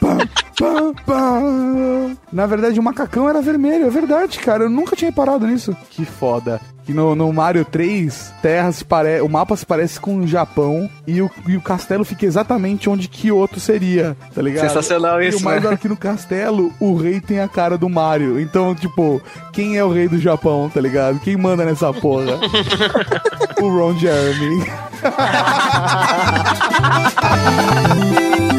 pam. 0.00 0.18
Pam, 0.58 0.94
pam. 1.04 2.16
Na 2.32 2.46
verdade, 2.46 2.80
o 2.80 2.82
macacão 2.82 3.28
era 3.28 3.42
vermelho, 3.42 3.86
é 3.86 3.90
verdade, 3.90 4.38
cara. 4.38 4.64
Eu 4.64 4.70
nunca 4.70 4.96
tinha 4.96 5.10
reparado 5.10 5.46
nisso. 5.46 5.76
Que 5.90 6.06
foda. 6.06 6.58
Que 6.88 6.94
no, 6.94 7.14
no 7.14 7.30
Mario 7.30 7.66
3, 7.66 8.32
Terra 8.40 8.72
se 8.72 8.82
pare... 8.82 9.20
o 9.20 9.28
mapa 9.28 9.54
se 9.54 9.66
parece 9.66 10.00
com 10.00 10.20
o 10.20 10.26
Japão 10.26 10.88
e 11.06 11.20
o, 11.20 11.30
e 11.46 11.54
o 11.54 11.60
castelo 11.60 12.02
fica 12.02 12.24
exatamente 12.24 12.88
onde 12.88 13.08
Kyoto 13.08 13.60
seria, 13.60 14.16
tá 14.34 14.40
ligado? 14.40 14.68
Sensacional 14.68 15.20
E 15.20 15.28
isso, 15.28 15.36
o 15.36 15.42
mais 15.42 15.60
né? 15.60 15.68
hora 15.68 15.76
que 15.76 15.86
no 15.86 15.98
castelo, 15.98 16.72
o 16.80 16.96
rei 16.96 17.20
tem 17.20 17.40
a 17.40 17.48
cara 17.48 17.76
do 17.76 17.90
Mario. 17.90 18.40
Então, 18.40 18.74
tipo, 18.74 19.20
quem 19.52 19.76
é 19.76 19.84
o 19.84 19.92
rei 19.92 20.08
do 20.08 20.18
Japão, 20.18 20.70
tá 20.72 20.80
ligado? 20.80 21.20
Quem 21.20 21.36
manda 21.36 21.62
nessa 21.62 21.92
porra? 21.92 22.40
o 23.60 23.68
Ron 23.68 23.98
Jeremy. 23.98 24.64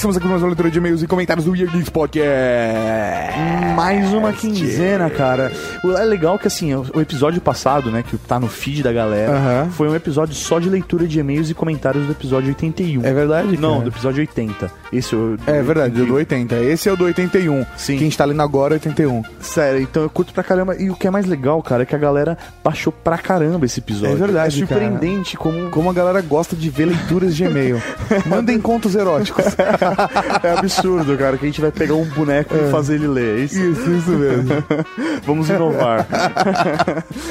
Estamos 0.00 0.16
aqui 0.16 0.24
com 0.24 0.30
mais 0.30 0.40
uma 0.42 0.48
leitura 0.48 0.70
de 0.70 0.78
e-mails 0.78 1.02
e 1.02 1.06
comentários 1.06 1.44
do 1.44 1.52
Weird 1.52 1.70
Geeks 1.74 1.90
Podcast. 1.90 3.38
Mais 3.76 4.10
uma 4.14 4.32
quinzena, 4.32 5.10
cara. 5.10 5.52
O- 5.84 5.92
É 5.92 6.02
legal 6.06 6.38
que, 6.38 6.46
assim, 6.46 6.72
o 6.74 6.86
o 6.94 7.00
episódio 7.02 7.38
passado, 7.38 7.90
né, 7.90 8.02
que 8.02 8.16
tá 8.16 8.40
no 8.40 8.48
feed 8.48 8.82
da 8.82 8.92
galera, 8.94 9.32
Aham. 9.32 9.68
foi 9.70 9.88
um 9.90 9.94
episódio 9.94 10.34
só 10.34 10.58
de 10.58 10.70
leitura 10.70 11.06
de 11.06 11.20
e-mails 11.20 11.50
e 11.50 11.54
comentários 11.54 12.06
do 12.06 12.12
episódio 12.12 12.48
81. 12.48 13.04
É 13.04 13.12
verdade, 13.12 13.58
Não, 13.58 13.72
cara? 13.72 13.82
do 13.82 13.88
episódio 13.90 14.20
80. 14.20 14.70
Esse 14.90 15.12
eu, 15.12 15.36
É 15.46 15.62
verdade, 15.62 16.00
o 16.00 16.06
do 16.06 16.14
80. 16.14 16.56
Esse 16.56 16.88
é 16.88 16.92
o 16.92 16.96
do 16.96 17.04
81. 17.04 17.66
Sim. 17.76 17.98
Quem 17.98 18.08
está 18.08 18.24
lendo 18.24 18.40
agora 18.40 18.74
é 18.74 18.76
81. 18.76 19.22
Sério, 19.38 19.82
então 19.82 20.02
eu 20.02 20.08
curto 20.10 20.32
pra 20.32 20.42
caramba. 20.42 20.76
E 20.76 20.88
o 20.90 20.96
que 20.96 21.06
é 21.06 21.10
mais 21.10 21.26
legal, 21.26 21.62
cara, 21.62 21.82
é 21.82 21.86
que 21.86 21.94
a 21.94 21.98
galera 21.98 22.38
baixou 22.64 22.90
pra 22.92 23.18
caramba 23.18 23.66
esse 23.66 23.80
episódio. 23.80 24.14
É 24.14 24.18
verdade, 24.18 24.56
É 24.56 24.66
surpreendente 24.66 25.36
como... 25.36 25.68
Como 25.70 25.90
a 25.90 25.92
galera 25.92 26.22
gosta 26.22 26.56
de 26.56 26.70
ver 26.70 26.86
leituras 26.86 27.36
de 27.36 27.44
e-mail. 27.44 27.80
Mandem 28.26 28.58
contos 28.58 28.94
eróticos. 28.94 29.44
É 30.42 30.52
absurdo, 30.52 31.16
cara, 31.18 31.36
que 31.36 31.44
a 31.44 31.48
gente 31.48 31.60
vai 31.60 31.70
pegar 31.70 31.94
um 31.94 32.04
boneco 32.04 32.54
e 32.54 32.70
fazer 32.70 32.94
ele 32.94 33.08
ler. 33.08 33.38
É 33.38 33.44
isso? 33.44 33.60
Isso, 33.60 33.90
isso 33.90 34.10
mesmo. 34.10 34.48
Vamos 35.26 35.48
inovar. 35.48 36.06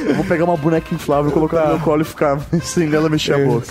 eu 0.05 0.15
vou 0.15 0.25
pegar 0.25 0.45
uma 0.45 0.57
boneca 0.57 0.93
inflável, 0.93 1.31
colocar 1.31 1.61
no 1.63 1.67
meu 1.69 1.79
colo 1.79 2.01
e 2.01 2.05
ficar 2.05 2.39
sem 2.61 2.93
ela 2.93 3.09
mexer 3.09 3.33
a 3.33 3.39
boca. 3.39 3.67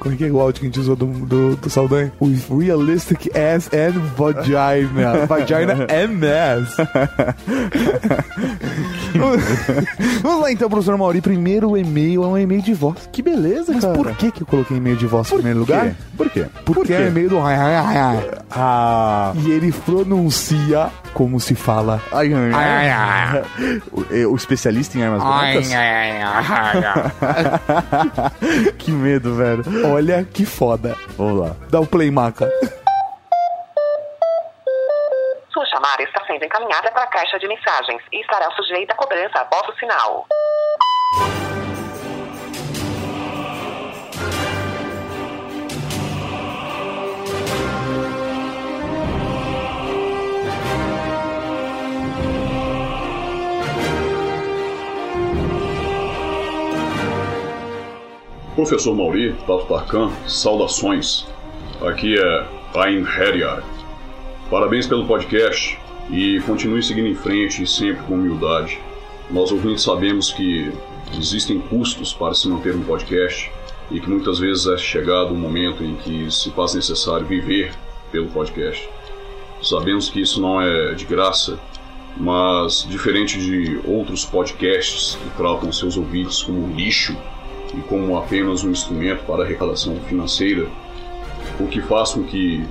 Como 0.00 0.14
é 0.14 0.18
que 0.18 0.24
é 0.24 0.30
o 0.30 0.40
áudio 0.40 0.60
que 0.60 0.66
a 0.66 0.70
gente 0.70 0.80
usou 0.80 0.96
do, 0.96 1.06
do, 1.06 1.56
do 1.56 1.70
Saldanha? 1.70 2.12
With 2.20 2.42
realistic 2.50 3.30
ass 3.36 3.68
and 3.72 3.98
vagina. 4.16 5.26
vagina 5.26 5.72
and 5.88 6.26
ass. 6.26 6.76
Vamos 10.22 10.42
lá 10.42 10.52
então, 10.52 10.68
professor 10.68 10.96
Mauri. 10.96 11.20
Primeiro 11.20 11.76
e-mail 11.76 12.24
é 12.24 12.26
um 12.26 12.38
e-mail 12.38 12.62
de 12.62 12.74
voz. 12.74 13.08
Que 13.12 13.22
beleza, 13.22 13.72
Mas 13.72 13.84
cara. 13.84 13.94
por 13.96 14.10
que, 14.16 14.30
que 14.30 14.42
eu 14.42 14.46
coloquei 14.46 14.76
e-mail 14.76 14.96
de 14.96 15.06
voz 15.06 15.28
em 15.30 15.34
primeiro 15.34 15.60
lugar? 15.60 15.94
Por 16.16 16.30
quê? 16.30 16.46
Porque 16.64 16.80
Por 16.80 16.86
quê? 16.86 16.92
é 16.94 17.06
e-mail 17.08 17.28
do 17.28 17.38
Ah. 18.50 19.32
E 19.36 19.50
ele 19.50 19.72
pronuncia 19.72 20.90
como 21.14 21.40
se 21.40 21.54
fala. 21.54 22.00
Ai, 22.12 22.32
ai, 22.32 22.52
Ai, 22.52 22.90
ai. 22.90 23.42
O, 23.92 24.02
é, 24.10 24.26
o 24.26 24.34
especialista 24.36 24.98
em 24.98 25.04
armas 25.04 25.22
brancas? 25.22 25.68
que 28.78 28.90
medo, 28.90 29.34
velho. 29.36 29.64
Olha 29.92 30.24
que 30.24 30.44
foda. 30.44 30.96
Vamos 31.16 31.40
lá. 31.40 31.56
Dá 31.70 31.80
o 31.80 31.86
play, 31.86 32.10
maca. 32.10 32.50
Sua 35.52 35.64
chamada 35.66 36.02
está 36.02 36.24
sendo 36.26 36.44
encaminhada 36.44 36.90
para 36.92 37.04
a 37.04 37.08
caixa 37.08 37.38
de 37.38 37.46
mensagens 37.48 38.02
e 38.12 38.20
estará 38.20 38.50
sujeita 38.52 38.92
a 38.94 38.96
cobrança 38.96 39.38
após 39.40 39.68
o 39.68 39.72
sinal. 39.78 40.26
Professor 58.60 58.94
Mauri, 58.94 59.32
Tato 59.46 59.64
Tarkan, 59.64 60.10
saudações. 60.28 61.26
Aqui 61.80 62.18
é 62.18 62.46
Ain 62.74 63.06
Heriar. 63.06 63.64
Parabéns 64.50 64.86
pelo 64.86 65.06
podcast. 65.06 65.78
e 66.10 66.38
continue 66.40 66.82
seguindo 66.82 67.08
em 67.08 67.14
frente, 67.14 67.66
sempre 67.66 68.02
com 68.04 68.16
humildade. 68.16 68.78
Nós 69.30 69.50
ouvintes 69.50 69.82
sabemos 69.82 70.30
que 70.30 70.70
existem 71.16 71.58
custos 71.58 72.12
para 72.12 72.34
se 72.34 72.48
manter 72.48 72.76
um 72.76 72.82
podcast 72.82 73.50
e 73.90 73.98
que 73.98 74.10
muitas 74.10 74.38
vezes 74.38 74.66
é 74.66 74.76
chegado 74.76 75.30
o 75.30 75.34
um 75.34 75.38
momento 75.38 75.82
em 75.82 75.94
que 75.94 76.30
se 76.30 76.50
faz 76.50 76.74
necessário 76.74 77.26
viver 77.26 77.72
pelo 78.12 78.28
podcast. 78.28 78.86
Sabemos 79.62 80.10
que 80.10 80.20
isso 80.20 80.38
não 80.38 80.60
é 80.60 80.92
de 80.92 81.06
graça, 81.06 81.58
mas 82.14 82.86
diferente 82.86 83.38
de 83.38 83.80
outros 83.86 84.26
podcasts 84.26 85.14
que 85.14 85.30
tratam 85.38 85.72
seus 85.72 85.96
ouvintes 85.96 86.42
como 86.42 86.76
lixo 86.76 87.16
e 87.74 87.80
como 87.82 88.16
apenas 88.18 88.64
um 88.64 88.70
instrumento 88.70 89.24
para 89.24 89.44
arrecadação 89.44 89.96
financeira, 90.08 90.66
o 91.58 91.66
que 91.66 91.80
faz 91.82 92.12
com 92.12 92.24
que 92.24 92.64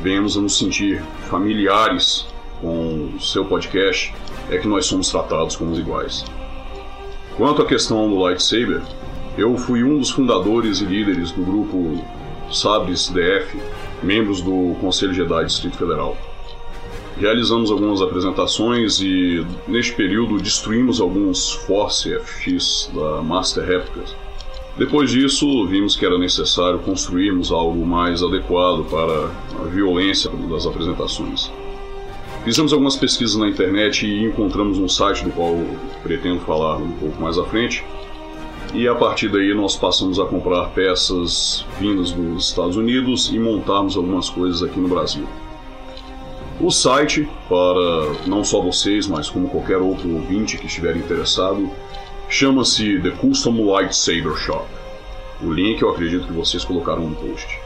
venhamos 0.00 0.36
a 0.36 0.40
nos 0.40 0.58
sentir 0.58 1.02
familiares 1.28 2.26
com 2.60 3.10
o 3.16 3.20
seu 3.20 3.44
podcast 3.44 4.14
é 4.50 4.58
que 4.58 4.68
nós 4.68 4.86
somos 4.86 5.10
tratados 5.10 5.56
como 5.56 5.76
iguais. 5.76 6.24
Quanto 7.36 7.62
à 7.62 7.66
questão 7.66 8.08
do 8.08 8.18
lightsaber, 8.18 8.82
eu 9.36 9.56
fui 9.56 9.82
um 9.82 9.98
dos 9.98 10.10
fundadores 10.10 10.80
e 10.80 10.84
líderes 10.84 11.32
do 11.32 11.42
grupo 11.42 12.04
Sabres 12.50 13.08
DF, 13.08 13.58
membros 14.02 14.42
do 14.42 14.76
Conselho 14.80 15.14
Jedi 15.14 15.44
Distrito 15.46 15.78
Federal. 15.78 16.16
Realizamos 17.18 17.70
algumas 17.70 18.00
apresentações 18.00 19.00
e, 19.00 19.46
neste 19.68 19.92
período, 19.92 20.38
destruímos 20.38 21.00
alguns 21.00 21.52
Force 21.52 22.08
FX 22.08 22.90
da 22.94 23.22
Master 23.22 23.64
Replicas. 23.64 24.16
Depois 24.76 25.10
disso, 25.10 25.66
vimos 25.66 25.94
que 25.94 26.06
era 26.06 26.18
necessário 26.18 26.78
construirmos 26.78 27.52
algo 27.52 27.84
mais 27.86 28.22
adequado 28.22 28.84
para 28.90 29.30
a 29.62 29.68
violência 29.68 30.30
das 30.50 30.66
apresentações. 30.66 31.52
Fizemos 32.44 32.72
algumas 32.72 32.96
pesquisas 32.96 33.36
na 33.36 33.48
internet 33.48 34.06
e 34.06 34.24
encontramos 34.24 34.78
um 34.78 34.88
site 34.88 35.22
do 35.22 35.30
qual 35.30 35.54
pretendo 36.02 36.40
falar 36.40 36.76
um 36.78 36.90
pouco 36.92 37.22
mais 37.22 37.38
à 37.38 37.44
frente. 37.44 37.84
E 38.74 38.88
a 38.88 38.94
partir 38.94 39.28
daí 39.28 39.54
nós 39.54 39.76
passamos 39.76 40.18
a 40.18 40.24
comprar 40.24 40.70
peças 40.70 41.64
vindas 41.78 42.10
dos 42.10 42.48
Estados 42.48 42.76
Unidos 42.76 43.30
e 43.32 43.38
montarmos 43.38 43.96
algumas 43.96 44.30
coisas 44.30 44.62
aqui 44.62 44.80
no 44.80 44.88
Brasil. 44.88 45.26
O 46.60 46.70
site, 46.70 47.28
para 47.48 48.26
não 48.26 48.44
só 48.44 48.60
vocês, 48.60 49.06
mas 49.06 49.28
como 49.28 49.48
qualquer 49.48 49.78
outro 49.78 50.08
ouvinte 50.14 50.56
que 50.56 50.66
estiver 50.66 50.96
interessado, 50.96 51.70
chama-se 52.28 53.00
The 53.00 53.10
Custom 53.10 53.64
Lightsaber 53.64 54.36
Shop. 54.36 54.66
O 55.42 55.52
link 55.52 55.82
eu 55.82 55.90
acredito 55.90 56.26
que 56.26 56.32
vocês 56.32 56.64
colocaram 56.64 57.08
no 57.08 57.16
post. 57.16 57.58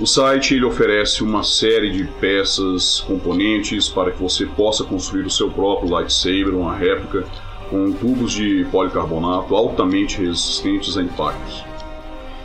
O 0.00 0.06
site 0.06 0.54
ele 0.54 0.64
oferece 0.64 1.24
uma 1.24 1.42
série 1.42 1.90
de 1.90 2.04
peças, 2.04 3.00
componentes 3.00 3.88
para 3.88 4.12
que 4.12 4.22
você 4.22 4.46
possa 4.46 4.84
construir 4.84 5.26
o 5.26 5.30
seu 5.30 5.50
próprio 5.50 5.90
lightsaber, 5.90 6.54
uma 6.54 6.76
réplica 6.76 7.24
com 7.68 7.92
tubos 7.92 8.32
de 8.32 8.64
policarbonato 8.70 9.56
altamente 9.56 10.20
resistentes 10.20 10.96
a 10.96 11.02
impactos. 11.02 11.64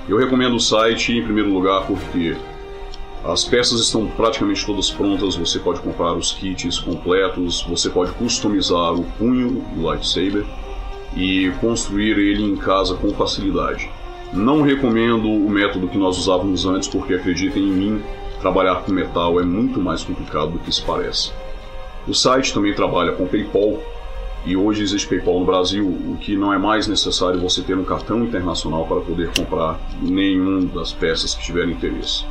Eu 0.10 0.18
recomendo 0.18 0.56
o 0.56 0.60
site 0.60 1.14
em 1.14 1.24
primeiro 1.24 1.54
lugar 1.54 1.86
porque 1.86 2.36
as 3.26 3.46
peças 3.46 3.80
estão 3.80 4.06
praticamente 4.06 4.66
todas 4.66 4.92
prontas, 4.92 5.36
você 5.36 5.58
pode 5.58 5.80
comprar 5.80 6.14
os 6.14 6.34
kits 6.34 6.80
completos, 6.80 7.64
você 7.64 7.90
pode 7.90 8.12
customizar 8.14 8.94
o 8.94 9.04
punho 9.18 9.64
do 9.74 9.84
lightsaber 9.84 10.46
e 11.16 11.52
construir 11.62 12.18
ele 12.18 12.44
em 12.44 12.58
casa 12.58 12.96
com 12.96 13.14
facilidade. 13.14 13.90
Não 14.34 14.62
recomendo 14.62 15.30
o 15.30 15.50
método 15.50 15.88
que 15.88 15.98
nós 15.98 16.18
usávamos 16.18 16.66
antes, 16.66 16.90
porque 16.90 17.14
acreditem 17.14 17.64
em 17.64 17.72
mim, 17.72 18.04
trabalhar 18.42 18.82
com 18.82 18.92
metal 18.92 19.40
é 19.40 19.44
muito 19.44 19.80
mais 19.80 20.04
complicado 20.04 20.52
do 20.52 20.60
que 20.60 20.70
isso 20.70 20.84
parece. 20.86 21.32
O 22.06 22.14
site 22.14 22.54
também 22.54 22.74
trabalha 22.74 23.14
com 23.14 23.26
PayPal, 23.26 23.80
e 24.46 24.58
hoje 24.58 24.84
existe 24.84 25.08
PayPal 25.08 25.40
no 25.40 25.46
Brasil, 25.46 25.88
o 25.88 26.18
que 26.20 26.36
não 26.36 26.52
é 26.52 26.58
mais 26.58 26.88
necessário 26.88 27.40
você 27.40 27.62
ter 27.62 27.78
um 27.78 27.86
cartão 27.86 28.22
internacional 28.26 28.86
para 28.86 29.00
poder 29.00 29.32
comprar 29.38 29.80
nenhum 30.02 30.66
das 30.66 30.92
peças 30.92 31.34
que 31.34 31.44
tiver 31.44 31.70
interesse. 31.70 32.26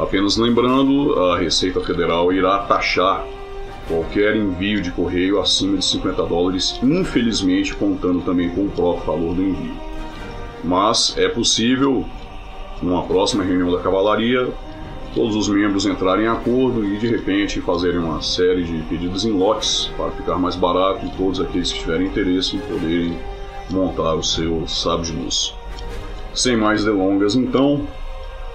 Apenas 0.00 0.38
lembrando, 0.38 1.14
a 1.24 1.38
Receita 1.38 1.78
Federal 1.82 2.32
irá 2.32 2.60
taxar 2.60 3.22
qualquer 3.86 4.34
envio 4.34 4.80
de 4.80 4.90
correio 4.90 5.38
acima 5.38 5.76
de 5.76 5.84
50 5.84 6.24
dólares, 6.24 6.80
infelizmente 6.82 7.74
contando 7.74 8.22
também 8.22 8.48
com 8.48 8.62
o 8.62 8.70
próprio 8.70 9.04
valor 9.04 9.34
do 9.34 9.42
envio. 9.42 9.74
Mas 10.64 11.14
é 11.18 11.28
possível, 11.28 12.06
numa 12.80 13.02
próxima 13.02 13.44
reunião 13.44 13.70
da 13.70 13.80
cavalaria, 13.80 14.48
todos 15.14 15.36
os 15.36 15.48
membros 15.50 15.84
entrarem 15.84 16.24
em 16.24 16.28
acordo 16.28 16.82
e 16.82 16.96
de 16.96 17.06
repente 17.06 17.60
fazerem 17.60 17.98
uma 17.98 18.22
série 18.22 18.64
de 18.64 18.82
pedidos 18.84 19.26
em 19.26 19.32
lotes 19.32 19.90
para 19.98 20.10
ficar 20.12 20.38
mais 20.38 20.56
barato 20.56 21.04
e 21.04 21.10
todos 21.10 21.42
aqueles 21.42 21.72
que 21.72 21.80
tiverem 21.80 22.06
interesse 22.06 22.56
em 22.56 22.60
poderem 22.60 23.18
montar 23.68 24.14
o 24.14 24.22
seu 24.22 24.66
sábio 24.66 25.04
de 25.04 25.12
luz. 25.12 25.54
Sem 26.32 26.56
mais 26.56 26.84
delongas, 26.84 27.34
então, 27.34 27.86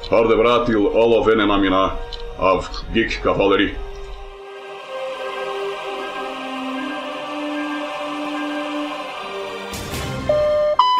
tvrde 0.07 0.35
vratil 0.37 0.87
olovene 0.87 1.45
namina 1.45 1.89
av 2.39 2.67
Geek 2.93 3.21
Cavalry. 3.23 3.69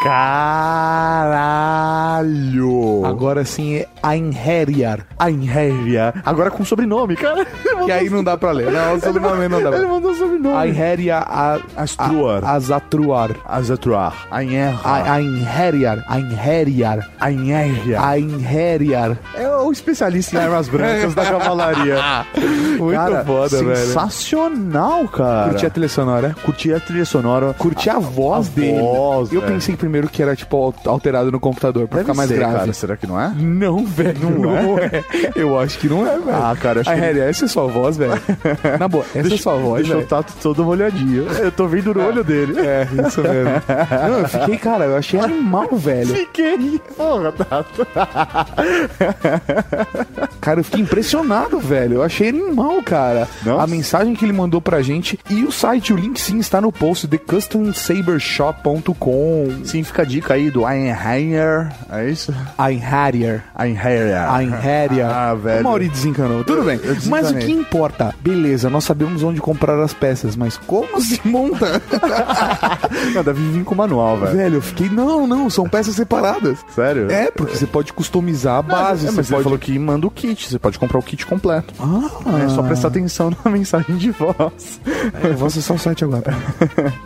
Cara. 0.04 1.95
Caralho! 2.26 3.02
Agora 3.04 3.44
sim 3.44 3.76
é 3.76 3.86
Einherjar. 4.02 5.00
Einherjar. 5.18 6.22
Agora 6.24 6.50
com 6.50 6.64
sobrenome, 6.64 7.16
cara. 7.16 7.46
E 7.86 7.92
aí 7.92 8.10
não 8.10 8.24
dá 8.24 8.36
pra 8.36 8.50
ler. 8.50 8.72
Não, 8.72 8.94
o 8.96 9.00
sobrenome 9.00 9.46
não 9.48 9.62
dá 9.62 9.68
pra 9.68 9.78
Ele 9.78 9.86
mandou 9.86 10.12
sobrenome. 10.14 10.56
Einherjar 10.56 11.60
Astruar. 11.76 12.44
Azatruar. 12.44 13.30
Azatruar. 13.46 14.26
Einherjar. 14.32 15.06
Einherjar. 15.16 16.04
Einherjar. 16.10 17.08
Einherjar. 17.20 18.12
Einherjar. 18.16 19.18
É 19.34 19.48
o 19.56 19.70
especialista 19.70 20.36
em 20.36 20.40
armas 20.40 20.68
brancas 20.68 21.14
da 21.14 21.24
cavalaria. 21.26 21.96
Muito 22.78 22.92
cara, 22.92 23.24
foda, 23.24 23.62
velho. 23.62 23.76
Sensacional, 23.76 25.06
cara. 25.08 25.50
Curti 25.50 25.66
a 25.66 25.70
trilha 25.70 25.88
sonora. 25.88 26.36
Curti 26.42 26.72
a 26.72 26.80
trilha 26.80 27.04
sonora. 27.04 27.54
Curti 27.54 27.88
a 27.90 27.98
voz 28.00 28.48
a 28.48 28.50
dele. 28.60 28.80
voz, 28.80 29.32
Eu 29.32 29.44
é. 29.44 29.46
pensei 29.46 29.76
primeiro 29.76 30.08
que 30.08 30.22
era, 30.22 30.34
tipo, 30.34 30.74
alterado 30.86 31.30
no 31.30 31.38
computador 31.38 31.86
pra 31.86 32.02
ficar 32.06 32.14
mais 32.16 32.28
ser, 32.28 32.36
grave. 32.36 32.54
cara. 32.58 32.72
Será 32.72 32.96
que 32.96 33.06
não 33.06 33.20
é? 33.20 33.32
Não, 33.36 33.84
velho. 33.84 34.30
Não, 34.30 34.78
é? 34.78 35.04
Eu 35.36 35.58
acho 35.58 35.78
que 35.78 35.88
não 35.88 36.06
é, 36.06 36.18
velho. 36.18 36.34
Ah, 36.36 36.56
cara, 36.60 36.80
acho 36.80 36.90
a 36.90 36.94
que- 36.94 37.00
Harry, 37.00 37.20
essa 37.20 37.44
é 37.44 37.48
sua 37.48 37.66
voz, 37.66 37.96
velho. 37.96 38.12
Na 38.78 38.88
boa, 38.88 39.04
essa 39.14 39.34
é 39.34 39.36
sua 39.36 39.56
voz, 39.56 39.82
Deixa 39.82 39.94
velho. 39.94 40.04
eu 40.04 40.08
tato 40.08 40.32
todo 40.42 40.62
uma 40.62 40.70
olhadinha. 40.72 41.22
Eu 41.22 41.50
tô 41.52 41.66
vendo 41.66 41.92
no 41.94 42.06
olho 42.06 42.22
dele. 42.24 42.54
É, 42.60 42.86
isso 43.06 43.20
mesmo. 43.22 43.50
Não, 44.08 44.18
eu 44.20 44.28
fiquei, 44.28 44.56
cara, 44.58 44.84
eu 44.86 44.96
achei 44.96 45.18
animal, 45.20 45.68
velho. 45.72 46.14
Fiquei. 46.14 46.80
Porra, 46.96 47.32
Tato. 47.32 47.86
Cara, 50.40 50.60
eu 50.60 50.64
fiquei 50.64 50.80
impressionado, 50.82 51.58
velho. 51.58 51.94
Eu 51.96 52.02
achei 52.02 52.28
animal, 52.28 52.82
cara. 52.82 53.26
Nossa. 53.44 53.62
A 53.62 53.66
mensagem 53.66 54.14
que 54.14 54.24
ele 54.24 54.32
mandou 54.32 54.60
pra 54.60 54.80
gente 54.82 55.18
e 55.30 55.44
o 55.44 55.50
site, 55.52 55.92
o 55.92 55.96
link 55.96 56.20
sim 56.20 56.38
está 56.38 56.60
no 56.60 56.70
post, 56.72 57.06
thecustomsabershop.com. 57.08 59.64
Sim, 59.64 59.82
fica 59.82 60.02
a 60.02 60.04
dica 60.04 60.34
aí 60.34 60.50
do 60.50 60.66
Einherjar. 60.68 61.72
É 61.96 62.10
isso? 62.10 62.34
Einherjar. 62.58 63.44
Einherjar. 63.56 64.34
Einherjar. 64.40 65.06
Ah, 65.26 65.34
velho. 65.34 65.60
O 65.60 65.64
Mauri 65.64 65.88
desencanou. 65.88 66.44
Tudo 66.44 66.62
bem. 66.62 66.78
eu 66.82 66.94
desencanei. 66.94 67.10
Mas 67.10 67.30
o 67.30 67.34
que 67.46 67.52
importa? 67.52 68.14
Beleza, 68.20 68.68
nós 68.68 68.84
sabemos 68.84 69.22
onde 69.22 69.40
comprar 69.40 69.78
as 69.82 69.92
peças, 69.94 70.36
mas 70.36 70.56
como 70.56 71.00
se 71.00 71.20
monta? 71.26 71.80
Não, 73.14 73.22
deve 73.24 73.42
vir 73.50 73.64
com 73.64 73.74
manual, 73.74 74.16
velho. 74.18 74.36
velho, 74.36 74.54
eu 74.56 74.62
fiquei, 74.62 74.88
não, 74.88 75.26
não, 75.26 75.48
são 75.48 75.68
peças 75.68 75.94
separadas. 75.94 76.58
Sério? 76.74 77.10
É, 77.10 77.30
porque 77.30 77.56
você 77.56 77.66
pode 77.66 77.92
customizar 77.92 78.56
a 78.58 78.62
base, 78.62 79.06
É, 79.06 79.10
você 79.10 79.16
mas 79.16 79.26
ele 79.26 79.34
pode... 79.36 79.44
falou 79.44 79.58
que 79.58 79.78
manda 79.78 80.06
o 80.06 80.10
kit. 80.10 80.48
Você 80.48 80.58
pode 80.58 80.78
comprar 80.78 80.98
o 80.98 81.02
kit 81.02 81.24
completo. 81.26 81.72
Ah, 81.80 82.40
É 82.44 82.48
só 82.48 82.62
prestar 82.62 82.88
atenção 82.88 83.30
na 83.44 83.50
mensagem 83.50 83.96
de 83.96 84.10
voz. 84.10 84.80
Eu 85.22 85.34
vou 85.36 85.46
acessar 85.46 85.76
o 85.76 85.80
site 85.80 86.04
agora. 86.04 86.34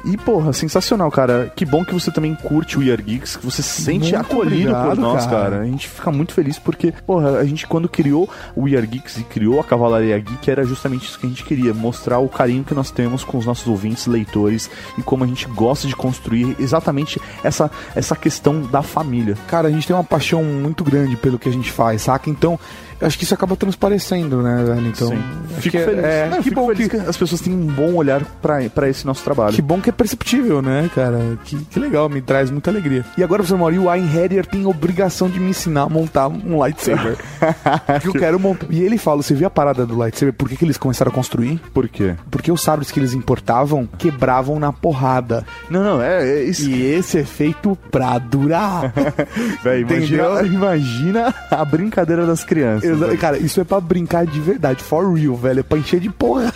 E, 0.05 0.17
porra, 0.17 0.53
sensacional, 0.53 1.11
cara. 1.11 1.53
Que 1.55 1.65
bom 1.65 1.85
que 1.85 1.93
você 1.95 2.11
também 2.11 2.35
curte 2.35 2.79
o 2.79 2.83
Year 2.83 3.01
Geeks, 3.03 3.37
que 3.37 3.45
você 3.45 3.63
se 3.63 3.83
sente 3.83 4.13
Muito 4.13 4.17
acolhido 4.17 4.71
por 4.83 4.93
obrigado, 4.93 5.13
nós, 5.13 5.27
cara. 5.27 5.51
cara. 5.51 5.61
A 5.63 5.67
gente 5.67 5.89
fica 5.89 6.11
muito 6.11 6.33
feliz 6.33 6.59
porque, 6.59 6.93
porra, 7.07 7.39
a 7.39 7.45
gente 7.45 7.67
quando 7.67 7.89
criou 7.89 8.29
o 8.55 8.69
Year 8.69 8.87
Geeks 8.87 9.19
e 9.19 9.25
criou 9.25 9.61
a 9.61 9.65
Cavalaria 9.65 10.19
Geek, 10.19 10.51
era 10.51 10.65
justamente 10.65 11.07
isso 11.07 11.19
que 11.19 11.27
a 11.27 11.29
gente 11.29 11.45
queria, 11.45 11.73
mostrar 11.73 12.19
o 12.19 12.29
carinho 12.29 12.65
que 12.65 12.75
nós 12.75 12.91
temos 12.91 13.25
com 13.25 13.39
os 13.39 13.47
nossos 13.47 13.67
ouvintes, 13.67 14.07
leitores, 14.07 14.71
e 14.99 15.03
como 15.03 15.25
a 15.25 15.27
gente 15.27 15.47
gosta 15.47 15.87
de 15.87 15.97
construir 15.97 16.57
exatamente 16.59 17.21
essa, 17.43 17.71
essa 17.95 18.17
questão 18.17 18.63
da 18.63 18.83
família. 18.83 19.37
Cara, 19.47 19.69
a 19.69 19.71
gente 19.71 19.87
tem 19.87 19.95
uma 19.95 20.05
paixão 20.05 20.43
muito 20.43 20.85
grande 20.85 21.17
pelo 21.17 21.39
que 21.39 21.49
a 21.49 21.53
gente 21.53 21.71
faz, 21.71 22.03
saca? 22.03 22.31
Então, 22.31 22.59
Acho 23.01 23.17
que 23.19 23.25
isso 23.25 23.35
acaba 23.35 23.57
transparecendo, 23.57 24.43
né, 24.43 24.63
velho? 24.65 24.87
Então, 24.89 25.09
Sim. 25.09 25.23
Fico 25.59 25.71
que 25.71 25.77
é- 25.79 25.85
feliz. 25.85 26.05
É, 26.05 26.29
Não, 26.29 26.37
que 26.39 26.43
fico 26.45 26.55
bom 26.61 26.67
feliz 26.69 26.89
que, 26.89 26.99
que 26.99 27.09
as 27.09 27.17
pessoas 27.17 27.41
têm 27.41 27.53
um 27.53 27.67
bom 27.67 27.95
olhar 27.95 28.23
pra, 28.43 28.59
pra 28.69 28.89
esse 28.89 29.07
nosso 29.07 29.23
trabalho. 29.25 29.55
que 29.55 29.63
bom 29.63 29.81
que 29.81 29.89
é 29.89 29.93
perceptível, 29.93 30.61
né, 30.61 30.91
cara? 30.95 31.39
Que, 31.45 31.57
que 31.57 31.79
legal, 31.79 32.09
me 32.09 32.21
traz 32.21 32.51
muita 32.51 32.71
alegria. 32.71 33.05
E 33.17 33.23
agora, 33.23 33.39
professor 33.43 33.59
Mauri, 33.59 33.79
o 33.79 33.95
Ian 33.95 34.07
Harrier 34.07 34.47
tem 34.47 34.67
obrigação 34.67 35.29
de 35.29 35.41
me 35.41 35.51
ensinar 35.51 35.83
a 35.83 35.89
montar 35.89 36.29
um 36.29 36.59
lightsaber. 36.59 37.17
que 38.01 38.09
eu 38.09 38.13
quero 38.13 38.39
montar. 38.39 38.67
E 38.71 38.83
ele 38.83 38.99
fala: 38.99 39.23
você 39.23 39.35
viu 39.35 39.47
a 39.47 39.51
parada 39.51 39.87
do 39.87 39.97
lightsaber? 39.97 40.35
Por 40.35 40.49
que, 40.49 40.57
que 40.57 40.65
eles 40.65 40.77
começaram 40.77 41.11
a 41.11 41.15
construir? 41.15 41.61
Por 41.73 41.89
quê? 41.89 42.15
Porque 42.31 42.53
os 42.53 42.61
sabres 42.63 42.91
que 42.91 43.01
eles 43.01 43.15
importavam 43.15 43.89
quebravam 43.99 44.59
na 44.59 44.73
porrada. 44.73 45.45
Não, 45.71 45.83
não, 45.83 46.03
é, 46.03 46.23
é 46.41 46.45
isso. 46.45 46.69
E 46.69 46.83
esse 46.83 47.19
é 47.19 47.25
feito 47.25 47.77
pra 47.91 48.19
durar. 48.19 48.93
Véi, 49.65 49.81
imagina, 49.83 50.43
imagina 50.43 51.35
a 51.51 51.65
brincadeira 51.65 52.27
das 52.27 52.45
crianças. 52.45 52.90
Exa-. 52.93 53.17
Cara, 53.17 53.39
isso 53.39 53.61
é 53.61 53.65
pra 53.65 53.81
brincar 53.81 54.27
de 54.27 54.41
verdade, 54.41 54.83
for 54.83 55.13
real, 55.13 55.37
velho. 55.37 55.61
É 55.61 55.63
pra 55.63 55.79
encher 55.79 56.01
de 56.01 56.11
porra. 56.11 56.53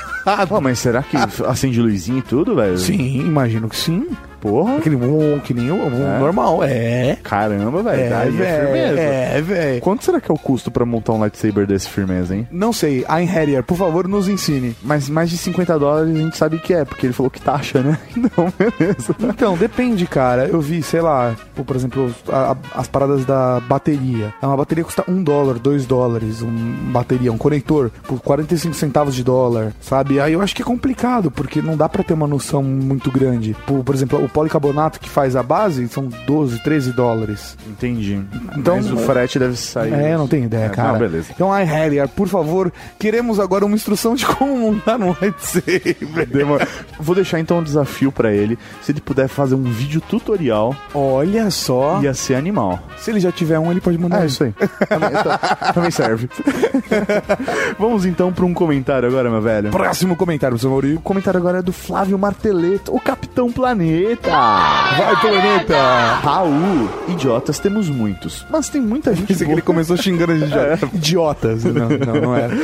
Pô, 0.49 0.61
mas 0.61 0.79
será 0.79 1.03
que 1.03 1.17
acende 1.47 1.81
luzinha 1.81 2.19
e 2.19 2.23
tudo, 2.23 2.55
velho? 2.57 2.79
Sim, 2.79 3.21
imagino 3.21 3.69
que 3.69 3.77
sim. 3.77 4.07
Porra. 4.45 4.77
Aquele 4.77 4.97
um, 4.97 5.39
que 5.41 5.55
nem 5.55 5.71
o 5.71 5.75
um 5.75 6.17
É? 6.17 6.19
normal. 6.19 6.63
É. 6.63 7.17
Caramba, 7.23 7.83
velho. 7.83 8.03
É, 8.03 8.09
daí 8.11 8.31
firmeza. 8.33 9.01
É, 9.01 9.41
velho. 9.41 9.81
Quanto 9.81 10.05
será 10.05 10.21
que 10.21 10.31
é 10.31 10.35
o 10.35 10.39
custo 10.39 10.71
pra 10.71 10.85
montar 10.85 11.15
um 11.15 11.19
lightsaber 11.21 11.67
desse 11.67 11.89
firmeza, 11.89 12.37
hein? 12.37 12.47
Não 12.51 12.71
sei. 12.71 13.07
Ian 13.09 13.25
Harrier, 13.25 13.63
por 13.63 13.79
favor, 13.79 14.07
nos 14.07 14.29
ensine. 14.29 14.77
Mas 14.83 15.09
mais 15.09 15.31
de 15.31 15.39
50 15.39 15.79
dólares 15.79 16.15
a 16.15 16.19
gente 16.19 16.37
sabe 16.37 16.59
que 16.59 16.75
é, 16.75 16.85
porque 16.85 17.07
ele 17.07 17.15
falou 17.15 17.31
que 17.31 17.41
taxa, 17.41 17.81
né? 17.81 17.99
Não, 18.15 18.53
beleza. 18.59 19.15
Então, 19.19 19.57
depende, 19.57 20.07
cara. 20.07 20.47
Eu 20.47 20.61
vi, 20.61 20.83
sei 20.83 21.01
lá, 21.01 21.35
por 21.55 21.75
exemplo, 21.75 22.15
a- 22.31 22.53
a- 22.53 22.81
as 22.81 22.87
paradas 22.87 23.25
da 23.25 23.61
bateria. 23.61 24.35
É 24.43 24.47
Uma 24.47 24.59
bateria 24.59 24.85
custa 24.85 25.03
um 25.09 25.23
dólar, 25.23 25.59
dois 25.59 25.87
dólares, 25.87 26.43
um 26.43 26.53
bateria, 26.93 27.33
um 27.33 27.39
conector, 27.39 27.91
por 28.07 28.21
45 28.21 28.75
centavos 28.75 29.15
de 29.15 29.25
dólar, 29.25 29.73
sabe? 29.81 30.21
Aí 30.21 30.35
eu 30.35 30.43
acho 30.43 30.55
que 30.55 30.61
é 30.61 30.65
complicado, 30.65 31.31
porque 31.31 31.63
não 31.63 31.77
dá 31.79 31.89
pra 31.89 32.03
ter 32.05 32.13
uma 32.13 32.27
noção 32.27 32.63
muito 32.63 33.11
grande. 33.11 33.57
Por, 33.67 33.83
por 33.83 33.95
exemplo, 33.95 34.23
o 34.23 34.29
policarbonato 34.35 34.99
que 34.99 35.09
faz 35.09 35.37
a 35.37 35.43
base 35.43 35.87
são 35.89 36.09
12, 36.27 36.63
13 36.63 36.93
dólares. 36.93 37.57
Entendi. 37.67 38.21
Então, 38.57 38.77
Mas 38.77 38.91
o 38.91 38.97
frete 38.99 39.39
deve 39.39 39.57
sair. 39.57 39.93
É, 39.95 40.17
não 40.17 40.27
tenho 40.27 40.45
ideia, 40.45 40.67
É, 40.67 40.69
cara. 40.71 40.93
Não, 40.93 40.99
beleza. 40.99 41.29
Então, 41.35 41.49
Ian 41.57 41.65
Harrier, 41.65 42.09
por 42.09 42.27
favor, 42.27 42.73
queremos 42.99 43.39
agora 43.39 43.65
uma 43.65 43.77
instrução 43.77 44.15
de 44.17 44.27
como 44.27 44.59
montar 44.59 45.01
um 45.01 45.15
lightsaber. 45.21 45.97
Vou 46.99 47.15
deixar 47.15 47.39
então 47.39 47.59
um 47.59 47.63
desafio 47.63 48.11
pra 48.11 48.33
ele. 48.33 48.59
Se 48.83 48.91
ele 48.93 49.01
puder 49.01 49.29
fazer 49.29 49.55
um 49.55 49.63
vídeo 49.63 50.01
tutorial, 50.01 50.75
Olha 50.93 51.49
só. 51.51 52.01
ia 52.03 52.13
ser 52.13 52.35
animal. 52.35 52.81
Se 52.99 53.11
ele 53.13 53.21
já 53.21 53.31
tiver 53.31 53.59
um, 53.59 53.71
ele 53.71 53.81
pode 53.81 53.97
mandar. 53.99 54.19
É 54.19 54.23
um. 54.23 54.27
isso 54.27 54.43
aí. 54.45 54.53
também, 54.89 55.11
tá- 55.11 55.39
também 55.73 55.91
serve. 55.93 56.29
Vamos 57.79 58.05
então 58.05 58.33
pra 58.33 58.45
um 58.45 58.53
comentário 58.55 59.09
agora, 59.09 59.31
meu 59.31 59.41
velho. 59.41 59.71
Próximo 59.71 60.17
comentário, 60.17 60.59
seu 60.59 60.71
Maurício. 60.71 60.99
O 60.99 61.03
comentário 61.03 61.39
agora 61.39 61.59
é 61.59 61.63
do 61.63 61.73
Flávio 61.73 62.19
Marteleto, 62.19 62.95
o 62.95 63.01
Capitão 63.01 63.51
Planeta. 63.53 64.24
Vai, 64.27 65.17
planeta! 65.21 65.77
Raul, 66.23 66.89
idiotas 67.09 67.59
temos 67.59 67.91
muitos, 67.91 68.47
mas 68.51 68.69
tem 68.71 68.81
muita 68.81 69.15
gente 69.15 69.27
Pensei 69.27 69.39
que 69.39 69.45
boa. 69.45 69.55
ele 69.55 69.63
começou 69.63 69.97
xingando 69.97 70.37
de 70.39 70.45
idiota. 70.45 70.89
idiotas. 70.95 71.65
Não, 71.65 71.89
não, 71.91 72.21
não 72.23 72.35
era. 72.35 72.55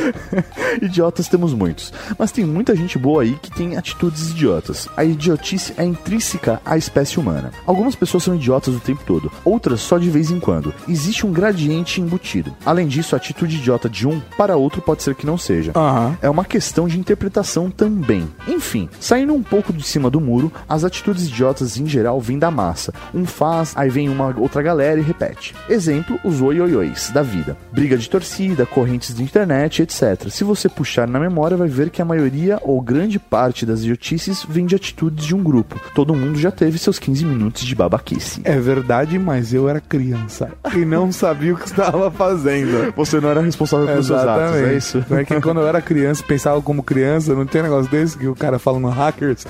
Idiotas 0.80 1.28
temos 1.28 1.52
muitos, 1.52 1.92
mas 2.18 2.32
tem 2.32 2.44
muita 2.44 2.74
gente 2.74 2.98
boa 2.98 3.22
aí 3.22 3.36
que 3.42 3.50
tem 3.50 3.76
atitudes 3.76 4.30
idiotas. 4.30 4.88
A 4.96 5.04
idiotice 5.04 5.74
é 5.76 5.84
intrínseca 5.84 6.60
à 6.64 6.76
espécie 6.78 7.18
humana. 7.18 7.50
Algumas 7.66 7.94
pessoas 7.94 8.22
são 8.22 8.34
idiotas 8.34 8.74
o 8.74 8.80
tempo 8.80 9.02
todo, 9.04 9.30
outras 9.44 9.80
só 9.80 9.98
de 9.98 10.08
vez 10.08 10.30
em 10.30 10.40
quando. 10.40 10.72
Existe 10.88 11.26
um 11.26 11.32
gradiente 11.32 12.00
embutido. 12.00 12.54
Além 12.64 12.86
disso, 12.86 13.14
a 13.14 13.18
atitude 13.18 13.56
idiota 13.56 13.88
de 13.88 14.06
um 14.06 14.20
para 14.38 14.56
outro 14.56 14.80
pode 14.80 15.02
ser 15.02 15.14
que 15.14 15.26
não 15.26 15.36
seja. 15.36 15.72
Aham. 15.74 16.16
É 16.22 16.30
uma 16.30 16.44
questão 16.44 16.86
de 16.88 16.98
interpretação 16.98 17.70
também. 17.70 18.28
Enfim, 18.48 18.88
saindo 18.98 19.34
um 19.34 19.42
pouco 19.42 19.72
de 19.72 19.82
cima 19.82 20.08
do 20.08 20.20
muro, 20.20 20.52
as 20.68 20.84
atitudes 20.84 21.24
idiotas 21.24 21.39
em 21.78 21.86
geral 21.86 22.20
vêm 22.20 22.38
da 22.38 22.50
massa. 22.50 22.92
Um 23.14 23.24
faz, 23.24 23.72
aí 23.76 23.88
vem 23.88 24.08
uma 24.08 24.34
outra 24.38 24.62
galera 24.62 25.00
e 25.00 25.02
repete. 25.02 25.54
Exemplo, 25.68 26.18
os 26.24 26.40
oi-oi-ois 26.40 27.10
da 27.10 27.22
vida. 27.22 27.56
Briga 27.72 27.96
de 27.96 28.08
torcida, 28.08 28.66
correntes 28.66 29.14
de 29.14 29.22
internet, 29.22 29.82
etc. 29.82 30.28
Se 30.30 30.44
você 30.44 30.68
puxar 30.68 31.08
na 31.08 31.18
memória, 31.18 31.56
vai 31.56 31.68
ver 31.68 31.90
que 31.90 32.02
a 32.02 32.04
maioria 32.04 32.58
ou 32.62 32.80
grande 32.80 33.18
parte 33.18 33.64
das 33.64 33.80
idiotices 33.80 34.44
vem 34.48 34.66
de 34.66 34.74
atitudes 34.74 35.24
de 35.24 35.34
um 35.34 35.42
grupo. 35.42 35.80
Todo 35.94 36.14
mundo 36.14 36.38
já 36.38 36.50
teve 36.50 36.78
seus 36.78 36.98
15 36.98 37.24
minutos 37.24 37.62
de 37.64 37.74
babaquice. 37.74 38.40
É 38.44 38.58
verdade, 38.58 39.18
mas 39.18 39.52
eu 39.52 39.68
era 39.68 39.80
criança 39.80 40.50
e 40.74 40.84
não 40.84 41.10
sabia 41.12 41.54
o 41.54 41.56
que 41.56 41.66
estava 41.66 42.10
fazendo. 42.10 42.92
Você 42.96 43.20
não 43.20 43.30
era 43.30 43.40
responsável 43.40 43.86
pelos 43.86 44.06
seus 44.06 44.20
atos, 44.20 44.56
é 44.56 44.74
isso? 44.74 45.04
Não 45.08 45.18
é 45.18 45.24
que 45.24 45.40
quando 45.40 45.60
eu 45.60 45.66
era 45.66 45.80
criança, 45.80 46.22
pensava 46.22 46.60
como 46.60 46.82
criança, 46.82 47.34
não 47.34 47.46
tem 47.46 47.62
negócio 47.62 47.90
desse 47.90 48.16
que 48.16 48.26
o 48.26 48.34
cara 48.34 48.58
fala 48.58 48.78
no 48.78 48.88
Hackers? 48.88 49.46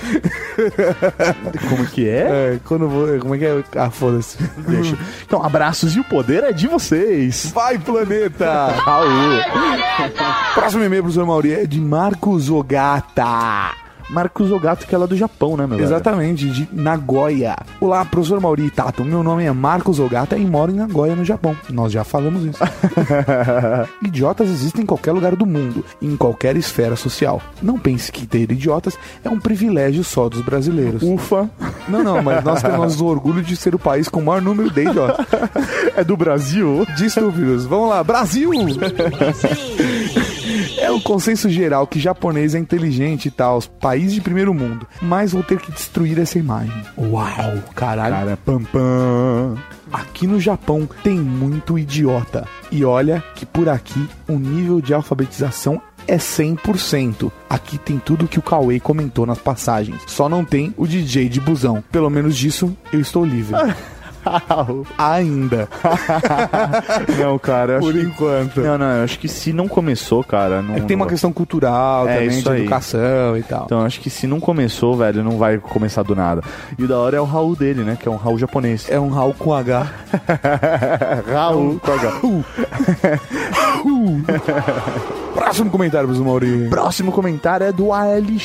Como 1.69 1.80
que 1.87 2.09
é? 2.09 2.55
É, 2.55 2.61
quando 2.65 2.89
vou. 2.89 3.19
Como 3.19 3.35
é 3.35 3.39
que 3.39 3.45
é? 3.45 3.65
Ah, 3.77 3.91
foda-se. 3.91 4.39
Deixa. 4.67 4.97
Então, 5.25 5.43
abraços 5.45 5.95
e 5.97 6.01
o 6.01 6.05
poder 6.05 6.45
é 6.45 6.53
de 6.53 6.67
vocês. 6.67 7.51
Vai, 7.55 7.79
planeta! 7.79 8.69
Raul. 8.69 9.41
Próximo 10.55 10.85
e-mail, 10.85 11.03
professor 11.03 11.27
Mauri, 11.27 11.53
é 11.53 11.67
de 11.67 11.81
Marcos 11.81 12.51
Ogata. 12.51 13.75
Marcos 14.11 14.51
Ogato, 14.51 14.87
que 14.87 14.95
é 14.95 14.99
lá 14.99 15.07
do 15.07 15.17
Japão, 15.17 15.57
né, 15.57 15.67
meu 15.67 15.77
velho? 15.77 15.87
Exatamente, 15.87 16.51
de 16.51 16.69
Nagoya. 16.73 17.57
Olá, 17.81 18.05
professor 18.05 18.41
Mauri 18.41 18.69
Tato. 18.69 19.05
Meu 19.05 19.23
nome 19.23 19.45
é 19.45 19.53
Marcos 19.53 20.01
Ogata 20.01 20.37
e 20.37 20.45
moro 20.45 20.73
em 20.73 20.75
Nagoya, 20.75 21.15
no 21.15 21.25
Japão. 21.25 21.57
Nós 21.71 21.93
já 21.93 22.03
falamos 22.03 22.45
isso. 22.45 22.59
idiotas 24.05 24.51
existem 24.51 24.83
em 24.83 24.87
qualquer 24.87 25.13
lugar 25.13 25.37
do 25.37 25.47
mundo, 25.47 25.85
em 26.03 26.17
qualquer 26.17 26.57
esfera 26.57 26.97
social. 26.97 27.41
Não 27.63 27.79
pense 27.79 28.11
que 28.11 28.27
ter 28.27 28.51
idiotas 28.51 28.99
é 29.23 29.31
um 29.31 29.39
privilégio 29.39 30.03
só 30.03 30.29
dos 30.29 30.41
brasileiros. 30.41 31.03
Ufa. 31.03 31.49
Não, 31.89 32.03
não, 32.03 32.21
mas 32.21 32.43
nós 32.43 32.63
temos 32.63 33.01
o 33.01 33.07
orgulho 33.07 33.43
de 33.43 33.57
ser 33.57 33.77
o 33.77 33.79
país 33.79 34.09
com 34.09 34.19
o 34.19 34.25
maior 34.25 34.43
número 34.43 34.71
de 34.71 34.89
idiotas. 34.89 35.27
É 35.97 36.05
do 36.05 36.17
Brasil? 36.17 36.87
De 36.97 37.07
estúpidos. 37.07 37.65
Vamos 37.67 37.91
lá, 37.91 38.03
Brasil! 38.03 38.51
É 40.81 40.91
o 40.91 40.99
consenso 40.99 41.51
geral 41.51 41.87
que 41.87 42.01
japonês 42.01 42.55
é 42.55 42.59
inteligente 42.59 43.27
e 43.27 43.31
tal, 43.31 43.61
país 43.81 44.15
de 44.15 44.21
primeiro 44.21 44.55
mundo. 44.55 44.87
Mas 45.03 45.33
vou 45.33 45.43
ter 45.43 45.59
que 45.61 45.71
destruir 45.71 46.19
essa 46.19 46.39
imagem. 46.39 46.73
Uau, 46.97 47.63
caralho. 47.75 48.15
Cara, 48.15 48.39
pam 48.39 48.65
pam. 48.65 49.59
Aqui 49.93 50.27
no 50.27 50.41
Japão 50.41 50.89
tem 51.03 51.17
muito 51.17 51.79
idiota. 51.79 52.49
E 52.73 52.83
olha 52.83 53.23
que 53.35 53.45
por 53.45 53.69
aqui 53.69 54.09
o 54.27 54.39
nível 54.39 54.81
de 54.81 54.95
alfabetização 54.95 55.83
é 56.09 56.17
100%. 56.17 57.31
Aqui 57.49 57.77
tem 57.77 57.99
tudo 57.99 58.27
que 58.27 58.39
o 58.39 58.43
Cauê 58.43 58.81
comentou 58.81 59.27
nas 59.27 59.39
passagens. 59.39 60.01
Só 60.07 60.31
não 60.31 60.47
tem 60.47 60.73
o 60.79 60.87
DJ 60.87 61.29
de 61.29 61.41
busão. 61.41 61.85
Pelo 61.93 62.09
menos 62.09 62.37
disso 62.37 62.75
eu 62.91 63.01
estou 63.01 63.23
livre. 63.23 63.55
Ainda. 64.99 65.69
Não, 67.19 67.39
cara, 67.39 67.79
Por 67.79 67.93
que... 67.93 68.01
enquanto. 68.01 68.61
Não, 68.61 68.79
não, 68.79 68.87
eu 68.99 69.05
acho 69.05 69.19
que 69.19 69.29
se 69.29 69.53
não 69.53 69.67
começou, 69.69 70.23
cara, 70.25 70.63
não. 70.63 70.77
É 70.77 70.81
que 70.81 70.87
tem 70.87 70.97
uma 70.97 71.07
questão 71.07 71.33
cultural 71.33 72.09
É, 72.09 72.15
também, 72.21 72.41
de 72.43 72.49
aí. 72.49 72.61
educação 72.63 73.37
e 73.37 73.43
tal. 73.43 73.65
Então, 73.67 73.81
eu 73.81 73.87
acho 73.87 74.01
que 74.01 74.11
se 74.11 74.27
não 74.27 74.41
começou, 74.41 74.97
velho, 74.97 75.23
não 75.23 75.39
vai 75.39 75.59
começar 75.59 76.03
do 76.03 76.15
nada. 76.15 76.43
E 76.79 76.85
o 76.85 76.89
da 76.89 76.99
hora 76.99 77.17
é 77.17 77.21
o 77.21 77.25
Raul 77.25 77.55
dele, 77.57 77.83
né? 77.83 77.97
Que 78.01 78.09
é 78.09 78.11
um 78.11 78.17
Raul 78.17 78.39
japonês. 78.39 78.87
É 78.91 78.99
um 78.99 79.09
Raul 79.09 79.35
com 79.35 79.53
H. 79.55 79.87
Raul 81.33 81.81
com 81.81 81.93
H. 81.93 82.21
Próximo 85.35 85.71
comentário, 85.71 86.07
professor 86.09 86.27
Mauri. 86.27 86.69
Próximo 86.69 87.13
comentário 87.13 87.67
é 87.67 87.73
do 87.73 87.93
ALX. 87.93 88.43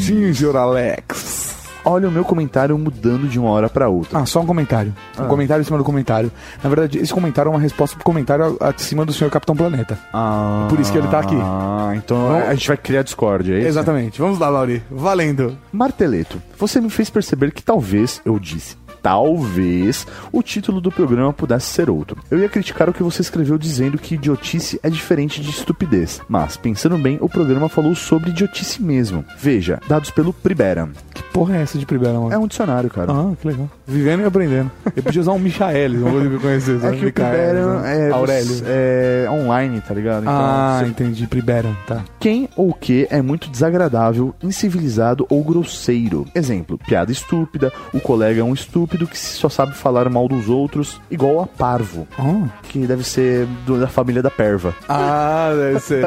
Sim, 0.00 0.32
senhor 0.32 0.56
Alex. 0.56 1.63
Olha 1.84 2.08
o 2.08 2.12
meu 2.12 2.24
comentário 2.24 2.78
mudando 2.78 3.28
de 3.28 3.38
uma 3.38 3.50
hora 3.50 3.68
pra 3.68 3.88
outra. 3.88 4.18
Ah, 4.18 4.26
só 4.26 4.40
um 4.40 4.46
comentário. 4.46 4.94
Um 5.18 5.24
Ah. 5.24 5.26
comentário 5.26 5.60
em 5.62 5.64
cima 5.64 5.76
do 5.78 5.84
comentário. 5.84 6.32
Na 6.62 6.68
verdade, 6.70 6.98
esse 6.98 7.12
comentário 7.12 7.48
é 7.50 7.52
uma 7.54 7.60
resposta 7.60 7.94
pro 7.96 8.04
comentário 8.04 8.56
acima 8.60 9.04
do 9.04 9.12
senhor 9.12 9.30
Capitão 9.30 9.54
Planeta. 9.54 9.98
Ah, 10.12 10.66
Por 10.70 10.80
isso 10.80 10.90
que 10.90 10.98
ele 10.98 11.08
tá 11.08 11.18
aqui. 11.20 11.36
Ah, 11.40 11.92
então 11.96 12.16
Vamos- 12.28 12.48
a 12.48 12.54
gente 12.54 12.68
vai 12.68 12.76
criar 12.76 13.02
Discord, 13.02 13.52
é 13.52 13.58
isso? 13.58 13.68
Exatamente. 13.68 14.18
Vamos 14.20 14.38
lá, 14.38 14.48
Lauri. 14.48 14.82
Valendo. 14.90 15.56
Marteleto, 15.72 16.40
você 16.58 16.80
me 16.80 16.88
fez 16.90 17.10
perceber 17.10 17.52
que 17.52 17.62
talvez, 17.62 18.20
eu 18.24 18.38
disse, 18.38 18.76
talvez, 19.04 20.06
o 20.32 20.42
título 20.42 20.80
do 20.80 20.90
programa 20.90 21.30
pudesse 21.30 21.66
ser 21.66 21.90
outro. 21.90 22.16
Eu 22.30 22.38
ia 22.38 22.48
criticar 22.48 22.88
o 22.88 22.92
que 22.92 23.02
você 23.02 23.20
escreveu 23.20 23.58
dizendo 23.58 23.98
que 23.98 24.14
idiotice 24.14 24.80
é 24.82 24.88
diferente 24.88 25.42
de 25.42 25.50
estupidez. 25.50 26.22
Mas, 26.26 26.56
pensando 26.56 26.96
bem, 26.96 27.18
o 27.20 27.28
programa 27.28 27.68
falou 27.68 27.94
sobre 27.94 28.30
idiotice 28.30 28.82
mesmo. 28.82 29.22
Veja, 29.38 29.78
dados 29.86 30.10
pelo 30.10 30.32
Pribera. 30.32 30.88
Que 31.12 31.22
porra 31.24 31.58
é 31.58 31.62
essa 31.62 31.78
de 31.78 31.84
primeira, 31.84 32.18
mano? 32.18 32.32
É 32.32 32.38
um 32.38 32.46
dicionário, 32.46 32.88
cara. 32.88 33.12
Ah, 33.12 33.32
que 33.38 33.46
legal. 33.46 33.68
Vivendo 33.86 34.22
e 34.22 34.24
aprendendo. 34.24 34.70
Eu 34.96 35.02
podia 35.02 35.20
usar 35.20 35.32
um 35.32 35.38
Michaelis, 35.38 36.00
uma 36.00 36.10
coisa 36.10 36.28
que 36.30 36.34
eu 36.34 36.40
conhecesse. 36.40 36.86
É 36.86 36.90
que 36.92 37.06
o 37.06 37.12
Priberan 37.12 37.80
né? 37.82 38.08
é, 38.08 38.10
Aurélio. 38.10 38.62
é 38.64 39.26
online, 39.30 39.80
tá 39.82 39.92
ligado? 39.92 40.22
Então, 40.22 40.34
ah, 40.34 40.78
você- 40.80 40.88
entendi. 40.88 41.26
Priberan, 41.26 41.74
tá. 41.86 42.02
Quem 42.18 42.48
ou 42.56 42.72
que 42.72 43.06
é 43.10 43.20
muito 43.20 43.50
desagradável, 43.50 44.34
incivilizado 44.42 45.26
ou 45.28 45.44
grosseiro. 45.44 46.26
Exemplo, 46.34 46.78
piada 46.78 47.12
estúpida, 47.12 47.70
o 47.92 48.00
colega 48.00 48.40
é 48.40 48.44
um 48.44 48.54
estúpido 48.54 48.93
que 49.06 49.18
só 49.18 49.48
sabe 49.48 49.74
falar 49.74 50.08
mal 50.08 50.28
dos 50.28 50.48
outros, 50.48 51.00
igual 51.10 51.40
a 51.42 51.46
parvo, 51.46 52.06
Oh. 52.18 52.46
que 52.68 52.86
deve 52.86 53.02
ser 53.04 53.46
do- 53.66 53.78
da 53.80 53.86
família 53.88 54.22
da 54.22 54.30
perva. 54.30 54.74
Ah, 54.88 55.50
deve 55.56 55.80
ser. 55.80 56.06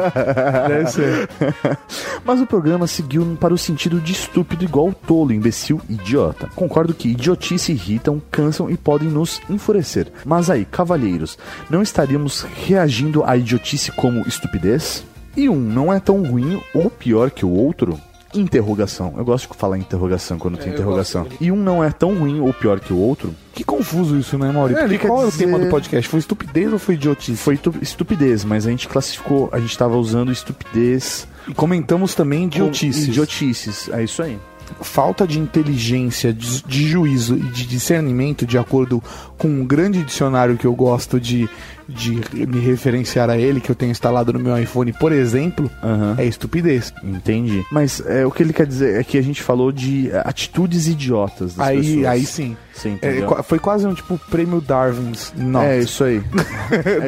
Deve 0.67 0.87
ser. 0.89 1.29
Mas 2.23 2.39
o 2.41 2.45
programa 2.47 2.87
seguiu 2.87 3.37
para 3.39 3.53
o 3.53 3.57
sentido 3.57 3.99
de 3.99 4.11
estúpido 4.13 4.63
igual 4.63 4.93
tolo, 5.05 5.33
imbecil, 5.33 5.81
idiota. 5.89 6.49
Concordo 6.55 6.93
que 6.93 7.09
idiotice 7.09 7.71
irritam, 7.71 8.21
cansam 8.31 8.69
e 8.69 8.77
podem 8.77 9.09
nos 9.09 9.41
enfurecer. 9.49 10.11
Mas 10.25 10.49
aí, 10.49 10.65
cavalheiros, 10.65 11.37
não 11.69 11.81
estaríamos 11.81 12.45
reagindo 12.65 13.23
à 13.23 13.35
idiotice 13.37 13.91
como 13.91 14.27
estupidez? 14.27 15.03
E 15.35 15.47
um 15.49 15.55
não 15.59 15.93
é 15.93 15.99
tão 15.99 16.23
ruim 16.23 16.59
ou 16.73 16.89
pior 16.89 17.29
que 17.29 17.45
o 17.45 17.49
outro? 17.49 17.99
Interrogação. 18.33 19.13
Eu 19.17 19.23
gosto 19.25 19.49
de 19.51 19.57
falar 19.57 19.77
interrogação 19.77 20.37
quando 20.37 20.57
tem 20.57 20.67
eu 20.67 20.73
interrogação. 20.73 21.25
E 21.39 21.51
um 21.51 21.55
não 21.55 21.83
é 21.83 21.89
tão 21.91 22.13
ruim 22.17 22.39
ou 22.39 22.53
pior 22.53 22.79
que 22.79 22.91
o 22.93 22.97
outro? 22.97 23.33
Que 23.53 23.63
confuso 23.63 24.17
isso, 24.17 24.37
né, 24.37 24.51
Maurício? 24.51 24.83
É, 24.83 24.87
Porque 24.87 25.07
qual 25.07 25.23
é 25.23 25.25
o 25.25 25.31
tema 25.31 25.57
do 25.57 25.67
podcast? 25.67 26.07
Foi 26.09 26.19
estupidez 26.19 26.71
ou 26.71 26.77
foi 26.79 26.95
idiotice? 26.95 27.37
Foi 27.37 27.57
tu- 27.57 27.73
estupidez, 27.81 28.43
mas 28.43 28.67
a 28.67 28.69
gente 28.69 28.87
classificou, 28.87 29.49
a 29.51 29.59
gente 29.59 29.71
estava 29.71 29.95
usando 29.97 30.31
estupidez. 30.31 31.27
E 31.47 31.53
comentamos 31.53 32.13
também 32.13 32.45
idiotices. 32.45 33.05
com 33.05 33.11
idiotices, 33.11 33.89
é 33.91 34.03
isso 34.03 34.21
aí. 34.21 34.37
falta 34.81 35.25
de 35.25 35.39
inteligência, 35.39 36.33
de, 36.33 36.61
de 36.63 36.87
juízo 36.89 37.35
e 37.37 37.39
de 37.41 37.65
discernimento, 37.65 38.45
de 38.45 38.57
acordo 38.57 39.01
com 39.37 39.47
um 39.47 39.65
grande 39.65 40.03
dicionário 40.03 40.57
que 40.57 40.67
eu 40.67 40.75
gosto 40.75 41.19
de, 41.21 41.49
de 41.87 42.21
me 42.47 42.59
referenciar 42.59 43.29
a 43.29 43.37
ele, 43.37 43.59
que 43.61 43.69
eu 43.69 43.75
tenho 43.75 43.91
instalado 43.91 44.33
no 44.33 44.39
meu 44.39 44.57
iPhone, 44.57 44.91
por 44.93 45.11
exemplo, 45.11 45.69
é 46.17 46.25
estupidez. 46.25 46.93
Entendi. 47.03 47.65
Mas 47.71 48.01
é, 48.05 48.25
o 48.25 48.31
que 48.31 48.43
ele 48.43 48.53
quer 48.53 48.65
dizer 48.67 48.99
é 48.99 49.03
que 49.03 49.17
a 49.17 49.21
gente 49.21 49.41
falou 49.41 49.71
de 49.71 50.09
é, 50.11 50.21
atitudes 50.25 50.87
idiotas 50.87 51.55
das 51.55 51.67
Aí, 51.67 51.81
pessoas. 51.81 52.05
aí 52.05 52.25
sim. 52.25 52.57
Você 52.73 52.97
É, 53.01 53.43
foi 53.43 53.57
quase 53.57 53.87
um 53.87 53.93
tipo 53.93 54.19
prêmio 54.29 54.61
Darwin's 54.61 55.33
Not. 55.35 55.65
É 55.65 55.79
isso 55.79 56.03
aí. 56.03 56.19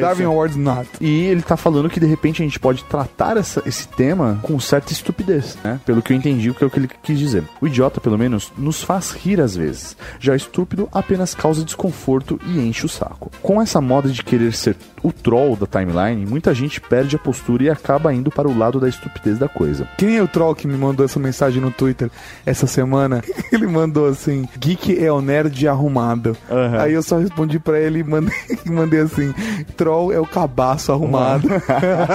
isso 0.00 0.22
aí. 0.22 0.24
Awards 0.24 0.56
Not. 0.56 0.88
E 1.00 1.22
ele 1.26 1.42
tá 1.42 1.56
falando 1.56 1.88
que 1.88 2.00
de 2.00 2.06
repente 2.06 2.42
a 2.42 2.44
gente 2.44 2.58
pode 2.58 2.82
tratar 2.84 3.36
essa- 3.36 3.62
esse 3.64 3.86
tema 3.86 4.40
com 4.42 4.58
certa 4.58 4.92
estupidez, 4.92 5.56
né? 5.62 5.78
Pelo 5.86 6.02
que 6.02 6.12
eu 6.12 6.16
entendi, 6.16 6.50
o 6.50 6.54
que 6.54 6.64
é 6.64 6.66
o 6.66 6.70
que 6.70 6.78
ele 6.78 6.90
quis 7.02 7.18
dizer. 7.18 7.44
O 7.60 7.66
idiota, 7.68 8.00
pelo 8.00 8.18
menos, 8.18 8.52
nos 8.58 8.82
faz 8.82 9.12
rir 9.12 9.40
às 9.40 9.54
vezes. 9.54 9.96
Já 10.18 10.34
estúpido 10.34 10.88
apenas 10.92 11.34
causa 11.36 11.64
desconforto 11.64 12.40
e 12.46 12.58
enche 12.58 12.84
o 12.86 12.88
saco. 12.88 13.30
Com 13.40 13.62
essa 13.62 13.80
moda 13.80 14.08
de 14.08 14.24
querer 14.24 14.52
ser 14.52 14.69
o 15.02 15.12
troll 15.12 15.56
da 15.56 15.66
timeline, 15.66 16.26
muita 16.26 16.54
gente 16.54 16.80
perde 16.80 17.16
a 17.16 17.18
postura 17.18 17.64
e 17.64 17.70
acaba 17.70 18.12
indo 18.12 18.30
para 18.30 18.48
o 18.48 18.56
lado 18.56 18.78
da 18.78 18.88
estupidez 18.88 19.38
da 19.38 19.48
coisa. 19.48 19.86
Que 19.96 20.04
nem 20.04 20.20
o 20.20 20.28
Troll 20.28 20.54
que 20.54 20.66
me 20.66 20.76
mandou 20.76 21.04
essa 21.04 21.18
mensagem 21.18 21.60
no 21.60 21.70
Twitter 21.70 22.10
essa 22.44 22.66
semana. 22.66 23.22
Ele 23.52 23.66
mandou 23.66 24.06
assim: 24.06 24.48
Geek 24.58 25.02
é 25.02 25.10
o 25.10 25.20
nerd 25.20 25.66
arrumado. 25.66 26.36
Aí 26.78 26.92
eu 26.92 27.02
só 27.02 27.18
respondi 27.18 27.58
pra 27.58 27.78
ele 27.78 28.00
e 28.00 28.04
mandei, 28.04 28.34
mandei 28.66 29.00
assim: 29.00 29.34
Troll 29.76 30.12
é 30.12 30.18
o 30.18 30.26
cabaço 30.26 30.92
arrumado. 30.92 31.48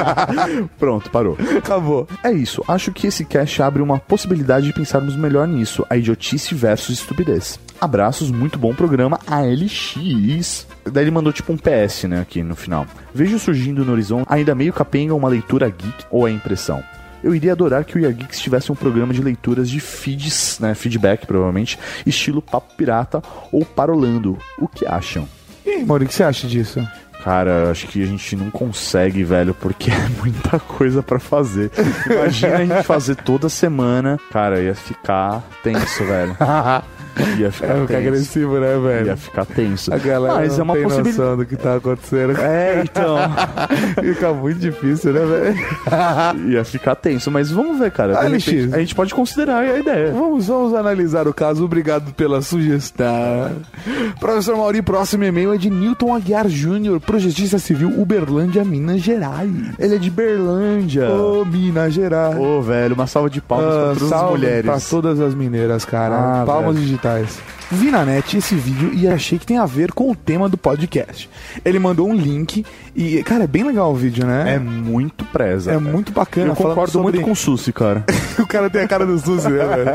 Pronto, 0.77 1.09
parou. 1.09 1.37
Acabou. 1.57 2.07
É 2.23 2.31
isso. 2.31 2.63
Acho 2.67 2.91
que 2.91 3.07
esse 3.07 3.25
cast 3.25 3.61
abre 3.61 3.81
uma 3.81 3.99
possibilidade 3.99 4.67
de 4.67 4.73
pensarmos 4.73 5.15
melhor 5.15 5.47
nisso: 5.47 5.85
a 5.89 5.97
idiotice 5.97 6.53
versus 6.55 6.99
estupidez. 6.99 7.59
Abraços, 7.79 8.31
muito 8.31 8.57
bom 8.57 8.73
programa, 8.73 9.19
ALX. 9.27 10.65
Daí 10.91 11.03
ele 11.03 11.11
mandou 11.11 11.33
tipo 11.33 11.51
um 11.51 11.57
PS, 11.57 12.03
né, 12.03 12.21
aqui 12.21 12.43
no 12.43 12.55
final. 12.55 12.85
Vejo 13.13 13.39
surgindo 13.39 13.83
no 13.83 13.91
horizonte, 13.91 14.27
ainda 14.29 14.53
meio 14.53 14.71
capenga, 14.71 15.15
uma 15.15 15.27
leitura 15.27 15.69
geek 15.69 16.05
ou 16.11 16.27
é 16.27 16.31
impressão. 16.31 16.83
Eu 17.23 17.33
iria 17.33 17.53
adorar 17.53 17.83
que 17.83 17.97
o 17.97 18.13
Geeks 18.13 18.39
tivesse 18.39 18.71
um 18.71 18.75
programa 18.75 19.11
de 19.11 19.19
leituras 19.19 19.67
de 19.67 19.79
feeds, 19.79 20.59
né, 20.59 20.75
feedback 20.75 21.25
provavelmente, 21.25 21.79
estilo 22.05 22.39
Papo 22.39 22.75
Pirata 22.75 23.19
ou 23.51 23.65
Parolando. 23.65 24.37
O 24.59 24.67
que 24.67 24.85
acham? 24.85 25.27
E 25.65 25.71
aí, 25.71 25.83
Maurício, 25.83 26.05
o 26.05 26.09
que 26.09 26.13
você 26.13 26.23
acha 26.23 26.47
disso? 26.47 26.87
Cara, 27.25 27.71
acho 27.71 27.87
que 27.87 28.03
a 28.03 28.05
gente 28.05 28.35
não 28.35 28.51
consegue, 28.51 29.23
velho, 29.23 29.53
porque 29.55 29.89
é 29.91 30.09
muita 30.21 30.59
coisa 30.59 31.01
pra 31.01 31.17
fazer. 31.19 31.71
Imagina 32.09 32.55
a 32.55 32.65
gente 32.65 32.83
fazer 32.85 33.15
toda 33.15 33.49
semana. 33.49 34.19
Cara, 34.31 34.61
ia 34.61 34.75
ficar 34.75 35.43
tenso, 35.63 36.05
velho. 36.05 36.37
Ia 37.39 37.49
ficar 37.49 37.67
É, 37.77 37.85
tenso. 37.85 37.95
agressivo, 37.97 38.59
né, 38.59 38.77
velho? 38.77 39.07
Ia 39.07 39.15
ficar 39.15 39.45
tenso. 39.45 39.93
A 39.93 39.97
galera 39.97 40.35
Mas 40.35 40.51
não 40.57 40.59
é 40.59 40.63
uma 40.63 40.73
tem 40.73 40.83
possibilidade. 40.83 41.17
noção 41.17 41.37
do 41.37 41.45
que 41.45 41.55
tá 41.55 41.75
acontecendo. 41.75 42.37
É, 42.41 42.81
então. 42.83 43.17
Fica 44.03 44.33
muito 44.33 44.59
difícil, 44.59 45.13
né, 45.13 45.21
velho? 45.25 46.51
Ia 46.51 46.65
ficar 46.65 46.93
tenso, 46.95 47.31
mas 47.31 47.49
vamos 47.49 47.79
ver, 47.79 47.89
cara. 47.91 48.19
Repente, 48.21 48.69
a 48.73 48.79
gente 48.79 48.93
pode 48.93 49.15
considerar 49.15 49.59
a 49.59 49.79
ideia. 49.79 50.11
Vamos, 50.11 50.47
vamos 50.47 50.73
analisar 50.73 51.25
o 51.25 51.33
caso. 51.33 51.63
Obrigado 51.63 52.11
pela 52.15 52.41
sugestão. 52.41 53.49
Professor 54.19 54.57
Mauri, 54.57 54.81
próximo 54.81 55.23
e-mail 55.23 55.53
é 55.53 55.57
de 55.57 55.69
Newton 55.69 56.13
Aguiar 56.13 56.49
Júnior, 56.49 56.99
projetista 57.15 57.57
civil 57.57 57.93
Uberlândia, 57.97 58.63
Minas 58.65 58.99
Gerais. 59.01 59.49
Ele 59.79 59.95
é 59.95 59.97
de 59.97 60.09
Berlândia. 60.11 61.09
Ô, 61.09 61.45
Minas 61.45 61.93
Gerais. 61.93 62.37
Ô, 62.37 62.61
velho, 62.61 62.93
uma 62.93 63.07
salva 63.07 63.29
de 63.29 63.39
palmas 63.39 63.65
Ah, 63.73 63.79
pra 63.91 63.95
todas 63.95 64.11
as 64.11 64.29
mulheres. 64.31 64.65
Pra 64.65 64.79
todas 64.81 65.19
as 65.21 65.33
mineiras, 65.33 65.85
cara. 65.85 66.41
Ah, 66.41 66.45
Palmas 66.45 66.73
velho. 66.75 66.85
digitais. 66.85 67.39
Vi 67.71 67.89
na 67.91 68.05
net 68.05 68.37
esse 68.37 68.55
vídeo 68.55 68.91
e 68.93 69.07
achei 69.07 69.39
que 69.39 69.45
tem 69.45 69.57
a 69.57 69.65
ver 69.65 69.91
com 69.91 70.11
o 70.11 70.15
tema 70.15 70.47
do 70.47 70.55
podcast. 70.57 71.29
Ele 71.63 71.79
mandou 71.79 72.07
um 72.07 72.13
link 72.15 72.63
e, 72.95 73.21
cara, 73.23 73.43
é 73.45 73.47
bem 73.47 73.63
legal 73.63 73.91
o 73.91 73.95
vídeo, 73.95 74.25
né? 74.25 74.53
É 74.55 74.59
muito 74.59 75.25
preza. 75.25 75.71
É 75.71 75.77
velho. 75.77 75.91
muito 75.91 76.11
bacana. 76.11 76.51
Eu 76.51 76.55
concordo 76.55 76.91
sobre- 76.91 77.11
muito 77.13 77.25
com 77.25 77.31
o 77.31 77.35
Susi, 77.35 77.73
cara. 77.73 78.03
o 78.39 78.45
cara 78.45 78.69
tem 78.69 78.81
a 78.83 78.87
cara 78.87 79.05
do 79.05 79.17
Susi, 79.17 79.49
né, 79.49 79.65
velho? 79.65 79.89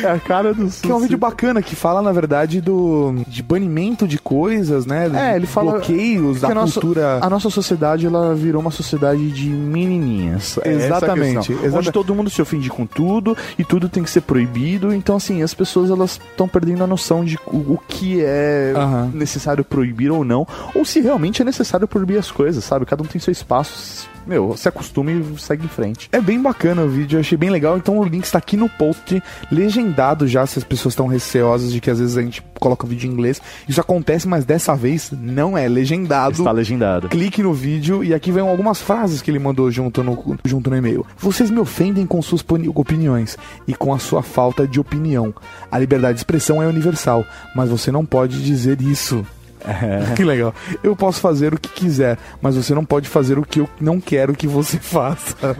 É 0.04 0.10
a 0.10 0.18
cara 0.18 0.52
do 0.54 0.62
Susi. 0.64 0.82
Que 0.82 0.90
é 0.90 0.94
um 0.94 1.00
vídeo 1.00 1.18
bacana 1.18 1.62
que 1.62 1.76
fala, 1.76 2.00
na 2.02 2.10
verdade, 2.10 2.60
do 2.60 3.14
de 3.28 3.42
banimento 3.42 4.08
de 4.08 4.18
coisas, 4.18 4.86
né? 4.86 5.10
É, 5.14 5.36
ele 5.36 5.46
fala 5.46 5.72
bloqueios 5.72 6.40
da 6.40 6.48
que 6.48 6.52
a 6.52 6.54
nossa- 6.54 6.72
cultura. 6.80 7.18
A 7.20 7.28
nossa 7.30 7.50
sociedade 7.50 8.06
ela 8.06 8.34
virou 8.34 8.60
uma 8.62 8.70
sociedade 8.70 9.30
de 9.30 9.48
menininhas. 9.48 10.58
É 10.64 10.70
a 10.70 10.72
Exatamente, 10.72 11.48
questão. 11.48 11.56
exata- 11.64 11.78
Onde 11.78 11.92
todo 11.92 12.14
mundo 12.14 12.30
se 12.30 12.40
ofende 12.40 12.70
com 12.70 12.86
tudo 12.86 13.36
e 13.58 13.64
tudo 13.64 13.88
tem 13.88 14.02
que 14.02 14.10
ser 14.10 14.22
proibido. 14.22 14.92
Então, 14.92 15.16
assim, 15.16 15.42
as 15.42 15.52
pessoas 15.54 15.90
elas 15.90 16.12
estão 16.30 16.48
perdendo 16.48 16.82
a 16.82 16.86
noção 16.94 17.24
de 17.24 17.36
o, 17.46 17.74
o 17.74 17.80
que 17.88 18.22
é 18.22 18.72
Aham. 18.76 19.10
necessário 19.12 19.64
proibir 19.64 20.10
ou 20.10 20.24
não, 20.24 20.46
ou 20.74 20.84
se 20.84 21.00
realmente 21.00 21.42
é 21.42 21.44
necessário 21.44 21.88
proibir 21.88 22.18
as 22.18 22.30
coisas, 22.30 22.62
sabe? 22.64 22.86
Cada 22.86 23.02
um 23.02 23.06
tem 23.06 23.20
seu 23.20 23.32
espaço. 23.32 24.08
Meu, 24.26 24.56
se 24.56 24.68
acostume 24.68 25.12
e 25.12 25.38
segue 25.38 25.66
em 25.66 25.68
frente. 25.68 26.08
É 26.10 26.20
bem 26.20 26.40
bacana 26.40 26.82
o 26.82 26.88
vídeo, 26.88 27.16
eu 27.16 27.20
achei 27.20 27.36
bem 27.36 27.50
legal. 27.50 27.76
Então 27.76 27.98
o 27.98 28.04
link 28.04 28.24
está 28.24 28.38
aqui 28.38 28.56
no 28.56 28.70
post, 28.70 29.22
legendado 29.50 30.26
já, 30.26 30.46
se 30.46 30.58
as 30.58 30.64
pessoas 30.64 30.92
estão 30.92 31.06
receosas 31.06 31.70
de 31.70 31.80
que 31.80 31.90
às 31.90 31.98
vezes 31.98 32.16
a 32.16 32.22
gente 32.22 32.42
coloca 32.58 32.86
o 32.86 32.88
vídeo 32.88 33.06
em 33.06 33.12
inglês. 33.12 33.42
Isso 33.68 33.80
acontece, 33.80 34.26
mas 34.26 34.46
dessa 34.46 34.74
vez 34.74 35.10
não 35.12 35.58
é 35.58 35.68
legendado. 35.68 36.38
Está 36.38 36.52
legendado. 36.52 37.10
Clique 37.10 37.42
no 37.42 37.52
vídeo 37.52 38.02
e 38.02 38.14
aqui 38.14 38.32
vem 38.32 38.42
algumas 38.48 38.80
frases 38.80 39.20
que 39.20 39.30
ele 39.30 39.38
mandou 39.38 39.70
junto 39.70 40.02
no, 40.02 40.38
junto 40.42 40.70
no 40.70 40.76
e-mail. 40.76 41.04
Vocês 41.18 41.50
me 41.50 41.58
ofendem 41.58 42.06
com 42.06 42.22
suas 42.22 42.42
opiniões 42.74 43.36
e 43.68 43.74
com 43.74 43.92
a 43.92 43.98
sua 43.98 44.22
falta 44.22 44.66
de 44.66 44.80
opinião. 44.80 45.34
A 45.70 45.78
liberdade 45.78 46.14
de 46.14 46.20
expressão 46.20 46.62
é 46.62 46.66
universal, 46.66 46.83
mas 47.54 47.70
você 47.70 47.90
não 47.90 48.04
pode 48.04 48.42
dizer 48.42 48.80
isso. 48.80 49.24
Que 50.14 50.24
legal. 50.24 50.54
Eu 50.82 50.94
posso 50.94 51.20
fazer 51.20 51.54
o 51.54 51.58
que 51.58 51.68
quiser, 51.68 52.18
mas 52.40 52.56
você 52.56 52.74
não 52.74 52.84
pode 52.84 53.08
fazer 53.08 53.38
o 53.38 53.42
que 53.42 53.60
eu 53.60 53.68
não 53.80 54.00
quero 54.00 54.34
que 54.34 54.46
você 54.46 54.78
faça. 54.78 55.34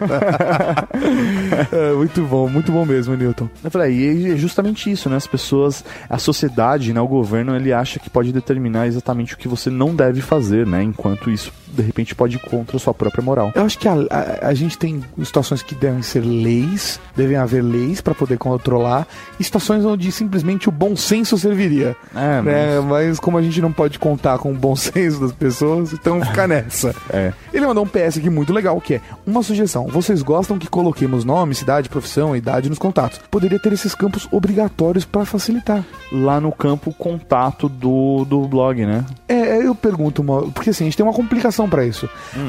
É, 1.72 1.92
muito 1.94 2.22
bom, 2.22 2.48
muito 2.48 2.70
bom 2.70 2.84
mesmo, 2.84 3.16
Newton. 3.16 3.48
Eu 3.62 3.70
falei, 3.70 3.94
e 3.94 4.32
é 4.32 4.36
justamente 4.36 4.90
isso, 4.90 5.09
né? 5.09 5.16
As 5.16 5.26
pessoas, 5.26 5.84
a 6.09 6.18
sociedade, 6.18 6.92
né? 6.92 7.01
O 7.01 7.09
governo, 7.09 7.55
ele 7.55 7.72
acha 7.72 7.98
que 7.98 8.10
pode 8.10 8.32
determinar 8.32 8.86
exatamente 8.86 9.34
o 9.34 9.36
que 9.36 9.48
você 9.48 9.70
não 9.70 9.94
deve 9.94 10.20
fazer, 10.20 10.66
né? 10.66 10.82
Enquanto 10.82 11.30
isso, 11.30 11.52
de 11.74 11.82
repente, 11.82 12.14
pode 12.14 12.36
ir 12.36 12.40
contra 12.40 12.76
a 12.76 12.80
sua 12.80 12.94
própria 12.94 13.22
moral. 13.22 13.52
Eu 13.55 13.64
acho 13.64 13.78
que 13.78 13.88
a, 13.88 13.94
a- 13.94 14.48
a 14.48 14.55
gente 14.55 14.78
tem 14.78 15.02
situações 15.22 15.62
que 15.62 15.74
devem 15.74 16.02
ser 16.02 16.20
leis, 16.20 17.01
devem 17.16 17.36
haver 17.36 17.62
leis 17.62 18.01
para 18.01 18.14
poder 18.14 18.38
controlar, 18.38 19.06
e 19.38 19.44
situações 19.44 19.84
onde 19.84 20.10
simplesmente 20.12 20.68
o 20.68 20.72
bom 20.72 20.94
senso 20.96 21.36
serviria. 21.38 21.96
É, 22.14 22.42
né? 22.42 22.80
Mas 22.80 23.18
como 23.18 23.38
a 23.38 23.42
gente 23.42 23.60
não 23.60 23.72
pode 23.72 23.98
contar 23.98 24.38
com 24.38 24.52
o 24.52 24.55
bom 24.55 24.74
senso 24.76 25.20
das 25.20 25.32
pessoas, 25.32 25.92
então 25.92 26.20
fica 26.24 26.46
nessa. 26.48 26.94
É. 27.10 27.32
Ele 27.52 27.66
mandou 27.66 27.84
um 27.84 27.88
PS 27.88 28.18
aqui 28.18 28.30
muito 28.30 28.52
legal, 28.52 28.80
que 28.80 28.94
é 28.94 29.01
uma 29.26 29.42
sugestão. 29.42 29.86
Vocês 29.88 30.22
gostam 30.22 30.59
que 30.59 30.68
coloquemos 30.68 31.24
nome, 31.24 31.55
cidade, 31.55 31.88
profissão, 31.88 32.36
idade 32.36 32.68
nos 32.68 32.78
contatos. 32.78 33.18
Poderia 33.30 33.59
ter 33.59 33.72
esses 33.72 33.94
campos 33.94 34.28
obrigatórios 34.30 35.05
para 35.05 35.24
facilitar. 35.24 35.84
Lá 36.12 36.40
no 36.40 36.52
campo 36.52 36.92
contato 36.92 37.68
do, 37.68 38.24
do 38.24 38.42
blog, 38.46 38.84
né? 38.86 39.05
É, 39.28 39.59
eu 39.66 39.74
pergunto, 39.74 40.22
uma- 40.22 40.42
porque 40.51 40.70
assim, 40.70 40.84
a 40.84 40.86
gente 40.86 40.96
tem 40.96 41.05
uma 41.05 41.12
complicação 41.12 41.64
solução 41.65 41.69
pra 41.69 41.85
isso. 41.86 42.09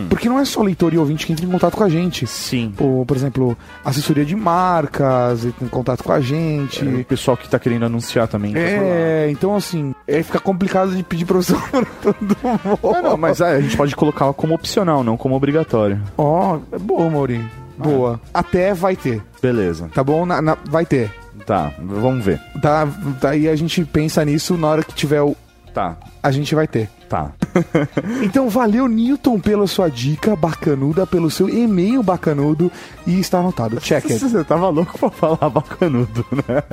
Porque 0.09 0.27
não 0.29 0.39
é 0.39 0.45
só 0.45 0.61
leitor 0.61 0.93
e 0.93 0.97
ouvinte 0.97 1.25
que 1.25 1.33
entra 1.33 1.45
em 1.45 1.49
contato 1.49 1.75
com 1.77 1.83
a 1.83 1.89
gente. 1.89 2.27
Sim. 2.27 2.73
Por, 2.75 3.05
por 3.05 3.15
exemplo, 3.17 3.57
assessoria 3.83 4.25
de 4.25 4.35
marcas, 4.35 5.45
entra 5.45 5.65
em 5.65 5.69
contato 5.69 6.03
com 6.03 6.11
a 6.11 6.19
gente. 6.19 6.83
O 6.85 7.05
pessoal 7.05 7.37
que 7.37 7.47
tá 7.49 7.57
querendo 7.59 7.85
anunciar 7.85 8.27
também. 8.27 8.53
tá. 8.53 8.59
É, 8.59 9.27
então 9.31 9.55
assim, 9.55 9.93
é 10.07 10.21
fica 10.23 10.39
complicado 10.39 10.95
de 10.95 11.03
pedir 11.03 11.25
profissão 11.25 11.59
pra 11.71 11.85
todo 12.01 12.37
mundo. 12.43 12.79
Não, 12.83 13.01
não, 13.11 13.17
mas 13.17 13.41
é, 13.41 13.55
a 13.55 13.61
gente 13.61 13.77
pode 13.77 13.95
colocar 13.95 14.31
como 14.33 14.53
opcional, 14.53 15.03
não 15.03 15.17
como 15.17 15.35
obrigatório. 15.35 16.01
Ó, 16.17 16.59
é 16.71 16.77
boa, 16.77 17.09
Maurinho. 17.09 17.49
Boa. 17.77 18.21
Até 18.33 18.73
vai 18.73 18.95
ter, 18.95 19.21
Beleza. 19.41 19.89
tá 19.93 20.01
bom? 20.01 20.25
Na- 20.25 20.41
na- 20.41 20.57
vai 20.69 20.85
ter. 20.85 21.11
Tá, 21.45 21.71
vamos 21.77 22.23
ver. 22.23 22.39
Tá, 22.61 22.87
daí 23.21 23.49
a 23.49 23.55
gente 23.55 23.83
pensa 23.83 24.23
nisso 24.23 24.57
na 24.57 24.67
hora 24.67 24.83
que 24.83 24.93
tiver 24.93 25.21
o. 25.21 25.35
Tá, 25.73 25.97
A 26.23 26.31
gente 26.31 26.55
vai 26.55 26.65
ter. 26.67 26.89
Tá. 27.15 27.31
Então 28.21 28.49
valeu, 28.49 28.87
Newton, 28.87 29.39
pela 29.39 29.65
sua 29.67 29.89
dica 29.89 30.35
bacanuda, 30.35 31.05
pelo 31.07 31.29
seu 31.31 31.47
e-mail 31.49 32.03
bacanudo 32.03 32.71
e 33.07 33.19
está 33.19 33.39
anotado. 33.39 33.79
Check 33.79 34.05
it. 34.11 34.19
Você 34.27 34.43
tava 34.43 34.69
louco 34.69 34.97
pra 34.99 35.09
falar 35.09 35.49
bacanudo, 35.49 36.25
né? 36.31 36.63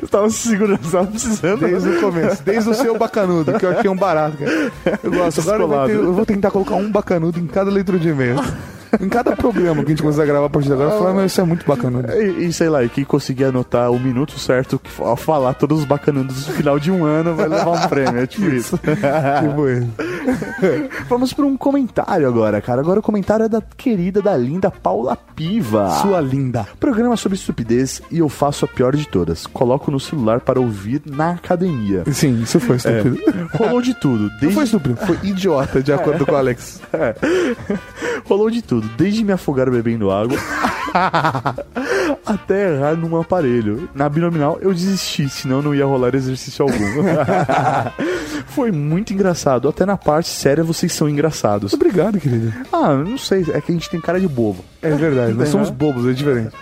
Você 0.00 0.06
tava 0.06 0.30
se 0.30 0.48
segurando, 0.48 0.82
você 0.82 0.92
tava 0.96 1.06
precisando. 1.08 1.60
Desde 1.60 1.88
o 1.88 2.00
começo, 2.00 2.42
desde 2.44 2.70
o 2.70 2.74
seu 2.74 2.96
bacanudo, 2.98 3.58
que 3.58 3.66
eu 3.66 3.70
achei 3.76 3.90
um 3.90 3.96
barato, 3.96 4.36
cara. 4.36 5.00
Eu 5.02 5.10
gosto. 5.10 5.40
Agora 5.40 5.62
eu 5.62 5.68
vou, 5.68 5.86
ter- 5.86 5.94
eu 5.94 6.12
vou 6.14 6.26
tentar 6.26 6.50
colocar 6.50 6.74
um 6.76 6.90
bacanudo 6.90 7.38
em 7.40 7.46
cada 7.46 7.70
leitura 7.70 7.98
de 7.98 8.08
e-mail. 8.08 8.36
Em 9.00 9.08
cada 9.08 9.36
programa 9.36 9.82
que 9.82 9.88
a 9.88 9.90
gente 9.90 10.02
começar 10.02 10.22
a 10.22 10.26
gravar 10.26 10.46
a 10.46 10.50
partir 10.50 10.68
de 10.68 10.74
agora, 10.74 10.94
eu 10.94 11.14
mas 11.14 11.32
isso 11.32 11.40
é 11.40 11.44
muito 11.44 11.66
bacanudo. 11.66 12.10
E, 12.12 12.46
e 12.46 12.52
sei 12.52 12.68
lá, 12.68 12.82
e 12.84 12.88
quem 12.88 13.04
conseguir 13.04 13.44
anotar 13.44 13.90
o 13.90 13.98
minuto 13.98 14.38
certo 14.38 14.80
ao 14.98 15.16
falar 15.16 15.54
todos 15.54 15.80
os 15.80 15.84
bacanudos 15.84 16.46
no 16.46 16.54
final 16.54 16.78
de 16.78 16.90
um 16.90 17.04
ano 17.04 17.34
vai 17.34 17.48
levar 17.48 17.70
um 17.70 17.88
prêmio, 17.88 18.20
é 18.20 18.26
tipo 18.26 18.46
isso. 18.46 18.78
Tipo 19.38 19.68
isso. 19.68 19.88
Vamos 21.08 21.32
para 21.32 21.44
um 21.44 21.56
comentário 21.56 22.26
agora, 22.26 22.60
cara. 22.60 22.80
Agora 22.80 23.00
o 23.00 23.02
comentário 23.02 23.44
é 23.44 23.48
da 23.48 23.60
querida, 23.60 24.20
da 24.20 24.36
linda 24.36 24.70
Paula 24.70 25.16
Piva. 25.16 25.90
Sua 26.02 26.20
linda. 26.20 26.66
Programa 26.78 27.16
sobre 27.16 27.36
estupidez 27.36 28.02
e 28.10 28.18
eu 28.18 28.28
faço 28.28 28.64
a 28.64 28.68
pior 28.68 28.94
de 28.94 29.06
todas. 29.06 29.46
Coloco 29.46 29.90
no 29.90 30.00
celular 30.00 30.40
para 30.40 30.60
ouvir 30.60 31.02
na 31.06 31.30
academia. 31.32 32.04
Sim, 32.12 32.42
isso 32.42 32.60
foi 32.60 32.76
estúpido. 32.76 33.18
É, 33.26 33.56
rolou 33.56 33.80
de 33.80 33.94
tudo. 33.94 34.24
Não 34.24 34.38
Desde... 34.38 34.54
foi 34.54 34.64
estúpido, 34.64 34.96
foi 34.96 35.18
idiota, 35.22 35.82
de 35.82 35.92
acordo 35.92 36.26
com 36.26 36.32
o 36.32 36.36
Alex. 36.36 36.80
É. 36.92 37.14
Rolou 38.24 38.50
de 38.50 38.62
tudo, 38.62 38.77
desde 38.80 39.24
me 39.24 39.32
afogar 39.32 39.70
bebendo 39.70 40.10
água 40.10 40.38
até 42.24 42.74
errar 42.74 42.96
num 42.96 43.20
aparelho. 43.20 43.88
Na 43.94 44.06
abdominal 44.06 44.58
eu 44.60 44.72
desisti, 44.72 45.28
senão 45.28 45.62
não 45.62 45.74
ia 45.74 45.84
rolar 45.84 46.14
exercício 46.14 46.62
algum. 46.62 46.74
Foi 48.48 48.72
muito 48.72 49.12
engraçado, 49.12 49.68
até 49.68 49.84
na 49.84 49.96
parte 49.96 50.28
séria 50.28 50.64
vocês 50.64 50.92
são 50.92 51.08
engraçados. 51.08 51.72
Obrigado, 51.74 52.18
querido. 52.18 52.52
Ah, 52.72 52.94
não 52.94 53.18
sei, 53.18 53.44
é 53.52 53.60
que 53.60 53.70
a 53.70 53.74
gente 53.74 53.90
tem 53.90 54.00
cara 54.00 54.20
de 54.20 54.28
bobo. 54.28 54.64
É 54.82 54.90
verdade, 54.90 55.32
nós 55.34 55.48
somos 55.50 55.70
bobos, 55.70 56.06
é 56.06 56.12
diferente. 56.12 56.54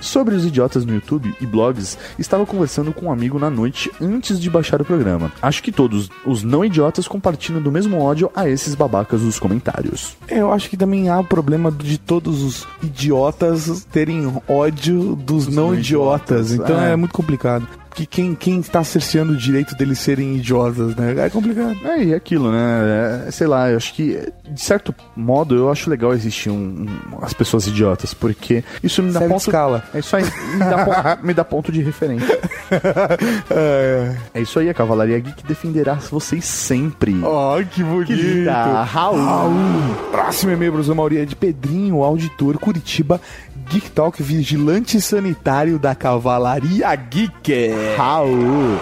Sobre 0.00 0.34
os 0.34 0.44
idiotas 0.44 0.84
no 0.84 0.94
YouTube 0.94 1.34
e 1.40 1.46
blogs, 1.46 1.98
estava 2.18 2.46
conversando 2.46 2.92
com 2.92 3.06
um 3.06 3.12
amigo 3.12 3.38
na 3.38 3.50
noite 3.50 3.90
antes 4.00 4.40
de 4.40 4.48
baixar 4.48 4.80
o 4.80 4.84
programa. 4.84 5.32
Acho 5.42 5.62
que 5.62 5.72
todos 5.72 6.08
os 6.24 6.42
não 6.42 6.64
idiotas 6.64 7.08
compartilham 7.08 7.60
do 7.60 7.72
mesmo 7.72 8.00
ódio 8.00 8.30
a 8.34 8.48
esses 8.48 8.74
babacas 8.74 9.22
dos 9.22 9.38
comentários. 9.38 10.16
É, 10.28 10.38
Eu 10.38 10.52
acho 10.52 10.70
que 10.70 10.76
também 10.76 11.08
há 11.08 11.18
o 11.18 11.24
problema 11.24 11.70
de 11.72 11.98
todos 11.98 12.42
os 12.42 12.66
idiotas 12.82 13.84
terem 13.90 14.40
ódio 14.46 15.16
dos 15.16 15.48
não 15.48 15.74
idiotas. 15.74 16.52
idiotas, 16.52 16.52
Então 16.52 16.80
é. 16.80 16.92
é. 16.92 16.96
muito 16.96 17.12
complicado. 17.12 17.66
Porque 17.98 18.06
quem, 18.06 18.32
quem 18.36 18.60
está 18.60 18.84
cerceando 18.84 19.32
o 19.32 19.36
direito 19.36 19.74
deles 19.74 19.98
serem 19.98 20.36
idiotas, 20.36 20.94
né? 20.94 21.14
É 21.26 21.28
complicado. 21.28 21.76
É, 21.84 22.04
e 22.04 22.12
é 22.12 22.16
aquilo, 22.16 22.52
né? 22.52 23.24
É, 23.26 23.30
sei 23.32 23.48
lá, 23.48 23.68
eu 23.70 23.76
acho 23.76 23.92
que, 23.92 24.16
de 24.48 24.60
certo 24.60 24.94
modo, 25.16 25.56
eu 25.56 25.68
acho 25.68 25.90
legal 25.90 26.12
existir 26.12 26.48
um, 26.48 26.86
um- 26.86 27.18
as 27.22 27.32
pessoas 27.32 27.66
idiotas, 27.66 28.14
porque 28.14 28.62
isso 28.84 29.02
me 29.02 29.10
dá 29.10 29.18
Serve 29.18 29.34
ponto. 29.34 29.42
escala. 29.46 29.82
É 29.92 29.98
isso 29.98 30.14
aí, 30.14 30.22
me 30.52 30.58
dá, 30.60 30.84
ponto, 30.84 31.18
me 31.26 31.34
dá 31.34 31.44
ponto 31.44 31.72
de 31.72 31.82
referência. 31.82 32.38
É 34.34 34.40
isso 34.40 34.58
aí, 34.60 34.68
a 34.70 34.74
Cavalaria 34.74 35.18
Geek 35.18 35.44
defenderá 35.44 35.94
vocês 35.94 36.44
sempre. 36.44 37.16
Ó, 37.24 37.60
que 37.64 37.82
bonito. 37.82 38.12
linda. 38.12 38.82
Raul. 38.84 39.18
Próximo 40.12 40.52
e-mail, 40.52 40.72
professor 40.72 40.94
Mauri, 40.94 41.18
é 41.18 41.24
de 41.24 41.34
Pedrinho, 41.34 42.02
auditor, 42.04 42.58
Curitiba, 42.58 43.20
Geek 43.70 43.90
Talk, 43.90 44.22
vigilante 44.22 44.98
sanitário 44.98 45.78
da 45.78 45.94
Cavalaria 45.94 46.94
Geek. 46.94 47.70
Raul. 47.98 48.78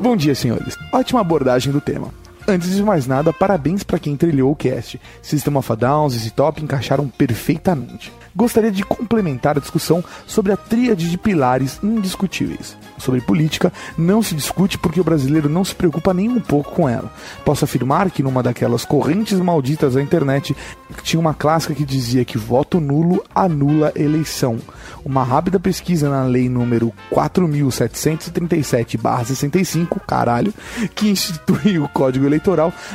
Bom 0.00 0.16
dia, 0.16 0.36
senhores. 0.36 0.76
Ótima 0.92 1.20
abordagem 1.20 1.72
do 1.72 1.80
tema. 1.80 2.23
Antes 2.46 2.76
de 2.76 2.82
mais 2.82 3.06
nada, 3.06 3.32
parabéns 3.32 3.82
para 3.82 3.98
quem 3.98 4.16
trilhou 4.16 4.52
o 4.52 4.56
cast. 4.56 5.00
System 5.22 5.56
of 5.56 5.72
a 5.72 5.74
Down, 5.74 6.10
ZZ 6.10 6.30
Top 6.30 6.62
encaixaram 6.62 7.08
perfeitamente. 7.08 8.12
Gostaria 8.36 8.70
de 8.70 8.82
complementar 8.82 9.56
a 9.56 9.60
discussão 9.60 10.04
sobre 10.26 10.52
a 10.52 10.56
tríade 10.56 11.08
de 11.08 11.16
pilares 11.16 11.78
indiscutíveis. 11.82 12.76
Sobre 12.98 13.20
política, 13.20 13.72
não 13.96 14.22
se 14.22 14.34
discute 14.34 14.76
porque 14.76 15.00
o 15.00 15.04
brasileiro 15.04 15.48
não 15.48 15.64
se 15.64 15.74
preocupa 15.74 16.12
nem 16.12 16.28
um 16.28 16.40
pouco 16.40 16.72
com 16.72 16.88
ela. 16.88 17.10
Posso 17.44 17.64
afirmar 17.64 18.10
que 18.10 18.24
numa 18.24 18.42
daquelas 18.42 18.84
correntes 18.84 19.38
malditas 19.38 19.94
da 19.94 20.02
internet 20.02 20.54
tinha 21.02 21.20
uma 21.20 21.32
clássica 21.32 21.74
que 21.74 21.84
dizia 21.84 22.24
que 22.24 22.36
voto 22.36 22.80
nulo 22.80 23.22
anula 23.32 23.92
eleição. 23.94 24.58
Uma 25.04 25.22
rápida 25.22 25.60
pesquisa 25.60 26.10
na 26.10 26.24
lei 26.24 26.48
número 26.48 26.92
4737-65, 27.12 30.00
caralho, 30.06 30.52
que 30.94 31.08
institui 31.08 31.78
o 31.78 31.88
Código 31.88 32.26
Eleitoral, 32.26 32.33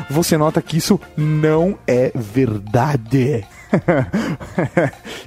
você 0.10 0.38
nota 0.38 0.62
que 0.62 0.78
isso 0.78 1.00
não 1.18 1.78
é 1.88 2.12
verdade. 2.16 3.46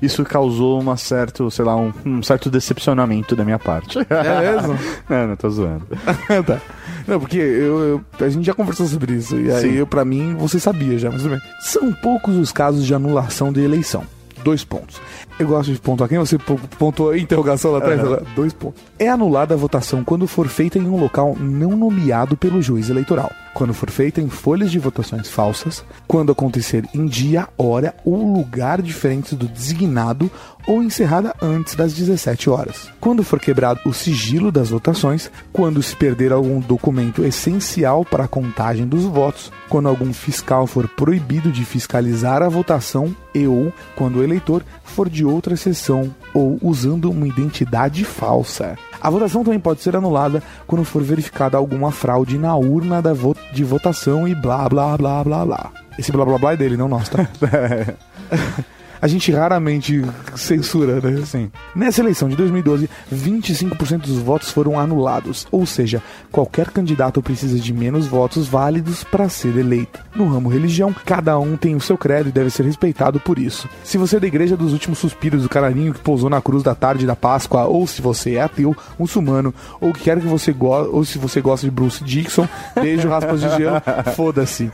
Isso 0.01 0.25
causou 0.25 0.81
uma 0.81 0.97
certo, 0.97 1.49
sei 1.51 1.65
lá, 1.65 1.77
um, 1.77 1.93
um 2.05 2.23
certo 2.23 2.51
decepcionamento 2.51 3.37
da 3.37 3.45
minha 3.45 3.59
parte. 3.59 3.99
É 3.99 4.53
mesmo? 4.53 4.77
não, 5.09 5.29
não 5.29 5.37
tô 5.37 5.49
zoando. 5.49 5.87
tá. 6.45 6.61
Não, 7.07 7.21
porque 7.21 7.39
eu, 7.39 7.79
eu- 7.81 8.05
a 8.27 8.29
gente 8.29 8.45
já 8.45 8.55
conversou 8.55 8.87
sobre 8.87 9.15
isso. 9.15 9.37
E 9.37 9.51
aí, 9.51 9.77
eu, 9.77 9.87
pra 9.87 10.05
mim, 10.05 10.35
você 10.37 10.59
sabia 10.59 10.99
já, 10.99 11.11
mas 11.11 11.23
bem. 11.25 11.41
São 11.61 11.93
poucos 11.93 12.37
os 12.37 12.51
casos 12.53 12.85
de 12.85 12.95
anulação 12.95 13.53
de 13.53 13.61
eleição. 13.61 14.05
Dois 14.45 14.65
pontos. 14.65 15.01
Eu 15.39 15.47
gosto 15.47 15.73
de 15.73 15.79
pontuar. 15.79 16.09
Quem 16.09 16.19
você 16.19 16.37
po- 16.37 16.59
pontuou 16.79 17.17
interrogação 17.17 17.71
lá 17.71 17.79
atrás? 17.79 18.01
Agora, 18.01 18.25
Dois 18.35 18.53
pontos. 18.53 18.83
É 18.99 19.09
anulada 19.09 19.55
a 19.55 19.57
votação 19.57 20.03
quando 20.03 20.27
for 20.27 20.49
feita 20.49 20.79
em 20.81 20.89
um 20.89 20.97
local 20.99 21.37
não 21.39 21.77
nomeado 21.77 22.37
pelo 22.37 22.61
juiz 22.61 22.91
eleitoral. 22.91 23.31
Quando 23.55 23.75
for 23.75 23.91
feita 23.91 24.21
em 24.21 24.29
folhas 24.29 24.71
de 24.71 24.79
votações 24.79 25.29
falsas. 25.29 25.85
Quando 26.09 26.33
acontecer 26.33 26.85
em 26.95 27.07
dia, 27.07 27.49
hora 27.57 27.95
ou 28.05 28.33
lugar 28.35 28.81
diferentes 28.83 29.35
do 29.35 29.47
designado 29.47 30.31
ou 30.67 30.83
encerrada 30.83 31.35
antes 31.43 31.75
das 31.75 31.93
17 31.93 32.49
horas. 32.49 32.89
Quando 33.01 33.23
for 33.25 33.41
quebrado 33.41 33.81
o 33.85 33.93
sigilo 33.93 34.53
das 34.53 34.71
votações, 34.71 35.31
quando 35.53 35.83
se 35.83 35.95
perder 35.97 36.33
algum 36.33 36.61
documento 36.61 37.25
essencial 37.25 38.05
para 38.05 38.25
a 38.25 38.29
contagem 38.29 38.87
dos 38.87 39.03
votos, 39.05 39.51
quando 39.69 39.89
algum 39.89 40.13
fiscal 40.13 40.67
for 40.67 40.89
proibido 40.89 41.51
de 41.51 41.65
fiscalizar 41.65 42.43
a 42.43 42.49
votação 42.49 43.15
e 43.35 43.47
ou 43.47 43.73
quando 43.97 44.17
o 44.21 44.23
eleitor 44.23 44.63
for 44.85 45.09
de 45.11 45.25
outra 45.25 45.57
sessão 45.57 46.15
ou 46.33 46.59
usando 46.63 47.11
uma 47.11 47.27
identidade 47.27 48.05
falsa. 48.05 48.79
A 49.01 49.11
votação 49.11 49.43
também 49.43 49.59
pode 49.59 49.81
ser 49.83 49.97
anulada 49.97 50.43
quando 50.67 50.85
for 50.85 51.03
verificada 51.03 51.57
alguma 51.57 51.91
fraude 51.91 52.39
na 52.39 52.55
urna 52.55 53.03
da 53.03 53.13
vo- 53.13 53.35
de 53.53 53.65
votação 53.65 54.29
e 54.29 54.35
blá 54.35 54.69
blá 54.69 54.97
blá 54.97 55.25
blá 55.25 55.45
blá. 55.45 55.73
Esse 55.99 56.13
blá 56.13 56.25
blá 56.25 56.39
blá 56.39 56.53
é 56.53 56.57
dele, 56.57 56.77
não 56.77 56.89
nosso, 56.89 57.11
tá? 57.11 57.29
A 59.03 59.09
gente 59.09 59.33
raramente 59.33 60.01
censura, 60.37 61.01
né? 61.01 61.19
Assim. 61.21 61.51
Nessa 61.75 62.01
eleição 62.01 62.29
de 62.29 62.37
2012, 62.37 62.89
25% 63.13 64.03
dos 64.03 64.19
votos 64.19 64.53
foram 64.53 64.79
anulados, 64.79 65.45
ou 65.51 65.67
seja, 65.67 66.01
qualquer 66.31 66.71
candidato 66.71 67.21
precisa 67.21 67.59
de 67.59 67.73
menos 67.73 68.07
votos 68.07 68.47
válidos 68.47 69.03
para 69.03 69.29
ser 69.29 69.57
eleito. 69.57 69.99
No 70.15 70.29
ramo 70.29 70.49
religião, 70.49 70.95
cada 71.05 71.37
um 71.37 71.57
tem 71.57 71.75
o 71.75 71.81
seu 71.81 71.99
credo 71.99 72.29
e 72.29 72.33
deve 72.33 72.49
ser 72.49 72.65
respeitado 72.65 73.19
por 73.19 73.41
isso. 73.41 73.69
Se 73.83 73.99
você 73.99 74.19
é 74.19 74.21
da 74.21 74.27
igreja 74.29 74.57
dos 74.57 74.73
últimos 74.73 75.01
suspiros 75.01 75.43
do 75.43 75.49
canarinho 75.49 75.93
que 75.93 75.99
pousou 76.01 76.31
na 76.31 76.41
cruz 76.41 76.63
da 76.63 76.77
tarde 76.77 77.05
da 77.05 77.17
Páscoa, 77.17 77.65
ou 77.65 77.89
se 77.89 78.01
você 78.01 78.37
é 78.37 78.43
ateu, 78.43 78.77
muçulmano, 78.97 79.53
ou 79.81 79.93
que 79.93 80.05
quer 80.05 80.21
que 80.21 80.29
você 80.29 80.53
goste, 80.53 80.95
ou 80.95 81.05
se 81.05 81.19
você 81.19 81.41
gosta 81.41 81.67
de 81.67 81.73
Bruce 81.73 82.05
Dixon, 82.05 82.49
beijo, 82.81 83.09
raspas 83.09 83.41
de 83.41 83.49
gelo, 83.57 83.83
foda-se. 84.15 84.71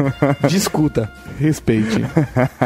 Discuta, 0.47 1.11
respeite. 1.39 2.05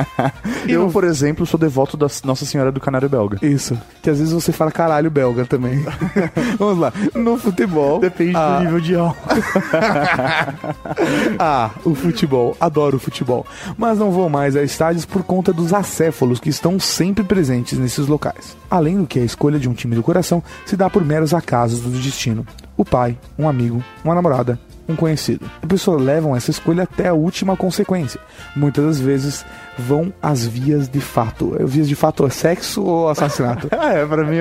Eu, 0.66 0.88
por 0.88 1.04
exemplo, 1.04 1.46
sou 1.52 1.60
devoto 1.60 1.98
da 1.98 2.06
Nossa 2.24 2.46
Senhora 2.46 2.72
do 2.72 2.80
Canário 2.80 3.08
Belga. 3.08 3.38
Isso. 3.42 3.78
Que 4.00 4.08
às 4.08 4.18
vezes 4.18 4.32
você 4.32 4.52
fala 4.52 4.72
caralho 4.72 5.10
belga 5.10 5.44
também. 5.44 5.84
Vamos 6.58 6.78
lá. 6.78 6.92
No 7.14 7.36
futebol. 7.36 8.00
Depende 8.00 8.36
ah, 8.36 8.58
do 8.58 8.64
nível 8.64 8.80
de 8.80 8.94
álcool. 8.94 9.28
ah, 11.38 11.70
o 11.84 11.94
futebol. 11.94 12.56
Adoro 12.58 12.96
o 12.96 13.00
futebol. 13.00 13.46
Mas 13.76 13.98
não 13.98 14.10
vou 14.10 14.30
mais 14.30 14.56
a 14.56 14.62
estádios 14.62 15.04
por 15.04 15.22
conta 15.22 15.52
dos 15.52 15.74
acéfalos 15.74 16.40
que 16.40 16.48
estão 16.48 16.80
sempre 16.80 17.22
presentes 17.22 17.78
nesses 17.78 18.06
locais. 18.06 18.56
Além 18.70 18.98
do 18.98 19.06
que 19.06 19.18
a 19.18 19.24
escolha 19.24 19.58
de 19.58 19.68
um 19.68 19.74
time 19.74 19.94
do 19.94 20.02
coração 20.02 20.42
se 20.64 20.76
dá 20.76 20.88
por 20.88 21.04
meros 21.04 21.34
acasos 21.34 21.80
do 21.80 21.90
destino. 21.90 22.46
O 22.76 22.84
pai, 22.84 23.18
um 23.38 23.46
amigo, 23.46 23.84
uma 24.02 24.14
namorada, 24.14 24.58
um 24.88 24.96
conhecido. 24.96 25.48
As 25.62 25.68
pessoas 25.68 26.02
levam 26.02 26.34
essa 26.36 26.50
escolha 26.50 26.84
até 26.84 27.08
a 27.08 27.14
última 27.14 27.56
consequência. 27.56 28.20
Muitas 28.54 28.84
das 28.84 29.00
vezes 29.00 29.44
vão 29.78 30.12
às 30.20 30.46
vias 30.46 30.88
de 30.88 31.00
fato. 31.00 31.56
Vias 31.60 31.88
de 31.88 31.94
fato 31.94 32.26
é 32.26 32.30
sexo 32.30 32.82
ou 32.82 33.08
assassinato? 33.08 33.68
é, 33.74 34.04
pra 34.04 34.24
mim 34.24 34.36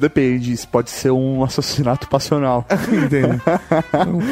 depende. 0.00 0.52
Isso 0.52 0.68
pode 0.68 0.90
ser 0.90 1.10
um 1.10 1.42
assassinato 1.44 2.08
passional. 2.08 2.66
Entende? 2.92 3.40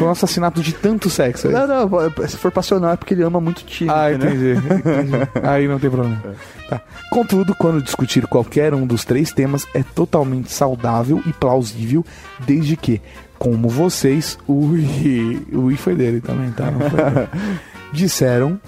um 0.02 0.10
assassinato 0.10 0.60
de 0.60 0.72
tanto 0.72 1.08
sexo. 1.08 1.48
Aí. 1.48 1.54
Não, 1.54 1.66
não, 1.66 2.28
se 2.28 2.36
for 2.36 2.50
passional 2.50 2.92
é 2.92 2.96
porque 2.96 3.14
ele 3.14 3.22
ama 3.22 3.40
muito 3.40 3.64
time. 3.64 3.90
Ah, 3.90 4.12
entendi, 4.12 4.52
entendi. 4.52 5.28
Aí 5.42 5.68
não 5.68 5.78
tem 5.78 5.90
problema. 5.90 6.20
Tá. 6.68 6.80
Contudo, 7.10 7.54
quando 7.54 7.82
discutir 7.82 8.26
qualquer 8.26 8.72
um 8.74 8.86
dos 8.86 9.04
três 9.04 9.32
temas, 9.32 9.66
é 9.74 9.82
totalmente 9.82 10.52
saudável 10.52 11.22
e 11.26 11.32
plausível, 11.32 12.04
desde 12.38 12.76
que, 12.76 13.00
como 13.40 13.70
vocês, 13.70 14.38
ui, 14.46 15.46
ui 15.50 15.74
foi 15.74 15.94
dele 15.94 16.20
também, 16.20 16.50
tá? 16.52 16.70
Não 16.70 16.90
foi 16.90 17.00
disseram 17.90 18.60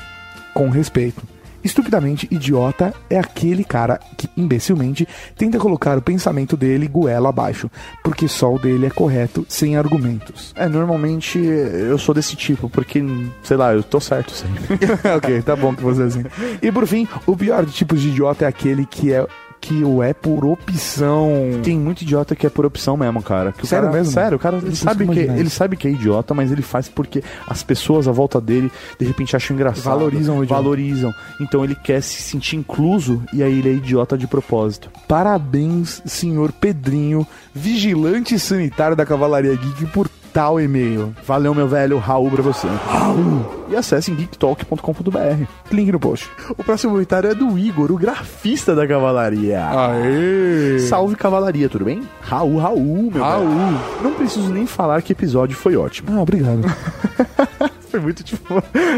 com 0.55 0.71
respeito. 0.71 1.23
Estupidamente 1.63 2.27
idiota 2.31 2.93
é 3.11 3.19
aquele 3.19 3.65
cara 3.65 4.01
que, 4.17 4.31
imbecilmente, 4.35 5.07
tenta 5.37 5.59
colocar 5.59 5.97
o 5.99 6.03
pensamento 6.03 6.57
dele 6.57 6.89
goela 6.89 7.29
abaixo, 7.29 7.71
porque 8.03 8.27
só 8.27 8.53
o 8.55 8.59
dele 8.59 8.87
é 8.87 8.91
correto, 8.91 9.45
sem 9.47 9.77
argumentos. 9.77 10.55
É, 10.57 10.67
normalmente 10.67 11.39
eu 11.39 11.99
sou 11.99 12.15
desse 12.15 12.35
tipo, 12.35 12.71
porque, 12.71 13.05
sei 13.43 13.59
lá, 13.59 13.75
eu 13.75 13.83
tô 13.83 14.01
certo 14.01 14.33
sempre. 14.33 14.79
ok, 15.15 15.43
tá 15.43 15.55
bom 15.55 15.75
que 15.75 15.83
você 15.83 16.03
é 16.03 16.07
assim. 16.07 16.25
E 16.63 16.73
por 16.73 16.87
fim, 16.87 17.07
o 17.27 17.37
pior 17.37 17.67
tipo 17.67 17.95
de 17.95 18.09
idiota 18.09 18.47
é 18.47 18.49
aquele 18.49 18.87
que 18.87 19.13
é 19.13 19.25
que 19.63 19.85
o 19.85 20.03
é 20.03 20.13
por 20.13 20.45
opção. 20.45 21.31
Tem 21.63 21.79
muito 21.79 22.03
idiota 22.03 22.35
que 22.35 22.45
é 22.45 22.51
por 22.51 22.67
opção 22.67 22.97
mesmo, 22.97 23.23
cara. 23.23 23.53
Que 23.53 23.65
Sério 23.65 23.87
cara- 23.87 23.97
mesmo? 23.97 24.13
Sério, 24.13 24.37
o 24.37 24.41
cara 24.41 24.57
ele 24.59 24.75
sabe, 24.75 25.07
que, 25.07 25.21
ele 25.21 25.49
sabe 25.51 25.77
que 25.77 25.87
é 25.87 25.91
idiota, 25.93 26.35
mas 26.35 26.51
ele 26.51 26.63
faz 26.63 26.89
porque 26.89 27.23
as 27.47 27.63
pessoas 27.63 28.09
à 28.09 28.13
volta 28.13 28.41
dele 28.41 28.71
de 28.99 29.07
repente 29.07 29.37
acham 29.37 29.55
engraçado. 29.55 29.85
Valorizam 29.85 30.39
o 30.39 30.45
idiota. 30.45 30.63
Valorizam. 30.63 31.15
Então 31.41 31.63
ele 31.65 31.77
quer 31.77 32.03
se 32.03 32.21
sentir 32.23 32.57
incluso 32.57 33.23
e 33.33 33.41
aí 33.41 33.61
ele 33.61 33.69
é 33.71 33.73
idiota 33.75 34.19
de 34.19 34.27
propósito. 34.27 34.91
Parabéns, 35.07 36.03
senhor 36.05 36.51
Pedrinho, 36.51 37.25
vigilante 37.55 38.37
sanitário 38.41 38.97
da 38.97 39.07
Cavalaria 39.07 39.55
Geek, 39.55 39.87
por 39.93 40.11
tal 40.33 40.61
e-mail. 40.61 41.15
Valeu, 41.27 41.55
meu 41.55 41.69
velho. 41.69 41.99
Raul 41.99 42.31
pra 42.31 42.43
você. 42.43 42.67
Raul. 42.87 43.65
E 43.69 43.77
acessem 43.77 44.15
geektalk.com.br. 44.15 45.45
Link 45.71 45.93
no 45.93 45.99
post. 46.01 46.29
O 46.51 46.63
próximo 46.65 46.93
comentário 46.93 47.31
é 47.31 47.35
do 47.35 47.59
Igor, 47.59 47.91
o 47.91 47.97
grafista 47.97 48.75
da 48.75 48.87
Cavalaria. 48.87 49.65
Aê! 49.69 50.79
Salve 50.81 51.17
Cavalaria, 51.17 51.69
tudo 51.69 51.85
bem? 51.85 52.03
Raul, 52.21 52.59
Raul, 52.59 53.11
meu 53.13 53.23
Raul. 53.23 53.49
velho. 53.49 53.81
Não 54.03 54.13
preciso 54.15 54.51
nem 54.53 54.67
falar 54.67 55.03
que 55.03 55.13
episódio 55.13 55.57
foi 55.57 55.77
ótimo. 55.77 56.09
Ah, 56.17 56.23
obrigado. 56.23 56.63
Foi 57.93 58.01
muito 58.01 58.25
tipo. 58.25 58.55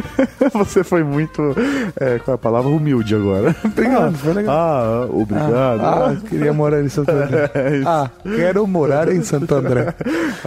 Você 0.54 0.84
foi 0.84 1.02
muito. 1.02 1.42
É, 2.00 2.18
qual 2.20 2.32
é 2.32 2.36
a 2.36 2.38
palavra? 2.38 2.70
Humilde 2.70 3.14
agora. 3.14 3.54
Obrigado, 3.64 4.16
foi 4.16 4.32
legal. 4.34 4.54
Ah, 4.56 5.06
obrigado. 5.10 5.80
Ah, 5.80 6.10
ah, 6.12 6.28
queria 6.28 6.52
morar 6.52 6.80
em 6.82 6.88
Santo 6.88 7.10
André. 7.10 7.50
É. 7.54 7.82
Ah, 7.84 8.10
quero 8.22 8.66
morar 8.66 9.08
em 9.12 9.22
Santo 9.22 9.52
André. 9.54 9.92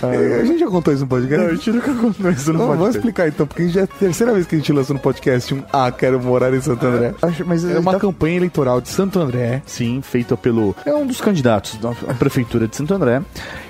a 0.01 0.45
gente 0.45 0.59
já 0.59 0.67
contou 0.67 0.93
isso 0.93 1.03
no 1.03 1.09
podcast? 1.09 1.43
Não, 1.45 1.51
a 1.51 1.55
gente 1.55 1.71
nunca 1.71 1.93
contou 1.93 2.31
isso 2.31 2.53
no 2.53 2.59
Vamos- 2.59 2.77
Vamos 2.77 2.77
podcast. 2.77 2.97
explicar 2.97 3.27
então, 3.27 3.45
porque 3.47 3.67
já 3.69 3.81
é 3.81 3.83
a 3.83 3.87
terceira 3.87 4.33
vez 4.33 4.45
que 4.47 4.55
a 4.55 4.57
gente 4.57 4.71
lança 4.73 4.93
no 4.93 4.99
podcast 4.99 5.53
um 5.53 5.63
Ah, 5.73 5.91
quero 5.91 6.19
morar 6.21 6.53
em 6.53 6.61
Santo 6.61 6.85
André. 6.85 7.13
Acho- 7.21 7.45
mas 7.45 7.65
É 7.65 7.77
uma 7.79 7.93
tá- 7.93 7.99
campanha 7.99 8.37
eleitoral 8.37 8.79
de 8.79 8.89
Santo 8.89 9.19
André. 9.19 9.61
Sim, 9.65 10.01
feita 10.01 10.37
pelo. 10.37 10.73
É 10.85 10.93
um 10.93 11.05
dos 11.05 11.19
candidatos 11.19 11.75
da 11.77 11.91
prefeitura 12.15 12.67
de 12.67 12.75
Santo 12.77 12.93
André. 12.93 13.21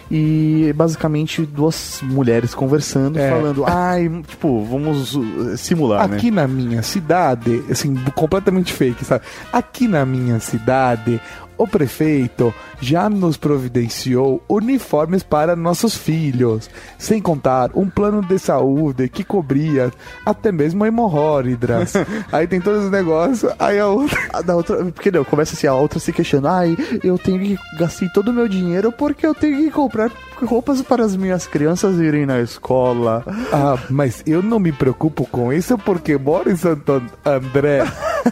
E 0.10 0.74
basicamente 0.76 1.42
duas 1.46 2.00
mulheres 2.04 2.56
conversando, 2.56 3.20
É. 3.20 3.30
falando, 3.30 3.66
ai, 3.66 4.10
tipo, 4.28 4.64
vamos 4.64 5.16
uh, 5.16 5.58
simular, 5.58 6.08
né? 6.08 6.16
Aqui 6.16 6.32
na 6.32 6.48
minha 6.48 6.82
cidade, 6.82 7.62
assim, 7.70 7.94
completamente 8.16 8.72
fake, 8.72 9.04
sabe? 9.04 9.26
Aqui 9.52 9.88
na 9.88 10.06
minha 10.06 10.40
cidade, 10.40 11.20
o 11.58 11.68
prefeito 11.68 12.54
já 12.80 13.10
nos 13.10 13.38
providenciou 13.38 14.44
uniformes 14.48 15.24
para 15.24 15.56
nossos 15.56 15.96
filhos, 15.96 16.70
sem 16.98 17.22
contar 17.22 17.72
um 17.76 17.90
plano 17.90 18.22
de 18.22 18.38
saúde 18.38 19.10
que 19.10 19.24
cobria 19.24 19.92
até 20.26 20.52
mesmo 20.52 20.86
hemorroidas. 20.86 21.94
aí 22.32 22.48
tem 22.48 22.62
todos 22.62 22.86
os 22.86 22.92
negócios, 22.92 23.52
aí 23.58 23.80
a 23.80 23.88
outra. 23.88 24.18
A 24.34 24.42
da 24.42 24.56
outra, 24.56 24.86
porque 24.86 25.12
não, 25.12 25.24
começa 25.24 25.54
assim, 25.54 25.68
a 25.68 25.74
outra 25.74 26.00
se 26.00 26.14
questionando, 26.14 26.54
ai, 26.54 26.78
eu 27.04 27.18
tenho 27.18 27.40
que 27.40 27.58
gastei 27.78 28.10
todo 28.10 28.30
o 28.30 28.34
meu 28.34 28.48
dinheiro 28.48 28.92
porque 28.92 29.26
eu 29.26 29.34
tenho 29.34 29.58
que 29.58 29.72
comprar 29.72 30.12
roupas 30.46 30.82
para 30.82 31.04
as 31.04 31.16
minhas 31.16 31.48
crianças 31.48 32.00
irem 32.00 32.26
na 32.26 32.40
escola. 32.40 33.24
Ah, 33.52 33.78
mas 33.90 34.24
eu 34.26 34.42
não 34.42 34.60
me 34.60 34.72
preocupo 34.72 35.26
com 35.26 35.52
isso 35.52 35.78
porque 35.78 36.18
moro 36.18 36.50
em 36.50 36.56
Santo 36.56 37.02
André. 37.26 37.84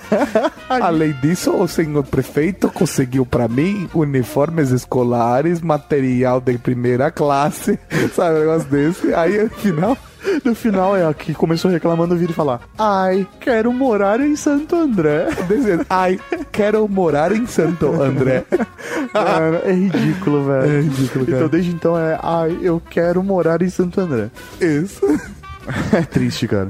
Além 0.69 1.14
disso, 1.14 1.52
o 1.52 1.68
senhor 1.68 2.03
prefeito 2.03 2.69
conseguiu 2.69 3.26
para 3.26 3.48
mim 3.48 3.90
uniformes 3.94 4.72
escolares, 4.72 5.61
material 5.61 6.41
de 6.41 6.57
primeira 6.57 7.11
classe, 7.11 7.80
sabe, 8.14 8.38
um 8.38 8.40
negócio 8.40 8.69
desse. 8.69 9.14
Aí, 9.14 9.44
no 9.44 9.49
final, 9.49 9.98
No 10.43 10.56
final 10.56 10.95
é 10.95 11.06
a 11.06 11.14
que 11.14 11.34
começou 11.34 11.72
reclamando 11.72 12.15
vir 12.15 12.30
e 12.30 12.34
falar, 12.34 12.61
ai, 12.77 13.27
quero 13.39 13.72
morar 13.72 14.19
em 14.19 14.35
Santo 14.35 14.76
André. 14.76 15.27
dizendo, 15.47 15.85
ai, 15.89 16.19
quero 16.52 16.88
morar 16.88 17.31
em 17.31 17.45
Santo 17.45 18.02
André. 18.02 18.45
Mano, 19.14 19.60
é 19.64 19.72
ridículo, 19.72 20.45
velho. 20.45 20.72
É 20.72 20.81
ridículo, 20.81 21.26
cara. 21.26 21.38
Então 21.38 21.49
desde 21.49 21.72
então 21.72 21.97
é, 21.97 22.19
ai, 22.22 22.57
eu 22.61 22.81
quero 22.89 23.23
morar 23.23 23.61
em 23.61 23.69
Santo 23.69 24.02
André. 24.02 24.30
Isso. 24.60 25.02
É 25.93 26.01
triste, 26.01 26.47
cara. 26.47 26.69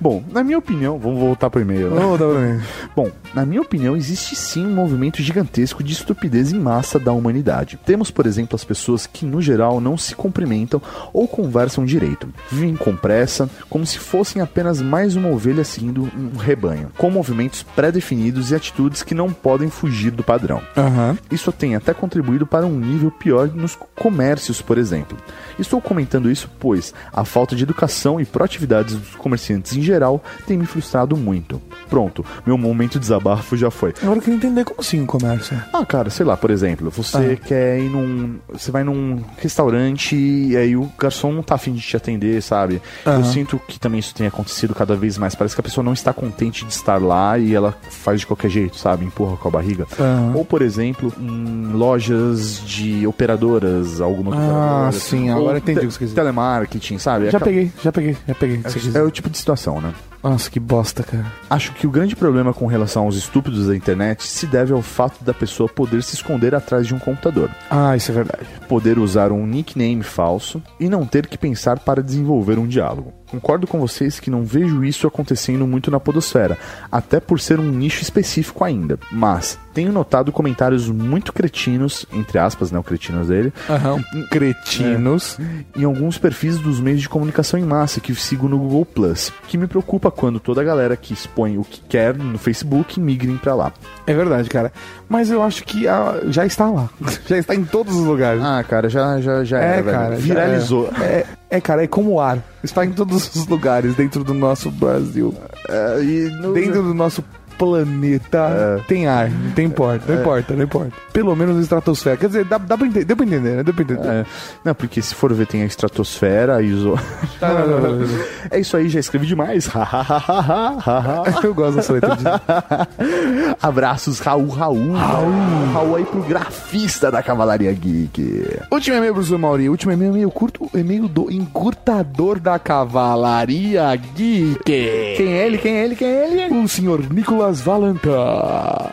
Bom, 0.00 0.22
na 0.30 0.42
minha 0.42 0.58
opinião, 0.58 0.98
vamos 0.98 1.20
voltar 1.20 1.50
pro 1.50 1.60
e-mail. 1.60 1.90
né? 1.90 2.00
Vamos 2.00 2.18
dar 2.18 2.26
pra 2.26 2.40
mim. 2.40 2.60
Bom, 2.96 3.10
na 3.34 3.44
minha 3.46 3.60
opinião, 3.60 3.96
existe 3.96 4.34
sim 4.34 4.66
um 4.66 4.74
movimento 4.74 5.22
gigantesco 5.22 5.82
de 5.82 5.92
estupidez 5.92 6.52
em 6.52 6.58
massa 6.58 6.98
da 6.98 7.12
humanidade. 7.12 7.78
Temos, 7.84 8.10
por 8.10 8.26
exemplo, 8.26 8.56
as 8.56 8.64
pessoas 8.64 9.06
que, 9.06 9.24
no 9.24 9.40
geral, 9.40 9.80
não 9.80 9.96
se 9.96 10.14
cumprimentam 10.14 10.80
ou 11.12 11.28
conversam 11.28 11.84
direito. 11.84 12.28
Vivem 12.50 12.76
com 12.76 12.96
pressa, 12.96 13.48
como 13.68 13.84
se 13.86 13.98
fossem 13.98 14.40
apenas 14.42 14.80
mais 14.80 15.16
uma 15.16 15.28
ovelha 15.28 15.64
seguindo 15.64 16.02
um 16.16 16.36
rebanho, 16.36 16.90
com 16.96 17.10
movimentos 17.10 17.62
pré-definidos 17.62 18.50
e 18.50 18.54
atitudes 18.54 19.02
que 19.02 19.14
não 19.14 19.32
podem 19.32 19.68
fugir 19.70 20.10
do 20.10 20.22
padrão. 20.22 20.60
Aham. 20.76 21.16
Isso 21.30 21.52
tem 21.52 21.76
até 21.76 21.92
contribuído 21.94 22.46
para 22.46 22.66
um 22.66 22.78
nível 22.78 23.10
pior 23.10 23.48
nos 23.48 23.76
comércios, 23.94 24.60
por 24.60 24.78
exemplo. 24.78 25.16
Estou 25.58 25.80
comentando 25.80 26.30
isso 26.30 26.50
pois 26.58 26.92
a 27.12 27.24
falta 27.24 27.54
de 27.54 27.62
educação 27.62 27.83
e 28.20 28.24
proatividades 28.24 28.94
dos 28.96 29.14
comerciantes 29.16 29.76
em 29.76 29.82
geral 29.82 30.22
tem 30.46 30.56
me 30.58 30.66
frustrado 30.66 31.16
muito. 31.16 31.60
Pronto, 31.88 32.24
meu 32.46 32.56
momento 32.58 32.92
de 32.92 33.00
desabafo 33.00 33.56
já 33.56 33.70
foi. 33.70 33.92
Agora 34.02 34.18
eu 34.18 34.22
queria 34.22 34.36
entender 34.36 34.64
como 34.64 34.80
assim 34.80 35.02
o 35.02 35.06
comércio. 35.06 35.60
Ah, 35.72 35.84
cara, 35.84 36.10
sei 36.10 36.24
lá, 36.26 36.36
por 36.36 36.50
exemplo, 36.50 36.90
você 36.90 37.38
Ah. 37.40 37.46
quer 37.46 37.78
ir 37.78 37.88
num. 37.90 38.36
Você 38.52 38.70
vai 38.70 38.82
num 38.84 39.22
restaurante 39.38 40.16
e 40.16 40.56
aí 40.56 40.76
o 40.76 40.90
garçom 40.98 41.32
não 41.32 41.42
tá 41.42 41.54
afim 41.54 41.72
de 41.72 41.80
te 41.80 41.96
atender, 41.96 42.42
sabe? 42.42 42.80
Aham. 43.06 43.18
Eu 43.18 43.24
sinto 43.24 43.60
que 43.68 43.78
também 43.78 44.00
isso 44.00 44.14
tem 44.14 44.26
acontecido 44.26 44.74
cada 44.74 44.96
vez 44.96 45.16
mais. 45.18 45.34
Parece 45.34 45.54
que 45.54 45.60
a 45.60 45.64
pessoa 45.64 45.84
não 45.84 45.92
está 45.92 46.12
contente 46.12 46.64
de 46.64 46.72
estar 46.72 47.00
lá 47.00 47.38
e 47.38 47.54
ela 47.54 47.74
faz 47.90 48.20
de 48.20 48.26
qualquer 48.26 48.50
jeito, 48.50 48.76
sabe? 48.76 49.04
Empurra 49.04 49.36
com 49.36 49.48
a 49.48 49.50
barriga. 49.50 49.86
Aham. 49.98 50.32
Ou, 50.34 50.44
por 50.44 50.62
exemplo, 50.62 51.12
em 51.20 51.72
lojas 51.72 52.60
de 52.64 53.06
operadoras, 53.06 54.00
alguma 54.00 54.30
outra 54.30 54.44
Ah, 54.44 54.48
operadora. 54.88 54.92
sim, 54.92 55.30
Ou 55.30 55.38
agora 55.38 55.58
entendi 55.58 55.80
te- 55.80 55.84
o 55.86 55.88
que 55.88 55.92
você 55.94 55.98
quis 55.98 56.08
dizer. 56.08 56.20
Telemarketing, 56.20 56.98
sabe? 56.98 57.24
Já 57.30 57.38
Aquela- 57.38 57.44
peguei, 57.44 57.72
já 57.82 57.92
peguei, 57.92 58.16
já 58.26 58.34
peguei. 58.34 58.60
É, 58.94 58.98
é 58.98 59.02
o 59.02 59.10
tipo 59.10 59.30
de 59.30 59.38
situação, 59.38 59.80
né? 59.80 59.92
Nossa, 60.22 60.50
que 60.50 60.58
bosta, 60.58 61.02
cara. 61.02 61.26
Acho 61.50 61.74
que 61.74 61.86
o 61.86 61.90
grande 61.90 62.16
problema 62.16 62.54
com 62.54 62.66
relação 62.66 63.04
aos 63.04 63.14
estúpidos 63.14 63.66
da 63.66 63.76
internet 63.76 64.26
se 64.26 64.46
deve 64.46 64.72
ao 64.72 64.80
fato 64.80 65.22
da 65.22 65.34
pessoa 65.34 65.68
poder 65.68 66.02
se 66.02 66.14
esconder 66.14 66.54
atrás 66.54 66.86
de 66.86 66.94
um 66.94 66.98
computador. 66.98 67.50
Ah, 67.70 67.94
isso 67.94 68.10
é 68.10 68.14
verdade. 68.14 68.46
Poder 68.66 68.98
usar 68.98 69.30
um 69.32 69.46
nickname 69.46 70.02
falso 70.02 70.62
e 70.80 70.88
não 70.88 71.04
ter 71.04 71.26
que 71.26 71.36
pensar 71.36 71.78
para 71.78 72.02
desenvolver 72.02 72.58
um 72.58 72.66
diálogo. 72.66 73.12
Concordo 73.34 73.66
com 73.66 73.80
vocês 73.80 74.20
que 74.20 74.30
não 74.30 74.44
vejo 74.44 74.84
isso 74.84 75.08
acontecendo 75.08 75.66
muito 75.66 75.90
na 75.90 75.98
podosfera, 75.98 76.56
até 76.90 77.18
por 77.18 77.40
ser 77.40 77.58
um 77.58 77.68
nicho 77.68 78.00
específico 78.00 78.62
ainda. 78.62 78.96
Mas 79.10 79.58
tenho 79.74 79.90
notado 79.90 80.30
comentários 80.30 80.88
muito 80.88 81.32
cretinos, 81.32 82.06
entre 82.12 82.38
aspas, 82.38 82.70
né, 82.70 82.78
o 82.78 82.82
cretinos 82.84 83.26
dele, 83.26 83.52
Aham. 83.68 84.00
Cretinos. 84.30 85.36
em 85.76 85.82
alguns 85.82 86.16
perfis 86.16 86.58
dos 86.60 86.78
meios 86.78 87.00
de 87.00 87.08
comunicação 87.08 87.58
em 87.58 87.64
massa 87.64 88.00
que 88.00 88.14
sigo 88.14 88.48
no 88.48 88.56
Google 88.56 88.84
Plus, 88.86 89.32
que 89.48 89.58
me 89.58 89.66
preocupa 89.66 90.12
quando 90.12 90.38
toda 90.38 90.60
a 90.60 90.64
galera 90.64 90.96
que 90.96 91.12
expõe 91.12 91.58
o 91.58 91.64
que 91.64 91.80
quer 91.80 92.16
no 92.16 92.38
Facebook 92.38 93.00
migrem 93.00 93.36
pra 93.36 93.56
lá. 93.56 93.72
É 94.06 94.14
verdade, 94.14 94.48
cara. 94.48 94.72
Mas 95.08 95.28
eu 95.28 95.42
acho 95.42 95.64
que 95.64 95.88
ah, 95.88 96.20
já 96.28 96.46
está 96.46 96.70
lá. 96.70 96.88
já 97.26 97.36
está 97.36 97.52
em 97.54 97.64
todos 97.64 97.96
os 97.96 98.06
lugares. 98.06 98.40
Ah, 98.44 98.62
cara, 98.62 98.88
já 98.88 99.20
já 99.20 99.42
já 99.42 99.60
é, 99.60 99.64
era, 99.64 99.82
velho. 99.82 99.96
cara. 99.96 100.16
já 100.16 100.20
viralizou. 100.22 100.88
É, 101.00 101.26
é, 101.56 101.60
cara, 101.60 101.84
é 101.84 101.86
como 101.86 102.12
o 102.12 102.20
ar. 102.20 102.42
Está 102.62 102.84
em 102.84 102.92
todos 102.92 103.34
os 103.34 103.46
lugares 103.46 103.94
dentro 103.94 104.22
do 104.24 104.34
nosso 104.34 104.70
Brasil. 104.70 105.34
É, 105.68 106.02
e 106.02 106.30
no- 106.40 106.52
Dentro 106.52 106.82
do 106.82 106.94
nosso 106.94 107.22
planeta 107.58 108.82
tem 108.86 109.06
ar. 109.06 109.30
Não 109.30 109.50
tem 109.52 109.66
importa, 109.66 110.04
não 110.12 110.18
É. 110.18 110.20
importa, 110.20 110.54
não 110.54 110.64
importa. 110.64 110.92
Pelo 111.12 111.34
menos 111.36 111.56
na 111.56 111.62
estratosfera. 111.62 112.16
Quer 112.16 112.26
dizer, 112.26 112.44
dá, 112.44 112.58
dá 112.58 112.76
pra 112.76 112.86
entender, 112.86 113.04
deu 113.04 113.16
pra 113.16 113.26
entender, 113.26 113.56
né? 113.56 113.62
Deu 113.62 113.72
pra 113.74 113.82
entender. 113.84 114.06
É. 114.06 114.26
Não, 114.64 114.74
porque 114.74 115.00
se 115.00 115.14
for 115.14 115.32
ver, 115.32 115.46
tem 115.46 115.62
a 115.62 115.66
estratosfera, 115.66 116.56
a 116.56 116.62
iso... 116.62 116.94
Tá, 117.40 117.52
não, 117.52 117.66
não, 117.68 117.80
não, 117.80 117.98
não. 118.06 118.24
É 118.50 118.58
isso 118.60 118.76
aí, 118.76 118.88
já 118.88 119.00
escrevi 119.00 119.26
demais. 119.26 119.68
Eu 121.42 121.54
gosto 121.54 121.76
dessa 121.76 121.92
letra 121.92 122.16
de... 122.16 122.24
Abraços, 123.62 124.18
Raul, 124.20 124.48
Raul. 124.48 124.92
Raul. 124.92 125.32
Raul 125.72 125.96
aí 125.96 126.04
pro 126.04 126.22
grafista 126.22 127.10
da 127.10 127.22
Cavalaria 127.22 127.72
Geek. 127.72 128.58
Último 128.70 128.96
e-mail, 128.96 129.12
professor 129.14 129.38
Mauri. 129.38 129.68
Último 129.68 129.92
e-mail, 129.92 130.10
e-mail 130.12 130.30
curto, 130.30 130.68
e-mail 130.74 131.08
do 131.08 131.30
encurtador 131.30 132.38
da 132.38 132.58
Cavalaria 132.58 133.94
Geek. 134.14 134.62
Quem 134.64 135.32
é 135.32 135.46
ele? 135.46 135.58
Quem 135.58 135.76
é 135.76 135.84
ele? 135.84 135.96
Quem 135.96 136.08
é 136.08 136.44
ele? 136.46 136.54
O 136.58 136.68
senhor 136.68 137.00
Nicolas 137.12 137.43
Valanta. 137.52 138.10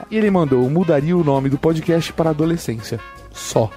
E 0.10 0.18
ele 0.18 0.32
mandou, 0.32 0.70
mudaria 0.70 1.18
o 1.18 1.24
nome 1.24 1.50
do 1.50 1.58
podcast 1.58 2.12
para 2.14 2.30
adolescência. 2.32 3.00
Só. 3.34 3.70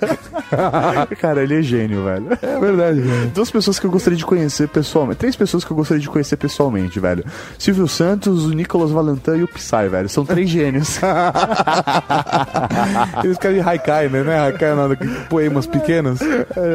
Cara, 1.20 1.42
ele 1.42 1.58
é 1.58 1.62
gênio, 1.62 2.04
velho. 2.04 2.26
É 2.40 2.58
verdade, 2.58 3.00
velho. 3.00 3.30
Duas 3.30 3.50
pessoas 3.50 3.78
que 3.78 3.86
eu 3.86 3.90
gostaria 3.90 4.16
de 4.16 4.24
conhecer 4.24 4.68
pessoalmente. 4.68 5.18
Três 5.18 5.36
pessoas 5.36 5.64
que 5.64 5.70
eu 5.70 5.76
gostaria 5.76 6.00
de 6.00 6.08
conhecer 6.08 6.36
pessoalmente, 6.36 6.98
velho. 6.98 7.24
Silvio 7.58 7.86
Santos, 7.86 8.46
o 8.46 8.50
Nicolas 8.50 8.90
Valentin 8.90 9.36
e 9.36 9.42
o 9.42 9.48
Psy, 9.48 9.88
velho. 9.90 10.08
São 10.08 10.24
três 10.24 10.48
gênios. 10.50 10.98
Eles 13.22 13.38
querem 13.38 13.62
de 13.62 13.68
Haikai, 13.68 14.08
né? 14.08 14.22
Não 14.22 14.32
é 14.32 14.38
Haikai, 14.38 14.74
nada. 14.74 14.96
Poemas 15.28 15.66
pequenos. 15.66 16.18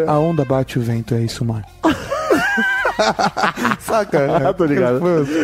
A 0.08 0.20
onda 0.20 0.46
bate 0.46 0.80
o 0.80 0.82
vento, 0.82 1.16
é 1.16 1.22
isso, 1.22 1.44
mar. 1.44 1.64
Saca? 3.80 4.50
Ah, 4.50 4.54
tô 4.54 4.66
ligado. 4.66 5.00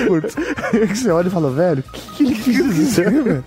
Curtos. 0.07 0.35
Você 0.89 1.09
olha 1.09 1.27
e 1.27 1.31
fala, 1.31 1.51
velho, 1.51 1.83
o 1.87 1.91
que, 1.91 2.01
que 2.15 2.23
ele 2.23 2.35
quis 2.35 2.75
dizer? 2.75 3.11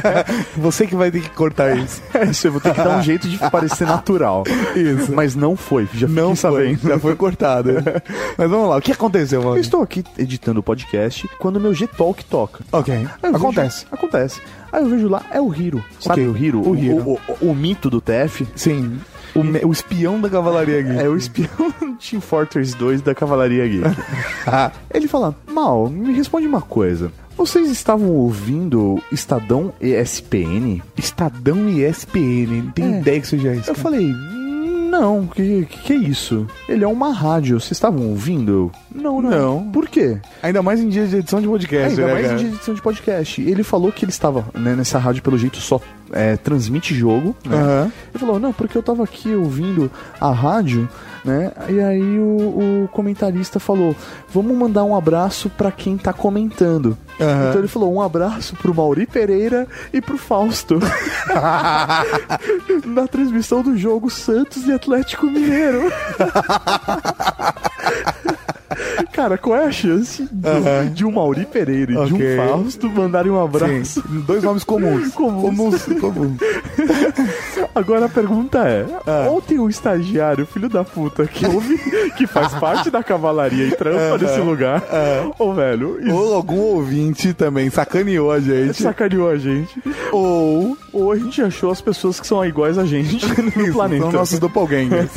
Você 0.56 0.86
que 0.86 0.94
vai 0.94 1.10
ter 1.10 1.20
que 1.20 1.30
cortar 1.30 1.76
isso. 1.76 2.02
Isso, 2.30 2.46
eu 2.46 2.52
vou 2.52 2.60
ter 2.60 2.72
que 2.72 2.82
dar 2.82 2.98
um 2.98 3.02
jeito 3.02 3.28
de 3.28 3.38
parecer 3.50 3.86
natural. 3.86 4.44
Isso. 4.74 5.12
Mas 5.12 5.34
não 5.34 5.56
foi, 5.56 5.88
já 5.94 6.06
Não 6.06 6.34
sabendo. 6.36 6.80
já 6.88 6.98
foi 6.98 7.14
cortado. 7.16 7.70
Mas 8.36 8.50
vamos 8.50 8.68
lá, 8.68 8.76
o 8.76 8.80
que 8.80 8.92
aconteceu, 8.92 9.40
Eu 9.42 9.48
mano? 9.48 9.60
estou 9.60 9.82
aqui 9.82 10.04
editando 10.18 10.60
o 10.60 10.62
podcast 10.62 11.28
quando 11.38 11.60
meu 11.60 11.74
G-Talk 11.74 12.24
toca. 12.24 12.64
Ok, 12.72 13.06
eu 13.22 13.36
acontece. 13.36 13.84
vejo- 13.84 13.94
acontece. 13.94 14.40
Aí 14.72 14.82
eu 14.82 14.88
vejo 14.88 15.08
lá, 15.08 15.22
é 15.30 15.40
o 15.40 15.54
Hiro. 15.54 15.84
Sabe 16.00 16.22
Ok, 16.22 16.28
o 16.32 16.36
Hiro? 16.44 16.68
o 16.68 16.76
Hiro. 16.76 16.96
O, 16.96 17.20
o- 17.44 17.50
o 17.50 17.54
mito 17.54 17.88
do 17.88 18.00
TF. 18.00 18.46
Sim, 18.56 18.98
o, 19.34 19.68
o 19.68 19.72
espião 19.72 20.20
da 20.20 20.28
cavalaria 20.28 20.80
aqui. 20.80 20.98
É 20.98 21.08
o 21.08 21.16
espião 21.16 21.48
Team 21.98 22.20
Fortress 22.20 22.76
2 22.76 23.02
da 23.02 23.14
Cavalaria 23.14 23.66
Geek. 23.66 23.84
Ele 24.92 25.06
fala, 25.08 25.34
Mal, 25.50 25.88
me 25.88 26.12
responde 26.12 26.46
uma 26.46 26.60
coisa. 26.60 27.12
Vocês 27.36 27.68
estavam 27.70 28.10
ouvindo 28.10 29.02
Estadão 29.10 29.72
ESPN? 29.80 30.80
Estadão 30.96 31.68
e 31.68 31.84
ESPN, 31.84 32.62
não 32.64 32.70
tem 32.70 32.94
É. 32.94 32.98
ideia 33.00 33.20
que 33.20 33.26
seja 33.26 33.54
isso. 33.54 33.70
Eu 33.70 33.74
falei, 33.74 34.14
não, 34.88 35.26
que, 35.26 35.66
que 35.66 35.92
é 35.92 35.96
isso? 35.96 36.46
Ele 36.68 36.84
é 36.84 36.86
uma 36.86 37.12
rádio, 37.12 37.58
vocês 37.60 37.72
estavam 37.72 38.08
ouvindo? 38.10 38.70
Não, 38.94 39.20
não. 39.20 39.30
Não. 39.30 39.70
Por 39.72 39.88
quê? 39.88 40.18
Ainda 40.42 40.62
mais 40.62 40.80
em 40.80 40.88
dia 40.88 41.06
de 41.08 41.16
edição 41.16 41.40
de 41.40 41.46
É, 41.46 41.50
podcast, 41.50 41.88
ainda 42.00 42.06
né, 42.06 42.12
mais 42.12 42.26
cara? 42.26 42.34
em 42.34 42.38
dia 42.40 42.48
de 42.50 42.54
edição 42.56 42.74
de 42.74 42.82
podcast. 42.82 43.42
Ele 43.42 43.62
falou 43.64 43.90
que 43.90 44.04
ele 44.04 44.12
estava 44.12 44.46
né, 44.54 44.76
nessa 44.76 44.98
rádio, 44.98 45.22
pelo 45.22 45.36
jeito, 45.36 45.58
só 45.58 45.80
é, 46.12 46.36
transmite 46.36 46.94
jogo. 46.94 47.34
Né? 47.44 47.56
Aham. 47.56 47.92
Ele 48.12 48.18
falou, 48.20 48.38
não, 48.38 48.52
porque 48.52 48.78
eu 48.78 48.82
tava 48.82 49.02
aqui 49.02 49.34
ouvindo 49.34 49.90
a 50.20 50.30
rádio, 50.30 50.88
né? 51.24 51.52
E 51.68 51.80
aí 51.80 52.18
o, 52.18 52.84
o 52.84 52.88
comentarista 52.92 53.58
falou, 53.58 53.96
vamos 54.28 54.54
mandar 54.56 54.84
um 54.84 54.94
abraço 54.94 55.48
pra 55.48 55.72
quem 55.72 55.96
tá 55.96 56.12
comentando. 56.12 56.98
Aham. 57.20 57.48
Então 57.48 57.60
ele 57.60 57.68
falou, 57.68 57.94
um 57.94 58.02
abraço 58.02 58.54
pro 58.56 58.74
Mauri 58.74 59.06
Pereira 59.06 59.66
e 59.92 60.00
pro 60.00 60.18
Fausto. 60.18 60.78
Na 62.84 63.08
transmissão 63.08 63.62
do 63.62 63.76
jogo 63.76 64.10
Santos 64.10 64.66
e 64.66 64.72
Atlético 64.72 65.26
Mineiro. 65.26 65.88
Cara, 69.12 69.36
qual 69.38 69.56
é 69.58 69.66
a 69.66 69.72
chance 69.72 70.26
de, 70.30 70.90
de 70.90 71.04
um 71.04 71.12
Mauri 71.12 71.44
Pereira 71.46 71.92
e 71.92 72.06
de 72.06 72.14
Ok. 72.14 72.38
um 72.40 72.48
Fausto 72.48 72.88
mandarem 72.90 73.30
um 73.30 73.42
abraço? 73.42 74.00
Sim, 74.02 74.20
dois 74.26 74.42
nomes 74.42 74.64
comuns. 74.64 75.08
Comuns. 75.14 75.82
comuns. 76.00 76.38
Agora 77.74 78.06
a 78.06 78.08
pergunta 78.08 78.58
é: 78.68 78.86
Ah. 79.06 79.28
ou 79.30 79.40
tem 79.40 79.58
um 79.58 79.68
estagiário, 79.68 80.46
filho 80.46 80.68
da 80.68 80.84
puta, 80.84 81.26
que 81.26 81.46
ouve, 81.46 81.78
que 82.16 82.26
faz 82.26 82.52
parte 82.58 82.90
da 82.90 83.02
cavalaria 83.02 83.66
e 83.68 83.70
trampa 83.72 84.18
nesse 84.18 84.40
lugar, 84.40 84.82
ou 85.38 85.54
velho, 85.54 85.98
isso 86.00 86.14
Ou 86.14 86.34
algum 86.34 86.60
ouvinte 86.60 87.32
também 87.32 87.70
sacaneou 87.70 88.30
a 88.32 88.40
gente. 88.40 88.82
sacaneou 88.82 89.28
a 89.30 89.36
gente, 89.36 89.80
ou, 90.12 90.76
ou 90.92 91.12
a 91.12 91.16
gente 91.16 91.42
achou 91.42 91.70
as 91.70 91.80
pessoas 91.80 92.20
que 92.20 92.26
são 92.26 92.44
iguais 92.44 92.78
a 92.78 92.84
gente 92.84 93.24
no 93.56 93.72
planeta. 93.72 94.02
São 94.04 94.12
nossos 94.12 94.38
doppelgangers. 94.38 95.10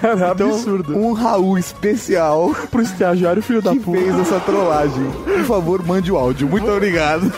Cara, 0.00 0.30
Então, 0.34 0.50
absurdo. 0.50 0.96
um 0.96 1.12
Raul 1.12 1.58
especial 1.58 2.35
Pro 2.70 2.82
estagiário, 2.82 3.42
filho 3.42 3.62
da 3.62 3.72
que 3.72 3.80
puta. 3.80 3.98
fez 3.98 4.18
essa 4.18 4.40
trollagem. 4.40 5.10
Por 5.24 5.44
favor, 5.44 5.84
mande 5.84 6.10
o 6.12 6.16
áudio. 6.16 6.48
Muito 6.48 6.70
obrigado. 6.70 7.30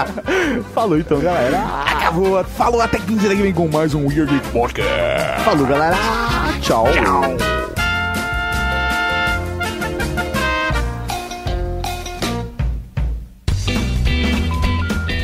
Falou 0.74 0.98
então, 0.98 1.20
galera. 1.20 1.58
Acabou. 1.86 2.42
Falou 2.44 2.80
até 2.80 2.98
15 2.98 3.28
que 3.28 3.42
vem 3.42 3.52
com 3.52 3.68
mais 3.68 3.94
um 3.94 4.06
Weird 4.06 4.40
Podcast. 4.52 5.42
Falou, 5.44 5.66
galera. 5.66 5.96
Tchau. 6.60 6.86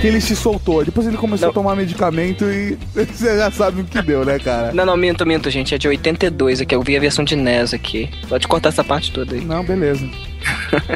Que 0.02 0.08
ele 0.08 0.20
se 0.20 0.34
soltou. 0.34 0.84
Depois 0.84 1.06
ele 1.06 1.16
começou 1.16 1.46
Não. 1.46 1.50
a 1.50 1.54
tomar 1.54 1.76
medicamento 1.76 2.44
e 2.44 2.76
você 2.92 3.38
já 3.38 3.52
sabe 3.52 3.82
o 3.82 3.84
que 3.84 4.02
deu, 4.02 4.24
né, 4.24 4.36
cara? 4.36 4.72
Não, 4.72 4.84
não, 4.84 4.96
minto, 4.96 5.24
minto, 5.24 5.48
gente. 5.48 5.76
É 5.76 5.78
de 5.78 5.86
82 5.86 6.60
aqui. 6.60 6.74
Eu 6.74 6.82
vi 6.82 6.96
a 6.96 7.00
versão 7.00 7.24
de 7.24 7.36
NES 7.36 7.72
aqui. 7.72 8.10
Pode 8.28 8.48
cortar 8.48 8.70
essa 8.70 8.82
parte 8.82 9.12
toda 9.12 9.36
aí. 9.36 9.40
Não, 9.44 9.62
beleza. 9.64 10.04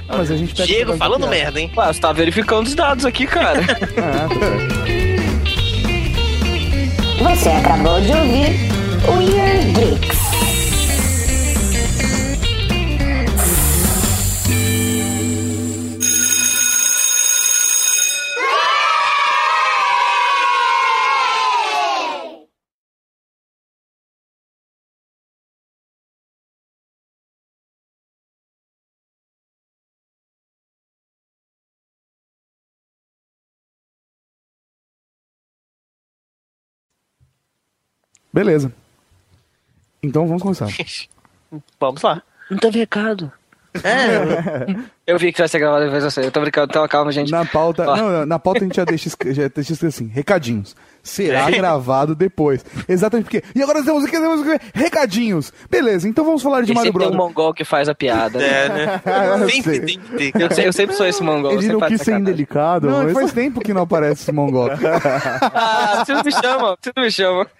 Ah, 0.09 0.16
mas 0.19 0.28
a 0.33 0.37
gente 0.37 0.53
Diego 0.55 0.97
falando 0.97 1.20
piada. 1.20 1.37
merda, 1.37 1.61
hein? 1.61 1.70
Ué, 1.77 1.87
você 1.93 2.01
tá 2.01 2.12
verificando 2.12 2.66
os 2.66 2.74
dados 2.74 3.05
aqui, 3.05 3.28
cara. 3.28 3.61
Ah, 3.97 4.28
tá 4.28 4.35
certo. 4.41 4.97
Você 7.23 7.49
acabou 7.49 8.01
de 8.01 8.12
ouvir 8.12 8.57
o 9.07 9.19
Weird 9.19 9.73
Geeks. 9.73 10.36
Beleza. 38.37 38.71
Então 40.03 40.27
vamos 40.27 40.43
começar. 40.43 40.69
Vamos 41.81 42.03
lá. 42.03 42.23
Não 42.51 42.59
teve 42.59 42.81
recado. 42.81 43.33
Eu 45.07 45.19
vi 45.19 45.32
que 45.32 45.39
vai 45.39 45.48
ser 45.48 45.59
gravado 45.59 45.85
depois 45.85 46.03
você. 46.05 46.20
Eu 46.27 46.31
tô 46.32 46.40
brincando, 46.40 46.66
então 46.70 46.86
calma, 46.89 47.12
gente. 47.12 47.31
Na 47.31 47.44
pauta, 47.44 47.85
não, 47.85 48.27
na 48.27 48.39
pauta 48.39 48.61
a 48.61 48.62
gente 48.65 48.77
já 48.77 48.85
deixa, 48.85 49.09
já 49.09 49.48
deixa 49.48 49.73
escrito 49.73 49.86
assim, 49.86 50.07
recadinhos. 50.09 50.74
Será 51.03 51.48
É. 51.48 51.53
gravado 51.53 52.16
depois. 52.16 52.65
Exatamente 52.89 53.24
porque. 53.24 53.43
E 53.55 53.62
agora 53.62 53.85
temos 53.85 54.03
o 54.03 54.07
que? 54.07 54.12
Temos 54.19 54.40
o 54.40 54.44
quê? 54.44 54.59
Recadinhos. 54.74 55.53
Beleza, 55.70 56.09
então 56.09 56.24
vamos 56.24 56.43
falar 56.43 56.62
de 56.62 56.73
E 56.73 56.74
Mario 56.74 56.89
sempre 56.93 57.05
tem 57.05 57.15
um 57.15 57.16
Bros. 57.16 57.28
mongol 57.28 57.55
que 57.55 57.65
faz 57.65 57.89
a 57.89 57.94
piada. 57.94 58.43
É, 58.43 58.69
né? 58.69 59.01
Eu 59.40 59.48
Sempre 59.48 59.62
sei. 59.62 59.81
tem 59.81 60.32
que 60.32 60.32
ter. 60.32 60.43
Eu, 60.43 60.51
se- 60.51 60.65
eu 60.65 60.73
sempre 60.73 60.97
sou 60.97 61.07
esse 61.07 61.23
mongol. 61.23 61.53
Ele 61.53 61.69
não 61.69 61.81
quis 61.81 62.01
ser 62.01 62.19
indelicado. 62.19 62.89
Não, 62.90 63.05
mas- 63.05 63.12
faz 63.12 63.31
tempo 63.32 63.61
que 63.61 63.73
não 63.73 63.82
aparece 63.82 64.23
esse 64.23 64.32
mongol. 64.32 64.69
Ah, 65.55 66.03
não 66.09 66.24
me 66.24 66.32
chama, 66.32 66.77
você 66.82 66.93
não 66.97 67.05
me 67.05 67.11
chama. 67.12 67.47